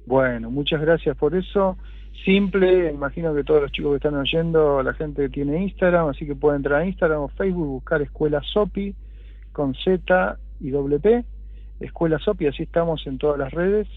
Bueno, 0.05 0.49
muchas 0.49 0.81
gracias 0.81 1.15
por 1.15 1.35
eso. 1.35 1.77
Simple, 2.25 2.91
imagino 2.91 3.33
que 3.33 3.43
todos 3.43 3.61
los 3.61 3.71
chicos 3.71 3.91
que 3.91 3.95
están 4.07 4.15
oyendo, 4.19 4.81
la 4.83 4.93
gente 4.93 5.29
tiene 5.29 5.61
Instagram, 5.63 6.09
así 6.09 6.25
que 6.25 6.35
pueden 6.35 6.57
entrar 6.57 6.81
a 6.81 6.85
Instagram 6.85 7.21
o 7.21 7.27
Facebook, 7.29 7.67
buscar 7.67 8.01
Escuela 8.01 8.41
Sopi 8.51 8.93
con 9.51 9.73
Z 9.75 10.37
y 10.59 10.69
doble 10.71 10.99
Escuela 11.79 12.19
Sopi, 12.19 12.47
así 12.47 12.63
estamos 12.63 13.05
en 13.07 13.17
todas 13.17 13.39
las 13.39 13.51
redes 13.51 13.87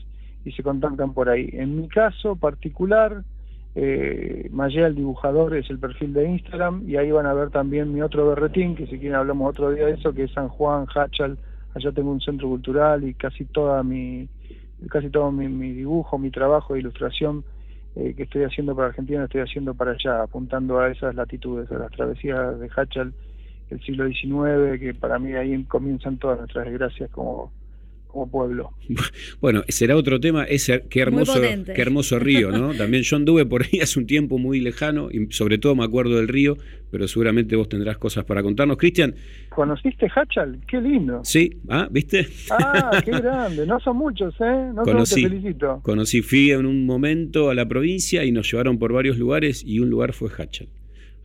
y 0.45 0.53
se 0.53 0.63
contactan 0.63 1.15
por 1.15 1.29
ahí. 1.29 1.49
En 1.53 1.77
mi 1.77 1.89
caso 1.89 2.37
particular, 2.37 3.23
eh, 3.75 4.49
Mayea 4.53 4.87
el 4.87 4.95
dibujador 4.95 5.57
es 5.57 5.71
el 5.71 5.79
perfil 5.79 6.13
de 6.13 6.31
Instagram 6.31 6.89
y 6.89 6.97
ahí 6.97 7.11
van 7.11 7.27
a 7.27 7.35
ver 7.35 7.51
también 7.51 7.93
mi 7.93 8.03
otro 8.03 8.29
berretín, 8.29 8.77
que 8.77 8.87
si 8.87 8.99
quieren 8.99 9.17
hablamos 9.17 9.51
otro 9.51 9.71
día 9.71 9.87
de 9.87 9.93
eso, 9.93 10.13
que 10.13 10.25
es 10.25 10.33
San 10.33 10.49
Juan, 10.49 10.87
Hachal, 10.95 11.39
allá 11.75 11.93
tengo 11.93 12.11
un 12.11 12.21
centro 12.21 12.49
cultural 12.49 13.05
y 13.05 13.15
casi 13.15 13.45
toda 13.47 13.83
mi 13.83 14.29
casi 14.91 15.11
todo 15.11 15.31
mi, 15.31 15.49
mi 15.49 15.73
dibujo, 15.73 16.19
mi 16.19 16.31
trabajo 16.31 16.75
de 16.75 16.81
ilustración 16.81 17.45
eh, 17.95 18.15
que 18.17 18.25
estoy 18.25 18.45
haciendo 18.45 18.75
para 18.75 18.89
Argentina 18.89 19.21
lo 19.21 19.27
estoy 19.27 19.43
haciendo 19.43 19.75
para 19.75 19.93
allá, 19.93 20.23
apuntando 20.23 20.81
a 20.81 20.91
esas 20.91 21.15
latitudes, 21.15 21.71
a 21.71 21.79
las 21.79 21.91
travesías 21.93 22.59
de 22.59 22.71
Hachal 22.75 23.13
del 23.69 23.81
siglo 23.83 24.07
XIX, 24.09 24.81
que 24.81 24.95
para 24.99 25.19
mí 25.19 25.35
ahí 25.35 25.63
comienzan 25.65 26.19
todas 26.19 26.39
nuestras 26.39 26.67
desgracias 26.67 27.11
como, 27.11 27.53
como 28.13 28.31
pueblo. 28.31 28.71
Bueno, 29.41 29.65
será 29.69 29.97
otro 29.97 30.21
tema, 30.21 30.45
ese 30.45 30.85
qué 30.89 31.01
hermoso, 31.01 31.41
qué 31.41 31.81
hermoso 31.83 32.19
río, 32.19 32.51
¿no? 32.53 32.75
También 32.79 33.03
yo 33.03 33.17
anduve 33.17 33.45
por 33.47 33.63
ahí 33.65 33.81
hace 33.83 33.99
un 33.99 34.07
tiempo 34.07 34.39
muy 34.39 34.61
lejano 34.61 35.09
y 35.11 35.33
sobre 35.33 35.59
todo 35.59 35.75
me 35.75 35.85
acuerdo 35.85 36.17
del 36.17 36.29
río, 36.29 36.57
pero 36.91 37.09
seguramente 37.09 37.57
vos 37.57 37.69
tendrás 37.69 37.99
cosas 37.99 38.25
para 38.25 38.43
contarnos. 38.43 38.77
Cristian, 38.77 39.15
¿Conociste 39.49 40.07
Hachal? 40.15 40.61
Qué 40.69 40.81
lindo. 40.81 41.21
sí, 41.25 41.57
ah, 41.69 41.89
¿viste? 41.91 42.27
Ah, 42.51 43.03
qué 43.05 43.11
grande. 43.11 43.67
No 43.67 43.81
son 43.81 43.97
muchos, 43.97 44.35
¿eh? 44.41 44.71
No 44.75 44.83
Conocí. 44.83 45.23
te 45.23 45.29
felicito. 45.29 45.81
Conocí, 45.83 46.23
fui 46.23 46.51
en 46.53 46.67
un 46.67 46.87
momento 46.87 47.51
a 47.51 47.55
la 47.55 47.67
provincia 47.67 48.25
y 48.25 48.33
nos 48.33 48.51
llevaron 48.51 48.79
por 48.79 48.93
varios 48.93 49.19
lugares 49.19 49.63
y 49.67 49.79
un 49.81 49.91
lugar 49.91 50.13
fue 50.13 50.31
Hachal. 50.37 50.69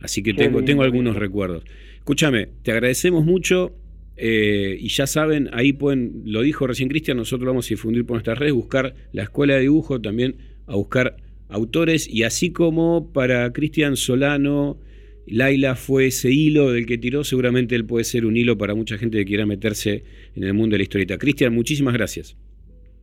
Así 0.00 0.22
que 0.22 0.32
Qué 0.32 0.38
tengo, 0.44 0.58
lindo, 0.58 0.66
tengo 0.70 0.82
algunos 0.82 1.14
lindo. 1.14 1.20
recuerdos. 1.20 1.64
Escúchame, 1.96 2.48
te 2.62 2.70
agradecemos 2.72 3.24
mucho 3.24 3.72
eh, 4.20 4.76
y 4.80 4.88
ya 4.88 5.06
saben, 5.06 5.48
ahí 5.52 5.72
pueden, 5.72 6.22
lo 6.24 6.42
dijo 6.42 6.66
recién 6.66 6.88
Cristian, 6.88 7.16
nosotros 7.16 7.46
vamos 7.46 7.66
a 7.66 7.70
difundir 7.70 8.04
por 8.04 8.16
nuestras 8.16 8.38
redes, 8.38 8.52
buscar 8.52 8.94
la 9.12 9.22
escuela 9.22 9.54
de 9.54 9.60
dibujo, 9.60 10.00
también 10.00 10.36
a 10.66 10.74
buscar 10.74 11.16
autores 11.48 12.08
y 12.08 12.24
así 12.24 12.50
como 12.50 13.12
para 13.12 13.52
Cristian 13.52 13.96
Solano, 13.96 14.78
Laila 15.26 15.76
fue 15.76 16.06
ese 16.06 16.32
hilo 16.32 16.72
del 16.72 16.84
que 16.84 16.98
tiró, 16.98 17.22
seguramente 17.22 17.76
él 17.76 17.84
puede 17.84 18.02
ser 18.02 18.26
un 18.26 18.36
hilo 18.36 18.58
para 18.58 18.74
mucha 18.74 18.98
gente 18.98 19.18
que 19.18 19.24
quiera 19.24 19.46
meterse 19.46 20.02
en 20.34 20.42
el 20.42 20.52
mundo 20.52 20.74
de 20.74 20.78
la 20.78 20.82
historieta. 20.82 21.16
Cristian, 21.16 21.54
muchísimas 21.54 21.94
gracias. 21.94 22.36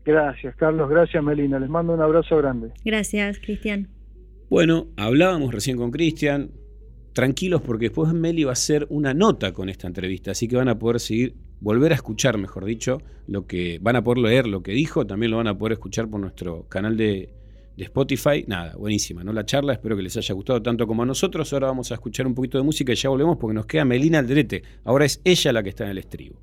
Gracias, 0.04 0.56
Carlos. 0.58 0.90
Gracias, 0.90 1.24
Melina. 1.24 1.60
Les 1.60 1.70
mando 1.70 1.94
un 1.94 2.02
abrazo 2.02 2.38
grande. 2.38 2.70
Gracias, 2.84 3.40
Cristian. 3.40 3.88
Bueno, 4.50 4.88
hablábamos 4.98 5.54
recién 5.54 5.78
con 5.78 5.92
Cristian. 5.92 6.52
Tranquilos 7.16 7.62
porque 7.62 7.86
después 7.86 8.12
Meli 8.12 8.44
va 8.44 8.52
a 8.52 8.60
hacer 8.60 8.88
una 8.90 9.14
nota 9.14 9.54
con 9.54 9.70
esta 9.70 9.88
entrevista, 9.88 10.32
así 10.32 10.50
que 10.50 10.58
van 10.58 10.68
a 10.68 10.78
poder 10.78 11.00
seguir, 11.00 11.34
volver 11.62 11.94
a 11.94 11.96
escuchar, 11.96 12.38
mejor 12.38 12.66
dicho, 12.66 13.02
lo 13.26 13.48
que 13.48 13.80
van 13.82 13.96
a 13.96 14.04
poder 14.04 14.18
leer 14.18 14.48
lo 14.48 14.62
que 14.62 14.74
dijo, 14.74 15.08
también 15.08 15.32
lo 15.32 15.38
van 15.38 15.48
a 15.48 15.58
poder 15.58 15.72
escuchar 15.72 16.10
por 16.10 16.20
nuestro 16.20 16.68
canal 16.68 16.98
de, 16.98 17.30
Spotify. 17.78 18.44
Nada, 18.48 18.76
buenísima, 18.76 19.24
¿no? 19.24 19.32
La 19.32 19.46
charla, 19.46 19.72
espero 19.72 19.96
que 19.96 20.02
les 20.02 20.18
haya 20.18 20.34
gustado 20.34 20.62
tanto 20.62 20.86
como 20.88 21.04
a 21.04 21.06
nosotros. 21.06 21.52
Ahora 21.54 21.68
vamos 21.68 21.90
a 21.92 21.96
escuchar 21.96 22.28
un 22.28 22.34
poquito 22.34 22.58
de 22.58 22.66
música 22.66 22.92
y 22.92 22.96
ya 22.96 23.10
volvemos 23.10 23.38
porque 23.38 23.54
nos 23.54 23.66
queda 23.66 23.86
Melina 23.86 24.20
Alderete. 24.20 24.64
Ahora 24.84 25.06
es 25.06 25.22
ella 25.24 25.54
la 25.54 25.64
que 25.64 25.70
está 25.70 25.86
en 25.86 25.92
el 25.92 25.98
estribo. 25.98 26.40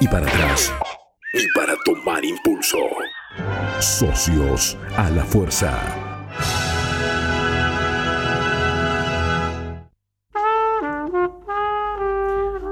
Y 0.00 0.08
para 0.08 0.26
atrás. 0.26 0.72
Ni 1.32 1.42
para 1.54 1.76
tomar 1.84 2.24
impulso. 2.24 2.78
Socios 3.78 4.76
a 4.96 5.10
la 5.10 5.24
fuerza. 5.24 5.78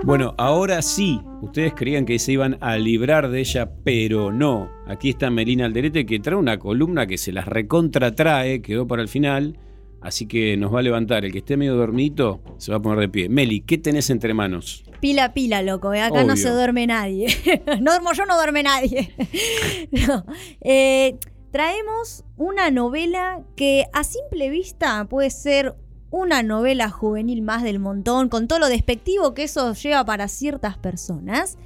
Bueno, 0.02 0.34
ahora 0.38 0.82
sí, 0.82 1.20
ustedes 1.40 1.72
creían 1.72 2.04
que 2.04 2.18
se 2.18 2.32
iban 2.32 2.58
a 2.60 2.76
librar 2.78 3.28
de 3.28 3.40
ella, 3.40 3.70
pero 3.84 4.32
no. 4.32 4.68
Aquí 4.88 5.10
está 5.10 5.30
Melina 5.30 5.66
Alderete 5.66 6.04
que 6.04 6.18
trae 6.18 6.36
una 6.36 6.58
columna 6.58 7.06
que 7.06 7.16
se 7.16 7.30
las 7.30 7.46
recontratrae, 7.46 8.60
quedó 8.60 8.88
para 8.88 9.02
el 9.02 9.08
final, 9.08 9.56
así 10.00 10.26
que 10.26 10.56
nos 10.56 10.74
va 10.74 10.80
a 10.80 10.82
levantar. 10.82 11.24
El 11.24 11.30
que 11.30 11.38
esté 11.38 11.56
medio 11.56 11.76
dormidito 11.76 12.40
se 12.58 12.72
va 12.72 12.78
a 12.78 12.82
poner 12.82 12.98
de 12.98 13.08
pie. 13.08 13.28
Meli, 13.28 13.60
¿qué 13.60 13.78
tenés 13.78 14.10
entre 14.10 14.34
manos? 14.34 14.82
Pila, 15.00 15.32
pila, 15.34 15.62
loco. 15.62 15.92
eh, 15.92 16.00
Acá 16.02 16.24
no 16.24 16.36
se 16.36 16.48
duerme 16.50 16.86
nadie. 16.86 17.26
no 17.80 17.92
duermo 17.92 18.12
yo, 18.12 18.26
no 18.26 18.36
duerme 18.36 18.62
nadie. 18.62 19.14
No. 20.06 20.24
Eh, 20.60 21.16
traemos 21.52 22.24
una 22.36 22.70
novela 22.70 23.42
que 23.56 23.86
a 23.92 24.04
simple 24.04 24.50
vista 24.50 25.04
puede 25.08 25.30
ser 25.30 25.74
una 26.10 26.42
novela 26.42 26.88
juvenil 26.90 27.42
más 27.42 27.62
del 27.62 27.78
montón, 27.78 28.28
con 28.28 28.46
todo 28.48 28.58
lo 28.58 28.68
despectivo 28.68 29.34
que 29.34 29.44
eso 29.44 29.72
lleva 29.74 30.04
para 30.04 30.28
ciertas 30.28 30.76
personas, 30.78 31.58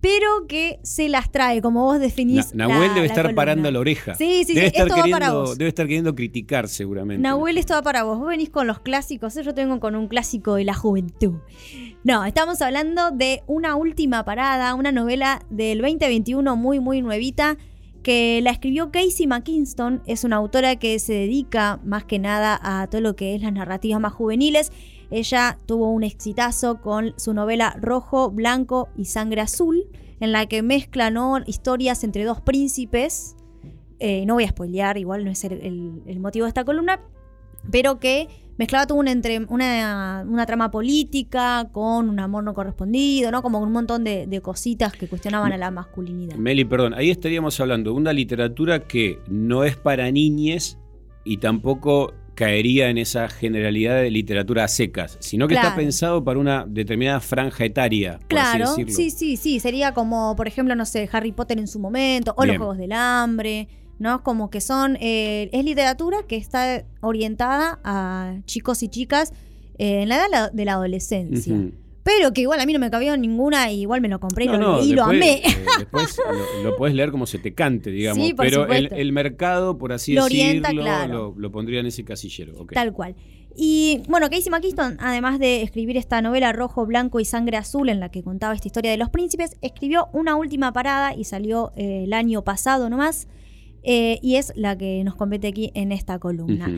pero 0.00 0.46
que 0.46 0.78
se 0.84 1.08
las 1.08 1.30
trae, 1.32 1.60
como 1.60 1.82
vos 1.84 1.98
definís. 1.98 2.54
Na- 2.54 2.68
Nahuel 2.68 2.88
la- 2.88 2.94
debe 2.94 3.00
la 3.00 3.06
estar 3.06 3.24
columna. 3.24 3.34
parando 3.36 3.70
la 3.70 3.78
oreja. 3.80 4.14
Sí, 4.14 4.44
sí, 4.44 4.54
debe 4.54 4.68
sí, 4.70 4.76
estar 4.76 4.86
esto 4.88 5.00
va 5.00 5.06
para 5.10 5.32
vos. 5.32 5.58
Debe 5.58 5.68
estar 5.68 5.86
queriendo 5.86 6.14
criticar 6.14 6.68
seguramente. 6.68 7.20
Nahuel, 7.22 7.58
esto 7.58 7.74
va 7.74 7.82
para 7.82 8.04
vos. 8.04 8.18
Vos 8.18 8.28
venís 8.28 8.50
con 8.50 8.66
los 8.66 8.78
clásicos, 8.80 9.36
¿eh? 9.36 9.42
yo 9.42 9.54
tengo 9.54 9.80
con 9.80 9.96
un 9.96 10.06
clásico 10.08 10.54
de 10.54 10.64
la 10.64 10.74
juventud. 10.74 11.34
No, 12.04 12.24
estamos 12.24 12.62
hablando 12.62 13.10
de 13.10 13.42
Una 13.46 13.74
Última 13.74 14.24
Parada, 14.24 14.74
una 14.74 14.92
novela 14.92 15.42
del 15.50 15.78
2021 15.80 16.54
muy, 16.56 16.78
muy 16.80 17.02
nuevita, 17.02 17.56
que 18.04 18.40
la 18.42 18.50
escribió 18.52 18.90
Casey 18.92 19.26
McKinston. 19.26 20.02
Es 20.06 20.22
una 20.24 20.36
autora 20.36 20.76
que 20.76 20.98
se 21.00 21.12
dedica 21.12 21.80
más 21.84 22.04
que 22.04 22.18
nada 22.20 22.58
a 22.62 22.86
todo 22.86 23.00
lo 23.00 23.16
que 23.16 23.34
es 23.34 23.42
las 23.42 23.52
narrativas 23.52 24.00
más 24.00 24.12
juveniles. 24.12 24.70
Ella 25.10 25.58
tuvo 25.66 25.90
un 25.90 26.04
exitazo 26.04 26.80
con 26.80 27.14
su 27.16 27.32
novela 27.32 27.76
Rojo, 27.80 28.30
Blanco 28.30 28.88
y 28.96 29.06
Sangre 29.06 29.40
Azul, 29.40 29.86
en 30.20 30.32
la 30.32 30.46
que 30.46 30.62
mezcla 30.62 31.10
historias 31.46 32.04
entre 32.04 32.24
dos 32.24 32.40
príncipes. 32.40 33.36
Eh, 34.00 34.26
no 34.26 34.34
voy 34.34 34.44
a 34.44 34.48
spoilear, 34.48 34.98
igual 34.98 35.24
no 35.24 35.30
es 35.30 35.44
el, 35.44 36.20
motivo 36.20 36.44
de 36.44 36.48
esta 36.48 36.64
columna, 36.64 37.00
pero 37.70 37.98
que 37.98 38.28
mezclaba 38.58 38.86
todo 38.86 38.98
un 38.98 39.08
entre, 39.08 39.44
una, 39.48 40.24
una 40.28 40.44
trama 40.44 40.70
política 40.70 41.68
con 41.72 42.08
un 42.10 42.20
amor 42.20 42.44
no 42.44 42.54
correspondido, 42.54 43.30
¿no? 43.30 43.42
Como 43.42 43.60
un 43.60 43.72
montón 43.72 44.04
de, 44.04 44.26
de 44.26 44.40
cositas 44.40 44.92
que 44.92 45.08
cuestionaban 45.08 45.52
a 45.52 45.56
la 45.56 45.70
masculinidad. 45.70 46.36
Meli, 46.36 46.64
perdón, 46.64 46.94
ahí 46.94 47.10
estaríamos 47.10 47.58
hablando 47.60 47.92
de 47.92 47.96
una 47.96 48.12
literatura 48.12 48.86
que 48.86 49.20
no 49.28 49.64
es 49.64 49.76
para 49.76 50.10
niñes 50.10 50.78
y 51.24 51.38
tampoco 51.38 52.14
caería 52.38 52.88
en 52.88 52.98
esa 52.98 53.28
generalidad 53.28 54.00
de 54.00 54.12
literatura 54.12 54.62
a 54.62 54.68
secas, 54.68 55.16
sino 55.20 55.48
que 55.48 55.54
está 55.54 55.74
pensado 55.74 56.22
para 56.22 56.38
una 56.38 56.64
determinada 56.68 57.18
franja 57.18 57.64
etaria, 57.64 58.18
por 58.20 58.28
Claro, 58.28 58.64
así 58.66 58.84
decirlo. 58.84 58.94
sí, 58.94 59.10
sí, 59.10 59.36
sí. 59.36 59.58
Sería 59.58 59.92
como, 59.92 60.36
por 60.36 60.46
ejemplo, 60.46 60.76
no 60.76 60.86
sé, 60.86 61.08
Harry 61.10 61.32
Potter 61.32 61.58
en 61.58 61.66
su 61.66 61.80
momento, 61.80 62.34
o 62.36 62.44
los. 62.44 62.56
Juegos 62.56 62.78
del 62.78 62.92
Hambre, 62.92 63.66
¿no? 63.98 64.22
Como 64.22 64.50
que 64.50 64.60
son. 64.60 64.96
eh, 65.00 65.50
es 65.52 65.64
literatura 65.64 66.18
que 66.28 66.36
está 66.36 66.84
orientada 67.00 67.80
a 67.82 68.36
chicos 68.44 68.84
y 68.84 68.88
chicas 68.88 69.32
eh, 69.78 70.02
en 70.02 70.08
la 70.08 70.16
edad 70.16 70.24
de 70.26 70.30
la- 70.30 70.48
de 70.50 70.64
la 70.64 70.72
adolescencia. 70.74 71.56
Pero 72.08 72.32
que 72.32 72.40
igual 72.40 72.58
a 72.58 72.64
mí 72.64 72.72
no 72.72 72.78
me 72.78 72.90
cabía 72.90 73.14
ninguna 73.18 73.70
y 73.70 73.82
igual 73.82 74.00
me 74.00 74.08
lo 74.08 74.18
compré 74.18 74.46
y 74.46 74.48
No, 74.48 74.52
lo 74.56 74.58
no, 74.58 74.82
y 74.82 74.92
lo 74.94 75.04
amé. 75.04 75.42
eh, 75.44 75.56
después 75.78 76.18
lo, 76.62 76.70
lo 76.70 76.76
puedes 76.76 76.96
leer 76.96 77.10
como 77.10 77.26
se 77.26 77.38
te 77.38 77.52
cante, 77.52 77.90
digamos. 77.90 78.26
Sí, 78.26 78.32
pero 78.34 78.66
el, 78.66 79.12
mercado, 79.12 79.76
por 79.76 79.92
así 79.92 80.14
Lo 80.14 80.24
decirlo, 80.24 80.68
claro. 80.70 81.34
lo, 81.36 81.52
pondría 81.52 81.80
en 81.80 81.86
ese 81.86 82.04
casillero. 82.04 82.54
Tal 82.72 82.94
cual. 82.94 83.14
Y 83.54 84.02
bueno, 84.08 84.30
Casey 84.30 84.50
McKiston, 84.50 84.96
además 85.00 85.38
de 85.38 85.62
escribir 85.62 85.96
esta 85.98 86.22
novela 86.22 86.52
Rojo, 86.52 86.86
Blanco 86.86 87.20
y 87.20 87.24
Sangre 87.26 87.56
Azul, 87.58 87.88
en 87.90 88.00
la 88.00 88.08
que 88.08 88.22
contaba 88.22 88.54
esta 88.54 88.68
historia 88.68 88.90
de 88.90 88.96
los 88.96 89.10
príncipes, 89.10 89.56
escribió 89.60 90.08
una 90.14 90.36
última 90.36 90.72
parada 90.72 91.14
y 91.14 91.24
salió 91.24 91.72
eh, 91.76 92.04
el 92.04 92.12
año 92.14 92.42
pasado 92.42 92.88
nomás. 92.88 93.28
eh, 93.82 94.18
y 94.22 94.36
es 94.36 94.52
la 94.56 94.76
que 94.78 95.02
nos 95.04 95.14
compete 95.14 95.48
aquí 95.48 95.70
en 95.74 95.92
esta 95.92 96.18
columna. 96.18 96.68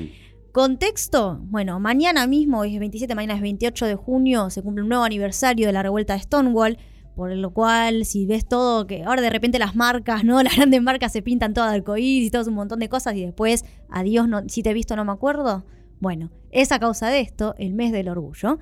Contexto, 0.52 1.38
bueno, 1.44 1.78
mañana 1.78 2.26
mismo, 2.26 2.58
hoy 2.58 2.74
es 2.74 2.80
27, 2.80 3.14
mañana 3.14 3.34
es 3.34 3.40
28 3.40 3.86
de 3.86 3.94
junio, 3.94 4.50
se 4.50 4.62
cumple 4.62 4.82
un 4.82 4.88
nuevo 4.88 5.04
aniversario 5.04 5.68
de 5.68 5.72
la 5.72 5.80
revuelta 5.80 6.14
de 6.14 6.20
Stonewall, 6.20 6.76
por 7.14 7.32
lo 7.36 7.52
cual, 7.52 8.04
si 8.04 8.26
ves 8.26 8.48
todo, 8.48 8.88
que 8.88 9.04
ahora 9.04 9.22
de 9.22 9.30
repente 9.30 9.60
las 9.60 9.76
marcas, 9.76 10.24
¿no? 10.24 10.42
Las 10.42 10.56
grandes 10.56 10.82
marcas 10.82 11.12
se 11.12 11.22
pintan 11.22 11.54
todas 11.54 11.70
de 11.70 11.76
arcoíris 11.76 12.26
y 12.26 12.30
todo 12.32 12.48
un 12.48 12.54
montón 12.54 12.80
de 12.80 12.88
cosas 12.88 13.14
y 13.14 13.24
después, 13.24 13.64
adiós, 13.90 14.26
no, 14.26 14.42
si 14.48 14.64
te 14.64 14.70
he 14.70 14.74
visto 14.74 14.96
no 14.96 15.04
me 15.04 15.12
acuerdo. 15.12 15.64
Bueno, 16.00 16.32
es 16.50 16.72
a 16.72 16.80
causa 16.80 17.10
de 17.10 17.20
esto, 17.20 17.54
el 17.56 17.72
mes 17.74 17.92
del 17.92 18.08
orgullo, 18.08 18.58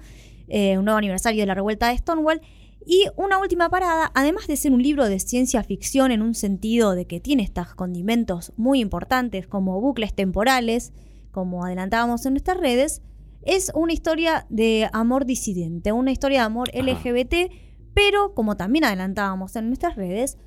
eh, 0.48 0.77
un 0.77 0.85
nuevo 0.85 0.98
aniversario 0.98 1.40
de 1.40 1.47
la 1.47 1.55
revuelta 1.55 1.89
de 1.89 1.97
Stonewall. 1.97 2.43
Y 2.85 3.06
una 3.16 3.39
última 3.39 3.70
parada, 3.70 4.10
además 4.15 4.47
de 4.47 4.56
ser 4.56 4.73
un 4.73 4.82
libro 4.82 5.09
de 5.09 5.20
ciencia 5.20 5.62
ficción 5.62 6.10
en 6.10 6.20
un 6.20 6.35
sentido 6.35 6.94
de 6.94 7.06
que 7.06 7.20
tiene 7.20 7.44
estos 7.44 7.74
condimentos 7.74 8.52
muy 8.56 8.81
importantes 8.81 9.47
como 9.47 9.81
bucles 9.81 10.15
temporales, 10.15 10.93
como 11.31 11.65
adelantábamos 11.65 12.25
en 12.27 12.35
nuestras 12.35 12.59
redes, 12.59 13.03
es 13.43 13.71
una 13.75 13.93
historia 13.93 14.47
de 14.49 14.89
amor 14.93 15.25
disidente, 15.25 15.93
una 15.93 16.13
historia 16.13 16.41
de 16.41 16.45
amor 16.47 16.71
LGBT, 16.75 17.53
pero 17.95 18.35
como 18.35 18.57
también 18.57 18.85
adelantábamos 18.85 19.57
en 19.57 19.69
nuestras 19.69 19.97
redes, 19.97 20.39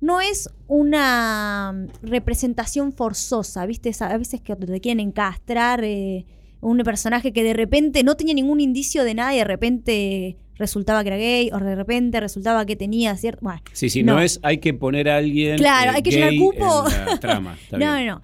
no 0.00 0.20
es 0.20 0.48
una 0.66 1.72
mm, 1.74 2.06
representación 2.06 2.92
forzosa, 2.92 3.66
¿viste? 3.66 3.92
A 4.00 4.16
veces 4.16 4.40
que 4.40 4.54
te 4.56 4.80
quieren 4.80 5.00
encastrar 5.00 5.82
eh, 5.84 6.26
un 6.60 6.78
personaje 6.78 7.32
que 7.32 7.42
de 7.42 7.52
repente 7.54 8.02
no 8.02 8.16
tenía 8.16 8.34
ningún 8.34 8.60
indicio 8.60 9.04
de 9.04 9.14
nada 9.14 9.34
y 9.34 9.38
de 9.38 9.44
repente 9.44 10.36
resultaba 10.56 11.02
que 11.02 11.08
era 11.08 11.16
gay 11.16 11.50
o 11.52 11.58
de 11.58 11.76
repente 11.76 12.20
resultaba 12.20 12.66
que 12.66 12.76
tenía 12.76 13.16
cierto... 13.16 13.40
Bueno, 13.42 13.60
Sí, 13.72 13.88
sí, 13.90 14.02
no. 14.02 14.20
es 14.20 14.40
hay 14.42 14.58
que 14.58 14.74
poner 14.74 15.08
a 15.08 15.18
alguien. 15.18 15.56
Claro, 15.56 15.92
eh, 15.92 15.94
hay 15.96 16.02
que 16.02 16.10
llenar 16.10 16.34
cupo. 16.36 16.84
en 16.88 17.06
la 17.06 17.20
trama. 17.20 17.56
No, 17.72 17.78
no, 17.78 18.04
no. 18.04 18.22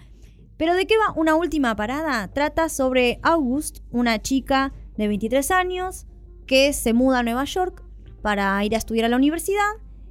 Pero 0.56 0.74
¿de 0.74 0.86
qué 0.86 0.94
va 0.96 1.12
una 1.16 1.34
última 1.34 1.74
parada? 1.76 2.28
Trata 2.28 2.68
sobre 2.68 3.18
August, 3.22 3.78
una 3.90 4.20
chica 4.22 4.72
de 4.96 5.08
23 5.08 5.50
años 5.50 6.06
que 6.46 6.72
se 6.72 6.92
muda 6.92 7.20
a 7.20 7.22
Nueva 7.22 7.44
York 7.44 7.82
para 8.22 8.64
ir 8.64 8.74
a 8.74 8.78
estudiar 8.78 9.06
a 9.06 9.08
la 9.08 9.16
universidad. 9.16 9.68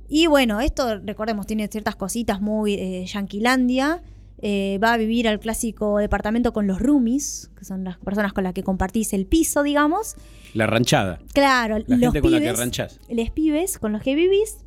Y 0.10 0.28
bueno, 0.28 0.60
esto, 0.60 1.00
recordemos, 1.00 1.48
tiene 1.48 1.68
ciertas 1.70 1.96
cositas 1.96 2.42
muy 2.42 2.74
eh, 2.74 3.06
yanquilandia. 3.06 4.04
Eh, 4.46 4.78
va 4.84 4.94
a 4.94 4.98
vivir 4.98 5.28
al 5.30 5.40
clásico 5.40 5.98
departamento 6.00 6.52
con 6.52 6.68
los 6.68 6.82
roomies, 6.82 7.50
que 7.58 7.64
son 7.64 7.86
las 7.86 7.98
personas 7.98 8.34
con 8.34 8.44
las 8.44 8.54
que 8.54 8.62
compartís 8.62 9.14
el 9.14 9.26
piso, 9.26 9.64
digamos. 9.64 10.16
La 10.54 10.68
ranchada. 10.68 11.20
Claro, 11.34 11.78
La 11.80 11.96
los 11.96 12.00
gente 12.00 12.20
con 12.22 12.32
la 12.32 12.40
que 12.40 12.44
pibes, 12.44 12.60
ranchás. 12.60 13.00
les 13.10 13.32
pibes 13.32 13.80
con 13.80 13.94
los 13.94 14.02
que 14.02 14.16
vivís. 14.16 14.58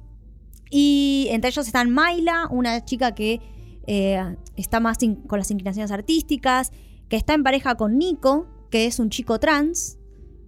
Y 0.71 1.29
entre 1.31 1.51
ellos 1.51 1.67
están 1.67 1.91
Mayla, 1.91 2.49
una 2.51 2.85
chica 2.87 3.15
que 3.15 3.41
eh, 3.87 4.37
está 4.57 4.81
más 4.81 4.99
con 5.27 5.39
las 5.39 5.51
inclinaciones 5.51 5.91
artísticas, 5.91 6.73
que 7.09 7.17
está 7.17 7.35
en 7.35 7.43
pareja 7.43 7.75
con 7.77 7.99
Nico, 7.99 8.47
que 8.71 8.87
es 8.87 8.99
un 8.99 9.11
chico 9.11 9.39
trans, 9.39 9.99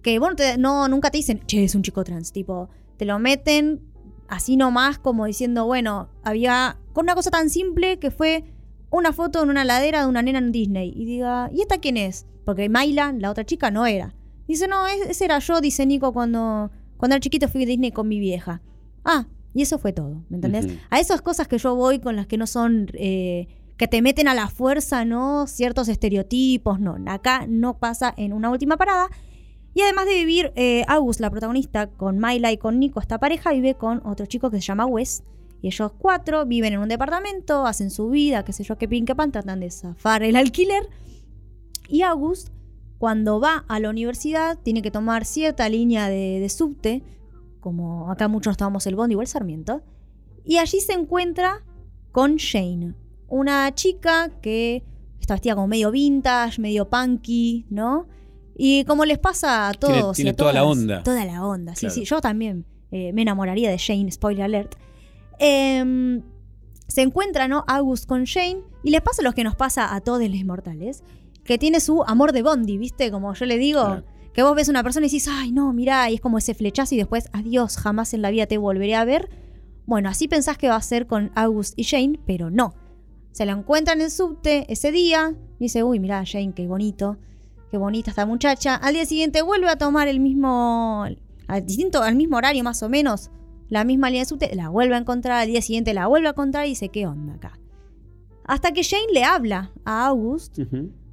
que 0.01 0.19
bueno, 0.19 0.35
te- 0.35 0.57
no, 0.57 0.87
nunca 0.87 1.09
te 1.11 1.17
dicen, 1.17 1.41
che, 1.45 1.63
es 1.63 1.75
un 1.75 1.83
chico 1.83 2.03
trans, 2.03 2.31
tipo, 2.31 2.69
te 2.97 3.05
lo 3.05 3.17
meten 3.19 3.81
así 4.27 4.57
nomás 4.57 4.99
como 4.99 5.25
diciendo, 5.25 5.65
bueno, 5.65 6.09
había 6.23 6.77
con 6.93 7.05
una 7.05 7.15
cosa 7.15 7.31
tan 7.31 7.49
simple 7.49 7.97
que 7.99 8.11
fue 8.11 8.43
una 8.91 9.13
foto 9.13 9.41
en 9.43 9.49
una 9.49 9.63
ladera 9.65 10.01
de 10.01 10.07
una 10.07 10.21
nena 10.21 10.39
en 10.39 10.51
Disney 10.51 10.91
y 10.95 11.05
diga, 11.05 11.49
¿y 11.53 11.61
esta 11.61 11.77
quién 11.79 11.97
es? 11.97 12.25
Porque 12.45 12.69
Mayla, 12.69 13.11
la 13.17 13.29
otra 13.31 13.45
chica, 13.45 13.71
no 13.71 13.85
era. 13.85 14.15
Dice, 14.47 14.67
no, 14.67 14.87
es- 14.87 15.09
ese 15.09 15.25
era 15.25 15.39
yo, 15.39 15.61
dice 15.61 15.85
Nico, 15.85 16.11
cuando, 16.13 16.71
cuando 16.97 17.15
era 17.15 17.21
chiquito 17.21 17.47
fui 17.47 17.63
a 17.63 17.65
Disney 17.67 17.91
con 17.91 18.07
mi 18.07 18.19
vieja. 18.19 18.61
Ah, 19.05 19.27
y 19.53 19.61
eso 19.61 19.77
fue 19.79 19.93
todo, 19.93 20.23
¿me 20.29 20.37
entendés? 20.37 20.65
A 20.89 20.99
esas 20.99 21.21
cosas 21.21 21.47
que 21.47 21.57
yo 21.57 21.75
voy 21.75 21.99
con 21.99 22.15
las 22.15 22.27
que 22.27 22.37
no 22.37 22.47
son, 22.47 22.87
eh, 22.93 23.47
que 23.79 23.87
te 23.87 24.01
meten 24.01 24.27
a 24.27 24.33
la 24.33 24.49
fuerza, 24.49 25.05
¿no? 25.05 25.47
Ciertos 25.47 25.87
estereotipos, 25.87 26.81
no. 26.81 26.97
Acá 27.07 27.45
no 27.47 27.77
pasa 27.77 28.13
en 28.17 28.33
una 28.33 28.49
última 28.49 28.75
parada. 28.75 29.07
Y 29.73 29.81
además 29.81 30.05
de 30.05 30.15
vivir, 30.15 30.51
eh, 30.57 30.83
August, 30.89 31.21
la 31.21 31.31
protagonista, 31.31 31.87
con 31.87 32.19
Myla 32.19 32.51
y 32.51 32.57
con 32.57 32.77
Nico, 32.77 32.99
esta 32.99 33.19
pareja, 33.19 33.53
vive 33.53 33.75
con 33.75 34.05
otro 34.05 34.25
chico 34.25 34.51
que 34.51 34.57
se 34.57 34.63
llama 34.63 34.85
Wes. 34.85 35.23
Y 35.61 35.67
ellos 35.67 35.93
cuatro 35.97 36.45
viven 36.45 36.73
en 36.73 36.79
un 36.81 36.89
departamento, 36.89 37.65
hacen 37.65 37.89
su 37.89 38.09
vida, 38.09 38.43
qué 38.43 38.51
sé 38.51 38.65
yo, 38.65 38.77
qué 38.77 38.89
pin, 38.89 39.05
qué 39.05 39.15
pan, 39.15 39.31
tratan 39.31 39.61
de 39.61 39.71
zafar 39.71 40.23
el 40.23 40.35
alquiler. 40.35 40.89
Y 41.87 42.01
August, 42.01 42.49
cuando 42.97 43.39
va 43.39 43.63
a 43.69 43.79
la 43.79 43.89
universidad, 43.89 44.57
tiene 44.61 44.81
que 44.81 44.91
tomar 44.91 45.23
cierta 45.23 45.69
línea 45.69 46.09
de, 46.09 46.41
de 46.41 46.49
subte, 46.49 47.01
como 47.61 48.11
acá 48.11 48.27
muchos 48.27 48.57
tomamos 48.57 48.85
el 48.87 48.95
Bondi 48.95 49.15
o 49.15 49.21
el 49.21 49.27
Sarmiento. 49.27 49.83
Y 50.43 50.57
allí 50.57 50.81
se 50.81 50.91
encuentra 50.91 51.63
con 52.11 52.35
Shane, 52.35 52.93
una 53.29 53.73
chica 53.75 54.29
que 54.41 54.83
está 55.19 55.35
vestida 55.35 55.55
como 55.55 55.67
medio 55.67 55.91
vintage, 55.91 56.59
medio 56.61 56.89
punky, 56.89 57.65
¿no? 57.69 58.07
Y 58.57 58.83
como 58.85 59.05
les 59.05 59.17
pasa 59.19 59.69
a 59.69 59.73
todos. 59.73 60.15
tiene 60.15 60.31
a 60.31 60.35
toda 60.35 60.51
la 60.53 60.63
onda. 60.63 61.03
Toda 61.03 61.23
la 61.25 61.45
onda, 61.45 61.75
sí, 61.75 61.81
Claro. 61.81 61.95
sí. 61.95 62.03
Yo 62.05 62.21
también 62.21 62.65
eh, 62.91 63.13
me 63.13 63.21
enamoraría 63.21 63.69
de 63.69 63.77
Jane, 63.79 64.11
spoiler 64.11 64.43
alert. 64.43 64.75
Em, 65.39 66.21
se 66.87 67.01
encuentra, 67.01 67.47
¿no? 67.47 67.63
August 67.67 68.07
con 68.07 68.25
Jane 68.25 68.61
y 68.83 68.91
les 68.91 69.01
pasa 69.01 69.21
lo 69.21 69.33
que 69.33 69.43
nos 69.43 69.55
pasa 69.55 69.93
a 69.95 70.01
todos 70.01 70.21
los 70.27 70.45
mortales, 70.45 71.03
que 71.43 71.57
tiene 71.57 71.79
su 71.79 72.03
amor 72.03 72.33
de 72.33 72.41
Bondi, 72.41 72.77
¿viste? 72.77 73.11
Como 73.11 73.33
yo 73.33 73.45
le 73.45 73.57
digo, 73.57 74.03
que 74.33 74.43
vos 74.43 74.55
ves 74.55 74.69
una 74.69 74.83
persona 74.83 75.05
y 75.05 75.09
decís, 75.09 75.27
ay, 75.29 75.51
no, 75.51 75.71
mirá, 75.73 76.09
y 76.09 76.15
es 76.15 76.21
como 76.21 76.37
ese 76.37 76.53
flechazo 76.53 76.95
y 76.95 76.97
después, 76.97 77.29
adiós, 77.31 77.77
jamás 77.77 78.13
en 78.13 78.21
la 78.21 78.31
vida 78.31 78.47
te 78.47 78.57
volveré 78.57 78.95
a 78.95 79.05
ver. 79.05 79.29
Bueno, 79.85 80.09
así 80.09 80.27
pensás 80.27 80.57
que 80.57 80.67
va 80.69 80.75
a 80.75 80.81
ser 80.81 81.07
con 81.07 81.31
August 81.35 81.73
y 81.77 81.83
Jane, 81.83 82.19
pero 82.25 82.49
no. 82.49 82.73
Se 83.31 83.45
la 83.45 83.53
encuentra 83.53 83.93
en 83.93 84.01
el 84.01 84.11
subte 84.11 84.65
ese 84.71 84.91
día, 84.91 85.35
y 85.59 85.65
dice, 85.65 85.83
uy, 85.83 85.99
mirá, 85.99 86.23
Jane, 86.25 86.53
qué 86.53 86.67
bonito, 86.67 87.17
qué 87.71 87.77
bonita 87.77 88.09
esta 88.09 88.25
muchacha. 88.25 88.75
Al 88.75 88.93
día 88.93 89.05
siguiente 89.05 89.41
vuelve 89.41 89.69
a 89.69 89.77
tomar 89.77 90.07
el 90.07 90.19
mismo, 90.19 91.05
al, 91.47 91.65
distinto, 91.65 92.01
al 92.01 92.15
mismo 92.15 92.37
horario 92.37 92.63
más 92.63 92.81
o 92.83 92.89
menos, 92.89 93.31
la 93.67 93.83
misma 93.83 94.09
línea 94.09 94.23
de 94.23 94.29
subte, 94.29 94.55
la 94.55 94.69
vuelve 94.69 94.95
a 94.95 94.99
encontrar, 94.99 95.41
al 95.41 95.47
día 95.47 95.61
siguiente 95.61 95.93
la 95.93 96.07
vuelve 96.07 96.27
a 96.27 96.31
encontrar 96.31 96.65
y 96.65 96.69
dice, 96.69 96.89
¿qué 96.89 97.05
onda 97.05 97.35
acá? 97.35 97.59
Hasta 98.45 98.71
que 98.71 98.83
Jane 98.83 99.13
le 99.13 99.23
habla 99.23 99.71
a 99.85 100.07
August 100.07 100.57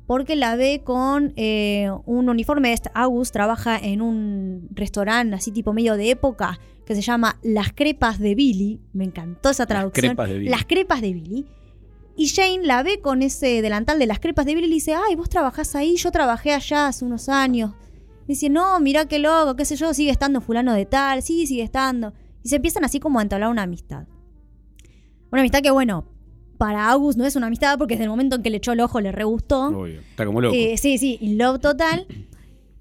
porque 0.06 0.36
la 0.36 0.56
ve 0.56 0.82
con 0.84 1.32
eh, 1.36 1.90
un 2.06 2.28
uniforme. 2.28 2.72
Este 2.72 2.90
August 2.94 3.32
trabaja 3.32 3.78
en 3.78 4.00
un 4.00 4.68
restaurante 4.72 5.34
así 5.34 5.50
tipo 5.50 5.72
medio 5.72 5.96
de 5.96 6.10
época 6.10 6.58
que 6.86 6.94
se 6.94 7.02
llama 7.02 7.38
Las 7.42 7.72
Crepas 7.72 8.18
de 8.20 8.34
Billy. 8.34 8.80
Me 8.92 9.04
encantó 9.04 9.50
esa 9.50 9.66
traducción. 9.66 10.10
Crepas 10.10 10.28
de 10.28 10.38
Billy. 10.38 10.50
Las 10.50 10.64
Crepas 10.64 11.00
de 11.00 11.12
Billy. 11.12 11.46
Y 12.16 12.28
Jane 12.28 12.66
la 12.66 12.82
ve 12.82 13.00
con 13.00 13.22
ese 13.22 13.60
delantal 13.60 13.98
de 13.98 14.06
las 14.06 14.20
crepas 14.20 14.46
de 14.46 14.54
Billy 14.54 14.66
y 14.66 14.70
le 14.70 14.74
dice, 14.76 14.94
ay, 14.94 15.14
vos 15.14 15.28
trabajás 15.28 15.74
ahí, 15.74 15.96
yo 15.96 16.10
trabajé 16.10 16.52
allá 16.52 16.88
hace 16.88 17.04
unos 17.04 17.28
años. 17.28 17.72
Dice, 18.26 18.48
no, 18.48 18.80
mira 18.80 19.06
qué 19.06 19.18
loco, 19.18 19.54
qué 19.54 19.64
sé 19.64 19.76
yo, 19.76 19.92
sigue 19.94 20.10
estando 20.10 20.40
fulano 20.40 20.72
de 20.72 20.86
tal, 20.86 21.22
sí, 21.22 21.46
sigue 21.46 21.62
estando. 21.62 22.14
Y 22.42 22.48
se 22.48 22.56
empiezan 22.56 22.84
así 22.84 23.00
como 23.00 23.18
a 23.18 23.22
entablar 23.22 23.50
una 23.50 23.62
amistad. 23.62 24.06
Una 25.30 25.42
amistad 25.42 25.60
que, 25.60 25.70
bueno, 25.70 26.06
para 26.56 26.88
August 26.90 27.18
no 27.18 27.26
es 27.26 27.36
una 27.36 27.48
amistad 27.48 27.78
porque 27.78 27.94
desde 27.94 28.04
el 28.04 28.10
momento 28.10 28.36
en 28.36 28.42
que 28.42 28.50
le 28.50 28.56
echó 28.56 28.72
el 28.72 28.80
ojo 28.80 29.00
le 29.00 29.12
re 29.12 29.24
gustó. 29.24 29.66
Obvio. 29.66 30.00
Está 30.00 30.24
como 30.24 30.40
loco. 30.40 30.54
Eh, 30.56 30.76
sí, 30.78 30.98
sí, 30.98 31.18
in 31.20 31.38
love 31.38 31.60
total. 31.60 32.06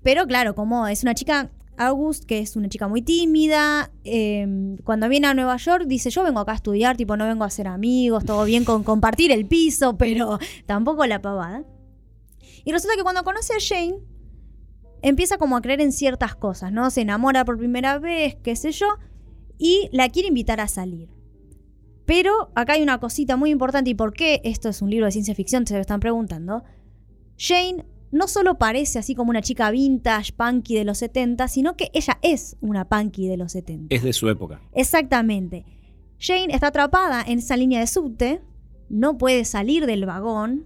Pero 0.01 0.25
claro, 0.27 0.55
como 0.55 0.87
es 0.87 1.03
una 1.03 1.13
chica, 1.13 1.49
August, 1.77 2.25
que 2.25 2.39
es 2.39 2.55
una 2.55 2.69
chica 2.69 2.87
muy 2.87 3.01
tímida, 3.01 3.91
eh, 4.03 4.77
cuando 4.83 5.09
viene 5.09 5.27
a 5.27 5.33
Nueva 5.33 5.57
York 5.57 5.85
dice, 5.85 6.09
yo 6.09 6.23
vengo 6.23 6.39
acá 6.39 6.53
a 6.53 6.55
estudiar, 6.55 6.97
tipo, 6.97 7.17
no 7.17 7.25
vengo 7.25 7.43
a 7.43 7.49
ser 7.49 7.67
amigos, 7.67 8.25
todo 8.25 8.45
bien 8.45 8.65
con 8.65 8.83
compartir 8.83 9.31
el 9.31 9.45
piso, 9.45 9.97
pero 9.97 10.39
tampoco 10.65 11.05
la 11.05 11.21
pavada. 11.21 11.63
Y 12.63 12.71
resulta 12.71 12.95
que 12.95 13.03
cuando 13.03 13.23
conoce 13.23 13.53
a 13.53 13.57
Jane, 13.59 13.99
empieza 15.01 15.37
como 15.37 15.55
a 15.55 15.61
creer 15.61 15.81
en 15.81 15.91
ciertas 15.91 16.35
cosas, 16.35 16.71
¿no? 16.71 16.89
Se 16.89 17.01
enamora 17.01 17.45
por 17.45 17.57
primera 17.57 17.99
vez, 17.99 18.35
qué 18.41 18.55
sé 18.55 18.71
yo, 18.71 18.87
y 19.57 19.89
la 19.91 20.09
quiere 20.09 20.29
invitar 20.29 20.59
a 20.59 20.67
salir. 20.67 21.09
Pero 22.05 22.51
acá 22.55 22.73
hay 22.73 22.83
una 22.83 22.99
cosita 22.99 23.35
muy 23.35 23.49
importante 23.49 23.89
y 23.89 23.95
por 23.95 24.13
qué 24.13 24.41
esto 24.43 24.69
es 24.69 24.81
un 24.81 24.89
libro 24.89 25.05
de 25.05 25.11
ciencia 25.11 25.35
ficción, 25.35 25.65
se 25.65 25.75
lo 25.75 25.81
están 25.81 25.99
preguntando. 25.99 26.63
Jane 27.37 27.85
no 28.15 28.27
solo 28.27 28.57
parece 28.57 28.97
así 28.99 29.13
como 29.13 29.29
una 29.29 29.41
chica 29.41 29.69
vintage, 29.71 30.33
punky 30.33 30.75
de 30.75 30.85
los 30.85 30.97
70, 30.99 31.47
sino 31.47 31.75
que 31.75 31.89
ella 31.93 32.17
es 32.21 32.55
una 32.61 32.85
punky 32.87 33.27
de 33.27 33.37
los 33.37 33.51
70. 33.51 33.93
Es 33.93 34.03
de 34.03 34.13
su 34.13 34.29
época. 34.29 34.61
Exactamente. 34.73 35.65
Jane 36.19 36.53
está 36.53 36.67
atrapada 36.67 37.23
en 37.27 37.39
esa 37.39 37.57
línea 37.57 37.79
de 37.81 37.87
subte, 37.87 38.41
no 38.89 39.17
puede 39.17 39.43
salir 39.45 39.85
del 39.85 40.05
vagón, 40.05 40.65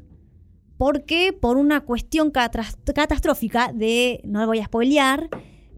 porque 0.78 1.34
por 1.34 1.58
una 1.58 1.82
cuestión 1.82 2.32
catastrófica 2.32 3.72
de, 3.74 4.22
no 4.24 4.46
voy 4.46 4.60
a 4.60 4.66
spoilear, 4.66 5.30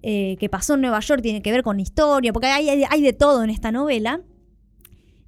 eh, 0.03 0.35
que 0.39 0.49
pasó 0.49 0.73
en 0.75 0.81
Nueva 0.81 0.99
York, 0.99 1.21
tiene 1.21 1.41
que 1.41 1.51
ver 1.51 1.63
con 1.63 1.79
historia, 1.79 2.33
porque 2.33 2.47
hay, 2.47 2.69
hay- 2.69 2.83
hay 2.89 3.01
de 3.01 3.13
todo 3.13 3.43
en 3.43 3.49
esta 3.49 3.71
novela. 3.71 4.21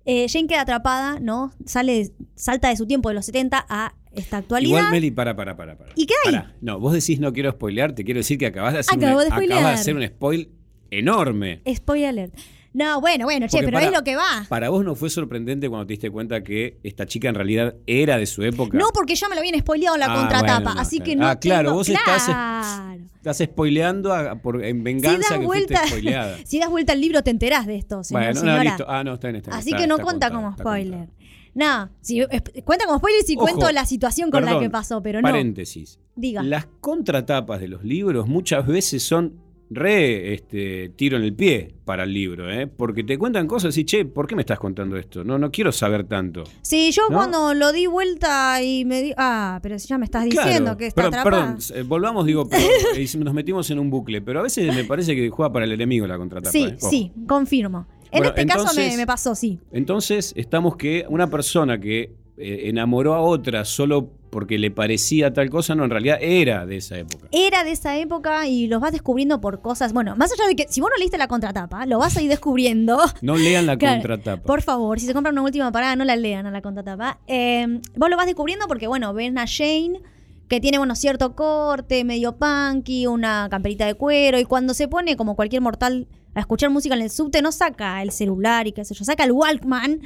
Eh, 0.05 0.27
Jane 0.29 0.47
queda 0.47 0.61
atrapada, 0.61 1.19
¿no? 1.19 1.53
Sale, 1.65 2.11
salta 2.35 2.69
de 2.69 2.75
su 2.75 2.85
tiempo 2.85 3.09
de 3.09 3.15
los 3.15 3.25
70 3.25 3.65
a 3.69 3.95
esta 4.15 4.37
actualidad. 4.37 4.69
Igual, 4.79 4.91
Meli, 4.91 5.11
para, 5.11 5.35
para, 5.35 5.55
para. 5.55 5.77
para. 5.77 5.91
¿Y 5.95 6.05
qué 6.05 6.13
hay? 6.25 6.39
No, 6.61 6.79
vos 6.79 6.93
decís 6.93 7.19
no 7.19 7.33
quiero 7.33 7.51
spoilear, 7.51 7.93
te 7.93 8.03
quiero 8.03 8.19
decir 8.19 8.37
que 8.37 8.47
acabas 8.47 8.73
de 8.73 8.79
hacer, 8.79 8.97
Acabo 8.97 9.17
un, 9.21 9.39
de 9.39 9.47
de 9.47 9.53
hacer 9.59 9.95
un 9.95 10.05
spoil 10.07 10.49
enorme. 10.91 11.61
Spoiler 11.75 12.09
alert. 12.09 12.35
No, 12.75 12.99
bueno, 13.01 13.25
bueno, 13.25 13.45
che, 13.45 13.51
Porque 13.51 13.65
pero 13.67 13.75
para- 13.75 13.85
es 13.85 13.91
lo 13.93 14.03
que 14.03 14.15
va. 14.15 14.47
¿Para 14.49 14.69
vos 14.69 14.83
no 14.83 14.95
fue 14.95 15.11
sorprendente 15.11 15.69
cuando 15.69 15.85
te 15.85 15.93
diste 15.93 16.09
cuenta 16.09 16.43
que 16.43 16.79
esta 16.81 17.05
chica 17.05 17.29
en 17.29 17.35
realidad 17.35 17.75
era 17.85 18.17
de 18.17 18.25
su 18.25 18.41
época? 18.41 18.75
No, 18.75 18.85
porque 18.91 19.13
ya 19.13 19.29
me 19.29 19.35
lo 19.35 19.41
habían 19.41 19.59
spoileado 19.59 19.95
en 19.95 19.99
la 19.99 20.07
Ah, 20.11 20.15
contratapa, 20.15 20.53
bueno, 20.61 20.73
no, 20.75 20.81
así 20.81 20.99
que 20.99 21.15
no 21.15 21.27
Ah, 21.27 21.35
claro, 21.39 21.69
tengo- 21.69 21.75
vos 21.77 21.89
estás- 21.89 22.25
Claro. 22.25 23.03
Estás 23.15 23.37
spoileando 23.37 24.11
a- 24.11 24.35
por, 24.41 24.65
en 24.65 24.77
Si 24.77 24.81
venganza 24.83 25.29
das, 25.29 25.39
que 25.39 25.45
vuelta, 25.45 25.77
fuiste 25.81 25.87
spoileada. 25.87 26.37
si 26.45 26.59
das 26.59 26.69
vuelta 26.69 26.93
al 26.93 26.99
libro 27.01 27.21
te 27.23 27.29
enterás 27.29 27.67
de 27.67 27.75
esto, 27.75 28.03
señor, 28.03 28.33
bueno, 28.33 28.43
no, 28.57 28.63
listo. 28.63 28.85
Ah, 28.89 29.03
no, 29.03 29.13
está 29.13 29.27
bien, 29.27 29.35
está 29.37 29.51
bien. 29.51 29.59
Así 29.59 29.69
Está- 29.69 29.81
que 29.81 29.87
no 29.87 29.95
está 29.95 30.03
cuenta 30.05 30.29
contado, 30.31 30.53
como 30.55 30.57
spoiler. 30.57 31.09
No, 31.55 31.89
si, 32.01 32.21
cuenta 32.63 32.85
como 32.85 32.97
spoiler 32.97 33.23
si 33.23 33.35
Ojo, 33.35 33.45
cuento 33.45 33.71
la 33.71 33.85
situación 33.85 34.31
con 34.31 34.45
la 34.45 34.59
que 34.59 34.69
pasó, 34.69 35.01
pero 35.01 35.21
no. 35.21 35.27
Paréntesis. 35.27 35.99
Diga. 36.15 36.43
Las 36.43 36.67
contratapas 36.79 37.59
de 37.59 37.67
los 37.67 37.83
libros 37.83 38.27
muchas 38.27 38.65
veces 38.67 39.03
son 39.03 39.43
re 39.73 40.33
este, 40.33 40.89
tiro 40.95 41.17
en 41.17 41.23
el 41.23 41.33
pie 41.33 41.73
para 41.85 42.03
el 42.03 42.13
libro, 42.13 42.51
¿eh? 42.51 42.67
Porque 42.67 43.03
te 43.03 43.17
cuentan 43.17 43.47
cosas 43.47 43.77
y, 43.77 43.85
che, 43.85 44.05
¿por 44.05 44.27
qué 44.27 44.35
me 44.35 44.41
estás 44.41 44.59
contando 44.59 44.97
esto? 44.97 45.23
No, 45.23 45.37
no 45.37 45.51
quiero 45.51 45.71
saber 45.71 46.05
tanto. 46.05 46.43
Sí, 46.61 46.91
yo 46.91 47.03
¿No? 47.09 47.17
cuando 47.17 47.53
lo 47.53 47.71
di 47.71 47.87
vuelta 47.87 48.61
y 48.61 48.85
me 48.85 49.01
di, 49.01 49.13
ah, 49.17 49.59
pero 49.61 49.79
si 49.79 49.87
ya 49.87 49.97
me 49.97 50.05
estás 50.05 50.25
diciendo 50.25 50.51
Claro, 50.63 50.77
que 50.77 50.87
está 50.87 51.07
atrapada. 51.07 51.55
perdón, 51.55 51.57
eh, 51.75 51.83
volvamos, 51.83 52.25
digo, 52.25 52.47
pero 52.47 52.63
eh, 52.95 53.07
nos 53.17 53.33
metimos 53.33 53.69
en 53.71 53.79
un 53.79 53.89
bucle, 53.89 54.21
pero 54.21 54.39
a 54.39 54.43
veces 54.43 54.73
me 54.73 54.83
parece 54.83 55.15
que 55.15 55.29
juega 55.29 55.51
para 55.51 55.65
el 55.65 55.71
enemigo 55.71 56.07
la 56.07 56.17
contratapa. 56.17 56.51
Sí, 56.51 56.63
¿eh? 56.65 56.77
Sí, 56.77 57.11
confirmo. 57.27 57.87
En 58.13 58.19
Bueno, 58.19 58.29
este 58.35 58.45
caso 58.45 58.67
me, 58.75 59.07
pasó, 59.07 59.35
sí. 59.35 59.59
Entonces, 59.71 60.33
estamos 60.37 60.77
que 60.77 61.05
una 61.09 61.29
persona 61.29 61.79
que 61.79 62.13
eh, 62.37 62.61
enamoró 62.65 63.15
a 63.15 63.21
otra 63.21 63.65
solo 63.65 64.09
porque 64.29 64.57
le 64.57 64.71
parecía 64.71 65.33
tal 65.33 65.49
cosa, 65.49 65.75
no, 65.75 65.83
en 65.83 65.89
realidad 65.91 66.17
era 66.21 66.65
de 66.65 66.77
esa 66.77 66.97
época. 66.97 67.27
Era 67.31 67.63
de 67.63 67.71
esa 67.71 67.97
época 67.97 68.47
y 68.47 68.67
los 68.67 68.81
vas 68.81 68.91
descubriendo 68.91 69.41
por 69.41 69.61
cosas. 69.61 69.93
Bueno, 69.93 70.15
más 70.15 70.31
allá 70.31 70.47
de 70.47 70.55
que 70.55 70.65
si 70.69 70.81
vos 70.81 70.89
no 70.91 70.97
leíste 70.97 71.17
la 71.17 71.27
contratapa, 71.27 71.85
lo 71.85 71.99
vas 71.99 72.17
a 72.17 72.21
ir 72.21 72.29
descubriendo. 72.29 72.99
No 73.21 73.35
lean 73.35 73.65
la 73.67 73.77
Claro, 73.77 73.95
contratapa. 74.01 74.43
Por 74.43 74.61
favor, 74.61 74.99
si 74.99 75.05
se 75.05 75.13
compran 75.13 75.33
una 75.33 75.43
última 75.43 75.71
parada, 75.71 75.95
no 75.95 76.03
la 76.03 76.15
lean 76.15 76.45
a 76.45 76.51
la 76.51 76.61
contratapa. 76.61 77.19
Eh, 77.27 77.79
vos 77.95 78.09
lo 78.09 78.17
vas 78.17 78.25
descubriendo 78.25 78.67
porque, 78.67 78.87
bueno, 78.87 79.13
ven 79.13 79.37
a 79.37 79.45
Jane 79.47 80.01
que 80.47 80.59
tiene, 80.59 80.77
bueno, 80.77 80.95
cierto 80.95 81.35
corte, 81.35 82.03
medio 82.03 82.35
punky, 82.37 83.07
una 83.07 83.47
camperita 83.49 83.85
de 83.87 83.95
cuero, 83.95 84.39
y 84.39 84.43
cuando 84.45 84.73
se 84.73 84.87
pone, 84.87 85.15
como 85.15 85.35
cualquier 85.35 85.61
mortal, 85.61 86.07
a 86.35 86.39
escuchar 86.39 86.69
música 86.69 86.95
en 86.95 87.01
el 87.01 87.09
subte, 87.09 87.41
no 87.41 87.51
saca 87.51 88.01
el 88.01 88.11
celular 88.11 88.67
y 88.67 88.71
qué 88.71 88.83
sé 88.85 88.93
yo, 88.93 89.03
saca 89.05 89.23
el 89.23 89.31
Walkman. 89.31 89.99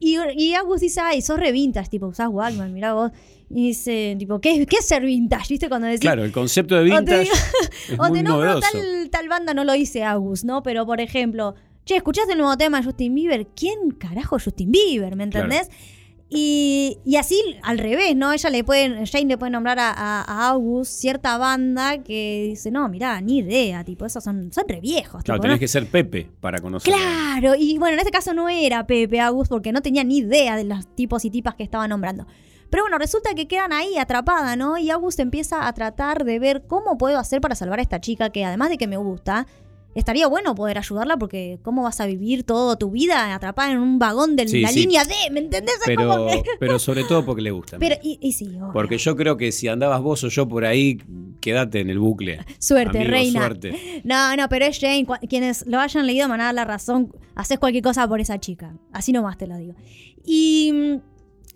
Y, 0.00 0.16
y 0.36 0.54
Agus 0.54 0.80
dice, 0.80 1.00
ay, 1.00 1.22
sos 1.22 1.38
re 1.38 1.52
vintage, 1.52 1.88
tipo, 1.88 2.06
usás 2.06 2.28
Walkman, 2.30 2.72
mirá 2.72 2.92
vos. 2.94 3.10
Y 3.50 3.68
dice, 3.68 4.16
tipo, 4.18 4.40
¿qué, 4.40 4.66
qué 4.66 4.76
es 4.76 4.86
ser 4.86 5.04
vintage? 5.04 5.46
¿Viste? 5.50 5.68
Cuando 5.68 5.86
decís, 5.86 6.00
Claro, 6.00 6.24
el 6.24 6.32
concepto 6.32 6.74
de 6.74 6.80
o 6.80 6.84
te 7.04 7.18
vintage 7.18 7.22
digo- 7.22 7.34
es 7.92 7.92
o 7.98 8.02
muy 8.08 8.18
te 8.18 8.22
nombro 8.22 8.46
novedoso. 8.46 8.68
tal, 8.72 9.10
tal 9.10 9.28
banda, 9.28 9.54
no 9.54 9.64
lo 9.64 9.72
dice 9.74 10.02
Agus, 10.02 10.44
¿no? 10.44 10.62
Pero, 10.62 10.86
por 10.86 11.00
ejemplo, 11.00 11.54
che, 11.84 11.96
¿escuchaste 11.96 12.32
el 12.32 12.38
nuevo 12.38 12.56
tema 12.56 12.78
de 12.80 12.84
Justin 12.86 13.14
Bieber? 13.14 13.46
¿Quién 13.54 13.90
carajo 13.98 14.38
Justin 14.42 14.72
Bieber? 14.72 15.14
¿Me 15.16 15.24
entendés? 15.24 15.68
Y, 16.34 16.98
y 17.04 17.16
así 17.16 17.40
al 17.62 17.78
revés, 17.78 18.16
¿no? 18.16 18.32
Ella 18.32 18.50
le 18.50 18.64
puede, 18.64 19.06
Jane 19.06 19.26
le 19.26 19.38
puede 19.38 19.50
nombrar 19.52 19.78
a, 19.78 19.90
a, 19.90 20.22
a 20.22 20.48
August 20.48 20.92
cierta 20.92 21.38
banda 21.38 22.02
que 22.02 22.46
dice, 22.50 22.70
no, 22.70 22.88
mirá, 22.88 23.20
ni 23.20 23.38
idea, 23.38 23.84
tipo, 23.84 24.04
esos 24.04 24.24
son, 24.24 24.52
son 24.52 24.64
re 24.68 24.80
viejos. 24.80 25.22
Claro, 25.22 25.38
tipo, 25.38 25.42
tenés 25.42 25.56
¿no? 25.56 25.60
que 25.60 25.68
ser 25.68 25.86
Pepe 25.86 26.28
para 26.40 26.58
conocerlo. 26.58 26.98
Claro, 26.98 27.54
y 27.56 27.78
bueno, 27.78 27.94
en 27.94 28.00
este 28.00 28.10
caso 28.10 28.34
no 28.34 28.48
era 28.48 28.86
Pepe 28.86 29.20
August 29.20 29.50
porque 29.50 29.72
no 29.72 29.80
tenía 29.80 30.02
ni 30.02 30.18
idea 30.18 30.56
de 30.56 30.64
los 30.64 30.86
tipos 30.94 31.24
y 31.24 31.30
tipas 31.30 31.54
que 31.54 31.62
estaba 31.62 31.86
nombrando. 31.88 32.26
Pero 32.70 32.82
bueno, 32.82 32.98
resulta 32.98 33.34
que 33.34 33.46
quedan 33.46 33.72
ahí 33.72 33.98
atrapada, 33.98 34.56
¿no? 34.56 34.78
Y 34.78 34.90
August 34.90 35.20
empieza 35.20 35.68
a 35.68 35.72
tratar 35.74 36.24
de 36.24 36.40
ver 36.40 36.64
cómo 36.66 36.98
puedo 36.98 37.20
hacer 37.20 37.40
para 37.40 37.54
salvar 37.54 37.78
a 37.78 37.82
esta 37.82 38.00
chica 38.00 38.30
que 38.30 38.44
además 38.44 38.68
de 38.68 38.78
que 38.78 38.88
me 38.88 38.96
gusta, 38.96 39.46
estaría 39.94 40.26
bueno 40.26 40.54
poder 40.54 40.78
ayudarla 40.78 41.16
porque 41.16 41.58
cómo 41.62 41.82
vas 41.82 42.00
a 42.00 42.06
vivir 42.06 42.44
toda 42.44 42.76
tu 42.76 42.90
vida 42.90 43.34
atrapada 43.34 43.72
en 43.72 43.78
un 43.78 43.98
vagón 43.98 44.36
de 44.36 44.48
Sí, 44.48 44.60
la 44.60 44.68
sí. 44.68 44.80
línea 44.80 45.04
D, 45.04 45.14
¿me 45.30 45.40
entendés? 45.40 45.74
Pero, 45.84 46.26
que- 46.26 46.42
pero 46.60 46.78
sobre 46.78 47.04
todo 47.04 47.24
porque 47.24 47.42
le 47.42 47.50
gusta. 47.50 47.78
Pero, 47.78 47.96
y, 48.02 48.18
y 48.20 48.32
sí, 48.32 48.46
obvio. 48.56 48.70
Porque 48.72 48.98
yo 48.98 49.16
creo 49.16 49.36
que 49.36 49.52
si 49.52 49.68
andabas 49.68 50.00
vos 50.02 50.22
o 50.24 50.28
yo 50.28 50.48
por 50.48 50.64
ahí, 50.64 50.98
quédate 51.40 51.80
en 51.80 51.90
el 51.90 51.98
bucle. 51.98 52.40
Suerte, 52.58 52.98
Amigo, 52.98 53.10
reina. 53.12 53.40
Suerte. 53.40 54.00
No, 54.04 54.36
no, 54.36 54.48
pero 54.48 54.64
es 54.64 54.78
Jane. 54.78 55.06
Quienes 55.28 55.66
lo 55.66 55.78
hayan 55.80 56.06
leído 56.06 56.26
me 56.26 56.32
van 56.32 56.40
a 56.40 56.44
dar 56.46 56.54
la 56.54 56.64
razón. 56.64 57.12
Haces 57.34 57.58
cualquier 57.58 57.82
cosa 57.84 58.06
por 58.08 58.20
esa 58.20 58.38
chica. 58.40 58.74
Así 58.92 59.12
nomás 59.12 59.38
te 59.38 59.46
lo 59.46 59.56
digo. 59.56 59.74
Y 60.24 60.72
mm, 60.72 60.96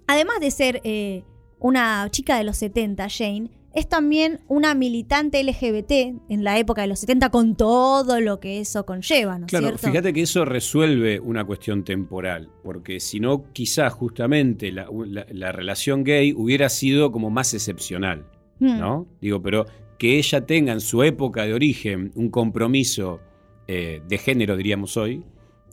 además 0.06 0.36
de 0.40 0.50
ser 0.50 0.80
eh, 0.84 1.24
una 1.58 2.08
chica 2.10 2.36
de 2.36 2.44
los 2.44 2.56
70, 2.58 3.06
Jane, 3.10 3.50
es 3.74 3.88
también 3.88 4.40
una 4.48 4.74
militante 4.74 5.42
LGBT 5.42 5.92
en 6.28 6.42
la 6.44 6.58
época 6.58 6.82
de 6.82 6.88
los 6.88 6.98
70 7.00 7.30
con 7.30 7.54
todo 7.56 8.20
lo 8.20 8.40
que 8.40 8.60
eso 8.60 8.84
conlleva, 8.86 9.38
¿no 9.38 9.46
es 9.46 9.50
Claro, 9.50 9.68
cierto? 9.68 9.86
fíjate 9.88 10.12
que 10.12 10.22
eso 10.22 10.44
resuelve 10.44 11.20
una 11.20 11.44
cuestión 11.44 11.84
temporal, 11.84 12.50
porque 12.64 12.98
si 13.00 13.20
no, 13.20 13.44
quizás 13.52 13.92
justamente 13.92 14.72
la, 14.72 14.88
la- 15.06 15.26
la 15.30 15.52
relación 15.52 16.02
gay 16.04 16.32
hubiera 16.32 16.68
sido 16.68 17.12
como 17.12 17.30
más 17.30 17.54
excepcional, 17.54 18.26
Hmm. 18.60 18.78
¿no? 18.78 19.06
Digo, 19.20 19.40
pero 19.40 19.66
que 19.98 20.18
ella 20.18 20.44
tenga 20.44 20.72
en 20.72 20.80
su 20.80 21.02
época 21.04 21.44
de 21.44 21.54
origen 21.54 22.10
un 22.16 22.28
compromiso 22.30 23.20
eh, 23.68 24.00
de 24.08 24.18
género, 24.18 24.56
diríamos 24.56 24.96
hoy, 24.96 25.22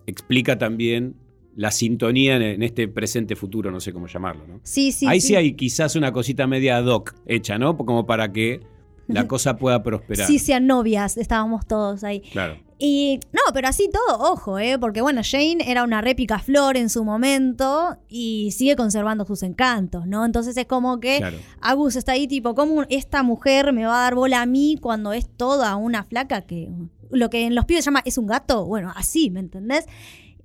explica 0.06 0.58
también 0.58 1.16
la 1.56 1.72
sintonía 1.72 2.36
en, 2.36 2.62
este 2.64 2.88
presente 2.88 3.36
futuro, 3.36 3.72
no 3.72 3.80
sé 3.80 3.94
cómo 3.94 4.08
llamarlo. 4.08 4.46
¿no? 4.48 4.60
Sí, 4.64 4.92
sí. 4.92 5.08
Ahí 5.08 5.22
sí. 5.22 5.36
hay 5.36 5.54
quizás 5.54 5.96
una 5.96 6.12
cosita 6.12 6.48
media 6.48 6.78
ad 6.78 6.86
hoc 6.86 7.16
hecha, 7.26 7.58
¿no? 7.58 7.78
Como 7.78 8.06
para 8.06 8.32
que 8.32 8.62
la 9.08 9.28
cosa 9.28 9.58
pueda 9.58 9.82
prosperar. 9.84 10.28
Sí, 10.28 10.40
sean 10.40 10.68
novias, 10.68 11.18
estábamos 11.18 11.66
todos 11.66 12.04
ahí. 12.04 12.22
Claro. 12.32 12.58
Y 12.78 13.22
no, 13.32 13.40
pero 13.54 13.70
así 13.70 13.90
todo, 13.90 14.20
ojo, 14.34 14.60
¿eh? 14.60 14.78
porque 14.78 15.02
bueno, 15.02 15.22
Jane 15.24 15.60
era 15.66 15.86
una 15.86 16.02
réplica 16.02 16.40
flor 16.40 16.76
en 16.76 16.90
su 16.90 17.06
momento 17.06 17.98
y 18.10 18.52
sigue 18.52 18.76
conservando 18.76 19.24
sus 19.24 19.44
encantos, 19.44 20.06
¿no? 20.08 20.26
Entonces 20.26 20.58
es 20.58 20.66
como 20.66 21.00
que 21.00 21.20
Claro. 21.20 21.38
Agus 21.62 21.96
está 21.96 22.12
ahí 22.12 22.28
tipo, 22.28 22.54
¿cómo 22.54 22.84
esta 22.90 23.24
mujer 23.24 23.72
me 23.72 23.86
va 23.86 24.00
a 24.00 24.04
dar 24.04 24.16
bola 24.16 24.42
a 24.42 24.46
mí 24.46 24.78
cuando 24.82 25.14
es 25.14 25.30
toda 25.30 25.74
una 25.78 26.04
flaca 26.04 26.42
que 26.42 26.70
lo 27.12 27.30
que 27.30 27.46
en 27.46 27.56
los 27.56 27.64
pibes 27.64 27.86
se 27.86 27.92
llama 27.92 28.02
es 28.04 28.18
un 28.18 28.28
gato? 28.28 28.66
Bueno, 28.66 28.92
así, 28.94 29.30
¿me 29.30 29.40
entendés? 29.40 29.86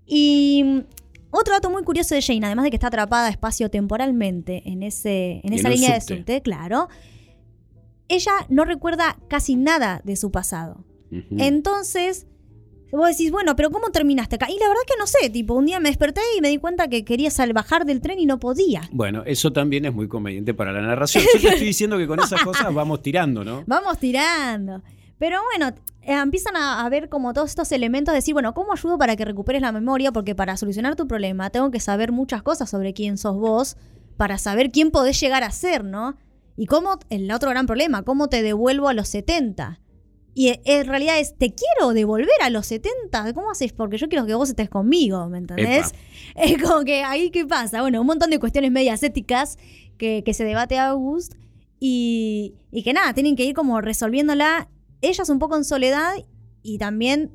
Y 0.07 0.85
otro 1.31 1.55
dato 1.55 1.71
muy 1.71 1.83
curioso 1.83 2.15
de 2.15 2.23
Jane, 2.23 2.45
además 2.45 2.65
de 2.65 2.71
que 2.71 2.77
está 2.77 2.89
atrapada 2.89 3.29
espacio-temporalmente 3.29 4.63
en, 4.67 4.83
ese, 4.83 5.41
en 5.45 5.53
esa 5.53 5.69
en 5.69 5.75
línea 5.75 5.95
de 5.95 6.01
subte. 6.01 6.17
subte, 6.17 6.43
claro, 6.43 6.89
ella 8.09 8.33
no 8.49 8.65
recuerda 8.65 9.17
casi 9.29 9.57
nada 9.57 10.01
de 10.05 10.17
su 10.17 10.31
pasado. 10.31 10.85
Entonces, 11.39 12.29
vos 12.93 13.09
decís, 13.09 13.31
bueno, 13.33 13.57
pero 13.57 13.71
¿cómo 13.71 13.91
terminaste 13.91 14.37
acá? 14.37 14.47
Y 14.49 14.59
la 14.59 14.69
verdad 14.69 14.83
que 14.87 14.95
no 14.99 15.07
sé, 15.07 15.31
tipo, 15.31 15.55
un 15.55 15.67
día 15.67 15.81
me 15.81 15.89
desperté 15.89 16.21
y 16.37 16.41
me 16.41 16.49
di 16.49 16.59
cuenta 16.59 16.89
que 16.89 17.05
quería 17.05 17.31
bajar 17.53 17.85
del 17.85 18.01
tren 18.01 18.19
y 18.21 18.27
no 18.27 18.39
podía. 18.39 18.89
Bueno, 18.93 19.23
eso 19.27 19.53
también 19.53 19.85
es 19.87 19.93
muy 19.93 20.09
conveniente 20.09 20.55
para 20.55 20.73
la 20.73 20.83
narración. 20.83 21.25
Yo 21.35 21.41
te 21.41 21.49
estoy 21.49 21.67
diciendo 21.67 21.99
que 21.99 22.07
con 22.07 22.21
esas 22.21 22.43
cosas 22.43 22.73
vamos 22.73 23.03
tirando, 23.03 23.45
¿no? 23.45 23.65
Vamos 23.67 23.99
tirando. 23.99 24.83
Pero 25.19 25.41
bueno, 25.51 25.75
eh, 26.03 26.15
empiezan 26.15 26.57
a, 26.57 26.85
a 26.85 26.89
ver 26.89 27.09
como 27.09 27.33
todos 27.33 27.51
estos 27.51 27.73
elementos, 27.73 28.15
decir, 28.15 28.35
bueno, 28.35 28.55
¿cómo 28.55 28.73
ayudo 28.73 28.99
para 28.99 29.17
que 29.17 29.25
recuperes 29.25 29.63
la 29.63 29.73
memoria? 29.73 30.13
Porque 30.13 30.35
para 30.35 30.57
solucionar 30.57 30.97
tu 30.97 31.07
problema 31.07 31.51
tengo 31.51 31.71
que 31.71 31.81
saber 31.81 32.13
muchas 32.13 32.43
cosas 32.43 32.71
sobre 32.71 32.95
quién 32.95 33.19
sos 33.19 33.37
vos, 33.37 33.77
para 34.17 34.39
saber 34.39 34.71
quién 34.71 34.91
podés 34.91 35.19
llegar 35.19 35.43
a 35.43 35.51
ser, 35.51 35.85
¿no? 35.85 36.17
Y 36.57 36.67
cómo, 36.67 36.99
el 37.09 37.31
otro 37.33 37.49
gran 37.49 37.67
problema, 37.67 38.03
cómo 38.03 38.29
te 38.29 38.43
devuelvo 38.43 38.89
a 38.89 38.93
los 38.93 39.09
70. 39.09 39.81
Y 40.35 40.49
eh, 40.49 40.61
en 40.65 40.87
realidad 40.87 41.19
es, 41.19 41.37
te 41.37 41.55
quiero 41.55 41.95
devolver 41.95 42.29
a 42.43 42.51
los 42.51 42.67
70. 42.67 43.33
¿Cómo 43.33 43.51
haces? 43.51 43.73
Porque 43.73 43.97
yo 43.97 44.09
quiero 44.09 44.27
que 44.27 44.35
vos 44.35 44.51
estés 44.51 44.69
conmigo, 44.69 45.27
¿me 45.29 45.39
entendés? 45.39 45.93
Es 46.37 46.63
como 46.63 46.85
que 46.85 47.03
ahí 47.03 47.31
qué 47.31 47.47
pasa. 47.47 47.81
Bueno, 47.81 48.01
un 48.01 48.07
montón 48.07 48.31
de 48.31 48.39
cuestiones 48.39 48.71
medias 48.71 49.03
éticas 49.03 49.59
que, 49.97 50.23
que 50.25 50.35
se 50.35 50.45
debate 50.45 50.79
August 50.79 51.35
y, 51.79 52.55
y 52.71 52.83
que 52.83 52.93
nada, 52.93 53.15
tienen 53.15 53.37
que 53.37 53.45
ir 53.45 53.55
como 53.55 53.81
resolviéndola 53.81 54.69
ellas 55.03 55.29
un 55.29 55.39
poco 55.39 55.57
en 55.57 55.65
soledad 55.65 56.13
y 56.63 56.79
también 56.79 57.31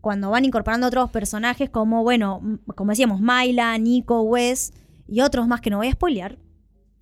cuando 0.00 0.30
van 0.30 0.44
incorporando 0.44 0.86
otros 0.86 1.10
personajes 1.10 1.70
como, 1.70 2.02
bueno, 2.02 2.40
como 2.76 2.90
decíamos, 2.92 3.20
Myla, 3.20 3.76
Nico, 3.78 4.22
Wes 4.22 4.72
y 5.08 5.20
otros 5.20 5.46
más 5.48 5.60
que 5.60 5.70
no 5.70 5.78
voy 5.78 5.88
a 5.88 5.92
spoilear, 5.92 6.38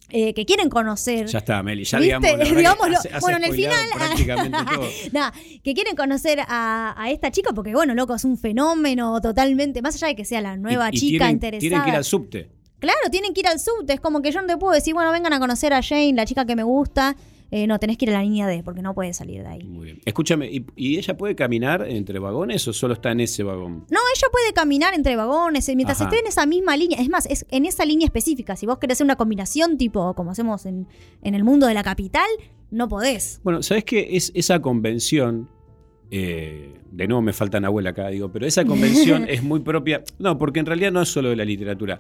eh, 0.08 0.32
que 0.34 0.44
quieren 0.46 0.70
conocer. 0.70 1.26
Ya 1.26 1.38
está, 1.38 1.62
Meli. 1.62 1.84
Ya 1.84 1.98
digamos, 1.98 2.30
Digámoslo. 2.56 2.96
has 3.12 3.20
Bueno, 3.20 3.38
en 3.38 3.44
el 3.44 3.52
final- 3.52 3.88
prácticamente 3.94 4.58
todo. 4.74 4.86
Nah, 5.12 5.30
que 5.64 5.74
quieren 5.74 5.96
conocer 5.96 6.40
a, 6.46 6.94
a 6.96 7.10
esta 7.10 7.30
chica 7.30 7.52
porque, 7.52 7.74
bueno, 7.74 7.94
loco, 7.94 8.14
es 8.14 8.24
un 8.24 8.38
fenómeno 8.38 9.20
totalmente, 9.20 9.82
más 9.82 9.96
allá 9.96 10.08
de 10.08 10.16
que 10.16 10.24
sea 10.24 10.40
la 10.40 10.56
nueva 10.56 10.88
Y- 10.92 10.96
y 10.96 10.98
chica 11.00 11.18
tienen, 11.24 11.34
interesada. 11.34 11.60
Tienen 11.60 11.82
que 11.82 11.90
ir 11.90 11.96
al 11.96 12.04
subte. 12.04 12.50
Claro, 12.78 12.98
tienen 13.10 13.34
que 13.34 13.40
ir 13.40 13.48
al 13.48 13.58
subte. 13.58 13.94
Es 13.94 14.00
como 14.00 14.22
que 14.22 14.30
yo 14.30 14.40
no 14.40 14.46
te 14.46 14.56
puedo 14.56 14.72
decir, 14.72 14.94
bueno, 14.94 15.10
vengan 15.10 15.32
a 15.32 15.40
conocer 15.40 15.72
a 15.72 15.82
Jane, 15.82 16.12
la 16.14 16.24
chica 16.26 16.44
que 16.46 16.54
me 16.56 16.62
gusta. 16.62 17.16
Eh, 17.50 17.66
no, 17.66 17.78
tenés 17.78 17.96
que 17.96 18.06
ir 18.06 18.10
a 18.10 18.14
la 18.14 18.22
línea 18.22 18.46
D 18.46 18.62
porque 18.64 18.82
no 18.82 18.92
puede 18.94 19.12
salir 19.14 19.42
de 19.42 19.48
ahí. 19.48 19.62
Muy 19.64 19.84
bien. 19.86 20.00
Escúchame, 20.04 20.50
¿y, 20.50 20.66
y 20.74 20.98
ella 20.98 21.16
puede 21.16 21.34
caminar 21.36 21.86
entre 21.88 22.18
vagones 22.18 22.66
o 22.66 22.72
solo 22.72 22.94
está 22.94 23.12
en 23.12 23.20
ese 23.20 23.42
vagón? 23.44 23.84
No, 23.90 24.00
ella 24.14 24.28
puede 24.32 24.52
caminar 24.52 24.94
entre 24.94 25.14
vagones 25.16 25.68
eh, 25.68 25.76
mientras 25.76 26.00
Ajá. 26.00 26.10
esté 26.10 26.20
en 26.20 26.26
esa 26.26 26.44
misma 26.46 26.76
línea. 26.76 27.00
Es 27.00 27.08
más, 27.08 27.26
es 27.26 27.46
en 27.50 27.64
esa 27.66 27.84
línea 27.84 28.06
específica. 28.06 28.56
Si 28.56 28.66
vos 28.66 28.78
querés 28.78 28.96
hacer 28.96 29.04
una 29.04 29.16
combinación 29.16 29.78
tipo 29.78 30.14
como 30.14 30.32
hacemos 30.32 30.66
en, 30.66 30.88
en 31.22 31.34
el 31.34 31.44
mundo 31.44 31.66
de 31.68 31.74
la 31.74 31.84
capital, 31.84 32.26
no 32.72 32.88
podés. 32.88 33.40
Bueno, 33.44 33.62
¿sabes 33.62 33.84
qué? 33.84 34.08
Es 34.16 34.32
esa 34.34 34.60
convención. 34.60 35.48
eh, 36.10 36.72
de 36.90 37.06
nuevo 37.06 37.20
me 37.22 37.32
falta 37.32 37.58
abuela 37.58 37.90
acá, 37.90 38.08
digo, 38.08 38.32
pero 38.32 38.46
esa 38.46 38.64
convención 38.64 39.24
es 39.28 39.42
muy 39.42 39.60
propia. 39.60 40.02
No, 40.18 40.38
porque 40.38 40.60
en 40.60 40.66
realidad 40.66 40.90
no 40.92 41.02
es 41.02 41.08
solo 41.08 41.28
de 41.30 41.36
la 41.36 41.44
literatura. 41.44 41.98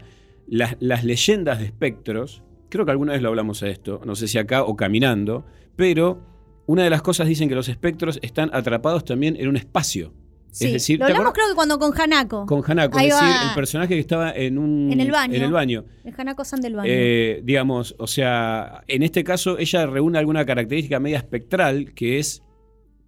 Las, 0.48 0.76
las 0.80 1.04
leyendas 1.04 1.58
de 1.58 1.66
espectros, 1.66 2.42
creo 2.76 2.86
que 2.86 2.92
alguna 2.92 3.12
vez 3.12 3.22
lo 3.22 3.28
hablamos 3.28 3.62
a 3.62 3.68
esto, 3.68 4.00
no 4.04 4.14
sé 4.14 4.28
si 4.28 4.38
acá 4.38 4.62
o 4.64 4.76
caminando, 4.76 5.44
pero 5.76 6.20
una 6.66 6.82
de 6.84 6.90
las 6.90 7.02
cosas 7.02 7.26
dicen 7.28 7.48
que 7.48 7.54
los 7.54 7.68
espectros 7.68 8.18
están 8.22 8.50
atrapados 8.52 9.04
también 9.04 9.36
en 9.38 9.48
un 9.48 9.56
espacio. 9.56 10.12
Sí. 10.50 10.66
Es 10.68 10.72
decir, 10.72 10.98
Lo 10.98 11.04
¿te 11.06 11.12
hablamos 11.12 11.34
creo 11.34 11.48
que 11.48 11.54
cuando 11.54 11.78
con 11.78 11.92
Hanako. 12.00 12.46
con 12.46 12.62
Hanako, 12.66 12.96
Ahí 12.98 13.08
es 13.08 13.14
decir, 13.14 13.28
el 13.48 13.54
personaje 13.54 13.94
que 13.94 14.00
estaba 14.00 14.30
en 14.32 14.56
un 14.56 14.90
En 14.90 15.00
el 15.00 15.10
baño. 15.10 15.34
En 15.34 15.42
el 15.42 15.52
baño. 15.52 15.84
El 16.02 16.14
Hanako 16.16 16.44
San 16.46 16.62
del 16.62 16.74
baño. 16.76 16.88
Eh, 16.90 17.42
digamos, 17.44 17.94
o 17.98 18.06
sea, 18.06 18.82
en 18.88 19.02
este 19.02 19.22
caso 19.22 19.58
ella 19.58 19.84
reúne 19.86 20.18
alguna 20.18 20.46
característica 20.46 20.98
media 20.98 21.18
espectral 21.18 21.92
que 21.94 22.18
es 22.18 22.42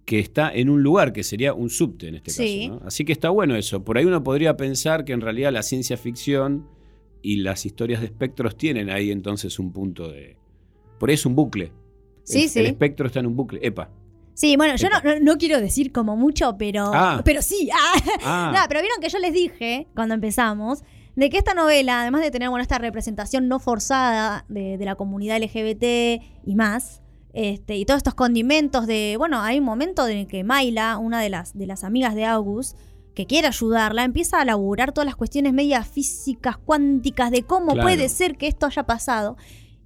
que 0.05 0.19
está 0.19 0.51
en 0.53 0.69
un 0.69 0.83
lugar, 0.83 1.11
que 1.11 1.23
sería 1.23 1.53
un 1.53 1.69
subte 1.71 2.07
en 2.07 2.15
este 2.15 2.31
Sí. 2.31 2.67
caso. 2.69 2.79
¿no? 2.81 2.87
Así 2.87 3.03
que 3.03 3.13
está 3.13 3.29
bueno 3.29 3.55
eso. 3.55 3.83
Por 3.83 3.97
ahí 3.97 4.05
uno 4.05 4.23
podría 4.23 4.55
pensar 4.55 5.03
que 5.03 5.13
en 5.13 5.21
realidad 5.21 5.51
la 5.51 5.63
ciencia 5.63 5.97
ficción 5.97 6.67
y 7.21 7.37
las 7.37 7.65
historias 7.65 7.99
de 8.01 8.07
espectros 8.07 8.57
tienen 8.57 8.89
ahí 8.89 9.11
entonces 9.11 9.59
un 9.59 9.71
punto 9.71 10.09
de... 10.09 10.37
Por 10.99 11.09
ahí 11.09 11.15
es 11.15 11.25
un 11.25 11.35
bucle. 11.35 11.71
Sí, 12.23 12.43
el, 12.43 12.49
sí. 12.49 12.59
el 12.59 12.65
espectro 12.67 13.07
está 13.07 13.19
en 13.19 13.25
un 13.27 13.35
bucle. 13.35 13.59
Epa. 13.63 13.89
Sí, 14.33 14.55
bueno, 14.55 14.75
yo 14.77 14.87
no, 14.89 15.01
no- 15.01 15.19
no 15.19 15.37
quiero 15.37 15.59
decir 15.59 15.91
como 15.91 16.15
mucho, 16.15 16.55
pero, 16.57 16.91
Ah. 16.93 17.21
pero 17.25 17.41
sí. 17.41 17.69
Ah. 17.73 17.99
Ah. 18.23 18.51
Nada, 18.53 18.65
pero 18.69 18.81
vieron 18.81 18.99
que 19.01 19.09
yo 19.09 19.19
les 19.19 19.33
dije 19.33 19.87
cuando 19.95 20.15
empezamos 20.15 20.83
de 21.15 21.29
que 21.29 21.37
esta 21.37 21.53
novela, 21.53 22.01
además 22.01 22.21
de 22.21 22.31
tener 22.31 22.49
bueno, 22.49 22.61
esta 22.61 22.77
representación 22.77 23.47
no 23.49 23.59
forzada 23.59 24.45
de, 24.47 24.77
de 24.77 24.85
la 24.85 24.95
comunidad 24.95 25.37
LGBT 25.41 26.21
y 26.45 26.55
más, 26.55 27.01
este, 27.33 27.75
y 27.75 27.85
todos 27.85 27.97
estos 27.97 28.15
condimentos 28.15 28.87
de, 28.87 29.15
bueno, 29.17 29.41
hay 29.41 29.59
un 29.59 29.65
momento 29.65 30.07
en 30.07 30.19
el 30.19 30.27
que 30.27 30.43
Mayla, 30.45 30.97
una 30.97 31.19
de 31.21 31.29
las, 31.29 31.57
de 31.57 31.67
las 31.67 31.83
amigas 31.83 32.15
de 32.15 32.25
August, 32.25 32.77
que 33.19 33.25
quiere 33.25 33.49
ayudarla, 33.49 34.05
empieza 34.05 34.39
a 34.39 34.45
laburar 34.45 34.93
todas 34.93 35.05
las 35.05 35.17
cuestiones 35.17 35.51
medias 35.51 35.85
físicas, 35.85 36.57
cuánticas, 36.57 37.31
de 37.31 37.43
cómo 37.43 37.73
Claro. 37.73 37.81
puede 37.81 38.07
ser 38.07 38.37
que 38.37 38.47
esto 38.47 38.65
haya 38.65 38.83
pasado. 38.83 39.35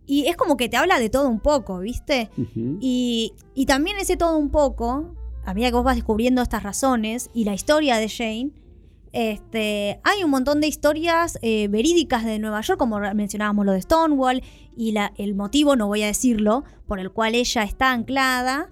Y 0.06 0.28
es 0.28 0.38
como 0.38 0.56
que 0.56 0.70
te 0.70 0.78
habla 0.78 1.00
de 1.00 1.10
todo 1.10 1.28
un 1.30 1.40
poco, 1.40 1.80
¿viste? 1.80 2.30
Y, 2.80 3.34
y 3.56 3.66
también 3.66 3.98
ese 4.00 4.18
todo 4.18 4.38
un 4.38 4.52
poco, 4.52 5.16
a 5.46 5.54
medida 5.56 5.70
que 5.70 5.76
vos 5.78 5.84
vas 5.84 5.96
descubriendo 5.96 6.44
estas 6.44 6.62
razones 6.62 7.32
y 7.34 7.44
la 7.46 7.56
historia 7.56 7.98
de 7.98 8.08
Jane, 8.08 8.52
este, 9.14 10.00
hay 10.04 10.24
un 10.24 10.30
montón 10.30 10.62
de 10.62 10.68
historias 10.68 11.40
eh, 11.42 11.68
verídicas 11.70 12.26
de 12.26 12.38
Nueva 12.38 12.62
York, 12.62 12.78
como 12.78 13.00
mencionábamos 13.00 13.66
lo 13.66 13.72
de 13.72 13.82
Stonewall, 13.82 14.44
y 14.78 14.92
la, 14.92 15.12
el 15.18 15.34
motivo, 15.34 15.76
no 15.76 15.88
voy 15.88 16.04
a 16.04 16.06
decirlo, 16.08 16.66
por 16.86 17.00
el 17.00 17.10
cual 17.10 17.34
ella 17.34 17.64
está 17.64 17.94
anclada. 17.94 18.70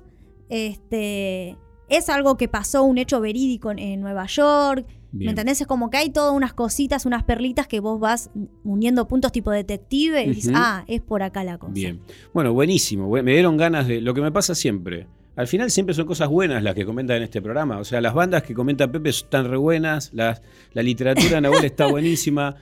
Este, 0.49 1.57
es 1.91 2.09
algo 2.09 2.38
que 2.38 2.47
pasó, 2.47 2.84
un 2.84 2.97
hecho 2.97 3.22
verídico 3.22 3.69
en, 3.72 3.77
en 3.80 4.01
Nueva 4.01 4.26
York. 4.26 4.85
Bien. 5.13 5.26
¿Me 5.27 5.31
entendés? 5.31 5.59
Es 5.61 5.68
como 5.68 5.89
que 5.89 5.97
hay 5.97 6.09
todas 6.09 6.34
unas 6.34 6.53
cositas, 6.53 7.05
unas 7.05 7.23
perlitas 7.23 7.68
que 7.68 7.80
vos 7.81 7.99
vas 7.99 8.30
uniendo 8.63 9.07
puntos 9.07 9.31
tipo 9.34 9.51
detective 9.51 10.23
y 10.23 10.30
dices, 10.30 10.51
Ujú. 10.51 10.59
ah, 10.61 10.85
es 10.88 11.01
por 11.01 11.22
acá 11.22 11.43
la 11.43 11.57
cosa. 11.57 11.73
Bien. 11.73 11.99
Bueno, 12.34 12.53
buenísimo. 12.53 13.09
Bu- 13.09 13.22
Me 13.22 13.34
dieron 13.34 13.57
ganas 13.57 13.88
de. 13.88 13.99
Lo 14.01 14.13
que 14.13 14.22
me 14.22 14.31
pasa 14.31 14.55
siempre. 14.55 15.07
Al 15.35 15.47
final 15.47 15.69
siempre 15.69 15.93
son 15.95 16.05
cosas 16.05 16.30
buenas 16.30 16.63
las 16.63 16.76
que 16.76 16.85
comentan 16.85 17.18
en 17.18 17.23
este 17.23 17.41
programa. 17.41 17.77
O 17.80 17.84
sea, 17.84 17.99
las 18.01 18.13
bandas 18.13 18.43
que 18.43 18.53
comenta 18.53 18.89
Pepe 18.91 19.09
están 19.09 19.49
re 19.49 19.57
buenas. 19.57 20.11
las- 20.13 20.41
la 20.73 20.81
literatura 20.84 21.41
Nahuel 21.41 21.65
está 21.65 21.88
buenísima. 21.91 22.55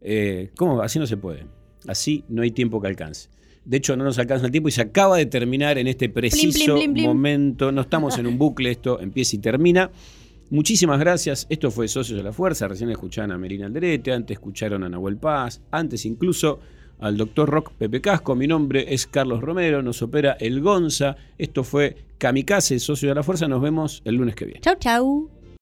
Eh, 0.00 0.50
¿Cómo? 0.56 0.82
Así 0.82 0.98
no 0.98 1.06
se 1.06 1.16
puede. 1.16 1.46
Así 1.86 2.24
no 2.28 2.42
hay 2.42 2.50
tiempo 2.50 2.80
que 2.80 2.88
alcance. 2.88 3.28
De 3.64 3.76
hecho, 3.76 3.96
no 3.96 4.04
nos 4.04 4.18
alcanza 4.18 4.46
el 4.46 4.52
tiempo 4.52 4.68
y 4.68 4.72
se 4.72 4.82
acaba 4.82 5.16
de 5.16 5.26
terminar 5.26 5.78
en 5.78 5.86
este 5.86 6.08
preciso 6.08 6.78
momento. 6.86 7.70
No 7.70 7.82
estamos 7.82 8.18
en 8.18 8.26
un 8.26 8.38
bucle, 8.38 8.70
esto 8.70 9.00
empieza 9.00 9.36
y 9.36 9.38
termina. 9.38 9.90
Muchísimas 10.50 10.98
gracias. 10.98 11.46
Esto 11.48 11.70
fue 11.70 11.88
Socios 11.88 12.18
de 12.18 12.22
la 12.22 12.32
Fuerza. 12.32 12.68
Recién 12.68 12.90
escucharon 12.90 13.32
a 13.32 13.38
Merina 13.38 13.66
Alderete, 13.66 14.12
antes 14.12 14.34
escucharon 14.34 14.84
a 14.84 14.88
Nahuel 14.88 15.16
Paz, 15.16 15.62
antes 15.70 16.04
incluso 16.04 16.60
al 16.98 17.16
doctor 17.16 17.48
Rock 17.48 17.72
Pepe 17.72 18.00
Casco. 18.00 18.34
Mi 18.34 18.46
nombre 18.46 18.92
es 18.92 19.06
Carlos 19.06 19.40
Romero, 19.40 19.82
nos 19.82 20.02
opera 20.02 20.36
el 20.38 20.60
Gonza. 20.60 21.16
Esto 21.38 21.64
fue 21.64 21.96
Kamikaze, 22.18 22.78
Socios 22.78 23.10
de 23.10 23.14
la 23.14 23.22
Fuerza. 23.22 23.48
Nos 23.48 23.62
vemos 23.62 24.02
el 24.04 24.16
lunes 24.16 24.34
que 24.34 24.44
viene. 24.44 24.60
Chau, 24.60 24.76
chau. 24.78 25.41